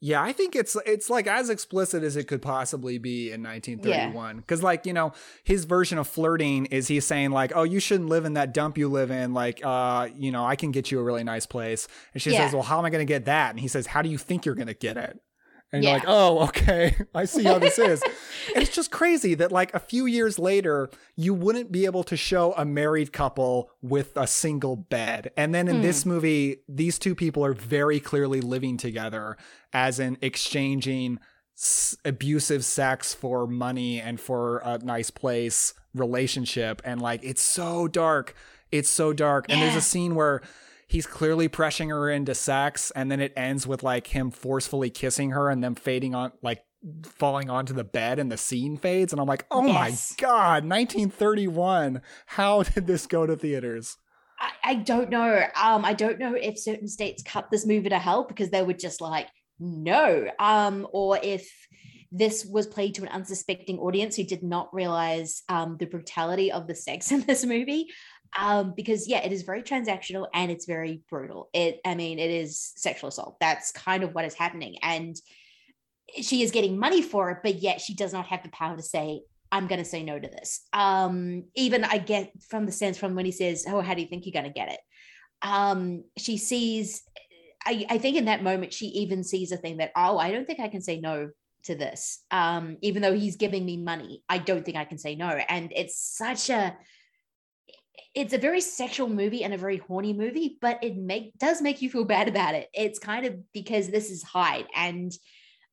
Yeah, 0.01 0.23
I 0.23 0.33
think 0.33 0.55
it's 0.55 0.77
it's 0.85 1.09
like 1.09 1.27
as 1.27 1.49
explicit 1.49 2.03
as 2.03 2.17
it 2.17 2.25
could 2.29 2.43
possibly 2.43 2.99
be 2.99 3.33
in 3.33 3.43
1931. 3.43 4.37
Because 4.37 4.63
like 4.63 4.85
you 4.85 4.93
know, 4.93 5.13
his 5.43 5.65
version 5.65 5.97
of 5.97 6.07
flirting 6.07 6.67
is 6.67 6.87
he's 6.89 7.07
saying 7.07 7.31
like, 7.31 7.53
"Oh, 7.55 7.63
you 7.63 7.81
shouldn't 7.81 8.11
live 8.11 8.27
in 8.27 8.35
that 8.35 8.53
dump 8.53 8.77
you 8.77 8.89
live 8.89 9.11
in. 9.11 9.33
Like, 9.33 9.61
uh, 9.65 10.09
you 10.15 10.31
know, 10.31 10.45
I 10.45 10.55
can 10.55 10.71
get 10.71 10.91
you 10.91 11.01
a 11.01 11.03
really 11.03 11.25
nice 11.25 11.47
place." 11.47 11.89
And 12.13 12.21
she 12.23 12.31
Yeah. 12.33 12.45
says, 12.45 12.53
"Well, 12.53 12.63
how 12.63 12.79
am 12.79 12.85
I 12.85 12.91
going 12.91 13.07
to 13.07 13.11
get 13.11 13.25
that?" 13.25 13.51
And 13.51 13.59
he 13.61 13.69
says, 13.69 13.87
"How 13.87 14.03
do 14.03 14.11
you 14.11 14.19
think 14.19 14.45
you're 14.45 14.55
going 14.55 14.67
to 14.69 14.75
get 14.75 14.99
it?" 14.99 15.19
And 15.73 15.83
Yeah. 15.83 15.91
you're 15.91 15.99
like, 15.99 16.09
"Oh, 16.09 16.45
okay, 16.49 16.97
I 17.15 17.25
see 17.25 17.43
how 17.45 17.59
this 17.59 17.79
is." 17.79 18.03
and 18.55 18.63
it's 18.63 18.75
just 18.75 18.91
crazy 18.91 19.35
that 19.35 19.51
like 19.53 19.75
a 19.75 19.81
few 19.81 20.07
years 20.07 20.39
later, 20.39 20.89
you 21.17 21.35
wouldn't 21.35 21.73
be 21.73 21.85
able 21.87 22.05
to 22.05 22.17
show 22.17 22.53
a 22.57 22.65
married 22.65 23.13
couple 23.13 23.71
with 23.83 24.17
a 24.17 24.27
single 24.27 24.77
bed. 24.77 25.33
And 25.37 25.55
then 25.55 25.67
in 25.69 25.77
Hmm. 25.77 25.83
this 25.83 26.07
movie, 26.07 26.59
these 26.69 26.99
two 26.99 27.15
people 27.15 27.45
are 27.45 27.53
very 27.53 27.99
clearly 28.01 28.41
living 28.41 28.77
together 28.77 29.37
as 29.73 29.99
in 29.99 30.17
exchanging 30.23 31.19
s- 31.57 31.97
abusive 32.05 32.65
sex 32.65 33.13
for 33.15 33.47
money 33.47 34.01
and 34.01 34.21
for 34.21 34.59
a 34.59 34.79
nice 34.79 35.11
place 35.11 35.75
relationship 35.95 36.83
and 36.85 37.01
like 37.01 37.21
it's 37.25 37.41
so 37.43 37.89
dark 37.89 38.35
it's 38.71 38.89
so 38.91 39.15
dark 39.15 39.47
and 39.49 39.63
there's 39.63 39.75
a 39.75 39.81
scene 39.81 40.15
where 40.15 40.43
he's 40.87 41.07
clearly 41.07 41.49
pressuring 41.49 41.89
her 41.91 42.09
into 42.11 42.35
sex 42.35 42.91
and 42.95 43.11
then 43.11 43.21
it 43.21 43.33
ends 43.37 43.67
with 43.67 43.83
like 43.83 44.07
him 44.09 44.31
forcefully 44.31 44.91
kissing 44.91 45.31
her 45.31 45.51
and 45.51 45.63
then 45.63 45.75
fading 45.75 46.15
on 46.15 46.33
like 46.43 46.63
falling 47.05 47.51
onto 47.51 47.73
the 47.75 47.83
bed 47.85 48.19
and 48.19 48.31
the 48.31 48.37
scene 48.37 48.77
fades 48.77 49.13
and 49.13 49.21
i'm 49.21 49.27
like 49.27 49.45
oh 49.51 49.67
Yes. 49.67 50.15
my 50.19 50.23
god 50.23 50.65
1931 50.65 52.03
how 52.27 52.63
did 52.63 52.87
this 52.87 53.07
go 53.07 53.27
to 53.27 53.37
theaters 53.37 53.97
I, 54.39 54.51
I 54.65 54.75
don't 54.75 55.09
know. 55.09 55.45
Um, 55.59 55.83
I 55.87 55.95
don't 55.95 56.19
know 56.19 56.35
if 56.35 56.59
certain 56.59 56.89
states 56.89 57.23
cut 57.23 57.51
this 57.51 57.65
movie 57.65 57.89
to 57.89 57.99
hell 57.99 58.25
because 58.25 58.51
they 58.51 58.63
were 58.63 58.75
just 58.75 59.01
like, 59.01 59.29
no. 59.59 60.29
Um, 60.39 60.87
or 60.93 61.19
if 61.23 61.49
this 62.13 62.45
was 62.45 62.67
played 62.67 62.95
to 62.97 63.03
an 63.03 63.09
unsuspecting 63.09 63.79
audience 63.79 64.15
who 64.15 64.25
did 64.25 64.43
not 64.43 64.69
realize 64.75 65.43
um, 65.49 65.79
the 65.81 65.87
brutality 65.87 66.53
of 66.53 66.67
the 66.67 66.75
sex 66.75 67.11
in 67.13 67.23
this 67.23 67.47
movie. 67.47 67.87
Um, 68.39 68.75
because 68.77 69.09
yeah, 69.09 69.25
it 69.25 69.33
is 69.33 69.43
very 69.43 69.63
transactional 69.63 70.27
and 70.35 70.51
it's 70.51 70.67
very 70.67 71.03
brutal. 71.09 71.49
It, 71.53 71.81
I 71.85 71.95
mean, 71.95 72.19
it 72.19 72.31
is 72.31 72.73
sexual 72.77 73.09
assault. 73.09 73.37
That's 73.41 73.73
kind 73.73 74.03
of 74.03 74.15
what 74.15 74.25
is 74.25 74.35
happening, 74.35 74.77
and 74.83 75.17
she 76.21 76.43
is 76.43 76.51
getting 76.51 76.79
money 76.79 77.03
for 77.03 77.31
it, 77.31 77.39
but 77.43 77.57
yet 77.57 77.81
she 77.81 77.95
does 77.95 78.13
not 78.13 78.27
have 78.27 78.43
the 78.43 78.49
power 78.51 78.77
to 78.77 78.83
say, 78.83 79.23
I'm 79.51 79.67
going 79.67 79.79
to 79.79 79.85
say 79.85 80.03
no 80.03 80.19
to 80.19 80.29
this. 80.29 80.67
Um, 80.73 81.45
even 81.55 81.85
I 81.85 81.99
get 81.99 82.33
from 82.49 82.67
the 82.67 82.73
sense 82.73 82.99
from 82.99 83.15
when 83.15 83.25
he 83.25 83.33
says, 83.33 83.65
Oh, 83.69 83.81
how 83.81 83.95
do 83.95 84.03
you 84.03 84.09
think 84.09 84.27
you're 84.27 84.33
going 84.33 84.45
to 84.45 84.51
get 84.51 84.73
it? 84.73 84.81
Um, 85.43 86.05
she 86.17 86.37
sees, 86.37 87.03
I, 87.65 87.87
I 87.89 87.99
think 87.99 88.17
in 88.17 88.27
that 88.27 88.43
moment, 88.43 88.73
she 88.73 88.87
even 88.87 89.23
sees 89.25 89.53
a 89.53 89.57
thing 89.57 89.79
that, 89.79 89.93
Oh, 89.97 90.19
I 90.19 90.33
don't 90.33 90.47
think 90.47 90.61
I 90.61 90.69
can 90.69 90.83
say 90.83 91.01
no 91.01 91.31
to 91.65 91.75
this. 91.75 92.25
Um, 92.31 92.79
even 92.83 93.03
though 93.03 93.15
he's 93.15 93.37
giving 93.37 93.65
me 93.65 93.77
money, 93.77 94.23
I 94.29 94.39
don't 94.39 94.65
think 94.65 94.77
I 94.77 94.85
can 94.85 94.99
say 94.99 95.15
no. 95.15 95.29
And 95.29 95.73
it's 95.75 95.99
such 95.99 96.51
a, 96.51 96.77
it's 98.17 98.33
a 98.33 98.39
very 98.39 98.63
sexual 98.63 99.09
movie 99.09 99.45
and 99.45 99.53
a 99.53 99.59
very 99.59 99.77
horny 99.77 100.15
movie, 100.15 100.57
but 100.63 100.83
it 100.83 100.97
make 100.97 101.39
does 101.39 101.61
make 101.61 101.83
you 101.83 101.91
feel 101.91 102.05
bad 102.05 102.29
about 102.29 102.55
it. 102.55 102.69
It's 102.73 102.99
kind 102.99 103.27
of 103.27 103.37
because 103.53 103.89
this 103.89 104.11
is 104.11 104.23
Hyde 104.23 104.67
and 104.75 105.13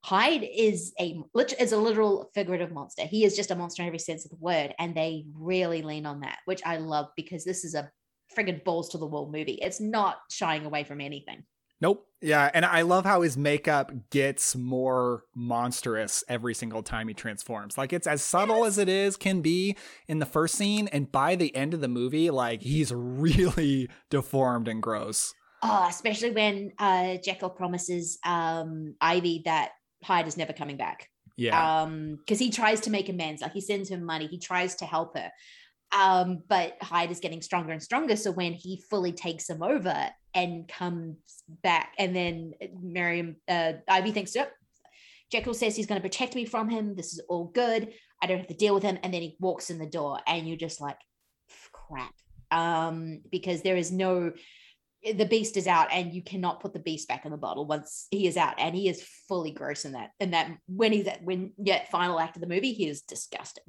Hyde 0.04 0.44
is 0.54 0.94
a 1.00 1.24
is 1.58 1.72
a 1.72 1.78
literal 1.78 2.30
figurative 2.36 2.74
monster. 2.74 3.04
He 3.04 3.24
is 3.24 3.38
just 3.38 3.52
a 3.52 3.56
monster 3.56 3.82
in 3.82 3.88
every 3.88 3.98
sense 3.98 4.26
of 4.26 4.32
the 4.32 4.38
word, 4.38 4.76
and 4.78 4.94
they 4.94 5.26
really 5.34 5.82
lean 5.82 6.06
on 6.06 6.20
that, 6.20 6.40
which 6.44 6.62
I 6.66 6.78
love 6.78 7.08
because 7.16 7.46
this 7.46 7.64
is 7.64 7.76
a 7.76 7.90
friggin' 8.38 8.66
balls 8.66 8.90
to 8.90 8.98
the 8.98 9.06
wall 9.06 9.32
movie. 9.32 9.60
It's 9.62 9.80
not 9.80 10.18
shying 10.30 10.66
away 10.66 10.84
from 10.84 11.00
anything. 11.00 11.46
Nope. 11.84 12.08
Yeah, 12.22 12.50
and 12.54 12.64
I 12.64 12.84
love 12.84 13.04
how 13.04 13.24
his 13.24 13.36
makeup 13.36 13.92
gets 14.10 14.56
more 14.56 15.26
monstrous 15.36 16.24
every 16.30 16.54
single 16.54 16.82
time 16.82 17.10
he 17.10 17.14
transforms. 17.14 17.78
Like 17.78 17.92
it's 17.92 18.08
as 18.08 18.22
subtle 18.22 18.64
as 18.64 18.78
it 18.78 18.88
is 18.88 19.18
can 19.18 19.42
be 19.42 19.76
in 20.08 20.20
the 20.20 20.26
first 20.26 20.56
scene, 20.56 20.88
and 20.88 21.12
by 21.12 21.36
the 21.36 21.54
end 21.54 21.74
of 21.74 21.82
the 21.82 21.90
movie, 21.90 22.30
like 22.30 22.62
he's 22.62 22.94
really 22.94 23.90
deformed 24.10 24.70
and 24.70 24.82
gross. 24.82 25.34
Oh, 25.62 25.86
especially 25.90 26.32
when 26.32 26.72
uh, 26.80 27.18
Jekyll 27.22 27.50
promises 27.50 28.18
um, 28.26 28.96
Ivy 29.02 29.42
that 29.44 29.72
Hyde 30.06 30.30
is 30.30 30.38
never 30.38 30.54
coming 30.54 30.78
back. 30.78 31.10
Yeah. 31.36 31.82
Um, 31.82 32.16
because 32.20 32.40
he 32.40 32.50
tries 32.50 32.80
to 32.82 32.92
make 32.92 33.10
amends, 33.10 33.42
like 33.42 33.52
he 33.52 33.62
sends 33.62 33.90
her 33.90 33.98
money, 33.98 34.28
he 34.28 34.40
tries 34.40 34.76
to 34.76 34.86
help 34.86 35.18
her. 35.18 35.30
Um, 35.96 36.42
but 36.48 36.78
Hyde 36.82 37.12
is 37.12 37.20
getting 37.20 37.42
stronger 37.42 37.72
and 37.72 37.84
stronger. 37.84 38.16
So 38.16 38.32
when 38.32 38.54
he 38.54 38.82
fully 38.90 39.12
takes 39.12 39.50
him 39.50 39.62
over 39.62 40.10
and 40.34 40.68
comes 40.68 41.18
back, 41.62 41.94
and 42.00 42.16
then 42.16 42.54
Miriam, 42.82 43.36
uh, 43.48 43.74
Ivy 43.88 44.12
thinks, 44.12 44.36
yep, 44.36 44.52
Jekyll 45.32 45.54
says 45.54 45.76
he's 45.76 45.86
going 45.86 46.02
to 46.02 46.08
protect 46.08 46.36
me 46.36 46.46
from 46.46 46.70
him. 46.70 46.96
This 46.96 47.14
is 47.14 47.22
all 47.30 47.46
good. 47.46 47.94
I 48.22 48.28
don't 48.28 48.40
have 48.40 48.48
to 48.48 48.54
deal 48.54 48.74
with 48.74 48.84
him. 48.84 48.98
And 49.04 49.14
then 49.14 49.22
he 49.22 49.36
walks 49.40 49.70
in 49.70 49.78
the 49.78 49.86
door, 49.86 50.20
and 50.26 50.48
you're 50.48 50.58
just 50.58 50.82
like, 50.82 50.98
crap. 51.72 52.14
Um, 52.52 53.22
because 53.32 53.62
there 53.62 53.76
is 53.76 53.92
no, 53.92 54.32
the 55.04 55.26
beast 55.26 55.58
is 55.58 55.68
out, 55.68 55.90
and 55.92 56.14
you 56.14 56.24
cannot 56.24 56.60
put 56.60 56.74
the 56.74 56.80
beast 56.80 57.08
back 57.08 57.26
in 57.26 57.32
the 57.32 57.38
bottle 57.38 57.66
once 57.66 58.08
he 58.10 58.28
is 58.28 58.38
out, 58.38 58.56
and 58.58 58.76
he 58.76 58.88
is 58.88 59.04
fully 59.28 59.52
gross 59.52 59.86
in 59.86 59.92
that. 59.94 60.12
And 60.20 60.34
that 60.34 60.52
when 60.68 60.92
he's 60.92 61.08
at 61.08 61.24
when 61.24 61.52
yeah, 61.58 61.84
final 61.92 62.20
act 62.20 62.38
of 62.38 62.42
the 62.42 62.48
movie, 62.48 62.74
he 62.74 62.88
is 62.88 63.02
disgusting. 63.02 63.66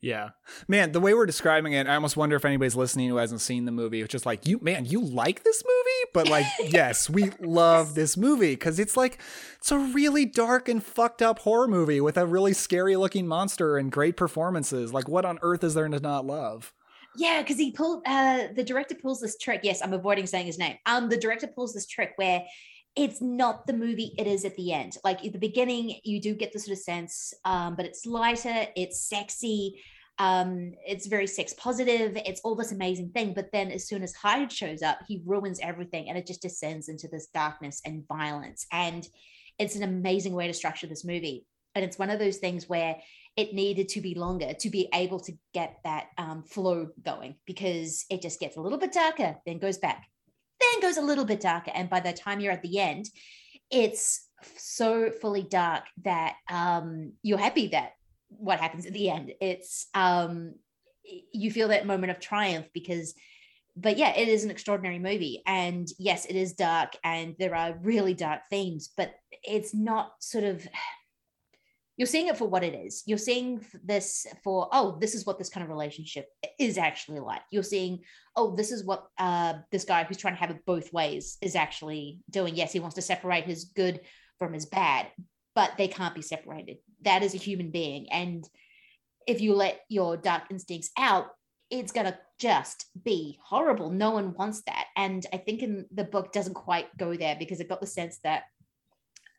Yeah. 0.00 0.30
Man, 0.68 0.92
the 0.92 1.00
way 1.00 1.12
we're 1.12 1.26
describing 1.26 1.72
it, 1.72 1.88
I 1.88 1.94
almost 1.96 2.16
wonder 2.16 2.36
if 2.36 2.44
anybody's 2.44 2.76
listening 2.76 3.08
who 3.08 3.16
hasn't 3.16 3.40
seen 3.40 3.64
the 3.64 3.72
movie. 3.72 4.00
It's 4.00 4.12
just 4.12 4.26
like, 4.26 4.46
you, 4.46 4.60
man, 4.62 4.84
you 4.84 5.00
like 5.00 5.42
this 5.42 5.64
movie? 5.64 6.10
But 6.14 6.28
like, 6.28 6.46
yes, 6.72 7.10
we 7.10 7.30
love 7.40 7.94
this 7.94 8.16
movie 8.16 8.52
because 8.52 8.78
it's 8.78 8.96
like, 8.96 9.18
it's 9.58 9.72
a 9.72 9.78
really 9.78 10.24
dark 10.24 10.68
and 10.68 10.82
fucked 10.82 11.20
up 11.20 11.40
horror 11.40 11.66
movie 11.66 12.00
with 12.00 12.16
a 12.16 12.26
really 12.26 12.52
scary 12.52 12.94
looking 12.94 13.26
monster 13.26 13.76
and 13.76 13.90
great 13.90 14.16
performances. 14.16 14.92
Like, 14.92 15.08
what 15.08 15.24
on 15.24 15.38
earth 15.42 15.64
is 15.64 15.74
there 15.74 15.88
to 15.88 15.98
not 15.98 16.24
love? 16.24 16.72
Yeah, 17.16 17.42
because 17.42 17.56
he 17.56 17.72
pulled 17.72 18.02
uh 18.06 18.48
the 18.54 18.62
director 18.62 18.94
pulls 18.94 19.20
this 19.20 19.36
trick. 19.38 19.60
Yes, 19.64 19.82
I'm 19.82 19.92
avoiding 19.92 20.26
saying 20.26 20.46
his 20.46 20.58
name. 20.58 20.76
Um, 20.86 21.08
the 21.08 21.16
director 21.16 21.48
pulls 21.48 21.74
this 21.74 21.86
trick 21.86 22.12
where 22.14 22.44
it's 22.98 23.22
not 23.22 23.66
the 23.66 23.72
movie 23.72 24.12
it 24.18 24.26
is 24.26 24.44
at 24.44 24.56
the 24.56 24.72
end. 24.72 24.96
Like 25.04 25.24
at 25.24 25.32
the 25.32 25.38
beginning, 25.38 26.00
you 26.02 26.20
do 26.20 26.34
get 26.34 26.52
the 26.52 26.58
sort 26.58 26.76
of 26.76 26.82
sense, 26.82 27.32
um, 27.44 27.76
but 27.76 27.86
it's 27.86 28.04
lighter, 28.04 28.66
it's 28.74 29.08
sexy, 29.08 29.80
um, 30.18 30.72
it's 30.84 31.06
very 31.06 31.28
sex 31.28 31.54
positive, 31.54 32.16
it's 32.26 32.40
all 32.40 32.56
this 32.56 32.72
amazing 32.72 33.10
thing. 33.10 33.34
But 33.34 33.52
then 33.52 33.70
as 33.70 33.86
soon 33.86 34.02
as 34.02 34.14
Hyde 34.14 34.50
shows 34.50 34.82
up, 34.82 34.98
he 35.06 35.22
ruins 35.24 35.60
everything 35.62 36.08
and 36.08 36.18
it 36.18 36.26
just 36.26 36.42
descends 36.42 36.88
into 36.88 37.06
this 37.06 37.28
darkness 37.32 37.80
and 37.84 38.06
violence. 38.08 38.66
And 38.72 39.06
it's 39.60 39.76
an 39.76 39.84
amazing 39.84 40.34
way 40.34 40.48
to 40.48 40.52
structure 40.54 40.88
this 40.88 41.04
movie. 41.04 41.46
And 41.76 41.84
it's 41.84 42.00
one 42.00 42.10
of 42.10 42.18
those 42.18 42.38
things 42.38 42.68
where 42.68 42.96
it 43.36 43.54
needed 43.54 43.88
to 43.90 44.00
be 44.00 44.16
longer 44.16 44.54
to 44.54 44.70
be 44.70 44.88
able 44.92 45.20
to 45.20 45.32
get 45.54 45.76
that 45.84 46.06
um, 46.18 46.42
flow 46.42 46.88
going 47.04 47.36
because 47.46 48.04
it 48.10 48.22
just 48.22 48.40
gets 48.40 48.56
a 48.56 48.60
little 48.60 48.78
bit 48.78 48.92
darker, 48.92 49.36
then 49.46 49.58
goes 49.58 49.78
back, 49.78 50.08
then 50.60 50.80
goes 50.80 50.96
a 50.96 51.02
little 51.02 51.24
bit 51.24 51.40
darker. 51.40 51.70
And 51.74 51.90
by 51.90 52.00
the 52.00 52.12
time 52.12 52.40
you're 52.40 52.52
at 52.52 52.62
the 52.62 52.78
end, 52.78 53.06
it's 53.70 54.26
so 54.56 55.10
fully 55.10 55.42
dark 55.42 55.84
that 56.04 56.34
um, 56.50 57.12
you're 57.22 57.38
happy 57.38 57.68
that 57.68 57.92
what 58.28 58.60
happens 58.60 58.86
at 58.86 58.92
the 58.92 59.10
end. 59.10 59.32
It's 59.40 59.86
um, 59.94 60.54
you 61.32 61.50
feel 61.50 61.68
that 61.68 61.86
moment 61.86 62.10
of 62.10 62.20
triumph 62.20 62.66
because 62.72 63.14
but 63.80 63.96
yeah, 63.96 64.12
it 64.16 64.28
is 64.28 64.44
an 64.44 64.50
extraordinary 64.50 64.98
movie. 64.98 65.42
And 65.46 65.86
yes, 65.98 66.26
it 66.26 66.34
is 66.34 66.54
dark 66.54 66.94
and 67.04 67.36
there 67.38 67.54
are 67.54 67.78
really 67.80 68.12
dark 68.12 68.40
themes, 68.50 68.90
but 68.96 69.14
it's 69.44 69.72
not 69.72 70.12
sort 70.18 70.44
of 70.44 70.66
you're 71.98 72.06
seeing 72.06 72.28
it 72.28 72.38
for 72.38 72.48
what 72.48 72.62
it 72.62 72.74
is. 72.74 73.02
You're 73.06 73.18
seeing 73.18 73.60
this 73.84 74.24
for, 74.44 74.68
oh, 74.72 74.96
this 75.00 75.16
is 75.16 75.26
what 75.26 75.36
this 75.36 75.48
kind 75.48 75.64
of 75.64 75.68
relationship 75.68 76.28
is 76.56 76.78
actually 76.78 77.18
like. 77.18 77.42
You're 77.50 77.64
seeing, 77.64 78.04
oh, 78.36 78.54
this 78.54 78.70
is 78.70 78.84
what 78.84 79.08
uh, 79.18 79.54
this 79.72 79.84
guy 79.84 80.04
who's 80.04 80.16
trying 80.16 80.34
to 80.34 80.40
have 80.40 80.50
it 80.50 80.64
both 80.64 80.92
ways 80.92 81.38
is 81.42 81.56
actually 81.56 82.20
doing. 82.30 82.54
Yes, 82.54 82.72
he 82.72 82.78
wants 82.78 82.94
to 82.94 83.02
separate 83.02 83.46
his 83.46 83.64
good 83.64 84.00
from 84.38 84.52
his 84.52 84.64
bad, 84.64 85.08
but 85.56 85.72
they 85.76 85.88
can't 85.88 86.14
be 86.14 86.22
separated. 86.22 86.78
That 87.02 87.24
is 87.24 87.34
a 87.34 87.38
human 87.38 87.72
being. 87.72 88.06
And 88.12 88.48
if 89.26 89.40
you 89.40 89.54
let 89.54 89.80
your 89.88 90.16
dark 90.16 90.44
instincts 90.50 90.90
out, 90.96 91.26
it's 91.68 91.90
going 91.90 92.06
to 92.06 92.18
just 92.38 92.86
be 93.02 93.40
horrible. 93.42 93.90
No 93.90 94.12
one 94.12 94.34
wants 94.34 94.62
that. 94.68 94.86
And 94.96 95.26
I 95.32 95.38
think 95.38 95.64
in 95.64 95.86
the 95.90 96.04
book 96.04 96.32
doesn't 96.32 96.54
quite 96.54 96.96
go 96.96 97.16
there 97.16 97.34
because 97.36 97.58
it 97.58 97.68
got 97.68 97.80
the 97.80 97.88
sense 97.88 98.18
that 98.22 98.44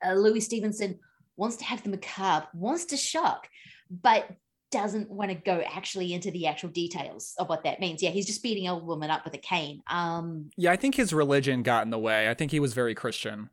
uh, 0.06 0.14
Louis 0.14 0.42
Stevenson 0.42 1.00
wants 1.40 1.56
to 1.58 1.64
have 1.64 1.82
the 1.84 1.90
macabre, 1.90 2.48
wants 2.54 2.86
to 2.86 2.98
shock, 2.98 3.48
but 3.90 4.30
doesn't 4.72 5.10
want 5.10 5.32
to 5.32 5.36
go 5.36 5.64
actually 5.66 6.14
into 6.14 6.30
the 6.30 6.46
actual 6.46 6.70
details 6.70 7.34
of 7.40 7.50
what 7.50 7.64
that 7.64 7.80
means. 7.80 8.04
Yeah, 8.04 8.12
he's 8.12 8.28
just 8.28 8.44
beating 8.44 8.68
a 8.68 8.78
woman 8.78 9.10
up 9.10 9.26
with 9.26 9.34
a 9.34 9.40
cane. 9.40 9.82
Um, 9.90 10.52
yeah, 10.58 10.72
I 10.72 10.76
think 10.76 10.96
his 10.96 11.14
religion 11.14 11.64
got 11.64 11.86
in 11.86 11.90
the 11.90 11.98
way. 11.98 12.30
I 12.30 12.34
think 12.34 12.52
he 12.52 12.60
was 12.60 12.74
very 12.74 12.94
Christian. 12.94 13.50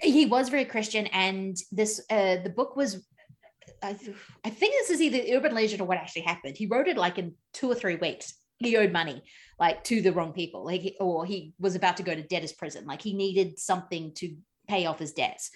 He 0.00 0.26
was 0.26 0.48
very 0.48 0.64
Christian, 0.64 1.06
and 1.06 1.56
this 1.72 2.00
uh, 2.10 2.36
the 2.42 2.52
book 2.54 2.76
was. 2.76 3.02
I, 3.82 3.96
I 4.44 4.50
think 4.50 4.74
this 4.74 4.90
is 4.90 5.00
either 5.00 5.36
urban 5.36 5.54
legend 5.54 5.80
or 5.80 5.84
what 5.84 5.98
actually 5.98 6.22
happened. 6.22 6.56
He 6.56 6.66
wrote 6.66 6.88
it 6.88 6.96
like 6.96 7.18
in 7.18 7.34
two 7.52 7.70
or 7.70 7.76
three 7.76 7.94
weeks. 7.94 8.34
He 8.58 8.76
owed 8.76 8.92
money 8.92 9.22
like 9.60 9.84
to 9.84 10.02
the 10.02 10.12
wrong 10.12 10.32
people, 10.32 10.64
like 10.64 10.96
or 11.00 11.24
he 11.24 11.54
was 11.58 11.76
about 11.76 11.96
to 11.98 12.02
go 12.02 12.14
to 12.14 12.22
debtor's 12.22 12.52
prison. 12.52 12.86
Like 12.86 13.02
he 13.02 13.14
needed 13.14 13.58
something 13.58 14.12
to 14.16 14.36
pay 14.68 14.86
off 14.86 14.98
his 14.98 15.12
debts. 15.12 15.50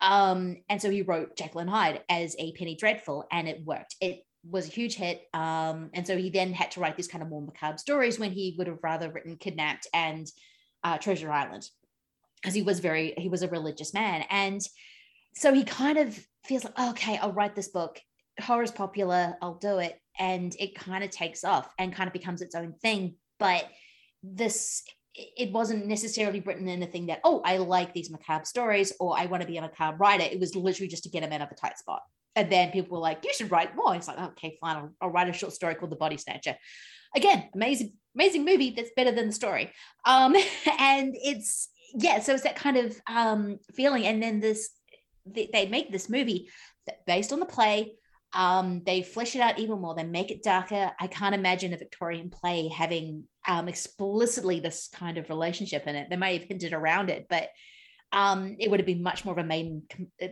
Um, 0.00 0.58
and 0.68 0.80
so 0.80 0.90
he 0.90 1.02
wrote 1.02 1.40
and 1.40 1.70
Hyde 1.70 2.02
as 2.08 2.36
a 2.38 2.52
Penny 2.52 2.76
Dreadful, 2.76 3.24
and 3.30 3.48
it 3.48 3.64
worked. 3.64 3.96
It 4.00 4.20
was 4.48 4.68
a 4.68 4.70
huge 4.70 4.94
hit. 4.94 5.22
Um, 5.34 5.90
and 5.94 6.06
so 6.06 6.16
he 6.16 6.30
then 6.30 6.52
had 6.52 6.70
to 6.72 6.80
write 6.80 6.96
these 6.96 7.08
kind 7.08 7.22
of 7.22 7.28
more 7.28 7.42
macabre 7.42 7.78
stories 7.78 8.18
when 8.18 8.30
he 8.30 8.54
would 8.58 8.66
have 8.66 8.78
rather 8.82 9.10
written 9.10 9.36
Kidnapped 9.36 9.86
and 9.92 10.30
uh, 10.84 10.98
Treasure 10.98 11.32
Island, 11.32 11.68
because 12.40 12.54
he 12.54 12.62
was 12.62 12.80
very 12.80 13.14
he 13.16 13.28
was 13.28 13.42
a 13.42 13.48
religious 13.48 13.94
man, 13.94 14.24
and 14.30 14.60
so 15.34 15.52
he 15.52 15.64
kind 15.64 15.98
of 15.98 16.18
feels 16.44 16.64
like, 16.64 16.78
okay, 16.78 17.16
I'll 17.18 17.32
write 17.32 17.56
this 17.56 17.68
book. 17.68 18.00
Horror's 18.40 18.70
popular, 18.70 19.36
I'll 19.40 19.54
do 19.54 19.78
it, 19.78 19.98
and 20.18 20.54
it 20.58 20.74
kind 20.74 21.02
of 21.02 21.10
takes 21.10 21.42
off 21.42 21.72
and 21.78 21.94
kind 21.94 22.06
of 22.06 22.12
becomes 22.12 22.42
its 22.42 22.54
own 22.54 22.74
thing. 22.82 23.16
But 23.38 23.66
this 24.22 24.82
it 25.16 25.52
wasn't 25.52 25.86
necessarily 25.86 26.40
written 26.40 26.68
in 26.68 26.82
a 26.82 26.86
thing 26.86 27.06
that, 27.06 27.20
oh, 27.24 27.40
I 27.44 27.56
like 27.58 27.94
these 27.94 28.10
macabre 28.10 28.44
stories 28.44 28.92
or 29.00 29.18
I 29.18 29.26
want 29.26 29.42
to 29.42 29.46
be 29.46 29.56
a 29.56 29.62
macabre 29.62 29.96
writer. 29.96 30.24
It 30.24 30.40
was 30.40 30.54
literally 30.54 30.88
just 30.88 31.04
to 31.04 31.08
get 31.08 31.22
him 31.22 31.32
out 31.32 31.40
of 31.40 31.50
a 31.50 31.54
tight 31.54 31.78
spot. 31.78 32.02
And 32.34 32.52
then 32.52 32.70
people 32.70 32.96
were 32.96 33.02
like, 33.02 33.24
you 33.24 33.32
should 33.32 33.50
write 33.50 33.74
more. 33.74 33.94
It's 33.94 34.08
like, 34.08 34.18
okay, 34.18 34.58
fine. 34.60 34.76
I'll, 34.76 34.92
I'll 35.00 35.10
write 35.10 35.28
a 35.28 35.32
short 35.32 35.54
story 35.54 35.74
called 35.74 35.90
The 35.90 35.96
Body 35.96 36.18
Snatcher. 36.18 36.56
Again, 37.14 37.48
amazing, 37.54 37.94
amazing 38.14 38.44
movie 38.44 38.74
that's 38.76 38.90
better 38.94 39.12
than 39.12 39.28
the 39.28 39.32
story. 39.32 39.72
Um, 40.04 40.36
and 40.78 41.14
it's, 41.14 41.68
yeah, 41.94 42.20
so 42.20 42.34
it's 42.34 42.42
that 42.42 42.56
kind 42.56 42.76
of 42.76 43.00
um, 43.06 43.58
feeling. 43.74 44.04
And 44.04 44.22
then 44.22 44.40
this, 44.40 44.70
they, 45.24 45.48
they 45.50 45.66
make 45.66 45.90
this 45.90 46.10
movie 46.10 46.50
based 47.06 47.32
on 47.32 47.40
the 47.40 47.46
play 47.46 47.92
um, 48.36 48.82
they 48.84 49.02
flesh 49.02 49.34
it 49.34 49.40
out 49.40 49.58
even 49.58 49.80
more. 49.80 49.94
They 49.94 50.04
make 50.04 50.30
it 50.30 50.42
darker. 50.42 50.92
I 51.00 51.06
can't 51.06 51.34
imagine 51.34 51.72
a 51.72 51.78
Victorian 51.78 52.28
play 52.28 52.68
having 52.68 53.24
um, 53.46 53.68
explicitly 53.68 54.60
this 54.60 54.88
kind 54.92 55.18
of 55.18 55.28
relationship 55.28 55.86
in 55.86 55.96
it. 55.96 56.08
They 56.10 56.16
may 56.16 56.38
have 56.38 56.48
hinted 56.48 56.72
around 56.72 57.10
it, 57.10 57.26
but 57.28 57.48
um, 58.12 58.56
it 58.58 58.70
would 58.70 58.80
have 58.80 58.86
been 58.86 59.02
much 59.02 59.24
more 59.24 59.32
of 59.32 59.38
a 59.38 59.46
main, 59.46 59.82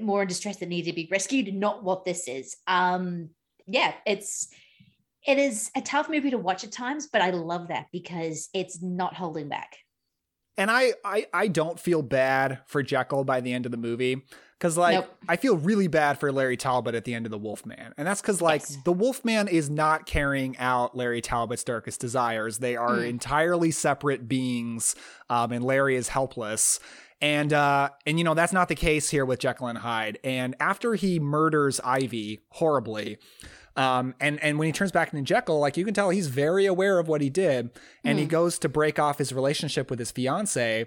more 0.01 0.23
in 0.23 0.29
distress 0.29 0.59
that 0.59 0.69
needed 0.69 0.91
to 0.91 0.97
be 0.97 1.09
rescued. 1.11 1.53
Not 1.55 1.83
what 1.83 2.05
this 2.05 2.29
is. 2.29 2.57
Um, 2.67 3.31
yeah, 3.67 3.95
it's 4.07 4.49
it 5.27 5.39
is 5.39 5.71
a 5.75 5.81
tough 5.81 6.09
movie 6.09 6.31
to 6.31 6.39
watch 6.39 6.65
at 6.65 6.73
times, 6.73 7.09
but 7.11 7.23
I 7.23 7.31
love 7.31 7.69
that 7.69 7.87
because 7.93 8.49
it's 8.53 8.83
not 8.83 9.15
holding 9.15 9.49
back. 9.49 9.79
And 10.57 10.71
I, 10.71 10.93
I, 11.05 11.27
I 11.33 11.49
don't 11.49 11.81
feel 11.81 12.03
bad 12.03 12.61
for 12.67 12.83
Jekyll 12.83 13.25
by 13.25 13.41
the 13.41 13.53
end 13.53 13.67
of 13.67 13.73
the 13.73 13.79
movie. 13.79 14.23
Cause 14.65 14.79
like 14.79 14.95
nope. 14.95 15.15
I 15.29 15.37
feel 15.37 15.59
really 15.59 15.89
bad 15.89 16.19
for 16.19 16.33
Larry 16.33 16.57
Talbot 16.57 16.95
at 16.95 17.05
the 17.05 17.13
end 17.13 17.27
of 17.27 17.31
the 17.31 17.37
Wolfman. 17.37 17.93
And 17.99 18.07
that's 18.07 18.23
because 18.23 18.41
like 18.41 18.63
yes. 18.63 18.79
the 18.83 18.95
Wolfman 18.95 19.47
is 19.47 19.69
not 19.69 20.07
carrying 20.07 20.57
out 20.57 20.97
Larry 20.97 21.21
Talbot's 21.21 21.63
darkest 21.65 22.01
desires. 22.01 22.61
They 22.61 22.75
are 22.75 22.97
mm. 22.97 23.07
entirely 23.07 23.71
separate 23.71 24.27
beings. 24.27 24.97
Um, 25.29 25.53
and 25.53 25.63
Larry 25.63 25.97
is 25.97 26.09
helpless. 26.09 26.81
And 27.21 27.53
uh, 27.53 27.91
and 28.07 28.17
you 28.17 28.25
know, 28.25 28.33
that's 28.33 28.55
not 28.55 28.69
the 28.69 28.75
case 28.75 29.11
here 29.11 29.27
with 29.27 29.39
Jekyll 29.39 29.67
and 29.67 29.77
Hyde. 29.77 30.19
And 30.25 30.57
after 30.59 30.95
he 30.95 31.21
murders 31.21 31.79
Ivy 31.85 32.41
horribly, 32.49 33.19
um, 33.77 34.15
and 34.19 34.43
and 34.43 34.59
when 34.59 34.65
he 34.65 34.73
turns 34.73 34.93
back 34.93 35.13
into 35.13 35.27
Jekyll, 35.27 35.59
like 35.59 35.77
you 35.77 35.85
can 35.85 35.93
tell 35.93 36.09
he's 36.09 36.29
very 36.29 36.65
aware 36.65 36.99
of 36.99 37.07
what 37.07 37.21
he 37.21 37.29
did, 37.29 37.69
and 38.03 38.17
mm. 38.17 38.23
he 38.23 38.27
goes 38.27 38.59
to 38.61 38.71
break 38.71 38.99
off 38.99 39.19
his 39.19 39.31
relationship 39.31 39.91
with 39.91 39.99
his 39.99 40.11
fiance, 40.11 40.87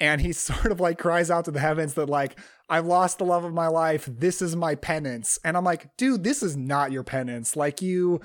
and 0.00 0.20
he 0.20 0.32
sort 0.32 0.72
of 0.72 0.80
like 0.80 0.98
cries 0.98 1.30
out 1.30 1.44
to 1.46 1.50
the 1.50 1.60
heavens 1.60 1.94
that 1.94 2.08
like 2.08 2.38
I've 2.68 2.86
lost 2.86 3.18
the 3.18 3.24
love 3.24 3.44
of 3.44 3.52
my 3.52 3.68
life. 3.68 4.08
This 4.10 4.42
is 4.42 4.56
my 4.56 4.74
penance. 4.74 5.38
And 5.44 5.56
I'm 5.56 5.64
like, 5.64 5.96
dude, 5.96 6.24
this 6.24 6.42
is 6.42 6.56
not 6.56 6.92
your 6.92 7.04
penance. 7.04 7.56
Like 7.56 7.80
you 7.80 8.20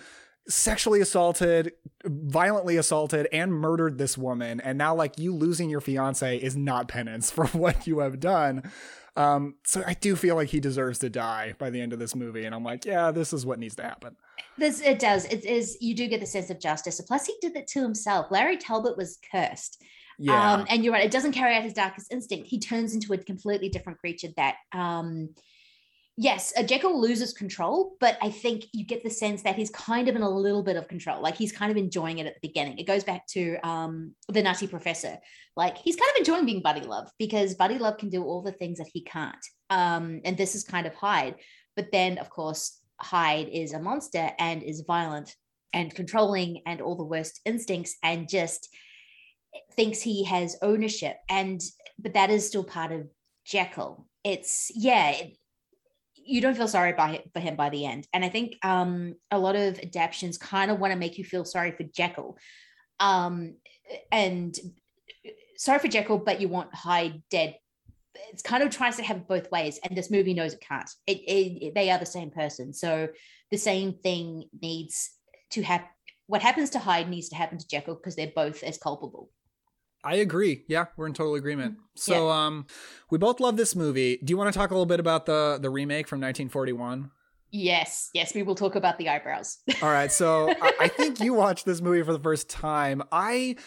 sexually 0.47 1.01
assaulted, 1.01 1.73
violently 2.05 2.77
assaulted, 2.77 3.27
and 3.31 3.53
murdered 3.53 3.97
this 3.97 4.17
woman. 4.17 4.59
And 4.61 4.77
now, 4.77 4.95
like, 4.95 5.19
you 5.19 5.33
losing 5.33 5.69
your 5.69 5.81
fiance 5.81 6.37
is 6.37 6.57
not 6.57 6.87
penance 6.87 7.31
for 7.31 7.47
what 7.47 7.87
you 7.87 7.99
have 7.99 8.19
done. 8.19 8.71
Um, 9.17 9.55
so 9.65 9.83
I 9.85 9.93
do 9.93 10.15
feel 10.15 10.35
like 10.35 10.49
he 10.49 10.61
deserves 10.61 10.99
to 10.99 11.09
die 11.09 11.53
by 11.57 11.69
the 11.69 11.81
end 11.81 11.91
of 11.91 11.99
this 11.99 12.15
movie. 12.15 12.45
And 12.45 12.55
I'm 12.55 12.63
like, 12.63 12.85
yeah, 12.85 13.11
this 13.11 13.33
is 13.33 13.45
what 13.45 13.59
needs 13.59 13.75
to 13.75 13.83
happen. 13.83 14.15
This 14.57 14.79
it 14.81 14.99
does. 14.99 15.25
It 15.25 15.43
is 15.43 15.77
you 15.81 15.95
do 15.95 16.07
get 16.07 16.21
the 16.21 16.25
sense 16.25 16.49
of 16.49 16.59
justice. 16.59 17.01
Plus, 17.01 17.25
he 17.25 17.35
did 17.41 17.55
it 17.55 17.67
to 17.67 17.81
himself. 17.81 18.27
Larry 18.31 18.57
Talbot 18.57 18.97
was 18.97 19.19
cursed. 19.29 19.83
Yeah. 20.23 20.53
Um, 20.53 20.65
and 20.69 20.83
you're 20.83 20.93
right, 20.93 21.05
it 21.05 21.11
doesn't 21.11 21.31
carry 21.31 21.55
out 21.55 21.63
his 21.63 21.73
darkest 21.73 22.11
instinct. 22.11 22.47
He 22.47 22.59
turns 22.59 22.93
into 22.93 23.13
a 23.13 23.17
completely 23.17 23.69
different 23.69 23.99
creature 23.99 24.29
that 24.37 24.55
um 24.73 25.29
yes, 26.17 26.53
a 26.55 26.63
Jekyll 26.63 27.01
loses 27.01 27.33
control, 27.33 27.95
but 27.99 28.17
I 28.21 28.29
think 28.29 28.65
you 28.73 28.85
get 28.85 29.03
the 29.03 29.09
sense 29.09 29.41
that 29.43 29.55
he's 29.55 29.71
kind 29.71 30.07
of 30.07 30.15
in 30.15 30.21
a 30.21 30.29
little 30.29 30.61
bit 30.61 30.75
of 30.75 30.87
control. 30.87 31.21
Like 31.21 31.35
he's 31.35 31.51
kind 31.51 31.71
of 31.71 31.77
enjoying 31.77 32.19
it 32.19 32.27
at 32.27 32.35
the 32.35 32.47
beginning. 32.47 32.77
It 32.77 32.85
goes 32.85 33.03
back 33.03 33.25
to 33.27 33.57
um, 33.67 34.13
the 34.27 34.43
Nutty 34.43 34.67
Professor. 34.67 35.17
Like 35.55 35.77
he's 35.77 35.95
kind 35.95 36.11
of 36.11 36.17
enjoying 36.17 36.45
being 36.45 36.61
Buddy 36.61 36.81
Love 36.81 37.09
because 37.17 37.55
Buddy 37.55 37.77
Love 37.77 37.97
can 37.97 38.09
do 38.09 38.23
all 38.23 38.41
the 38.41 38.51
things 38.51 38.77
that 38.77 38.89
he 38.93 39.01
can't. 39.01 39.45
Um, 39.69 40.21
and 40.23 40.37
this 40.37 40.53
is 40.53 40.63
kind 40.63 40.85
of 40.85 40.93
Hyde. 40.93 41.35
But 41.75 41.91
then, 41.91 42.17
of 42.19 42.29
course, 42.29 42.79
Hyde 42.99 43.49
is 43.49 43.73
a 43.73 43.79
monster 43.79 44.31
and 44.37 44.61
is 44.61 44.83
violent 44.85 45.35
and 45.73 45.95
controlling 45.95 46.61
and 46.65 46.81
all 46.81 46.95
the 46.95 47.03
worst 47.03 47.39
instincts 47.45 47.95
and 48.03 48.29
just 48.29 48.69
thinks 49.73 50.01
he 50.01 50.23
has 50.25 50.57
ownership. 50.61 51.17
And 51.29 51.61
but 51.99 52.13
that 52.13 52.29
is 52.29 52.47
still 52.47 52.63
part 52.63 52.91
of 52.91 53.07
Jekyll. 53.45 54.07
It's 54.23 54.71
yeah, 54.73 55.11
it, 55.11 55.37
you 56.15 56.41
don't 56.41 56.55
feel 56.55 56.67
sorry 56.67 56.93
by, 56.93 57.23
for 57.33 57.39
him 57.39 57.55
by 57.55 57.69
the 57.69 57.85
end. 57.85 58.07
And 58.13 58.23
I 58.23 58.29
think 58.29 58.55
um, 58.63 59.15
a 59.31 59.39
lot 59.39 59.55
of 59.55 59.79
adaptations 59.79 60.37
kind 60.37 60.71
of 60.71 60.79
want 60.79 60.93
to 60.93 60.99
make 60.99 61.17
you 61.17 61.23
feel 61.23 61.45
sorry 61.45 61.71
for 61.71 61.83
Jekyll. 61.83 62.37
Um, 62.99 63.55
and 64.11 64.57
sorry 65.57 65.79
for 65.79 65.87
Jekyll, 65.87 66.19
but 66.19 66.39
you 66.39 66.47
want 66.47 66.73
Hyde 66.73 67.21
dead. 67.29 67.57
It's 68.31 68.43
kind 68.43 68.61
of 68.61 68.69
tries 68.69 68.97
to 68.97 69.03
have 69.03 69.17
it 69.17 69.27
both 69.27 69.51
ways, 69.51 69.79
and 69.83 69.97
this 69.97 70.11
movie 70.11 70.33
knows 70.33 70.53
it 70.53 70.61
can't. 70.61 70.89
It, 71.07 71.19
it, 71.19 71.65
it, 71.65 71.75
they 71.75 71.89
are 71.89 71.97
the 71.97 72.05
same 72.05 72.29
person, 72.29 72.73
so 72.73 73.07
the 73.51 73.57
same 73.57 73.93
thing 73.93 74.45
needs 74.61 75.11
to 75.51 75.61
happen. 75.61 75.87
What 76.27 76.41
happens 76.41 76.69
to 76.71 76.79
Hyde 76.79 77.09
needs 77.09 77.29
to 77.29 77.35
happen 77.35 77.57
to 77.57 77.67
Jekyll 77.67 77.95
because 77.95 78.15
they're 78.15 78.31
both 78.35 78.63
as 78.63 78.77
culpable. 78.77 79.29
I 80.03 80.15
agree. 80.15 80.63
Yeah, 80.67 80.85
we're 80.97 81.07
in 81.07 81.13
total 81.13 81.35
agreement. 81.35 81.77
So, 81.95 82.27
yeah. 82.27 82.45
um, 82.45 82.65
we 83.09 83.17
both 83.17 83.39
love 83.39 83.57
this 83.57 83.75
movie. 83.75 84.17
Do 84.23 84.31
you 84.31 84.37
want 84.37 84.51
to 84.51 84.57
talk 84.57 84.71
a 84.71 84.73
little 84.73 84.85
bit 84.85 84.99
about 84.99 85.25
the 85.25 85.59
the 85.61 85.69
remake 85.69 86.07
from 86.07 86.19
1941? 86.19 87.11
Yes, 87.51 88.09
yes, 88.13 88.33
we 88.33 88.43
will 88.43 88.55
talk 88.55 88.75
about 88.75 88.97
the 88.97 89.09
eyebrows. 89.09 89.57
All 89.81 89.89
right, 89.89 90.11
so 90.11 90.49
I, 90.61 90.73
I 90.81 90.87
think 90.87 91.19
you 91.19 91.33
watched 91.33 91.65
this 91.65 91.81
movie 91.81 92.01
for 92.01 92.13
the 92.13 92.19
first 92.19 92.49
time. 92.49 93.03
I, 93.11 93.57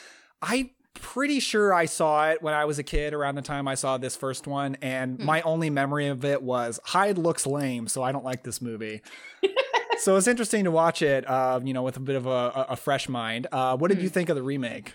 I 0.41 0.71
pretty 0.95 1.39
sure 1.39 1.75
I 1.75 1.85
saw 1.85 2.31
it 2.31 2.43
when 2.43 2.55
I 2.55 2.65
was 2.65 2.79
a 2.79 2.83
kid 2.83 3.13
around 3.13 3.35
the 3.35 3.43
time 3.43 3.69
I 3.69 3.75
saw 3.75 3.99
this 3.99 4.17
first 4.17 4.47
one, 4.47 4.77
and 4.81 5.19
hmm. 5.19 5.27
my 5.27 5.43
only 5.43 5.69
memory 5.69 6.07
of 6.07 6.25
it 6.25 6.43
was 6.43 6.81
Hyde 6.85 7.19
looks 7.19 7.47
lame, 7.47 7.87
so 7.87 8.03
I 8.03 8.11
don't 8.11 8.25
like 8.25 8.43
this 8.43 8.63
movie. 8.63 9.03
so 9.99 10.17
it's 10.17 10.27
interesting 10.27 10.65
to 10.65 10.71
watch 10.71 11.03
it, 11.03 11.29
uh, 11.29 11.61
you 11.63 11.75
know, 11.75 11.83
with 11.83 11.99
a 11.99 12.01
bit 12.01 12.17
of 12.17 12.27
a, 12.27 12.67
a 12.71 12.77
fresh 12.77 13.09
mind. 13.09 13.49
Uh, 13.53 13.77
what 13.77 13.89
did 13.89 13.99
hmm. 13.99 14.05
you 14.05 14.09
think 14.09 14.31
of 14.31 14.37
the 14.37 14.43
remake? 14.43 14.95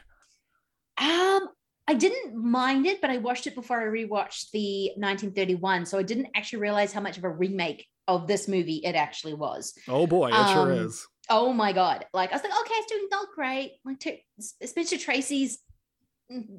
Um, 1.00 1.50
I 1.88 1.96
didn't 1.96 2.36
mind 2.36 2.86
it, 2.86 3.02
but 3.02 3.10
I 3.10 3.18
watched 3.18 3.48
it 3.48 3.56
before 3.56 3.82
I 3.82 3.86
rewatched 3.86 4.52
the 4.52 4.92
1931, 4.98 5.86
so 5.86 5.98
I 5.98 6.04
didn't 6.04 6.28
actually 6.36 6.60
realize 6.60 6.94
how 6.94 7.02
much 7.02 7.18
of 7.18 7.24
a 7.24 7.30
remake 7.30 7.88
of 8.08 8.28
this 8.28 8.48
movie 8.48 8.82
it 8.84 8.96
actually 8.96 9.34
was. 9.34 9.74
Oh 9.88 10.06
boy, 10.06 10.28
it 10.28 10.34
um, 10.34 10.54
sure 10.54 10.72
is. 10.72 11.08
Oh 11.30 11.54
my 11.54 11.74
god! 11.74 12.06
Like 12.14 12.32
I 12.32 12.36
was 12.36 12.44
like, 12.44 12.52
okay, 12.52 12.74
it's 12.76 12.92
doing 12.92 13.08
not 13.12 13.28
great. 13.34 13.74
Like 13.86 14.00
to, 14.02 14.18
Spencer 14.40 14.98
Tracy's 14.98 15.60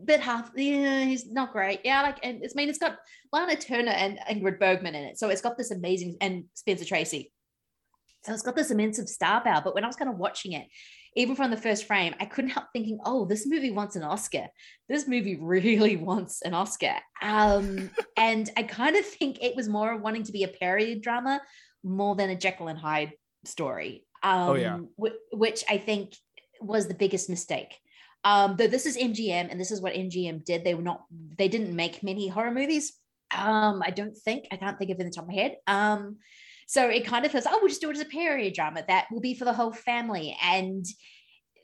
bit 0.05 0.21
half. 0.21 0.51
Yeah, 0.57 1.05
he's 1.05 1.31
not 1.31 1.53
great. 1.53 1.81
Yeah, 1.85 2.03
like 2.03 2.19
and 2.23 2.43
it's 2.43 2.55
I 2.55 2.59
mean 2.59 2.69
it's 2.69 2.79
got 2.79 2.97
Lana 3.33 3.57
Turner 3.57 3.93
and 3.93 4.19
Ingrid 4.29 4.59
Bergman 4.59 4.95
in 4.95 5.05
it, 5.05 5.19
so 5.19 5.29
it's 5.29 5.43
got 5.43 5.57
this 5.57 5.71
amazing 5.71 6.17
and 6.21 6.45
Spencer 6.55 6.85
Tracy. 6.85 7.33
So 8.25 8.33
it's 8.33 8.43
got 8.43 8.57
this 8.57 8.71
immense 8.71 8.99
of 8.99 9.09
star 9.09 9.41
power. 9.41 9.63
But 9.63 9.75
when 9.75 9.85
I 9.85 9.87
was 9.87 9.97
kind 9.97 10.11
of 10.11 10.19
watching 10.19 10.53
it, 10.53 10.67
even 11.17 11.35
from 11.35 11.51
the 11.51 11.57
first 11.57 11.87
frame, 11.87 12.15
I 12.21 12.25
couldn't 12.25 12.51
help 12.51 12.67
thinking, 12.73 12.99
oh, 13.05 13.25
this 13.25 13.47
movie 13.47 13.71
wants 13.71 13.97
an 13.97 14.03
Oscar. 14.03 14.47
This 14.89 15.09
movie 15.09 15.37
really 15.41 15.97
wants 15.97 16.43
an 16.43 16.55
Oscar. 16.55 16.95
Um, 17.23 17.91
and 18.17 18.51
I 18.57 18.63
kind 18.63 18.97
of 18.97 19.05
think 19.05 19.43
it 19.43 19.57
was 19.57 19.69
more 19.69 19.97
wanting 19.97 20.25
to 20.25 20.33
be 20.33 20.45
a 20.45 20.49
period 20.49 21.03
drama 21.03 21.41
more 21.83 22.15
than 22.15 22.31
a 22.31 22.37
Jekyll 22.37 22.69
and 22.69 22.79
Hyde 22.79 23.13
story. 23.45 24.07
Um, 24.23 24.49
oh, 24.49 24.55
yeah. 24.55 24.79
W- 24.99 25.19
which 25.33 25.65
I 25.69 25.79
think 25.79 26.15
was 26.61 26.87
the 26.87 26.95
biggest 26.95 27.29
mistake. 27.29 27.77
Um, 28.23 28.57
though 28.57 28.67
this 28.67 28.85
is 28.85 28.99
MGM 28.99 29.51
and 29.51 29.59
this 29.59 29.71
is 29.71 29.81
what 29.81 29.95
MGM 29.95 30.45
did. 30.45 30.63
They 30.63 30.75
were 30.75 30.83
not, 30.83 31.05
they 31.39 31.49
didn't 31.49 31.75
make 31.75 32.03
many 32.03 32.29
horror 32.29 32.51
movies. 32.51 32.93
Um, 33.35 33.83
I 33.85 33.91
don't 33.91 34.17
think, 34.17 34.47
I 34.53 34.57
can't 34.57 34.79
think 34.79 34.91
of 34.91 34.99
it 34.99 35.01
in 35.01 35.07
the 35.07 35.13
top 35.13 35.25
of 35.25 35.29
my 35.29 35.35
head. 35.35 35.57
Um, 35.67 36.19
so 36.71 36.87
it 36.89 37.05
kind 37.05 37.27
of 37.27 37.33
feels, 37.33 37.47
oh, 37.49 37.59
we'll 37.61 37.69
just 37.69 37.81
do 37.81 37.91
it 37.91 37.97
as 37.97 38.01
a 38.01 38.05
period 38.05 38.55
drama 38.55 38.85
that 38.87 39.07
will 39.11 39.19
be 39.19 39.35
for 39.35 39.45
the 39.45 39.53
whole 39.53 39.73
family. 39.73 40.37
And 40.41 40.87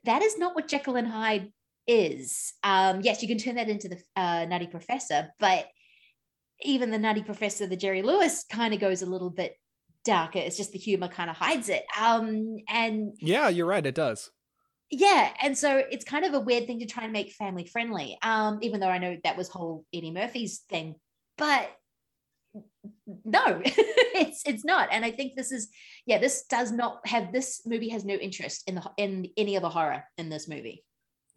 that 0.03 0.21
is 0.21 0.37
not 0.37 0.57
what 0.57 0.67
Jekyll 0.67 0.97
and 0.97 1.07
Hyde 1.07 1.53
is. 1.87 2.53
Um, 2.65 3.03
yes, 3.03 3.23
you 3.23 3.29
can 3.29 3.39
turn 3.39 3.55
that 3.55 3.69
into 3.69 3.89
the 3.89 3.99
uh, 4.17 4.47
Nutty 4.47 4.67
Professor, 4.67 5.29
but 5.39 5.69
even 6.61 6.91
the 6.91 6.99
Nutty 6.99 7.23
Professor, 7.23 7.69
the 7.69 7.77
Jerry 7.77 8.03
Lewis, 8.03 8.45
kind 8.51 8.75
of 8.75 8.81
goes 8.81 9.03
a 9.03 9.07
little 9.07 9.31
bit 9.31 9.55
darker. 10.05 10.41
It's 10.41 10.57
just 10.57 10.73
the 10.73 10.79
humor 10.81 11.07
kind 11.07 11.31
of 11.31 11.37
hides 11.37 11.69
it. 11.69 11.85
Um, 11.97 12.57
and 12.69 13.15
yeah, 13.21 13.49
you're 13.49 13.67
right, 13.67 13.87
it 13.87 13.95
does. 13.95 14.33
Yeah, 14.91 15.31
and 15.41 15.57
so 15.57 15.85
it's 15.89 16.05
kind 16.05 16.25
of 16.25 16.35
a 16.35 16.41
weird 16.41 16.67
thing 16.67 16.81
to 16.81 16.87
try 16.87 17.05
and 17.05 17.13
make 17.13 17.31
family 17.31 17.67
friendly. 17.67 18.19
Um, 18.23 18.59
even 18.61 18.81
though 18.81 18.89
I 18.89 18.99
know 18.99 19.19
that 19.23 19.37
was 19.37 19.49
whole 19.49 19.85
Eddie 19.95 20.11
Murphy's 20.11 20.65
thing, 20.69 20.97
but 21.39 21.71
no 23.25 23.61
it's 23.65 24.43
it's 24.47 24.65
not 24.65 24.89
and 24.91 25.05
i 25.05 25.11
think 25.11 25.35
this 25.37 25.53
is 25.53 25.69
yeah 26.07 26.19
this 26.19 26.45
does 26.45 26.73
not 26.73 27.07
have 27.07 27.33
this 27.33 27.63
movie 27.67 27.89
has 27.89 28.05
no 28.05 28.15
interest 28.15 28.63
in 28.67 28.75
the 28.77 28.83
in 28.97 29.29
any 29.37 29.57
other 29.57 29.69
horror 29.69 30.05
in 30.19 30.29
this 30.29 30.49
movie 30.49 30.85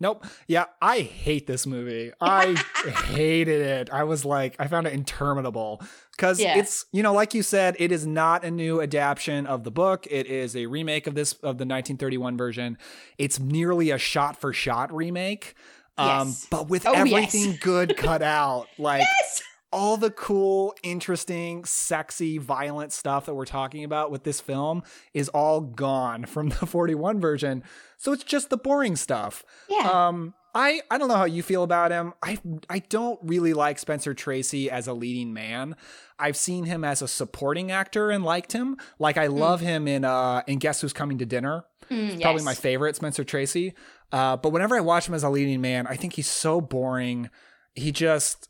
Nope. 0.01 0.26
Yeah, 0.47 0.65
I 0.82 0.99
hate 0.99 1.45
this 1.45 1.67
movie. 1.67 2.11
I 2.22 2.55
hated 3.07 3.61
it. 3.61 3.89
I 3.91 4.03
was 4.03 4.24
like, 4.24 4.55
I 4.57 4.67
found 4.67 4.88
it 4.88 4.93
interminable 4.93 5.82
because 6.11 6.39
yeah. 6.39 6.57
it's, 6.57 6.86
you 6.93 7.03
know, 7.03 7.13
like 7.13 7.34
you 7.34 7.43
said, 7.43 7.76
it 7.80 7.91
is 7.91 8.07
not 8.07 8.45
a 8.45 8.51
new 8.51 8.82
adaptation 8.82 9.45
of 9.45 9.65
the 9.65 9.72
book. 9.72 10.07
It 10.09 10.28
is 10.28 10.55
a 10.55 10.67
remake 10.67 11.05
of 11.05 11.15
this 11.15 11.34
of 11.34 11.57
the 11.57 11.65
1931 11.65 12.38
version. 12.38 12.78
It's 13.17 13.39
nearly 13.39 13.91
a 13.91 13.97
shot 13.97 14.39
for 14.39 14.53
shot 14.53 14.93
remake. 14.93 15.55
Um, 15.97 16.30
yes. 16.30 16.47
but 16.49 16.70
with 16.70 16.88
oh, 16.88 16.93
everything 16.93 17.51
yes. 17.51 17.59
good 17.59 17.97
cut 17.97 18.22
out. 18.22 18.67
Like 18.78 19.01
yes! 19.01 19.41
All 19.72 19.97
the 19.97 20.11
cool, 20.11 20.74
interesting, 20.84 21.63
sexy, 21.65 22.38
violent 22.38 22.91
stuff 22.91 23.26
that 23.26 23.36
we're 23.36 23.45
talking 23.45 23.84
about 23.84 24.11
with 24.11 24.24
this 24.24 24.41
film 24.41 24.84
is 25.13 25.30
all 25.30 25.61
gone 25.61 26.26
from 26.26 26.49
the 26.49 26.65
41 26.65 27.20
version. 27.20 27.63
So 27.97 28.11
it's 28.11 28.24
just 28.24 28.49
the 28.49 28.57
boring 28.57 28.95
stuff. 28.95 29.43
Yeah. 29.70 29.89
Um, 30.07 30.34
I, 30.55 30.82
I 30.89 30.97
don't 30.97 31.07
know 31.07 31.15
how 31.15 31.26
you 31.26 31.43
feel 31.43 31.61
about 31.61 31.91
him. 31.91 32.13
I 32.24 32.39
I 32.70 32.80
don't 32.80 33.20
really 33.22 33.53
like 33.53 33.78
Spencer 33.78 34.15
Tracy 34.15 34.70
as 34.72 34.88
a 34.88 34.93
leading 34.93 35.32
man. 35.32 35.76
I've 36.17 36.36
seen 36.36 36.65
him 36.65 36.84
as 36.84 37.03
a 37.03 37.07
supporting 37.07 37.70
actor 37.72 38.09
and 38.09 38.24
liked 38.24 38.51
him. 38.53 38.78
Like 38.97 39.15
I 39.15 39.28
mm. 39.28 39.38
love 39.38 39.61
him 39.61 39.88
in 39.88 40.03
uh 40.03 40.41
in 40.47 40.57
Guess 40.57 40.82
Who's 40.82 40.93
Coming 40.93 41.20
to 41.20 41.26
Dinner. 41.26 41.65
Mm, 41.91 42.13
yes. 42.13 42.22
Probably 42.22 42.43
my 42.43 42.55
favorite 42.55 42.95
Spencer 42.95 43.24
Tracy. 43.24 43.74
Uh, 44.11 44.38
but 44.38 44.49
whenever 44.49 44.76
I 44.76 44.80
watch 44.80 45.07
him 45.07 45.13
as 45.13 45.24
a 45.24 45.30
leading 45.30 45.61
man, 45.61 45.86
I 45.86 45.95
think 45.95 46.13
he's 46.13 46.28
so 46.28 46.61
boring. 46.61 47.30
He 47.76 47.91
just 47.91 48.49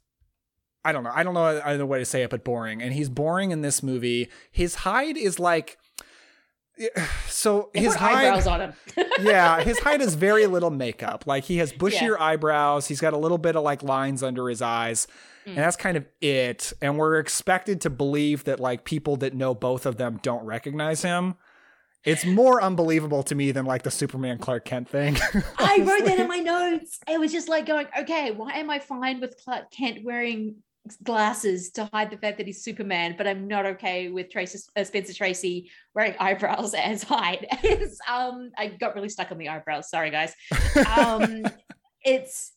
I 0.89 0.91
don't 0.91 1.03
know. 1.03 1.11
I 1.13 1.23
don't 1.23 1.35
know 1.35 1.61
either 1.63 1.85
way 1.85 1.99
to 1.99 2.05
say 2.05 2.23
it, 2.23 2.31
but 2.31 2.43
boring. 2.43 2.81
And 2.81 2.93
he's 2.93 3.09
boring 3.09 3.51
in 3.51 3.61
this 3.61 3.83
movie. 3.83 4.29
His 4.51 4.75
Hyde 4.75 5.17
is 5.17 5.39
like 5.39 5.77
so 7.27 7.69
his 7.73 7.95
Hyde, 7.95 8.47
on 8.47 8.61
him. 8.61 8.73
yeah, 9.21 9.61
his 9.61 9.79
Hyde 9.79 10.01
is 10.01 10.15
very 10.15 10.47
little 10.47 10.69
makeup. 10.69 11.25
Like 11.27 11.45
he 11.45 11.57
has 11.57 11.71
bushier 11.71 12.17
yeah. 12.17 12.23
eyebrows. 12.23 12.87
He's 12.87 13.01
got 13.01 13.13
a 13.13 13.17
little 13.17 13.37
bit 13.37 13.55
of 13.55 13.63
like 13.63 13.83
lines 13.83 14.23
under 14.23 14.49
his 14.49 14.61
eyes. 14.61 15.07
Mm. 15.45 15.49
And 15.49 15.57
that's 15.57 15.75
kind 15.75 15.97
of 15.97 16.05
it. 16.21 16.73
And 16.81 16.97
we're 16.97 17.19
expected 17.19 17.81
to 17.81 17.89
believe 17.89 18.45
that 18.45 18.59
like 18.59 18.85
people 18.85 19.17
that 19.17 19.33
know 19.33 19.53
both 19.53 19.85
of 19.85 19.97
them 19.97 20.19
don't 20.21 20.45
recognize 20.45 21.01
him. 21.01 21.35
It's 22.05 22.25
more 22.25 22.63
unbelievable 22.63 23.23
to 23.23 23.35
me 23.35 23.51
than 23.51 23.65
like 23.65 23.83
the 23.83 23.91
Superman 23.91 24.37
Clark 24.37 24.63
Kent 24.63 24.87
thing. 24.87 25.17
I 25.57 25.79
wrote 25.79 26.05
that 26.05 26.17
in 26.17 26.29
my 26.29 26.37
notes. 26.37 26.99
It 27.09 27.19
was 27.19 27.31
just 27.33 27.49
like 27.49 27.65
going, 27.65 27.87
okay, 27.99 28.31
why 28.31 28.53
am 28.53 28.69
I 28.69 28.79
fine 28.79 29.19
with 29.19 29.35
Clark 29.43 29.69
Kent 29.71 30.05
wearing 30.05 30.55
glasses 30.97 31.71
to 31.71 31.89
hide 31.93 32.11
the 32.11 32.17
fact 32.17 32.37
that 32.37 32.47
he's 32.47 32.63
Superman, 32.63 33.15
but 33.17 33.27
I'm 33.27 33.47
not 33.47 33.65
okay 33.65 34.09
with 34.09 34.29
Tracy, 34.29 34.59
uh, 34.75 34.83
Spencer 34.83 35.13
Tracy 35.13 35.69
wearing 35.93 36.15
eyebrows 36.19 36.73
as 36.73 37.03
Hyde. 37.03 37.47
um, 38.09 38.51
I 38.57 38.67
got 38.67 38.95
really 38.95 39.09
stuck 39.09 39.31
on 39.31 39.37
the 39.37 39.49
eyebrows. 39.49 39.89
Sorry, 39.89 40.11
guys. 40.11 40.33
Um, 40.97 41.43
it's 42.03 42.53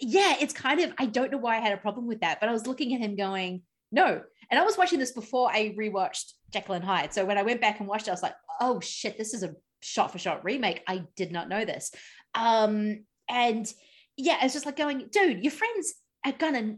yeah, 0.00 0.36
it's 0.40 0.52
kind 0.52 0.80
of 0.80 0.92
I 0.98 1.06
don't 1.06 1.32
know 1.32 1.38
why 1.38 1.56
I 1.56 1.60
had 1.60 1.72
a 1.72 1.78
problem 1.78 2.06
with 2.06 2.20
that, 2.20 2.40
but 2.40 2.48
I 2.48 2.52
was 2.52 2.66
looking 2.66 2.94
at 2.94 3.00
him 3.00 3.16
going, 3.16 3.62
no. 3.92 4.22
And 4.50 4.60
I 4.60 4.64
was 4.64 4.78
watching 4.78 4.98
this 4.98 5.12
before 5.12 5.50
I 5.50 5.74
rewatched 5.78 6.32
and 6.54 6.84
Hyde. 6.84 7.12
So 7.12 7.24
when 7.24 7.38
I 7.38 7.42
went 7.42 7.60
back 7.60 7.80
and 7.80 7.88
watched 7.88 8.06
it, 8.06 8.10
I 8.10 8.14
was 8.14 8.22
like, 8.22 8.34
oh 8.60 8.80
shit, 8.80 9.18
this 9.18 9.34
is 9.34 9.42
a 9.42 9.54
shot 9.80 10.12
for 10.12 10.18
shot 10.18 10.44
remake. 10.44 10.82
I 10.86 11.04
did 11.16 11.32
not 11.32 11.48
know 11.48 11.64
this. 11.64 11.90
Um, 12.34 13.04
and 13.28 13.70
yeah, 14.16 14.38
it's 14.42 14.54
just 14.54 14.66
like 14.66 14.76
going, 14.76 15.08
dude, 15.10 15.42
your 15.42 15.52
friends 15.52 15.94
are 16.24 16.32
gonna 16.32 16.76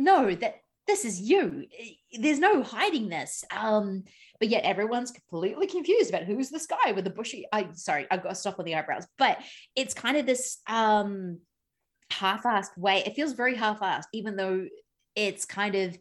know 0.00 0.34
that 0.34 0.56
this 0.86 1.04
is 1.04 1.20
you. 1.20 1.66
There's 2.18 2.38
no 2.38 2.62
hiding 2.62 3.08
this. 3.08 3.44
Um, 3.54 4.04
but 4.40 4.48
yet 4.48 4.64
everyone's 4.64 5.12
completely 5.12 5.66
confused 5.66 6.08
about 6.08 6.24
who's 6.24 6.48
this 6.48 6.66
guy 6.66 6.92
with 6.92 7.04
the 7.04 7.10
bushy. 7.10 7.46
I 7.52 7.68
sorry, 7.74 8.06
I've 8.10 8.22
got 8.22 8.30
to 8.30 8.34
stop 8.34 8.56
with 8.56 8.66
the 8.66 8.74
eyebrows, 8.74 9.06
but 9.18 9.38
it's 9.76 9.94
kind 9.94 10.16
of 10.16 10.26
this 10.26 10.58
um 10.66 11.38
half-assed 12.10 12.76
way. 12.76 13.02
It 13.06 13.14
feels 13.14 13.34
very 13.34 13.54
half-assed, 13.54 14.06
even 14.12 14.36
though 14.36 14.66
it's 15.14 15.44
kind 15.44 15.74
of 15.74 15.96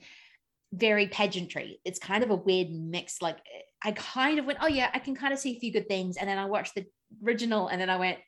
very 0.74 1.08
pageantry. 1.08 1.80
It's 1.84 2.00
kind 2.00 2.24
of 2.24 2.32
a 2.32 2.36
weird 2.36 2.72
mix. 2.72 3.22
Like 3.22 3.38
I 3.84 3.92
kind 3.92 4.40
of 4.40 4.46
went, 4.46 4.60
oh 4.62 4.68
yeah, 4.68 4.90
I 4.94 5.00
can 5.00 5.16
kind 5.16 5.34
of 5.34 5.40
see 5.40 5.56
a 5.56 5.60
few 5.60 5.74
good 5.74 5.90
things, 5.90 6.16
and 6.16 6.28
then 6.28 6.38
I 6.38 6.46
watched 6.46 6.76
the 6.76 6.86
original, 7.24 7.68
and 7.68 7.80
then 7.80 7.90
I 7.90 7.98
went, 7.98 8.20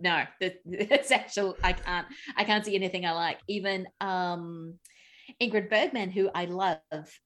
no, 0.00 0.24
it's 0.40 1.10
actual. 1.10 1.58
I 1.62 1.74
can't. 1.74 2.06
I 2.36 2.44
can't 2.44 2.64
see 2.64 2.74
anything 2.74 3.04
I 3.04 3.12
like. 3.12 3.38
Even 3.48 3.86
um 4.00 4.78
Ingrid 5.40 5.68
Bergman, 5.70 6.10
who 6.10 6.30
I 6.34 6.46
love, 6.46 6.78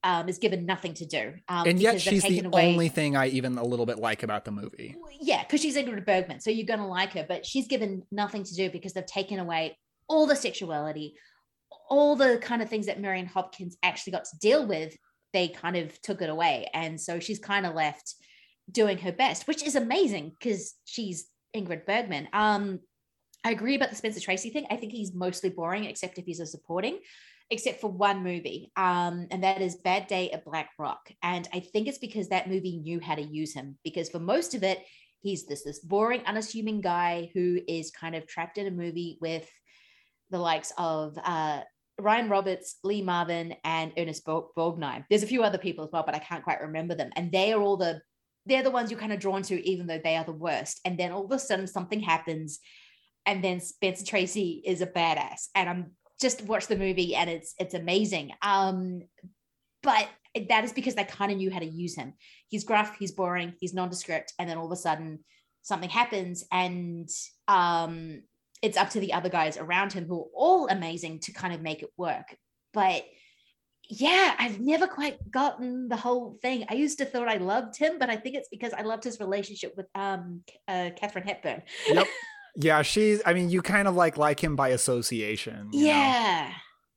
um, 0.03 0.29
is 0.29 0.37
given 0.37 0.65
nothing 0.65 0.93
to 0.95 1.05
do. 1.05 1.33
Um, 1.47 1.67
and 1.67 1.79
yet 1.79 2.01
she's 2.01 2.23
the 2.23 2.41
away... 2.41 2.71
only 2.71 2.89
thing 2.89 3.15
I 3.15 3.27
even 3.27 3.57
a 3.57 3.63
little 3.63 3.85
bit 3.85 3.99
like 3.99 4.23
about 4.23 4.45
the 4.45 4.51
movie. 4.51 4.95
Yeah, 5.19 5.43
because 5.43 5.61
she's 5.61 5.77
Ingrid 5.77 6.05
Bergman, 6.05 6.39
so 6.39 6.49
you're 6.49 6.65
going 6.65 6.79
to 6.79 6.85
like 6.85 7.13
her, 7.13 7.25
but 7.27 7.45
she's 7.45 7.67
given 7.67 8.03
nothing 8.11 8.43
to 8.43 8.53
do 8.55 8.69
because 8.69 8.93
they've 8.93 9.05
taken 9.05 9.39
away 9.39 9.77
all 10.07 10.27
the 10.27 10.35
sexuality, 10.35 11.15
all 11.89 12.15
the 12.15 12.39
kind 12.41 12.61
of 12.61 12.69
things 12.69 12.87
that 12.87 12.99
Miriam 12.99 13.27
Hopkins 13.27 13.77
actually 13.83 14.11
got 14.11 14.25
to 14.25 14.37
deal 14.39 14.65
with. 14.67 14.95
They 15.31 15.47
kind 15.47 15.75
of 15.75 15.99
took 16.01 16.21
it 16.21 16.29
away, 16.29 16.69
and 16.73 16.99
so 16.99 17.19
she's 17.19 17.39
kind 17.39 17.65
of 17.65 17.73
left 17.73 18.15
doing 18.71 18.97
her 18.99 19.11
best, 19.11 19.47
which 19.47 19.63
is 19.63 19.75
amazing 19.75 20.33
because 20.39 20.75
she's 20.85 21.27
Ingrid 21.55 21.85
Bergman. 21.85 22.27
Um, 22.33 22.79
I 23.43 23.51
agree 23.51 23.75
about 23.75 23.89
the 23.89 23.95
Spencer 23.95 24.19
Tracy 24.19 24.49
thing. 24.49 24.67
I 24.69 24.77
think 24.77 24.91
he's 24.91 25.13
mostly 25.13 25.49
boring, 25.49 25.85
except 25.85 26.17
if 26.17 26.25
he's 26.25 26.39
a 26.39 26.45
supporting 26.45 26.99
except 27.53 27.79
for 27.79 27.89
one 27.89 28.23
movie, 28.23 28.71
um, 28.75 29.27
and 29.31 29.43
that 29.43 29.61
is 29.61 29.75
Bad 29.75 30.07
Day 30.07 30.31
at 30.31 30.43
Black 30.43 30.71
Rock. 30.77 31.09
And 31.21 31.47
I 31.53 31.59
think 31.61 31.87
it's 31.87 31.97
because 31.97 32.29
that 32.29 32.49
movie 32.49 32.77
knew 32.77 32.99
how 32.99 33.15
to 33.15 33.21
use 33.21 33.53
him, 33.53 33.77
because 33.83 34.09
for 34.09 34.19
most 34.19 34.53
of 34.55 34.63
it, 34.63 34.79
he's 35.21 35.45
this 35.45 35.63
this 35.63 35.79
boring, 35.79 36.21
unassuming 36.25 36.81
guy 36.81 37.31
who 37.33 37.59
is 37.67 37.91
kind 37.91 38.15
of 38.15 38.27
trapped 38.27 38.57
in 38.57 38.67
a 38.67 38.71
movie 38.71 39.17
with 39.21 39.49
the 40.29 40.39
likes 40.39 40.73
of 40.77 41.17
uh, 41.23 41.61
Ryan 41.99 42.29
Roberts, 42.29 42.77
Lee 42.83 43.01
Marvin, 43.01 43.55
and 43.63 43.93
Ernest 43.97 44.25
Borgnine. 44.25 45.05
There's 45.09 45.23
a 45.23 45.27
few 45.27 45.43
other 45.43 45.59
people 45.59 45.85
as 45.85 45.91
well, 45.93 46.03
but 46.05 46.15
I 46.15 46.19
can't 46.19 46.43
quite 46.43 46.61
remember 46.61 46.95
them. 46.95 47.11
And 47.15 47.31
they 47.31 47.53
are 47.53 47.61
all 47.61 47.77
the 47.77 48.01
they're 48.45 48.63
the 48.63 48.71
ones 48.71 48.91
you're 48.91 48.99
kind 48.99 49.13
of 49.13 49.19
drawn 49.19 49.41
to, 49.43 49.69
even 49.69 49.87
though 49.87 50.01
they 50.03 50.17
are 50.17 50.25
the 50.25 50.33
worst. 50.33 50.81
And 50.83 50.97
then 50.97 51.11
all 51.13 51.23
of 51.23 51.31
a 51.31 51.39
sudden 51.39 51.67
something 51.67 52.01
happens, 52.01 52.59
and 53.25 53.43
then 53.43 53.61
Spencer 53.61 54.05
Tracy 54.05 54.61
is 54.65 54.81
a 54.81 54.87
badass. 54.87 55.47
And 55.55 55.69
I'm 55.69 55.91
just 56.21 56.43
watch 56.43 56.67
the 56.67 56.77
movie 56.77 57.15
and 57.15 57.29
it's 57.29 57.53
it's 57.59 57.73
amazing. 57.73 58.31
Um, 58.41 59.03
but 59.81 60.07
that 60.49 60.63
is 60.63 60.73
because 60.73 60.95
they 60.95 61.03
kind 61.03 61.31
of 61.31 61.37
knew 61.37 61.51
how 61.51 61.59
to 61.59 61.65
use 61.65 61.95
him. 61.95 62.13
He's 62.47 62.63
gruff, 62.63 62.95
he's 62.97 63.11
boring, 63.11 63.53
he's 63.59 63.73
nondescript, 63.73 64.33
and 64.39 64.49
then 64.49 64.57
all 64.57 64.65
of 64.65 64.71
a 64.71 64.77
sudden 64.77 65.19
something 65.61 65.89
happens, 65.89 66.43
and 66.51 67.09
um, 67.47 68.23
it's 68.61 68.77
up 68.77 68.89
to 68.91 68.99
the 68.99 69.13
other 69.13 69.29
guys 69.29 69.57
around 69.57 69.93
him 69.93 70.05
who 70.05 70.21
are 70.21 70.29
all 70.33 70.67
amazing 70.67 71.19
to 71.19 71.33
kind 71.33 71.53
of 71.53 71.61
make 71.61 71.83
it 71.83 71.89
work. 71.97 72.35
But 72.73 73.05
yeah, 73.89 74.33
I've 74.39 74.59
never 74.59 74.87
quite 74.87 75.17
gotten 75.29 75.89
the 75.89 75.97
whole 75.97 76.37
thing. 76.41 76.65
I 76.69 76.75
used 76.75 76.97
to 76.99 77.05
thought 77.05 77.27
I 77.27 77.37
loved 77.37 77.77
him, 77.77 77.99
but 77.99 78.09
I 78.09 78.15
think 78.15 78.35
it's 78.35 78.49
because 78.49 78.73
I 78.73 78.81
loved 78.81 79.03
his 79.03 79.19
relationship 79.19 79.73
with 79.75 79.87
um 79.93 80.41
uh, 80.67 80.91
Katharine 80.95 81.27
Hepburn. 81.27 81.61
Yep. 81.87 82.07
yeah, 82.55 82.81
she's. 82.81 83.21
I 83.25 83.33
mean, 83.33 83.49
you 83.49 83.61
kind 83.61 83.87
of 83.87 83.95
like 83.95 84.17
like 84.17 84.43
him 84.43 84.55
by 84.55 84.69
association. 84.69 85.69
Yeah. 85.71 86.49
Know? 86.49 86.55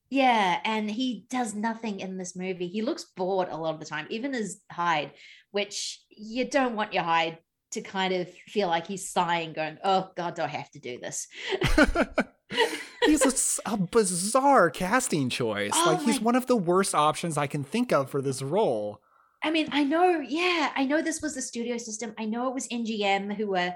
Yeah, 0.09 0.61
and 0.65 0.89
he 0.89 1.27
does 1.31 1.55
nothing 1.55 1.99
in 1.99 2.17
this 2.17 2.37
movie. 2.37 2.69
He 2.69 2.81
looks 2.83 3.05
bored 3.05 3.49
a 3.51 3.57
lot 3.57 3.75
of 3.75 3.81
the 3.81 3.87
time, 3.87 4.07
even 4.09 4.35
as 4.35 4.61
Hyde, 4.71 5.11
which 5.51 6.01
you 6.11 6.49
don't 6.49 6.77
want 6.77 6.93
your 6.93 7.03
Hyde 7.03 7.39
to 7.73 7.81
kind 7.81 8.15
of 8.15 8.29
feel 8.47 8.69
like 8.69 8.87
he's 8.87 9.11
sighing, 9.11 9.53
going, 9.53 9.79
"Oh 9.83 10.11
God, 10.17 10.35
do 10.35 10.43
I 10.43 10.47
have 10.47 10.71
to 10.73 10.79
do 10.79 11.01
this?" 11.01 11.27
he's 13.05 13.59
a, 13.67 13.73
a, 13.73 13.77
bizarre 13.77 14.71
casting 14.71 15.29
choice. 15.29 15.73
Oh 15.75 15.93
like 15.93 16.03
he's 16.03 16.21
one 16.21 16.37
of 16.37 16.47
the 16.47 16.57
worst 16.57 16.95
options 16.95 17.37
I 17.37 17.49
can 17.49 17.65
think 17.65 17.93
of 17.93 18.09
for 18.09 18.23
this 18.23 18.43
role. 18.43 19.01
I 19.43 19.51
mean, 19.51 19.69
I 19.73 19.85
know, 19.85 20.21
yeah, 20.21 20.73
I 20.75 20.87
know 20.87 21.03
this 21.03 21.21
was 21.21 21.35
the 21.35 21.43
studio 21.43 21.79
system. 21.79 22.15
I 22.19 22.25
know 22.25 22.49
it 22.49 22.55
was 22.55 22.69
MGM 22.69 23.35
who 23.37 23.49
were 23.49 23.75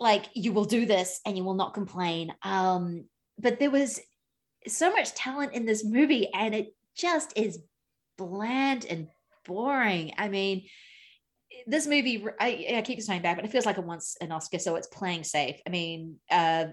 like, 0.00 0.26
"You 0.34 0.52
will 0.52 0.64
do 0.64 0.86
this, 0.86 1.20
and 1.24 1.36
you 1.36 1.44
will 1.44 1.54
not 1.54 1.74
complain." 1.74 2.34
Um, 2.42 3.04
but 3.38 3.58
there 3.58 3.70
was 3.70 4.00
so 4.66 4.90
much 4.92 5.14
talent 5.14 5.54
in 5.54 5.64
this 5.64 5.84
movie 5.84 6.28
and 6.32 6.54
it 6.54 6.74
just 6.96 7.32
is 7.36 7.58
bland 8.18 8.84
and 8.84 9.08
boring. 9.46 10.12
I 10.18 10.28
mean, 10.28 10.66
this 11.66 11.86
movie, 11.86 12.24
I, 12.38 12.74
I 12.76 12.82
keep 12.82 13.00
saying 13.00 13.22
back, 13.22 13.36
but 13.36 13.44
it 13.44 13.50
feels 13.50 13.66
like 13.66 13.78
it 13.78 13.84
wants 13.84 14.16
an 14.20 14.32
Oscar, 14.32 14.58
so 14.58 14.76
it's 14.76 14.86
playing 14.86 15.24
safe. 15.24 15.60
I 15.66 15.70
mean, 15.70 16.16
uh, 16.30 16.66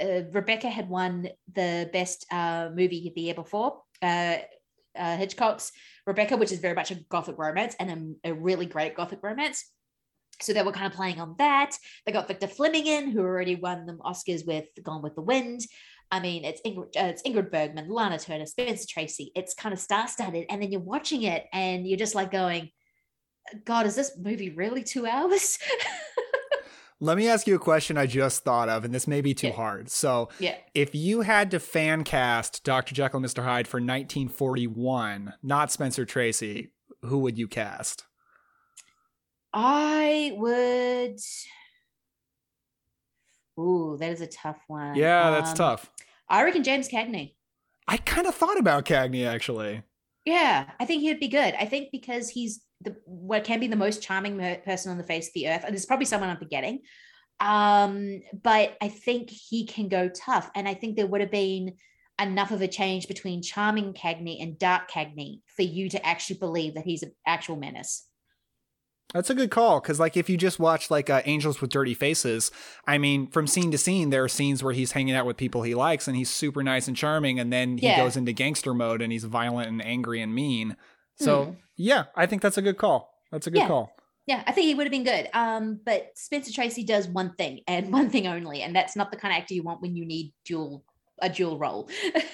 uh, 0.00 0.22
Rebecca 0.32 0.68
had 0.68 0.88
won 0.88 1.28
the 1.52 1.90
best 1.92 2.26
uh, 2.30 2.70
movie 2.70 3.12
the 3.14 3.20
year 3.20 3.34
before, 3.34 3.82
uh, 4.00 4.38
uh, 4.96 5.16
Hitchcock's 5.16 5.72
Rebecca, 6.06 6.36
which 6.36 6.52
is 6.52 6.60
very 6.60 6.74
much 6.74 6.90
a 6.90 6.96
gothic 7.08 7.38
romance 7.38 7.74
and 7.78 8.16
a, 8.24 8.30
a 8.30 8.34
really 8.34 8.66
great 8.66 8.94
gothic 8.94 9.20
romance. 9.22 9.70
So 10.40 10.52
they 10.52 10.62
were 10.62 10.72
kind 10.72 10.86
of 10.86 10.92
playing 10.92 11.20
on 11.20 11.36
that. 11.38 11.76
They 12.04 12.12
got 12.12 12.28
Victor 12.28 12.48
Fleming 12.48 12.86
in, 12.86 13.10
who 13.10 13.20
already 13.20 13.54
won 13.54 13.86
them 13.86 14.00
Oscars 14.04 14.46
with 14.46 14.66
Gone 14.82 15.02
with 15.02 15.14
the 15.14 15.22
Wind. 15.22 15.60
I 16.10 16.20
mean, 16.20 16.44
it's 16.44 16.60
Ingrid, 16.62 16.96
uh, 16.96 17.06
it's 17.06 17.22
Ingrid 17.22 17.50
Bergman, 17.50 17.88
Lana 17.88 18.18
Turner, 18.18 18.46
Spencer 18.46 18.86
Tracy. 18.88 19.32
It's 19.34 19.54
kind 19.54 19.72
of 19.72 19.78
star-studded, 19.78 20.46
and 20.50 20.62
then 20.62 20.70
you're 20.70 20.80
watching 20.80 21.22
it, 21.22 21.46
and 21.52 21.86
you're 21.86 21.98
just 21.98 22.14
like 22.14 22.30
going, 22.30 22.70
"God, 23.64 23.86
is 23.86 23.94
this 23.94 24.12
movie 24.18 24.50
really 24.50 24.82
two 24.82 25.06
hours?" 25.06 25.58
Let 27.00 27.16
me 27.16 27.28
ask 27.28 27.48
you 27.48 27.56
a 27.56 27.58
question 27.58 27.98
I 27.98 28.06
just 28.06 28.44
thought 28.44 28.68
of, 28.68 28.84
and 28.84 28.94
this 28.94 29.08
may 29.08 29.22
be 29.22 29.34
too 29.34 29.48
yeah. 29.48 29.54
hard. 29.54 29.90
So, 29.90 30.28
yeah. 30.38 30.54
if 30.72 30.94
you 30.94 31.22
had 31.22 31.50
to 31.50 31.58
fan 31.58 32.04
cast 32.04 32.62
Dr. 32.62 32.94
Jekyll 32.94 33.16
and 33.16 33.26
Mr. 33.26 33.42
Hyde 33.42 33.66
for 33.66 33.78
1941, 33.78 35.34
not 35.42 35.72
Spencer 35.72 36.04
Tracy, 36.04 36.70
who 37.02 37.18
would 37.18 37.36
you 37.36 37.48
cast? 37.48 38.04
I 39.52 40.32
would. 40.36 41.18
Ooh, 43.58 43.96
that 43.98 44.10
is 44.10 44.20
a 44.20 44.26
tough 44.26 44.58
one. 44.66 44.94
Yeah, 44.94 45.30
that's 45.30 45.50
um, 45.50 45.56
tough. 45.56 45.90
I 46.28 46.42
reckon 46.42 46.64
James 46.64 46.88
Cagney. 46.88 47.34
I 47.86 47.98
kind 47.98 48.26
of 48.26 48.34
thought 48.34 48.58
about 48.58 48.86
Cagney 48.86 49.26
actually. 49.26 49.82
Yeah, 50.24 50.70
I 50.78 50.84
think 50.84 51.02
he'd 51.02 51.20
be 51.20 51.28
good. 51.28 51.54
I 51.58 51.66
think 51.66 51.88
because 51.92 52.30
he's 52.30 52.62
the 52.80 52.96
what 53.04 53.44
can 53.44 53.60
be 53.60 53.66
the 53.66 53.76
most 53.76 54.02
charming 54.02 54.38
person 54.64 54.90
on 54.90 54.98
the 54.98 55.04
face 55.04 55.28
of 55.28 55.34
the 55.34 55.48
earth. 55.48 55.64
And 55.64 55.74
there's 55.74 55.86
probably 55.86 56.06
someone 56.06 56.30
I'm 56.30 56.38
forgetting. 56.38 56.80
Um, 57.40 58.22
but 58.42 58.76
I 58.80 58.88
think 58.88 59.30
he 59.30 59.66
can 59.66 59.88
go 59.88 60.08
tough. 60.08 60.50
And 60.54 60.68
I 60.68 60.74
think 60.74 60.96
there 60.96 61.06
would 61.06 61.20
have 61.20 61.30
been 61.30 61.74
enough 62.20 62.52
of 62.52 62.62
a 62.62 62.68
change 62.68 63.08
between 63.08 63.42
charming 63.42 63.94
Cagney 63.94 64.40
and 64.40 64.58
dark 64.58 64.90
Cagney 64.90 65.40
for 65.46 65.62
you 65.62 65.88
to 65.90 66.06
actually 66.06 66.38
believe 66.38 66.74
that 66.74 66.84
he's 66.84 67.02
an 67.02 67.12
actual 67.26 67.56
menace. 67.56 68.06
That's 69.12 69.30
a 69.30 69.34
good 69.34 69.50
call 69.50 69.80
because, 69.80 70.00
like, 70.00 70.16
if 70.16 70.30
you 70.30 70.36
just 70.36 70.58
watch 70.58 70.90
like 70.90 71.10
uh, 71.10 71.22
Angels 71.24 71.60
with 71.60 71.70
Dirty 71.70 71.94
Faces, 71.94 72.50
I 72.86 72.98
mean, 72.98 73.26
from 73.26 73.46
scene 73.46 73.70
to 73.70 73.78
scene, 73.78 74.10
there 74.10 74.24
are 74.24 74.28
scenes 74.28 74.62
where 74.62 74.72
he's 74.72 74.92
hanging 74.92 75.14
out 75.14 75.26
with 75.26 75.36
people 75.36 75.62
he 75.62 75.74
likes 75.74 76.08
and 76.08 76.16
he's 76.16 76.30
super 76.30 76.62
nice 76.62 76.88
and 76.88 76.96
charming, 76.96 77.38
and 77.38 77.52
then 77.52 77.78
he 77.78 77.86
yeah. 77.86 77.98
goes 77.98 78.16
into 78.16 78.32
gangster 78.32 78.74
mode 78.74 79.02
and 79.02 79.12
he's 79.12 79.24
violent 79.24 79.68
and 79.68 79.84
angry 79.84 80.22
and 80.22 80.34
mean. 80.34 80.76
So, 81.16 81.46
mm. 81.46 81.56
yeah, 81.76 82.04
I 82.16 82.26
think 82.26 82.42
that's 82.42 82.56
a 82.56 82.62
good 82.62 82.78
call. 82.78 83.12
That's 83.30 83.46
a 83.46 83.50
good 83.50 83.60
yeah. 83.60 83.68
call. 83.68 83.92
Yeah, 84.26 84.42
I 84.46 84.52
think 84.52 84.66
he 84.66 84.74
would 84.74 84.86
have 84.86 84.92
been 84.92 85.04
good. 85.04 85.28
Um, 85.32 85.80
but 85.84 86.12
Spencer 86.14 86.52
Tracy 86.52 86.84
does 86.84 87.08
one 87.08 87.34
thing 87.34 87.60
and 87.68 87.92
one 87.92 88.10
thing 88.10 88.26
only, 88.26 88.62
and 88.62 88.74
that's 88.74 88.96
not 88.96 89.10
the 89.10 89.16
kind 89.16 89.34
of 89.34 89.40
actor 89.40 89.54
you 89.54 89.62
want 89.62 89.82
when 89.82 89.96
you 89.96 90.04
need 90.04 90.32
dual 90.44 90.84
a 91.20 91.28
dual 91.28 91.58
role. 91.58 91.88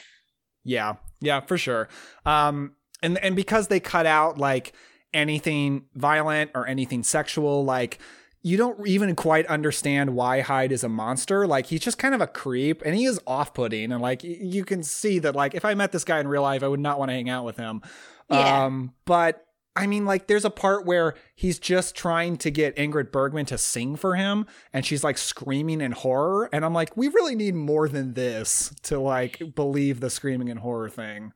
yeah, 0.65 0.95
yeah, 1.21 1.41
for 1.41 1.59
sure. 1.59 1.89
Um, 2.25 2.73
and 3.03 3.19
and 3.19 3.37
because 3.37 3.69
they 3.69 3.81
cut 3.81 4.07
out 4.07 4.39
like 4.39 4.73
anything 5.12 5.86
violent 5.94 6.51
or 6.55 6.66
anything 6.66 7.02
sexual. 7.02 7.64
Like, 7.64 7.98
you 8.43 8.56
don't 8.56 8.86
even 8.86 9.14
quite 9.16 9.47
understand 9.47 10.14
why 10.14 10.40
Hyde 10.40 10.72
is 10.72 10.85
a 10.85 10.89
monster. 10.89 11.47
Like, 11.47 11.66
he's 11.66 11.80
just 11.80 11.98
kind 11.98 12.14
of 12.14 12.20
a 12.20 12.26
creep 12.26 12.82
and 12.85 12.94
he 12.94 13.05
is 13.05 13.20
off 13.26 13.52
putting. 13.55 13.93
And, 13.93 14.01
like, 14.01 14.22
you 14.22 14.64
can 14.64 14.82
see 14.82 15.18
that, 15.18 15.35
like, 15.35 15.55
if 15.55 15.64
I 15.64 15.74
met 15.74 15.93
this 15.93 16.05
guy 16.05 16.20
in 16.20 16.28
real 16.28 16.43
life, 16.43 16.62
I 16.62 16.68
would 16.68 16.80
not 16.80 16.98
want 16.98 17.10
to 17.10 17.14
hang 17.14 17.28
out 17.28 17.44
with 17.44 17.56
him. 17.56 17.82
Yeah. 18.30 18.64
Um, 18.64 18.94
but 19.05 19.44
I 19.78 19.86
mean, 19.86 20.06
like, 20.06 20.26
there's 20.26 20.44
a 20.44 20.51
part 20.51 20.86
where 20.86 21.14
he's 21.36 21.60
just 21.60 21.94
trying 21.94 22.36
to 22.39 22.51
get 22.51 22.74
Ingrid 22.74 23.12
Bergman 23.12 23.47
to 23.47 23.56
sing 23.56 23.94
for 23.94 24.16
him, 24.16 24.44
and 24.72 24.85
she's 24.85 25.05
like 25.05 25.16
screaming 25.16 25.80
in 25.80 25.93
horror. 25.93 26.48
And 26.52 26.64
I'm 26.64 26.74
like, 26.74 26.97
we 26.97 27.06
really 27.06 27.36
need 27.36 27.55
more 27.55 27.89
than 27.89 28.14
this 28.14 28.74
to 28.85 28.98
like 28.98 29.40
believe 29.55 30.01
the 30.01 30.10
screaming 30.10 30.48
in 30.48 30.56
horror 30.56 30.90
thing. 30.90 31.32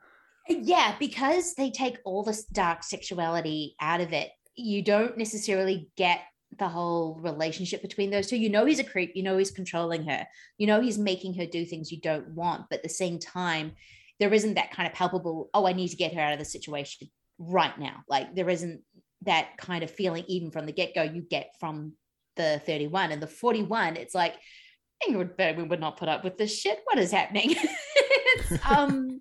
Yeah, 0.48 0.96
because 0.98 1.54
they 1.54 1.70
take 1.70 1.98
all 2.04 2.22
this 2.22 2.44
dark 2.44 2.82
sexuality 2.82 3.76
out 3.80 4.00
of 4.00 4.12
it, 4.12 4.30
you 4.56 4.82
don't 4.82 5.16
necessarily 5.16 5.88
get 5.96 6.20
the 6.58 6.68
whole 6.68 7.18
relationship 7.20 7.80
between 7.80 8.10
those 8.10 8.26
two. 8.26 8.36
You 8.36 8.50
know, 8.50 8.66
he's 8.66 8.78
a 8.78 8.84
creep, 8.84 9.12
you 9.14 9.22
know, 9.22 9.38
he's 9.38 9.50
controlling 9.50 10.04
her, 10.04 10.26
you 10.58 10.66
know, 10.66 10.80
he's 10.80 10.98
making 10.98 11.34
her 11.34 11.46
do 11.46 11.64
things 11.64 11.90
you 11.90 12.00
don't 12.00 12.28
want. 12.30 12.66
But 12.68 12.78
at 12.78 12.82
the 12.82 12.88
same 12.88 13.18
time, 13.18 13.72
there 14.20 14.32
isn't 14.32 14.54
that 14.54 14.72
kind 14.72 14.86
of 14.86 14.94
palpable, 14.94 15.48
oh, 15.54 15.66
I 15.66 15.72
need 15.72 15.88
to 15.88 15.96
get 15.96 16.14
her 16.14 16.20
out 16.20 16.32
of 16.32 16.38
the 16.38 16.44
situation 16.44 17.08
right 17.38 17.76
now. 17.78 18.02
Like, 18.08 18.34
there 18.34 18.50
isn't 18.50 18.82
that 19.22 19.56
kind 19.56 19.82
of 19.82 19.90
feeling, 19.90 20.24
even 20.28 20.50
from 20.50 20.66
the 20.66 20.72
get 20.72 20.94
go, 20.94 21.02
you 21.02 21.22
get 21.22 21.54
from 21.58 21.94
the 22.36 22.60
31 22.66 23.12
and 23.12 23.22
the 23.22 23.26
41. 23.26 23.96
It's 23.96 24.14
like, 24.14 24.34
Bergman 25.08 25.68
would 25.68 25.80
not 25.80 25.96
put 25.96 26.08
up 26.08 26.22
with 26.22 26.38
this 26.38 26.56
shit. 26.56 26.80
What 26.84 26.98
is 26.98 27.10
happening? 27.10 27.56
um 28.68 29.20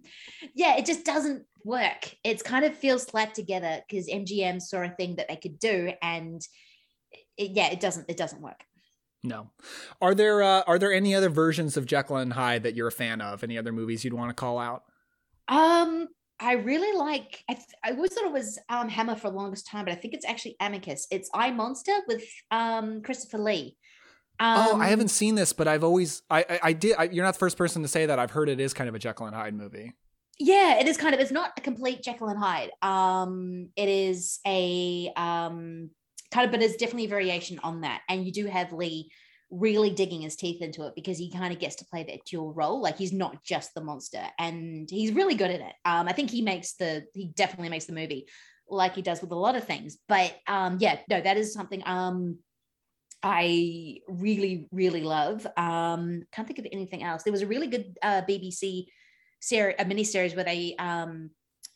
yeah 0.55 0.77
it 0.77 0.85
just 0.85 1.05
doesn't 1.05 1.45
work 1.63 2.15
it's 2.23 2.43
kind 2.43 2.65
of 2.65 2.75
feels 2.75 3.03
slapped 3.03 3.35
together 3.35 3.81
because 3.87 4.07
mgm 4.07 4.61
saw 4.61 4.81
a 4.81 4.89
thing 4.89 5.15
that 5.15 5.27
they 5.27 5.35
could 5.35 5.59
do 5.59 5.91
and 6.01 6.41
it, 7.37 7.51
yeah 7.51 7.69
it 7.69 7.79
doesn't 7.79 8.09
it 8.09 8.17
doesn't 8.17 8.41
work 8.41 8.63
no 9.23 9.49
are 10.01 10.15
there 10.15 10.41
uh, 10.41 10.63
are 10.65 10.79
there 10.79 10.91
any 10.91 11.13
other 11.13 11.29
versions 11.29 11.77
of 11.77 11.85
jekyll 11.85 12.17
and 12.17 12.33
hyde 12.33 12.63
that 12.63 12.75
you're 12.75 12.87
a 12.87 12.91
fan 12.91 13.21
of 13.21 13.43
any 13.43 13.57
other 13.57 13.71
movies 13.71 14.03
you'd 14.03 14.13
want 14.13 14.29
to 14.29 14.35
call 14.35 14.57
out 14.57 14.83
um 15.47 16.07
I 16.41 16.53
really 16.53 16.97
like. 16.97 17.43
I, 17.47 17.53
th- 17.53 17.67
I 17.83 17.91
always 17.91 18.13
thought 18.13 18.25
it 18.25 18.31
was 18.31 18.57
um, 18.67 18.89
Hammer 18.89 19.15
for 19.15 19.29
the 19.29 19.37
longest 19.37 19.67
time, 19.67 19.85
but 19.85 19.91
I 19.91 19.95
think 19.95 20.15
it's 20.15 20.25
actually 20.25 20.55
Amicus. 20.59 21.05
It's 21.11 21.29
I 21.35 21.51
Monster 21.51 21.93
with 22.07 22.23
um, 22.49 23.03
Christopher 23.03 23.37
Lee. 23.37 23.77
Um, 24.39 24.67
oh, 24.67 24.79
I 24.79 24.87
haven't 24.87 25.09
seen 25.09 25.35
this, 25.35 25.53
but 25.53 25.67
I've 25.67 25.83
always 25.83 26.23
I 26.29 26.39
I, 26.49 26.59
I 26.63 26.73
did. 26.73 26.95
I, 26.97 27.03
you're 27.03 27.25
not 27.25 27.33
the 27.33 27.39
first 27.39 27.57
person 27.57 27.81
to 27.81 27.87
say 27.87 28.05
that. 28.05 28.19
I've 28.19 28.31
heard 28.31 28.49
it 28.49 28.59
is 28.59 28.73
kind 28.73 28.89
of 28.89 28.95
a 28.95 28.99
Jekyll 28.99 29.27
and 29.27 29.35
Hyde 29.35 29.53
movie. 29.53 29.93
Yeah, 30.39 30.79
it 30.79 30.87
is 30.87 30.97
kind 30.97 31.13
of. 31.13 31.19
It's 31.19 31.31
not 31.31 31.51
a 31.57 31.61
complete 31.61 32.01
Jekyll 32.01 32.29
and 32.29 32.39
Hyde. 32.39 32.71
Um, 32.81 33.69
it 33.75 33.89
is 33.89 34.39
a 34.45 35.11
um 35.15 35.91
kind 36.31 36.45
of, 36.45 36.51
but 36.51 36.61
it's 36.61 36.77
definitely 36.77 37.05
a 37.05 37.09
variation 37.09 37.59
on 37.63 37.81
that. 37.81 38.01
And 38.09 38.25
you 38.25 38.31
do 38.31 38.47
have 38.47 38.73
Lee 38.73 39.11
really 39.51 39.89
digging 39.89 40.21
his 40.21 40.37
teeth 40.37 40.61
into 40.61 40.87
it 40.87 40.95
because 40.95 41.17
he 41.17 41.29
kind 41.29 41.53
of 41.53 41.59
gets 41.59 41.75
to 41.75 41.85
play 41.85 42.03
that 42.03 42.25
dual 42.25 42.53
role. 42.53 42.81
Like 42.81 42.97
he's 42.97 43.13
not 43.13 43.43
just 43.43 43.73
the 43.75 43.83
monster, 43.83 44.23
and 44.39 44.89
he's 44.89 45.11
really 45.11 45.35
good 45.35 45.51
at 45.51 45.61
it. 45.61 45.73
Um, 45.85 46.07
I 46.07 46.13
think 46.13 46.31
he 46.31 46.41
makes 46.41 46.73
the 46.73 47.05
he 47.13 47.27
definitely 47.27 47.69
makes 47.69 47.85
the 47.85 47.93
movie 47.93 48.27
like 48.67 48.95
he 48.95 49.01
does 49.01 49.21
with 49.21 49.31
a 49.31 49.35
lot 49.35 49.55
of 49.55 49.65
things. 49.65 49.97
But 50.07 50.35
um, 50.47 50.77
yeah, 50.79 50.99
no, 51.09 51.21
that 51.21 51.37
is 51.37 51.53
something. 51.53 51.83
Um, 51.85 52.39
I 53.23 53.98
really, 54.07 54.68
really 54.72 55.03
love. 55.03 55.45
Um, 55.57 56.23
can't 56.31 56.48
think 56.48 56.60
of 56.60 56.68
anything 56.72 57.03
else. 57.03 57.23
There 57.23 57.31
was 57.31 57.41
a 57.41 57.48
really 57.48 57.68
good 57.68 57.98
uh, 58.02 58.22
BBC 58.27 58.85
series, 59.39 59.76
a 59.80 59.85
mini 59.85 60.03
series 60.03 60.35
where 60.35 60.43
they 60.43 60.76
um, 60.80 61.30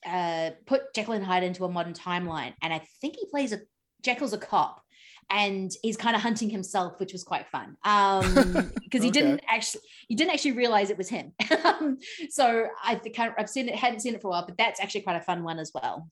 uh, 0.05 0.51
put 0.65 0.93
Jekyll 0.93 1.13
and 1.13 1.25
Hyde 1.25 1.43
into 1.43 1.65
a 1.65 1.69
modern 1.69 1.93
timeline, 1.93 2.53
and 2.61 2.73
I 2.73 2.81
think 3.01 3.15
he 3.15 3.27
plays 3.29 3.53
a 3.53 3.61
Jekyll's 4.01 4.33
a 4.33 4.37
cop, 4.37 4.81
and 5.29 5.71
he's 5.81 5.97
kind 5.97 6.15
of 6.15 6.21
hunting 6.21 6.49
himself, 6.49 6.99
which 6.99 7.13
was 7.13 7.23
quite 7.23 7.47
fun. 7.47 7.77
Um, 7.83 8.23
because 8.83 9.01
he 9.01 9.09
Okay. 9.09 9.11
didn't 9.11 9.41
actually, 9.47 9.81
he 10.07 10.15
didn't 10.15 10.33
actually 10.33 10.53
realize 10.53 10.89
it 10.89 10.97
was 10.97 11.09
him. 11.09 11.31
um, 11.63 11.97
so 12.29 12.67
I 12.83 12.95
think 12.95 13.19
I've 13.19 13.49
seen 13.49 13.69
it, 13.69 13.75
hadn't 13.75 14.01
seen 14.01 14.15
it 14.15 14.21
for 14.21 14.27
a 14.27 14.31
while, 14.31 14.45
but 14.45 14.57
that's 14.57 14.79
actually 14.79 15.01
quite 15.01 15.15
a 15.17 15.21
fun 15.21 15.43
one 15.43 15.59
as 15.59 15.71
well. 15.73 16.09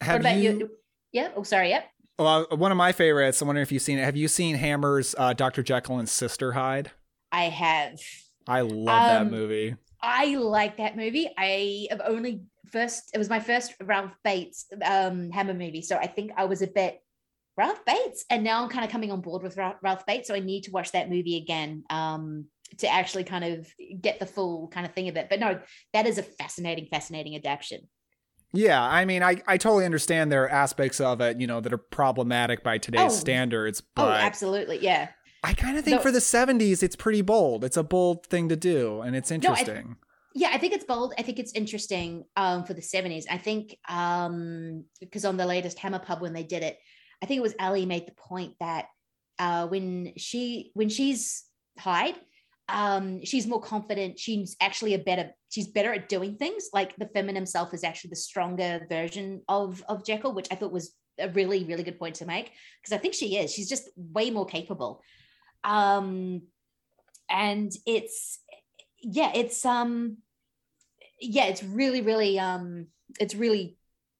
Have 0.00 0.14
what 0.14 0.20
about 0.20 0.38
you? 0.38 0.58
you? 0.58 0.70
Yeah. 1.12 1.28
Oh, 1.36 1.42
sorry. 1.42 1.70
Yep. 1.70 1.84
Well, 2.22 2.46
one 2.50 2.70
of 2.70 2.76
my 2.78 2.92
favorites. 2.92 3.40
I'm 3.40 3.48
wondering 3.48 3.62
if 3.62 3.72
you've 3.72 3.82
seen 3.82 3.98
it. 3.98 4.04
Have 4.04 4.16
you 4.16 4.28
seen 4.28 4.56
Hammer's 4.56 5.14
uh, 5.18 5.32
Dr. 5.32 5.62
Jekyll 5.62 5.98
and 5.98 6.08
Sister 6.08 6.52
Hyde? 6.52 6.90
I 7.30 7.44
have. 7.44 7.98
I 8.46 8.60
love 8.62 8.86
that 8.86 9.22
Um, 9.22 9.30
movie. 9.30 9.76
I 10.00 10.34
like 10.36 10.76
that 10.78 10.96
movie. 10.96 11.30
I 11.38 11.86
have 11.90 12.02
only 12.04 12.42
first, 12.70 13.10
it 13.14 13.18
was 13.18 13.30
my 13.30 13.40
first 13.40 13.74
Ralph 13.82 14.12
Bates 14.24 14.66
um, 14.84 15.30
Hammer 15.30 15.54
movie. 15.54 15.82
So 15.82 15.96
I 15.96 16.06
think 16.06 16.32
I 16.36 16.44
was 16.46 16.60
a 16.62 16.66
bit 16.66 17.00
Ralph 17.56 17.84
Bates. 17.84 18.24
And 18.30 18.42
now 18.42 18.62
I'm 18.62 18.68
kind 18.68 18.84
of 18.84 18.90
coming 18.90 19.12
on 19.12 19.20
board 19.20 19.42
with 19.42 19.56
Ralph 19.56 20.06
Bates. 20.06 20.28
So 20.28 20.34
I 20.34 20.40
need 20.40 20.62
to 20.64 20.70
watch 20.72 20.92
that 20.92 21.08
movie 21.08 21.36
again 21.36 21.84
um, 21.90 22.46
to 22.78 22.88
actually 22.88 23.24
kind 23.24 23.44
of 23.44 23.68
get 24.00 24.18
the 24.18 24.26
full 24.26 24.68
kind 24.68 24.86
of 24.86 24.92
thing 24.92 25.08
of 25.08 25.16
it. 25.16 25.28
But 25.30 25.38
no, 25.40 25.60
that 25.92 26.06
is 26.06 26.18
a 26.18 26.22
fascinating, 26.22 26.88
fascinating 26.90 27.36
adaptation. 27.36 27.88
Yeah, 28.52 28.82
I 28.82 29.04
mean, 29.04 29.22
I, 29.22 29.40
I 29.46 29.56
totally 29.56 29.84
understand 29.86 30.30
there 30.30 30.44
are 30.44 30.50
aspects 30.50 31.00
of 31.00 31.20
it, 31.20 31.40
you 31.40 31.46
know, 31.46 31.60
that 31.60 31.72
are 31.72 31.78
problematic 31.78 32.62
by 32.62 32.78
today's 32.78 33.12
Oh. 33.12 33.16
standards, 33.16 33.80
oh, 33.96 34.04
but 34.06 34.20
absolutely. 34.20 34.78
Yeah. 34.80 35.08
I 35.42 35.54
kind 35.54 35.76
of 35.78 35.84
think 35.84 35.96
No. 35.96 36.02
for 36.02 36.12
the 36.12 36.20
70s, 36.20 36.82
it's 36.82 36.94
pretty 36.94 37.22
bold. 37.22 37.64
It's 37.64 37.76
a 37.76 37.82
bold 37.82 38.26
thing 38.26 38.48
to 38.50 38.56
do, 38.56 39.00
and 39.00 39.16
it's 39.16 39.32
I- 39.32 39.36
interesting. 39.36 39.96
yeah 40.34 40.48
i 40.54 40.56
think 40.56 40.72
it's 40.72 40.84
bold 40.86 41.12
i 41.18 41.22
think 41.22 41.38
it's 41.38 41.52
interesting 41.52 42.24
um 42.38 42.64
for 42.64 42.72
the 42.72 42.80
70s 42.80 43.24
i 43.30 43.36
think 43.36 43.76
um 43.86 44.82
because 44.98 45.26
on 45.26 45.36
the 45.36 45.44
latest 45.44 45.78
hammer 45.78 45.98
pub 45.98 46.22
when 46.22 46.32
they 46.32 46.42
did 46.42 46.62
it 46.62 46.78
i 47.22 47.26
think 47.26 47.36
it 47.36 47.42
was 47.42 47.54
ali 47.60 47.84
made 47.84 48.06
the 48.06 48.12
point 48.12 48.54
that 48.58 48.86
uh 49.38 49.66
when 49.66 50.14
she 50.16 50.70
when 50.72 50.88
she's 50.88 51.44
hyde 51.78 52.14
um 52.68 53.24
she's 53.24 53.46
more 53.46 53.60
confident. 53.60 54.18
She's 54.18 54.56
actually 54.60 54.94
a 54.94 54.98
better 54.98 55.30
she's 55.50 55.68
better 55.68 55.92
at 55.92 56.08
doing 56.08 56.36
things. 56.36 56.68
Like 56.72 56.96
the 56.96 57.06
feminine 57.06 57.46
self 57.46 57.74
is 57.74 57.84
actually 57.84 58.10
the 58.10 58.16
stronger 58.16 58.86
version 58.88 59.42
of 59.48 59.82
of 59.88 60.04
jekyll 60.04 60.32
which 60.32 60.48
i 60.50 60.54
thought 60.54 60.72
was 60.72 60.94
a 61.18 61.28
really 61.30 61.64
really 61.64 61.82
good 61.82 61.98
point 61.98 62.14
to 62.16 62.26
make 62.26 62.52
because 62.80 62.96
i 62.96 62.98
think 62.98 63.14
she 63.14 63.36
is. 63.36 63.52
She's 63.52 63.68
just 63.68 63.88
way 63.96 64.30
more 64.30 64.46
capable. 64.46 65.02
Um 65.64 66.42
and 67.30 67.72
it's 67.86 68.40
yeah 69.00 69.32
it's 69.34 69.64
um 69.64 70.18
yeah 71.20 71.46
it's 71.46 71.62
really 71.62 72.02
really 72.02 72.38
um 72.38 72.86
it's 73.18 73.34
really 73.34 73.76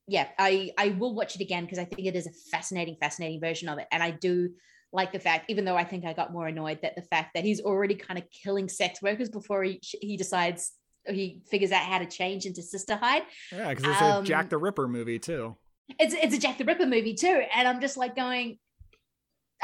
yeah 0.09 0.29
i 0.39 0.73
i 0.79 0.89
will 0.99 1.15
watch 1.15 1.35
it 1.37 1.41
again 1.41 1.65
because 1.65 1.79
i 1.79 1.85
think 1.85 2.07
it 2.07 2.17
is 2.17 2.27
a 2.27 2.33
fascinating 2.51 2.97
fascinating 3.01 3.41
version 3.41 3.69
of 3.69 3.79
it. 3.79 3.87
And 3.93 4.03
i 4.03 4.11
do 4.11 4.51
like 4.93 5.13
the 5.13 5.19
fact 5.19 5.47
even 5.49 5.65
though 5.65 5.77
i 5.77 5.85
think 5.85 6.05
i 6.05 6.13
got 6.13 6.33
more 6.33 6.47
annoyed 6.47 6.79
that 6.83 6.95
the 6.97 7.03
fact 7.03 7.31
that 7.35 7.45
he's 7.45 7.61
already 7.61 7.95
kind 7.95 8.19
of 8.19 8.25
killing 8.31 8.69
sex 8.69 9.01
workers 9.03 9.29
before 9.31 9.63
he 9.63 9.81
he 10.01 10.17
decides 10.17 10.73
he 11.09 11.41
figures 11.51 11.73
out 11.73 11.83
how 11.83 11.99
to 11.99 12.07
change 12.07 12.47
into 12.47 12.63
sister 12.63 12.97
hyde 12.97 13.23
Yeah, 13.51 13.71
because 13.71 13.85
it's 13.85 14.03
Um, 14.03 14.23
a 14.23 14.27
Jack 14.27 14.51
the 14.51 14.59
Ripper 14.59 14.87
movie, 14.89 15.19
too. 15.19 15.57
it's 15.99 16.15
it's 16.15 16.35
a 16.35 16.39
Jack 16.39 16.59
the 16.59 16.65
Ripper 16.65 16.87
movie 16.87 17.15
too, 17.15 17.43
and 17.55 17.67
I'm 17.67 17.81
just 17.81 17.97
like 17.97 18.15
going, 18.15 18.59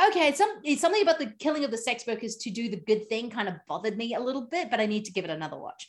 okay, 0.08 0.28
it's 0.28 0.38
some 0.38 0.50
it's 0.64 0.80
something 0.80 1.02
about 1.02 1.18
the 1.18 1.26
killing 1.38 1.64
of 1.64 1.70
the 1.70 1.78
sex 1.78 2.06
workers 2.06 2.36
to 2.38 2.50
do 2.50 2.68
the 2.68 2.76
good 2.76 3.08
thing 3.08 3.30
kind 3.30 3.48
of 3.48 3.54
bothered 3.68 3.96
me 3.96 4.14
a 4.14 4.20
little 4.20 4.42
bit, 4.42 4.70
but 4.70 4.80
I 4.80 4.86
need 4.86 5.04
to 5.06 5.12
give 5.12 5.24
it 5.24 5.30
another 5.30 5.58
watch. 5.58 5.88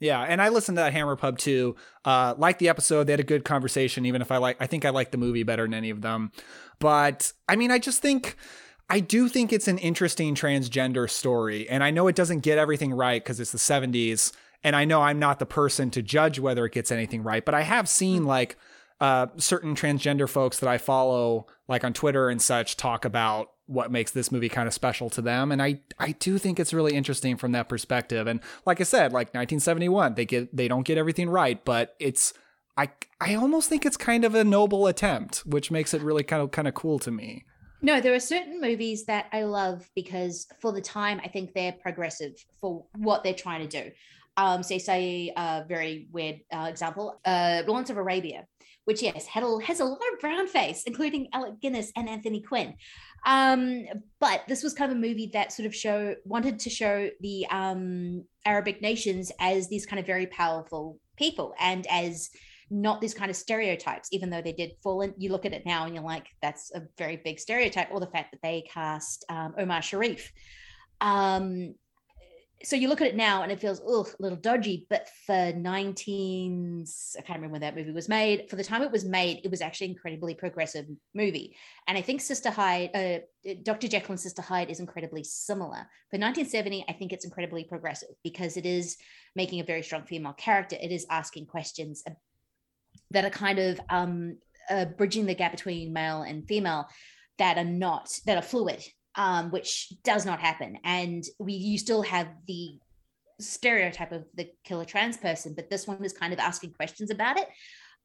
Yeah, 0.00 0.20
and 0.22 0.40
I 0.40 0.48
listened 0.50 0.76
to 0.78 0.82
that 0.82 0.92
Hammer 0.92 1.16
Pub 1.16 1.38
too. 1.38 1.74
Uh, 2.04 2.34
like 2.38 2.58
the 2.58 2.68
episode, 2.68 3.04
they 3.04 3.12
had 3.12 3.20
a 3.20 3.24
good 3.24 3.44
conversation. 3.44 4.06
Even 4.06 4.22
if 4.22 4.30
I 4.30 4.36
like, 4.36 4.56
I 4.60 4.66
think 4.68 4.84
I 4.84 4.90
like 4.90 5.10
the 5.10 5.18
movie 5.18 5.42
better 5.42 5.64
than 5.64 5.74
any 5.74 5.90
of 5.90 6.02
them. 6.02 6.30
But 6.78 7.32
I 7.48 7.56
mean, 7.56 7.72
I 7.72 7.78
just 7.80 8.00
think, 8.00 8.36
I 8.90 9.00
do 9.00 9.28
think 9.28 9.52
it's 9.52 9.68
an 9.68 9.78
interesting 9.78 10.34
transgender 10.34 11.10
story, 11.10 11.68
and 11.68 11.84
I 11.84 11.90
know 11.90 12.08
it 12.08 12.16
doesn't 12.16 12.40
get 12.40 12.58
everything 12.58 12.92
right 12.94 13.22
because 13.22 13.38
it's 13.38 13.52
the 13.52 13.58
'70s, 13.58 14.32
and 14.64 14.74
I 14.74 14.84
know 14.84 15.02
I'm 15.02 15.18
not 15.18 15.38
the 15.38 15.46
person 15.46 15.90
to 15.90 16.02
judge 16.02 16.38
whether 16.38 16.64
it 16.64 16.72
gets 16.72 16.90
anything 16.90 17.22
right. 17.22 17.44
But 17.44 17.54
I 17.54 17.62
have 17.62 17.88
seen 17.88 18.24
like 18.24 18.56
uh, 19.00 19.26
certain 19.36 19.74
transgender 19.74 20.28
folks 20.28 20.58
that 20.60 20.68
I 20.68 20.78
follow, 20.78 21.46
like 21.68 21.84
on 21.84 21.92
Twitter 21.92 22.30
and 22.30 22.40
such, 22.40 22.76
talk 22.76 23.04
about 23.04 23.50
what 23.66 23.92
makes 23.92 24.10
this 24.10 24.32
movie 24.32 24.48
kind 24.48 24.66
of 24.66 24.72
special 24.72 25.10
to 25.10 25.20
them, 25.20 25.52
and 25.52 25.60
I 25.62 25.80
I 25.98 26.12
do 26.12 26.38
think 26.38 26.58
it's 26.58 26.72
really 26.72 26.94
interesting 26.94 27.36
from 27.36 27.52
that 27.52 27.68
perspective. 27.68 28.26
And 28.26 28.40
like 28.64 28.80
I 28.80 28.84
said, 28.84 29.12
like 29.12 29.28
1971, 29.28 30.14
they 30.14 30.24
get 30.24 30.56
they 30.56 30.66
don't 30.66 30.86
get 30.86 30.96
everything 30.96 31.28
right, 31.28 31.62
but 31.62 31.94
it's 32.00 32.32
I 32.78 32.88
I 33.20 33.34
almost 33.34 33.68
think 33.68 33.84
it's 33.84 33.98
kind 33.98 34.24
of 34.24 34.34
a 34.34 34.44
noble 34.44 34.86
attempt, 34.86 35.40
which 35.40 35.70
makes 35.70 35.92
it 35.92 36.00
really 36.00 36.22
kind 36.22 36.40
of 36.40 36.52
kind 36.52 36.66
of 36.66 36.72
cool 36.72 36.98
to 37.00 37.10
me. 37.10 37.44
No, 37.80 38.00
there 38.00 38.14
are 38.14 38.20
certain 38.20 38.60
movies 38.60 39.04
that 39.06 39.26
I 39.32 39.44
love 39.44 39.88
because 39.94 40.46
for 40.60 40.72
the 40.72 40.80
time 40.80 41.20
I 41.22 41.28
think 41.28 41.52
they're 41.54 41.72
progressive 41.72 42.32
for 42.60 42.84
what 42.96 43.22
they're 43.22 43.34
trying 43.34 43.68
to 43.68 43.82
do. 43.82 43.90
Um, 44.36 44.62
say, 44.62 44.78
say 44.78 45.32
a 45.36 45.64
very 45.68 46.08
weird 46.12 46.40
uh, 46.52 46.66
example, 46.68 47.20
uh, 47.24 47.62
Lawrence 47.66 47.90
of 47.90 47.96
Arabia, 47.96 48.46
which 48.84 49.02
yes 49.02 49.26
had 49.26 49.42
a, 49.42 49.58
has 49.64 49.80
a 49.80 49.84
lot 49.84 49.98
of 50.12 50.20
brown 50.20 50.46
face, 50.46 50.84
including 50.84 51.28
Alec 51.32 51.60
Guinness 51.60 51.92
and 51.96 52.08
Anthony 52.08 52.40
Quinn. 52.40 52.74
Um, 53.26 53.84
but 54.20 54.42
this 54.46 54.62
was 54.62 54.74
kind 54.74 54.90
of 54.90 54.96
a 54.96 55.00
movie 55.00 55.30
that 55.32 55.52
sort 55.52 55.66
of 55.66 55.74
show 55.74 56.14
wanted 56.24 56.60
to 56.60 56.70
show 56.70 57.10
the 57.20 57.46
um, 57.50 58.24
Arabic 58.46 58.80
nations 58.80 59.32
as 59.40 59.68
these 59.68 59.86
kind 59.86 59.98
of 59.98 60.06
very 60.06 60.26
powerful 60.26 60.98
people 61.16 61.54
and 61.60 61.86
as 61.90 62.30
not 62.70 63.00
these 63.00 63.14
kind 63.14 63.30
of 63.30 63.36
stereotypes, 63.36 64.08
even 64.12 64.30
though 64.30 64.42
they 64.42 64.52
did 64.52 64.72
fall 64.82 65.02
in. 65.02 65.14
You 65.16 65.30
look 65.30 65.46
at 65.46 65.52
it 65.52 65.64
now 65.64 65.84
and 65.84 65.94
you're 65.94 66.04
like, 66.04 66.26
that's 66.42 66.70
a 66.74 66.82
very 66.96 67.16
big 67.16 67.38
stereotype, 67.38 67.88
or 67.90 68.00
the 68.00 68.06
fact 68.06 68.32
that 68.32 68.42
they 68.42 68.64
cast 68.72 69.24
um, 69.28 69.54
Omar 69.58 69.82
Sharif. 69.82 70.32
Um, 71.00 71.74
so 72.64 72.74
you 72.74 72.88
look 72.88 73.00
at 73.00 73.06
it 73.06 73.14
now 73.14 73.42
and 73.42 73.52
it 73.52 73.60
feels 73.60 73.80
ugh, 73.80 74.08
a 74.18 74.22
little 74.22 74.38
dodgy, 74.38 74.86
but 74.90 75.08
for 75.26 75.32
19s, 75.32 77.16
I 77.16 77.22
can't 77.22 77.38
remember 77.38 77.52
when 77.52 77.60
that 77.60 77.76
movie 77.76 77.92
was 77.92 78.08
made. 78.08 78.50
For 78.50 78.56
the 78.56 78.64
time 78.64 78.82
it 78.82 78.90
was 78.90 79.04
made, 79.04 79.42
it 79.44 79.50
was 79.50 79.60
actually 79.60 79.90
incredibly 79.90 80.34
progressive 80.34 80.86
movie. 81.14 81.56
And 81.86 81.96
I 81.96 82.02
think 82.02 82.20
Sister 82.20 82.50
Hyde, 82.50 82.90
uh, 82.94 83.52
Dr. 83.62 83.86
Jekyll 83.86 84.12
and 84.12 84.20
Sister 84.20 84.42
Hyde 84.42 84.70
is 84.70 84.80
incredibly 84.80 85.22
similar. 85.22 85.86
For 86.10 86.18
1970, 86.18 86.84
I 86.88 86.92
think 86.94 87.12
it's 87.12 87.24
incredibly 87.24 87.62
progressive 87.62 88.10
because 88.24 88.56
it 88.56 88.66
is 88.66 88.96
making 89.36 89.60
a 89.60 89.64
very 89.64 89.82
strong 89.82 90.04
female 90.04 90.32
character. 90.32 90.76
It 90.80 90.90
is 90.90 91.06
asking 91.10 91.46
questions 91.46 92.02
that 93.10 93.24
are 93.24 93.30
kind 93.30 93.58
of 93.58 93.80
um, 93.88 94.36
uh, 94.70 94.84
bridging 94.84 95.26
the 95.26 95.34
gap 95.34 95.52
between 95.52 95.92
male 95.92 96.22
and 96.22 96.46
female 96.46 96.86
that 97.38 97.56
are 97.58 97.64
not 97.64 98.10
that 98.26 98.36
are 98.36 98.42
fluid 98.42 98.82
um, 99.18 99.50
which 99.50 99.92
does 100.04 100.24
not 100.24 100.38
happen. 100.38 100.78
And 100.84 101.24
we 101.38 101.52
you 101.54 101.76
still 101.76 102.02
have 102.02 102.28
the 102.46 102.78
stereotype 103.40 104.12
of 104.12 104.24
the 104.34 104.48
killer 104.64 104.84
trans 104.84 105.16
person 105.16 105.54
but 105.54 105.70
this 105.70 105.86
one 105.86 106.04
is 106.04 106.12
kind 106.12 106.32
of 106.32 106.38
asking 106.38 106.72
questions 106.72 107.10
about 107.10 107.38
it. 107.38 107.48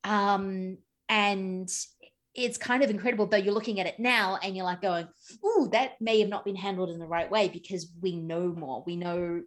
Um, 0.04 0.78
and 1.08 1.70
it's 2.36 2.58
kind 2.58 2.84
of 2.84 2.90
incredible 2.90 3.28
though 3.28 3.38
you're 3.38 3.54
looking 3.54 3.80
at 3.80 3.86
it 3.86 4.00
now 4.00 4.40
and 4.42 4.56
you're 4.56 4.66
like 4.66 4.82
going 4.82 5.08
ooh 5.46 5.70
that 5.72 6.02
may 6.02 6.20
have 6.20 6.30
not 6.30 6.44
been 6.44 6.56
handled 6.56 6.90
in 6.90 6.98
the 6.98 7.06
right 7.06 7.30
way 7.30 7.48
because 7.48 7.92
we 8.02 8.16
know 8.16 8.48
more. 8.48 8.84
We 8.86 8.96
know 8.96 9.44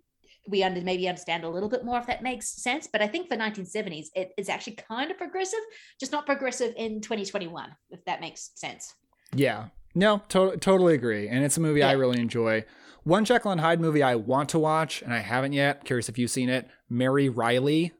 we 0.48 0.62
under 0.62 0.80
maybe 0.80 1.08
understand 1.08 1.44
a 1.44 1.48
little 1.48 1.68
bit 1.68 1.84
more 1.84 1.98
if 1.98 2.06
that 2.06 2.22
makes 2.22 2.48
sense 2.62 2.86
but 2.86 3.02
i 3.02 3.06
think 3.06 3.28
for 3.28 3.36
1970s 3.36 4.06
it 4.14 4.32
is 4.36 4.48
actually 4.48 4.74
kind 4.74 5.10
of 5.10 5.18
progressive 5.18 5.60
just 5.98 6.12
not 6.12 6.26
progressive 6.26 6.72
in 6.76 7.00
2021 7.00 7.70
if 7.90 8.04
that 8.04 8.20
makes 8.20 8.50
sense 8.54 8.94
Yeah. 9.34 9.68
No, 9.94 10.22
to- 10.28 10.58
totally 10.58 10.94
agree. 10.94 11.26
And 11.26 11.42
it's 11.42 11.56
a 11.56 11.60
movie 11.60 11.82
I 11.82 11.92
really 11.92 12.20
enjoy. 12.20 12.64
One 13.04 13.24
Jekyll 13.24 13.50
and 13.50 13.62
Hyde 13.62 13.80
movie 13.80 14.02
I 14.02 14.14
want 14.14 14.50
to 14.50 14.58
watch, 14.58 15.00
and 15.00 15.10
I 15.10 15.20
haven't 15.20 15.54
yet. 15.54 15.84
Curious 15.84 16.10
if 16.10 16.18
you've 16.18 16.30
seen 16.30 16.50
it. 16.50 16.68
Mary 16.90 17.30
Reilly 17.30 17.92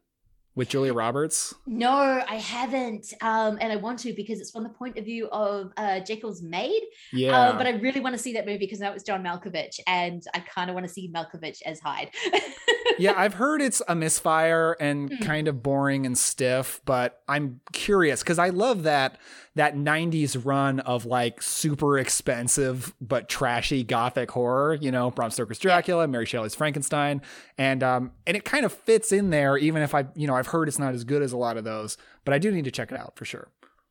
with 0.57 0.67
Julia 0.69 0.91
Roberts. 0.93 1.53
no 1.67 1.91
i 2.27 2.35
haven't 2.35 3.13
um 3.21 3.57
and 3.61 3.71
i 3.71 3.75
want 3.75 3.99
to 3.99 4.11
because 4.13 4.41
it's 4.41 4.51
from 4.51 4.63
the 4.63 4.69
point 4.69 4.97
of 4.97 5.05
view 5.05 5.29
of 5.29 5.71
uh 5.77 5.99
jekyll's 6.01 6.41
maid 6.41 6.81
Yeah. 7.13 7.49
um, 7.49 7.57
but 7.57 7.67
i 7.67 7.71
really 7.71 7.99
want 8.01 8.15
to 8.17 8.21
see 8.21 8.33
that 8.33 8.45
movie 8.45 8.57
because 8.57 8.79
that 8.79 8.93
was 8.93 9.03
john 9.03 9.23
malkovich 9.23 9.79
and 9.85 10.23
i 10.33 10.39
kind 10.39 10.69
of 10.69 10.73
want 10.73 10.85
to 10.87 10.91
see 10.91 11.09
malkovich 11.15 11.61
as 11.65 11.79
hyde 11.79 12.09
yeah, 12.99 13.13
I've 13.15 13.35
heard 13.35 13.61
it's 13.61 13.81
a 13.87 13.95
misfire 13.95 14.75
and 14.79 15.09
Hmm. 15.11 15.23
kind 15.23 15.47
of 15.47 15.61
boring 15.63 16.05
and 16.05 16.17
stiff, 16.17 16.81
but 16.85 17.21
I'm 17.27 17.61
curious 17.73 18.21
because 18.23 18.39
I 18.39 18.49
love 18.49 18.83
that 18.83 19.17
that 19.55 19.75
90s 19.75 20.35
run 20.45 20.79
of 20.81 21.05
like 21.05 21.41
super 21.41 21.97
expensive 21.97 22.93
but 23.01 23.27
trashy 23.27 23.83
gothic 23.83 24.29
horror, 24.31 24.75
you 24.75 24.91
know, 24.91 25.09
Bram 25.09 25.31
Stoker's 25.31 25.57
Dracula, 25.57 26.07
Mary 26.07 26.25
Shelley's 26.27 26.53
Frankenstein, 26.55 27.21
and 27.57 27.81
um 27.83 28.11
and 28.27 28.37
it 28.37 28.45
kind 28.45 28.65
of 28.65 28.71
fits 28.73 29.11
in 29.11 29.29
there 29.31 29.57
even 29.57 29.81
if 29.81 29.95
I, 29.95 30.05
you 30.15 30.27
know, 30.27 30.35
I've 30.35 30.47
heard 30.47 30.67
it's 30.67 30.77
not 30.79 30.93
as 30.93 31.03
good 31.03 31.21
as 31.23 31.31
a 31.33 31.37
lot 31.37 31.57
of 31.57 31.63
those, 31.63 31.97
but 32.25 32.33
I 32.33 32.37
do 32.39 32.51
need 32.51 32.65
to 32.65 32.71
check 32.71 32.91
it 32.91 32.99
out 32.99 33.15
for 33.15 33.25
sure. 33.25 33.47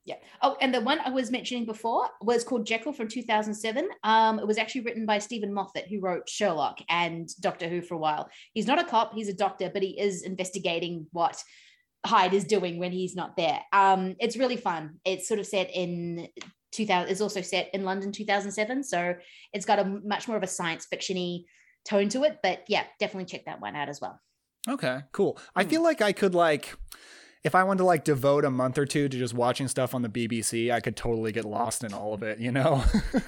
Yeah. 0.07 0.16
Oh, 0.41 0.57
and 0.61 0.73
the 0.73 0.81
one 0.81 1.01
I 1.01 1.11
was 1.11 1.33
mentioning 1.33 1.66
before 1.66 2.09
was 2.23 2.45
called 2.45 2.65
Jekyll 2.65 2.93
from 2.93 3.09
2007. 3.09 3.89
Um, 4.05 4.39
it 4.39 4.47
was 4.47 4.57
actually 4.57 4.83
written 4.83 5.05
by 5.05 5.19
Steven 5.19 5.53
Moffat, 5.53 5.89
who 5.89 6.01
wrote 6.01 6.28
Sherlock 6.28 6.78
and 6.89 7.28
Doctor 7.41 7.69
Who 7.69 7.83
for 7.83 7.95
a 7.95 7.99
while. 7.99 8.31
He's 8.55 8.69
not 8.69 8.78
a 8.78 8.85
cop, 8.85 9.15
he's 9.15 9.28
a 9.28 9.35
doctor, 9.35 9.69
but 9.69 9.83
he 9.83 9.99
is 10.01 10.23
investigating 10.23 11.09
what 11.11 11.43
Hyde 12.07 12.35
is 12.35 12.45
doing 12.45 12.78
when 12.78 12.93
he's 12.93 13.16
not 13.16 13.37
there. 13.37 13.61
Um, 13.73 14.15
it's 14.20 14.37
really 14.37 14.57
fun. 14.57 15.01
It's 15.05 15.27
sort 15.27 15.41
of 15.41 15.47
set 15.47 15.70
in 15.74 16.28
2000. 16.70 17.11
It's 17.11 17.20
also 17.20 17.41
set 17.41 17.70
in 17.74 17.85
London 17.85 18.12
2007, 18.12 18.85
so 18.85 19.16
it's 19.53 19.66
got 19.66 19.81
a 19.81 19.85
much 19.85 20.28
more 20.28 20.37
of 20.37 20.45
a 20.45 20.47
science 20.47 20.87
fictiony 20.93 21.47
tone 21.85 22.09
to 22.11 22.23
it. 22.23 22.39
But 22.45 22.62
yeah, 22.69 22.85
definitely 23.01 23.24
check 23.27 23.47
that 23.47 23.61
one 23.61 23.74
out 23.74 23.89
as 23.89 24.01
well. 24.01 24.20
Okay, 24.69 25.01
cool. 25.11 25.37
I 25.57 25.65
feel 25.65 25.83
like 25.83 26.01
I 26.01 26.12
could 26.12 26.35
like 26.35 26.77
if 27.47 27.55
I 27.55 27.62
wanted 27.62 27.78
to 27.78 27.85
like 27.85 28.02
devote 28.02 28.44
a 28.44 28.51
month 28.51 28.77
or 28.77 28.85
two 28.85 29.09
to 29.09 29.16
just 29.16 29.32
watching 29.32 29.68
stuff 29.68 29.94
on 29.94 30.02
the 30.02 30.09
BBC, 30.09 30.73
I 30.73 30.81
could 30.81 30.97
totally 30.97 31.31
get 31.31 31.44
lost 31.44 31.85
in 31.85 31.94
all 31.94 32.12
of 32.12 32.24
it, 32.24 32.40
you 32.40 32.51
know? 32.51 32.82
uh, 33.14 33.20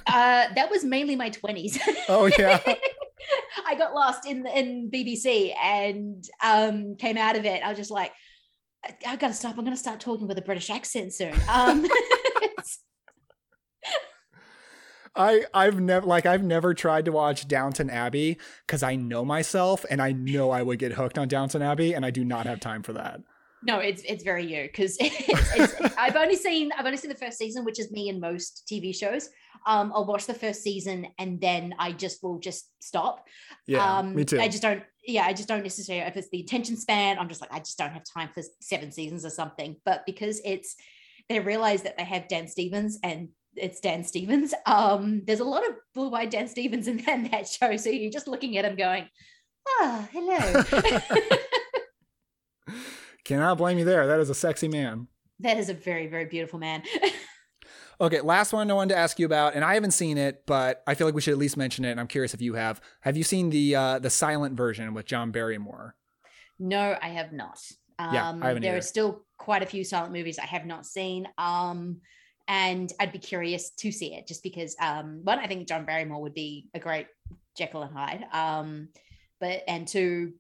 that 0.55 0.69
was 0.71 0.85
mainly 0.85 1.15
my 1.15 1.31
20s. 1.31 1.79
oh 2.09 2.29
yeah. 2.37 2.61
I 3.67 3.77
got 3.77 3.95
lost 3.95 4.27
in 4.27 4.45
in 4.47 4.91
BBC 4.93 5.55
and 5.63 6.25
um, 6.43 6.97
came 6.97 7.17
out 7.17 7.37
of 7.37 7.45
it. 7.45 7.63
I 7.63 7.69
was 7.69 7.79
just 7.79 7.93
like, 7.93 8.13
I, 8.85 8.95
I 9.07 9.17
gotta 9.17 9.35
stop. 9.35 9.57
I'm 9.57 9.65
gonna 9.65 9.77
start 9.77 10.01
talking 10.01 10.27
with 10.27 10.39
a 10.39 10.43
British 10.43 10.69
accent 10.69 11.15
soon. 11.15 11.35
Um, 11.49 11.87
I 15.15 15.45
I've 15.53 15.81
never 15.81 16.07
like 16.07 16.27
I've 16.27 16.43
never 16.43 16.75
tried 16.75 17.05
to 17.05 17.13
watch 17.13 17.47
Downton 17.47 17.91
Abbey 17.91 18.39
because 18.67 18.83
I 18.83 18.97
know 18.97 19.25
myself 19.25 19.85
and 19.91 20.01
I 20.01 20.13
know 20.13 20.51
I 20.51 20.63
would 20.63 20.79
get 20.79 20.93
hooked 20.93 21.19
on 21.19 21.29
Downton 21.29 21.63
Abbey 21.63 21.93
and 21.93 22.07
I 22.07 22.11
do 22.11 22.25
not 22.25 22.47
have 22.47 22.61
time 22.61 22.83
for 22.83 22.95
that. 22.95 23.21
No, 23.63 23.79
it's 23.79 24.03
it's 24.03 24.23
very 24.23 24.45
you 24.45 24.63
because 24.63 24.99
I've 25.99 26.17
only 26.17 26.37
seen 26.37 26.71
I've 26.77 26.87
only 26.87 26.97
seen 26.97 27.11
the 27.11 27.17
first 27.17 27.39
season, 27.39 27.65
which 27.65 27.81
is 27.81 27.91
me 27.91 28.09
in 28.09 28.21
most 28.21 28.71
TV 28.71 28.95
shows. 28.95 29.29
Um, 29.67 29.93
I'll 29.95 30.05
watch 30.05 30.27
the 30.27 30.35
first 30.35 30.63
season 30.63 31.09
and 31.19 31.41
then 31.41 31.75
I 31.79 31.93
just 31.93 32.23
will 32.23 32.39
just 32.39 32.71
stop. 32.79 33.27
Yeah, 33.67 33.99
um, 33.99 34.15
me 34.15 34.25
too. 34.25 34.41
I 34.41 34.49
just 34.49 34.63
don't. 34.63 34.83
Yeah, 35.05 35.25
I 35.25 35.33
just 35.33 35.49
don't 35.49 35.63
necessarily. 35.63 36.07
If 36.07 36.17
it's 36.17 36.29
the 36.31 36.41
attention 36.41 36.77
span, 36.77 37.19
I'm 37.19 37.29
just 37.29 37.41
like 37.41 37.53
I 37.53 37.59
just 37.59 37.79
don't 37.79 37.93
have 37.93 38.05
time 38.05 38.29
for 38.33 38.43
seven 38.61 38.93
seasons 38.93 39.25
or 39.25 39.31
something. 39.31 39.77
But 39.85 40.07
because 40.07 40.41
it's 40.45 40.77
they 41.29 41.41
realize 41.41 41.83
that 41.83 41.97
they 41.97 42.05
have 42.05 42.29
Dan 42.29 42.47
Stevens 42.47 42.99
and 43.03 43.29
it's 43.57 43.81
Dan 43.81 44.05
Stevens. 44.05 44.55
Um, 44.67 45.23
there's 45.27 45.41
a 45.41 45.45
lot 45.45 45.69
of 45.69 45.75
blue-eyed 45.95 46.31
Dan 46.31 46.49
Stevens 46.49 46.87
in 46.87 46.99
that, 46.99 47.09
in 47.19 47.31
that 47.31 47.49
show, 47.49 47.77
so 47.77 47.91
you're 47.91 48.13
just 48.13 48.29
looking 48.29 48.57
at 48.57 48.65
him 48.65 48.77
going, 48.77 49.09
"Ah, 49.81 50.09
hello." 50.13 50.63
Cannot 53.29 53.59
blame 53.59 53.79
you 53.79 53.85
there. 53.85 54.07
That 54.07 54.21
is 54.21 54.31
a 54.31 54.35
sexy 54.35 54.67
man. 54.69 55.07
that 55.41 55.57
is 55.59 55.69
a 55.69 55.75
very, 55.75 56.07
very 56.09 56.25
beautiful 56.25 56.59
man. 56.59 56.83
Okay, 58.01 58.21
last 58.21 58.53
one 58.53 58.71
I 58.71 58.75
wanted 58.75 58.95
to 58.95 58.97
ask 59.01 59.19
you 59.19 59.27
about, 59.27 59.57
and 59.57 59.65
I 59.65 59.75
haven't 59.75 59.91
seen 59.91 60.19
it, 60.19 60.45
but 60.47 60.85
I 60.87 60.95
feel 60.95 61.09
like 61.09 61.17
we 61.17 61.21
should 61.21 61.33
at 61.33 61.39
least 61.39 61.57
mention 61.57 61.85
it. 61.85 61.91
And 61.91 61.99
I'm 61.99 62.07
curious 62.07 62.33
if 62.33 62.41
you 62.41 62.55
have. 62.55 62.81
Have 63.01 63.17
you 63.17 63.25
seen 63.25 63.51
the 63.51 63.75
uh, 63.75 63.99
the 63.99 64.09
silent 64.09 64.57
version 64.57 64.95
with 64.95 65.05
John 65.05 65.33
Barrymore? 65.33 65.97
no, 66.61 66.97
I 67.03 67.09
have 67.09 67.33
not. 67.33 67.59
Um, 67.99 68.15
Yeah, 68.15 68.31
I 68.41 68.47
haven't 68.47 68.63
there 68.63 68.71
either. 68.71 68.79
are 68.79 68.83
still 68.83 69.25
quite 69.37 69.65
a 69.65 69.67
few 69.67 69.83
silent 69.83 70.13
movies 70.13 70.39
I 70.39 70.47
have 70.47 70.65
not 70.65 70.87
seen. 70.87 71.27
Um, 71.39 72.01
and 72.47 72.93
I'd 73.01 73.11
be 73.11 73.19
curious 73.19 73.71
to 73.71 73.91
see 73.91 74.15
it 74.15 74.29
just 74.29 74.45
because 74.45 74.77
um, 74.81 75.23
one, 75.25 75.41
I 75.41 75.49
think 75.49 75.67
John 75.67 75.85
Barrymore 75.85 76.23
would 76.23 76.35
be 76.35 76.69
a 76.75 76.79
great 76.79 77.09
Jekyll 77.57 77.83
and 77.83 77.93
Hyde. 77.93 78.25
Um, 78.33 78.91
but 79.41 79.65
and 79.67 79.89
two, 79.89 80.35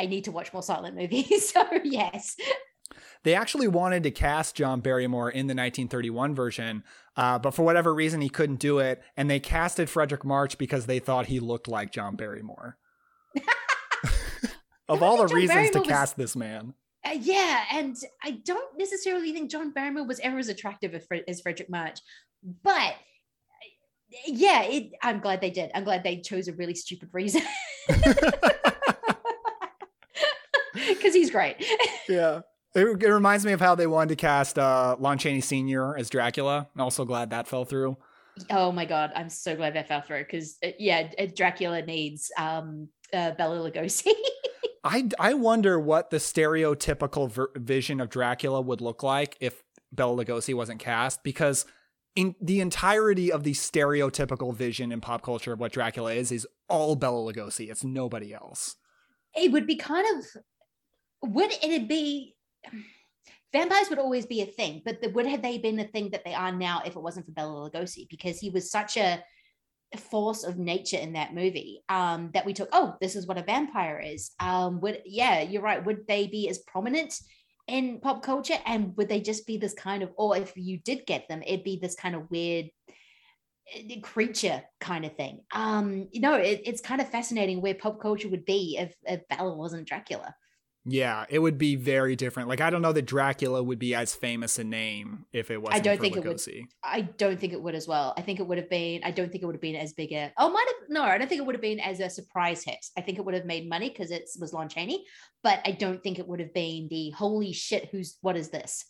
I 0.00 0.06
need 0.06 0.24
to 0.24 0.32
watch 0.32 0.50
more 0.52 0.62
silent 0.62 0.96
movies. 0.96 1.50
so 1.52 1.62
yes. 1.84 2.36
They 3.22 3.34
actually 3.34 3.68
wanted 3.68 4.02
to 4.04 4.10
cast 4.10 4.54
John 4.54 4.80
Barrymore 4.80 5.28
in 5.28 5.46
the 5.46 5.52
1931 5.52 6.34
version, 6.34 6.82
uh, 7.16 7.38
but 7.38 7.50
for 7.50 7.64
whatever 7.64 7.94
reason 7.94 8.22
he 8.22 8.30
couldn't 8.30 8.60
do 8.60 8.78
it, 8.78 9.02
and 9.14 9.28
they 9.28 9.38
casted 9.38 9.88
Fredric 9.88 10.24
March 10.24 10.56
because 10.56 10.86
they 10.86 10.98
thought 10.98 11.26
he 11.26 11.38
looked 11.38 11.68
like 11.68 11.92
John 11.92 12.16
Barrymore. 12.16 12.78
of 14.88 15.02
all 15.02 15.18
the 15.18 15.26
John 15.26 15.36
reasons 15.36 15.68
to 15.68 15.72
Barrymore 15.74 15.80
was- 15.82 15.88
cast 15.88 16.16
this 16.16 16.34
man. 16.34 16.74
Uh, 17.04 17.16
yeah, 17.18 17.64
and 17.72 17.96
I 18.22 18.32
don't 18.44 18.78
necessarily 18.78 19.32
think 19.32 19.50
John 19.50 19.70
Barrymore 19.70 20.06
was 20.06 20.20
ever 20.20 20.38
as 20.38 20.48
attractive 20.48 20.94
as, 20.94 21.04
Fred- 21.06 21.24
as 21.28 21.42
Fredric 21.42 21.68
March, 21.70 22.00
but 22.62 22.94
yeah, 24.26 24.62
it, 24.64 24.92
I'm 25.02 25.20
glad 25.20 25.40
they 25.40 25.50
did. 25.50 25.70
I'm 25.74 25.84
glad 25.84 26.02
they 26.02 26.20
chose 26.20 26.48
a 26.48 26.52
really 26.52 26.74
stupid 26.74 27.10
reason 27.12 27.42
because 30.88 31.14
he's 31.14 31.30
great. 31.30 31.56
Yeah. 32.08 32.40
It, 32.74 33.02
it 33.02 33.08
reminds 33.12 33.44
me 33.44 33.52
of 33.52 33.60
how 33.60 33.74
they 33.74 33.86
wanted 33.86 34.10
to 34.10 34.16
cast 34.16 34.58
uh, 34.58 34.96
Lon 34.98 35.18
Chaney 35.18 35.40
Sr. 35.40 35.96
as 35.96 36.08
Dracula. 36.10 36.68
I'm 36.74 36.80
also 36.80 37.04
glad 37.04 37.30
that 37.30 37.48
fell 37.48 37.64
through. 37.64 37.96
Oh 38.48 38.70
my 38.72 38.84
god, 38.84 39.10
I'm 39.14 39.28
so 39.28 39.54
glad 39.56 39.74
that 39.74 39.88
fell 39.88 40.00
through 40.02 40.20
because 40.24 40.56
yeah, 40.78 41.10
uh, 41.18 41.26
Dracula 41.34 41.82
needs 41.82 42.30
um 42.38 42.88
uh, 43.12 43.32
Bela 43.32 43.70
Lugosi. 43.70 44.12
I, 44.84 45.08
I 45.18 45.34
wonder 45.34 45.78
what 45.78 46.10
the 46.10 46.16
stereotypical 46.18 47.30
ver- 47.30 47.50
vision 47.56 48.00
of 48.00 48.08
Dracula 48.08 48.60
would 48.60 48.80
look 48.80 49.02
like 49.02 49.36
if 49.40 49.62
Bela 49.92 50.24
Lugosi 50.24 50.54
wasn't 50.54 50.80
cast 50.80 51.22
because 51.22 51.66
in 52.16 52.34
the 52.40 52.60
entirety 52.60 53.30
of 53.30 53.42
the 53.44 53.52
stereotypical 53.52 54.54
vision 54.54 54.90
in 54.92 55.00
pop 55.00 55.22
culture 55.22 55.52
of 55.52 55.60
what 55.60 55.72
Dracula 55.72 56.12
is 56.14 56.32
is 56.32 56.46
all 56.68 56.96
Bela 56.96 57.32
Lugosi. 57.32 57.70
It's 57.70 57.84
nobody 57.84 58.32
else. 58.32 58.76
it 59.34 59.52
would 59.52 59.66
be 59.66 59.76
kind 59.76 60.06
of 60.18 60.24
would 61.22 61.50
it 61.62 61.88
be 61.88 62.34
vampires 63.52 63.88
would 63.90 63.98
always 63.98 64.26
be 64.26 64.42
a 64.42 64.46
thing 64.46 64.80
but 64.84 65.00
the, 65.02 65.08
would 65.08 65.26
have 65.26 65.42
they 65.42 65.58
been 65.58 65.76
the 65.76 65.84
thing 65.84 66.10
that 66.10 66.24
they 66.24 66.34
are 66.34 66.52
now 66.52 66.82
if 66.84 66.96
it 66.96 67.02
wasn't 67.02 67.24
for 67.26 67.32
Bela 67.32 67.70
Lugosi? 67.70 68.08
Because 68.08 68.38
he 68.38 68.50
was 68.50 68.70
such 68.70 68.96
a 68.96 69.22
force 69.96 70.44
of 70.44 70.56
nature 70.56 70.96
in 70.96 71.14
that 71.14 71.34
movie 71.34 71.82
um 71.88 72.30
that 72.32 72.46
we 72.46 72.52
took 72.52 72.68
oh 72.72 72.94
this 73.00 73.16
is 73.16 73.26
what 73.26 73.38
a 73.38 73.42
vampire 73.42 73.98
is. 73.98 74.30
Um 74.38 74.80
would 74.80 75.02
yeah 75.04 75.42
you're 75.42 75.62
right. 75.62 75.84
Would 75.84 76.06
they 76.06 76.28
be 76.28 76.48
as 76.48 76.58
prominent 76.58 77.14
in 77.66 78.00
pop 78.00 78.22
culture? 78.22 78.58
And 78.66 78.96
would 78.96 79.08
they 79.08 79.20
just 79.20 79.46
be 79.46 79.56
this 79.56 79.74
kind 79.74 80.02
of 80.02 80.10
or 80.16 80.36
if 80.36 80.52
you 80.56 80.78
did 80.78 81.06
get 81.06 81.28
them 81.28 81.42
it'd 81.42 81.64
be 81.64 81.76
this 81.76 81.96
kind 81.96 82.14
of 82.14 82.30
weird 82.30 82.70
uh, 83.74 84.00
creature 84.00 84.62
kind 84.80 85.04
of 85.04 85.16
thing. 85.16 85.40
Um 85.52 86.06
you 86.12 86.20
know 86.20 86.34
it, 86.34 86.62
it's 86.64 86.80
kind 86.80 87.00
of 87.00 87.08
fascinating 87.08 87.60
where 87.60 87.74
pop 87.74 88.00
culture 88.00 88.28
would 88.28 88.44
be 88.44 88.76
if, 88.78 88.94
if 89.02 89.26
Bela 89.28 89.56
wasn't 89.56 89.88
Dracula 89.88 90.36
Yeah, 90.90 91.24
it 91.28 91.38
would 91.38 91.56
be 91.56 91.76
very 91.76 92.16
different. 92.16 92.48
Like 92.48 92.60
I 92.60 92.68
don't 92.68 92.82
know 92.82 92.92
that 92.92 93.06
Dracula 93.06 93.62
would 93.62 93.78
be 93.78 93.94
as 93.94 94.12
famous 94.12 94.58
a 94.58 94.64
name 94.64 95.24
if 95.32 95.50
it 95.50 95.62
wasn't 95.62 95.76
I 95.76 95.80
don't 95.80 95.96
for 95.96 96.02
think 96.02 96.16
it 96.16 96.24
would. 96.24 96.36
Lugosi. 96.36 96.64
I 96.82 97.02
don't 97.02 97.38
think 97.38 97.52
it 97.52 97.62
would 97.62 97.76
as 97.76 97.86
well. 97.86 98.12
I 98.16 98.22
think 98.22 98.40
it 98.40 98.46
would 98.46 98.58
have 98.58 98.68
been. 98.68 99.02
I 99.04 99.12
don't 99.12 99.30
think 99.30 99.44
it 99.44 99.46
would 99.46 99.54
have 99.54 99.62
been 99.62 99.76
as 99.76 99.92
big 99.92 100.12
a. 100.12 100.32
Oh, 100.36 100.50
might 100.50 100.66
have. 100.66 100.88
No, 100.88 101.04
I 101.04 101.16
don't 101.16 101.28
think 101.28 101.40
it 101.40 101.46
would 101.46 101.54
have 101.54 101.62
been 101.62 101.78
as 101.78 102.00
a 102.00 102.10
surprise 102.10 102.64
hit. 102.64 102.84
I 102.98 103.02
think 103.02 103.18
it 103.18 103.24
would 103.24 103.34
have 103.34 103.44
made 103.44 103.68
money 103.68 103.88
because 103.88 104.10
it 104.10 104.24
was 104.40 104.52
Lon 104.52 104.68
Chaney, 104.68 105.04
but 105.44 105.60
I 105.64 105.70
don't 105.70 106.02
think 106.02 106.18
it 106.18 106.26
would 106.26 106.40
have 106.40 106.52
been 106.52 106.88
the 106.90 107.10
holy 107.10 107.52
shit. 107.52 107.88
Who's 107.92 108.18
what 108.20 108.36
is 108.36 108.50
this? 108.50 108.84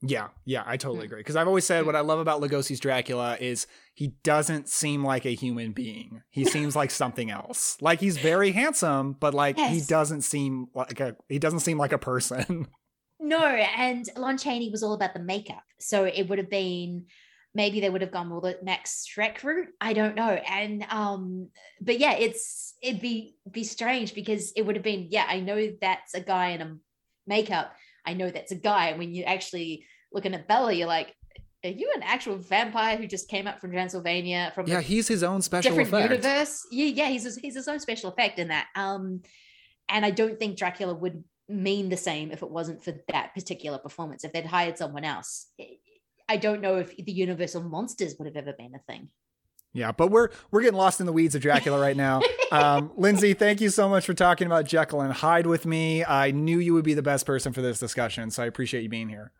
Yeah, 0.00 0.28
yeah, 0.44 0.62
I 0.64 0.74
Hmm. 0.74 0.78
totally 0.78 1.06
agree. 1.06 1.18
Because 1.20 1.34
I've 1.36 1.48
always 1.48 1.64
said 1.64 1.84
what 1.86 1.96
I 1.96 2.00
love 2.00 2.20
about 2.20 2.40
Lugosi's 2.40 2.78
Dracula 2.78 3.36
is 3.40 3.66
he 3.94 4.14
doesn't 4.22 4.68
seem 4.68 5.04
like 5.04 5.26
a 5.26 5.34
human 5.34 5.72
being. 5.72 6.22
He 6.30 6.44
seems 6.54 6.76
like 6.76 6.90
something 6.90 7.30
else. 7.30 7.76
Like 7.80 7.98
he's 8.00 8.16
very 8.16 8.52
handsome, 8.52 9.14
but 9.18 9.34
like 9.34 9.58
he 9.58 9.80
doesn't 9.80 10.22
seem 10.22 10.68
like 10.74 11.00
a 11.00 11.16
he 11.28 11.38
doesn't 11.38 11.60
seem 11.60 11.78
like 11.78 11.92
a 11.92 11.98
person. 11.98 12.68
No, 13.20 13.44
and 13.44 14.08
Lon 14.16 14.38
Chaney 14.38 14.70
was 14.70 14.84
all 14.84 14.92
about 14.92 15.12
the 15.12 15.18
makeup, 15.18 15.64
so 15.80 16.04
it 16.04 16.28
would 16.28 16.38
have 16.38 16.48
been. 16.48 17.06
Maybe 17.52 17.80
they 17.80 17.90
would 17.90 18.00
have 18.00 18.12
gone 18.12 18.28
more 18.28 18.40
the 18.40 18.56
Max 18.62 19.04
Schreck 19.08 19.42
route. 19.42 19.70
I 19.80 19.92
don't 19.92 20.14
know. 20.14 20.30
And 20.48 20.84
um, 20.88 21.48
but 21.80 21.98
yeah, 21.98 22.12
it's 22.12 22.74
it'd 22.80 23.00
be 23.00 23.34
be 23.50 23.64
strange 23.64 24.14
because 24.14 24.52
it 24.54 24.62
would 24.62 24.76
have 24.76 24.84
been, 24.84 25.08
yeah, 25.10 25.24
I 25.28 25.40
know 25.40 25.72
that's 25.80 26.14
a 26.14 26.20
guy 26.20 26.50
in 26.50 26.60
a 26.62 26.76
makeup. 27.26 27.72
I 28.08 28.14
know 28.14 28.30
that's 28.30 28.52
a 28.52 28.56
guy. 28.56 28.94
When 28.94 29.14
you 29.14 29.24
actually 29.24 29.84
looking 30.12 30.32
at 30.32 30.48
Bela, 30.48 30.72
you're 30.72 30.88
like, 30.88 31.14
are 31.62 31.70
you 31.70 31.92
an 31.94 32.02
actual 32.02 32.38
vampire 32.38 32.96
who 32.96 33.06
just 33.06 33.28
came 33.28 33.46
up 33.46 33.60
from 33.60 33.70
Transylvania 33.70 34.50
from 34.54 34.66
yeah, 34.66 34.80
he's 34.80 35.06
his 35.06 35.22
own 35.22 35.42
special 35.42 35.70
different 35.70 35.88
effect. 35.88 36.10
universe? 36.10 36.66
Yeah, 36.70 36.86
yeah, 36.86 37.08
he's 37.08 37.24
his, 37.24 37.36
he's 37.36 37.54
his 37.54 37.68
own 37.68 37.80
special 37.80 38.10
effect 38.10 38.38
in 38.38 38.48
that. 38.48 38.68
Um, 38.74 39.20
and 39.90 40.06
I 40.06 40.10
don't 40.10 40.38
think 40.38 40.56
Dracula 40.56 40.94
would 40.94 41.22
mean 41.50 41.90
the 41.90 41.96
same 41.98 42.30
if 42.30 42.42
it 42.42 42.50
wasn't 42.50 42.82
for 42.82 42.94
that 43.08 43.34
particular 43.34 43.76
performance. 43.76 44.24
If 44.24 44.32
they'd 44.32 44.46
hired 44.46 44.78
someone 44.78 45.04
else, 45.04 45.48
I 46.30 46.38
don't 46.38 46.62
know 46.62 46.76
if 46.76 46.96
the 46.96 47.12
Universal 47.12 47.64
monsters 47.64 48.14
would 48.18 48.26
have 48.26 48.36
ever 48.36 48.54
been 48.56 48.74
a 48.74 48.92
thing. 48.92 49.10
Yeah, 49.72 49.92
but 49.92 50.10
we're 50.10 50.28
we're 50.50 50.62
getting 50.62 50.78
lost 50.78 51.00
in 51.00 51.06
the 51.06 51.12
weeds 51.12 51.34
of 51.34 51.42
Dracula 51.42 51.80
right 51.80 51.96
now. 51.96 52.20
Um, 52.50 52.92
Lindsay, 52.96 53.34
thank 53.34 53.60
you 53.60 53.68
so 53.68 53.90
much 53.90 54.06
for 54.06 54.14
talking 54.14 54.46
about 54.46 54.64
Jekyll 54.64 55.02
and 55.02 55.12
Hyde 55.12 55.46
with 55.46 55.66
me. 55.66 56.02
I 56.02 56.30
knew 56.30 56.58
you 56.58 56.72
would 56.72 56.82
be 56.82 56.94
the 56.94 57.02
best 57.02 57.26
person 57.26 57.52
for 57.52 57.60
this 57.60 57.78
discussion, 57.78 58.30
so 58.30 58.42
I 58.42 58.46
appreciate 58.46 58.82
you 58.82 58.88
being 58.88 59.10
here. 59.10 59.32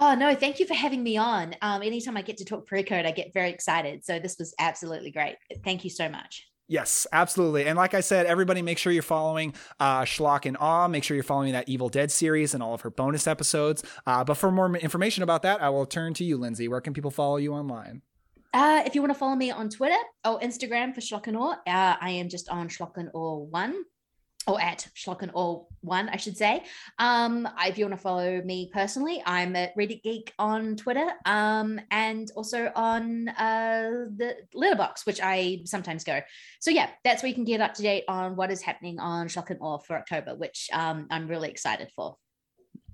Oh 0.00 0.14
no, 0.14 0.34
thank 0.34 0.58
you 0.58 0.66
for 0.66 0.72
having 0.72 1.02
me 1.02 1.18
on. 1.18 1.54
Um, 1.60 1.82
anytime 1.82 2.16
I 2.16 2.22
get 2.22 2.38
to 2.38 2.44
talk 2.46 2.66
pre-code, 2.66 3.04
I 3.04 3.10
get 3.10 3.34
very 3.34 3.50
excited. 3.50 4.02
So 4.06 4.18
this 4.18 4.38
was 4.38 4.54
absolutely 4.58 5.10
great. 5.10 5.36
Thank 5.62 5.84
you 5.84 5.90
so 5.90 6.08
much. 6.08 6.48
Yes, 6.66 7.06
absolutely. 7.12 7.66
And 7.66 7.76
like 7.76 7.92
I 7.92 8.00
said, 8.00 8.24
everybody 8.24 8.62
make 8.62 8.78
sure 8.78 8.90
you're 8.90 9.02
following 9.02 9.52
uh, 9.78 10.02
Schlock 10.02 10.46
and 10.46 10.56
Awe. 10.58 10.88
Make 10.88 11.04
sure 11.04 11.14
you're 11.14 11.22
following 11.22 11.52
that 11.52 11.68
Evil 11.68 11.90
Dead 11.90 12.10
series 12.10 12.54
and 12.54 12.62
all 12.62 12.72
of 12.72 12.80
her 12.80 12.90
bonus 12.90 13.26
episodes. 13.26 13.84
Uh, 14.06 14.24
but 14.24 14.34
for 14.34 14.50
more 14.50 14.74
information 14.76 15.22
about 15.22 15.42
that, 15.42 15.62
I 15.62 15.68
will 15.68 15.84
turn 15.84 16.14
to 16.14 16.24
you, 16.24 16.38
Lindsay. 16.38 16.66
Where 16.66 16.80
can 16.80 16.94
people 16.94 17.10
follow 17.10 17.36
you 17.36 17.52
online? 17.52 18.00
Uh, 18.54 18.84
if 18.86 18.94
you 18.94 19.02
want 19.02 19.12
to 19.12 19.18
follow 19.18 19.34
me 19.34 19.50
on 19.50 19.68
Twitter 19.68 19.98
or 20.24 20.38
Instagram 20.38 20.94
for 20.94 21.00
Schlock 21.00 21.26
and 21.26 21.36
uh, 21.36 21.56
I 21.66 22.10
am 22.10 22.28
just 22.28 22.48
on 22.48 22.68
Schlock 22.68 22.96
and 22.98 23.10
Awe 23.12 23.46
1 23.46 23.84
or 24.46 24.60
at 24.60 24.86
Schlocken 24.94 25.30
or 25.34 25.66
one, 25.80 26.08
I 26.08 26.16
should 26.16 26.36
say. 26.36 26.62
Um, 26.98 27.48
if 27.66 27.78
you 27.78 27.84
want 27.84 27.96
to 27.96 28.02
follow 28.02 28.42
me 28.42 28.70
personally, 28.72 29.22
I'm 29.26 29.56
at 29.56 29.72
Read 29.74 29.90
and 29.90 30.02
Geek 30.02 30.32
on 30.38 30.76
Twitter, 30.76 31.10
um, 31.24 31.80
and 31.90 32.30
also 32.36 32.70
on 32.76 33.28
uh, 33.30 34.06
the 34.16 34.36
Letterboxd, 34.54 35.06
which 35.06 35.20
I 35.20 35.62
sometimes 35.64 36.04
go. 36.04 36.20
So 36.60 36.70
yeah, 36.70 36.90
that's 37.04 37.22
where 37.22 37.28
you 37.28 37.34
can 37.34 37.44
get 37.44 37.60
up 37.60 37.74
to 37.74 37.82
date 37.82 38.04
on 38.06 38.36
what 38.36 38.50
is 38.50 38.62
happening 38.62 39.00
on 39.00 39.28
Schlock 39.28 39.50
and 39.50 39.60
Awe 39.60 39.78
for 39.78 39.96
October, 39.96 40.34
which 40.34 40.68
um, 40.72 41.06
I'm 41.10 41.26
really 41.26 41.50
excited 41.50 41.90
for. 41.96 42.16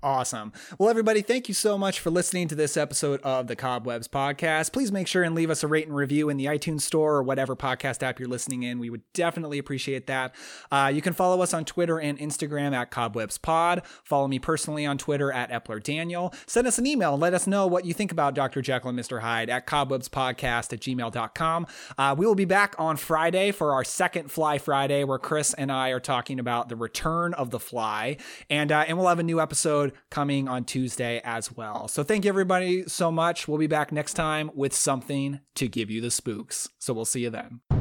Awesome. 0.03 0.51
Well, 0.79 0.89
everybody, 0.89 1.21
thank 1.21 1.47
you 1.47 1.53
so 1.53 1.77
much 1.77 1.99
for 1.99 2.09
listening 2.09 2.47
to 2.47 2.55
this 2.55 2.75
episode 2.75 3.21
of 3.21 3.45
the 3.45 3.55
Cobwebs 3.55 4.07
Podcast. 4.07 4.73
Please 4.73 4.91
make 4.91 5.05
sure 5.05 5.21
and 5.21 5.35
leave 5.35 5.51
us 5.51 5.63
a 5.63 5.67
rate 5.67 5.85
and 5.85 5.95
review 5.95 6.27
in 6.27 6.37
the 6.37 6.45
iTunes 6.45 6.81
Store 6.81 7.17
or 7.17 7.21
whatever 7.21 7.55
podcast 7.55 8.01
app 8.01 8.19
you're 8.19 8.27
listening 8.27 8.63
in. 8.63 8.79
We 8.79 8.89
would 8.89 9.03
definitely 9.13 9.59
appreciate 9.59 10.07
that. 10.07 10.33
Uh, 10.71 10.91
you 10.91 11.03
can 11.03 11.13
follow 11.13 11.43
us 11.43 11.53
on 11.53 11.65
Twitter 11.65 11.99
and 11.99 12.17
Instagram 12.17 12.73
at 12.73 12.89
Cobwebs 12.89 13.37
Pod. 13.37 13.83
Follow 14.03 14.27
me 14.27 14.39
personally 14.39 14.87
on 14.87 14.97
Twitter 14.97 15.31
at 15.31 15.51
Epler 15.51 15.81
Daniel. 15.81 16.33
Send 16.47 16.65
us 16.65 16.79
an 16.79 16.87
email. 16.87 17.13
And 17.13 17.21
let 17.21 17.35
us 17.35 17.45
know 17.45 17.67
what 17.67 17.85
you 17.85 17.93
think 17.93 18.11
about 18.11 18.33
Dr. 18.33 18.63
Jekyll 18.63 18.89
and 18.89 18.97
Mr. 18.97 19.21
Hyde 19.21 19.51
at 19.51 19.67
cobwebspodcast 19.67 20.73
at 20.73 20.79
gmail.com. 20.79 21.67
Uh, 21.95 22.15
we 22.17 22.25
will 22.25 22.33
be 22.33 22.45
back 22.45 22.73
on 22.79 22.97
Friday 22.97 23.51
for 23.51 23.71
our 23.73 23.83
second 23.83 24.31
Fly 24.31 24.57
Friday, 24.57 25.03
where 25.03 25.19
Chris 25.19 25.53
and 25.53 25.71
I 25.71 25.89
are 25.89 25.99
talking 25.99 26.39
about 26.39 26.69
the 26.69 26.75
return 26.75 27.35
of 27.35 27.51
the 27.51 27.59
fly. 27.59 28.17
And, 28.49 28.71
uh, 28.71 28.85
and 28.87 28.97
we'll 28.97 29.07
have 29.07 29.19
a 29.19 29.23
new 29.23 29.39
episode 29.39 29.90
coming 30.09 30.47
on 30.47 30.65
Tuesday 30.65 31.21
as 31.23 31.51
well. 31.51 31.87
So 31.87 32.03
thank 32.03 32.25
you 32.25 32.29
everybody 32.29 32.83
so 32.87 33.11
much. 33.11 33.47
We'll 33.47 33.57
be 33.57 33.67
back 33.67 33.91
next 33.91 34.13
time 34.13 34.51
with 34.53 34.73
something 34.73 35.39
to 35.55 35.67
give 35.67 35.89
you 35.89 36.01
the 36.01 36.11
spooks. 36.11 36.69
So 36.79 36.93
we'll 36.93 37.05
see 37.05 37.21
you 37.21 37.29
then. 37.29 37.80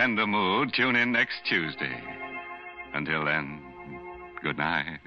Tender 0.00 0.26
mood, 0.26 0.72
tune 0.72 0.96
in 0.96 1.12
next 1.12 1.34
Tuesday. 1.46 1.94
Until 2.94 3.22
then, 3.22 3.60
good 4.42 4.56
night. 4.56 4.98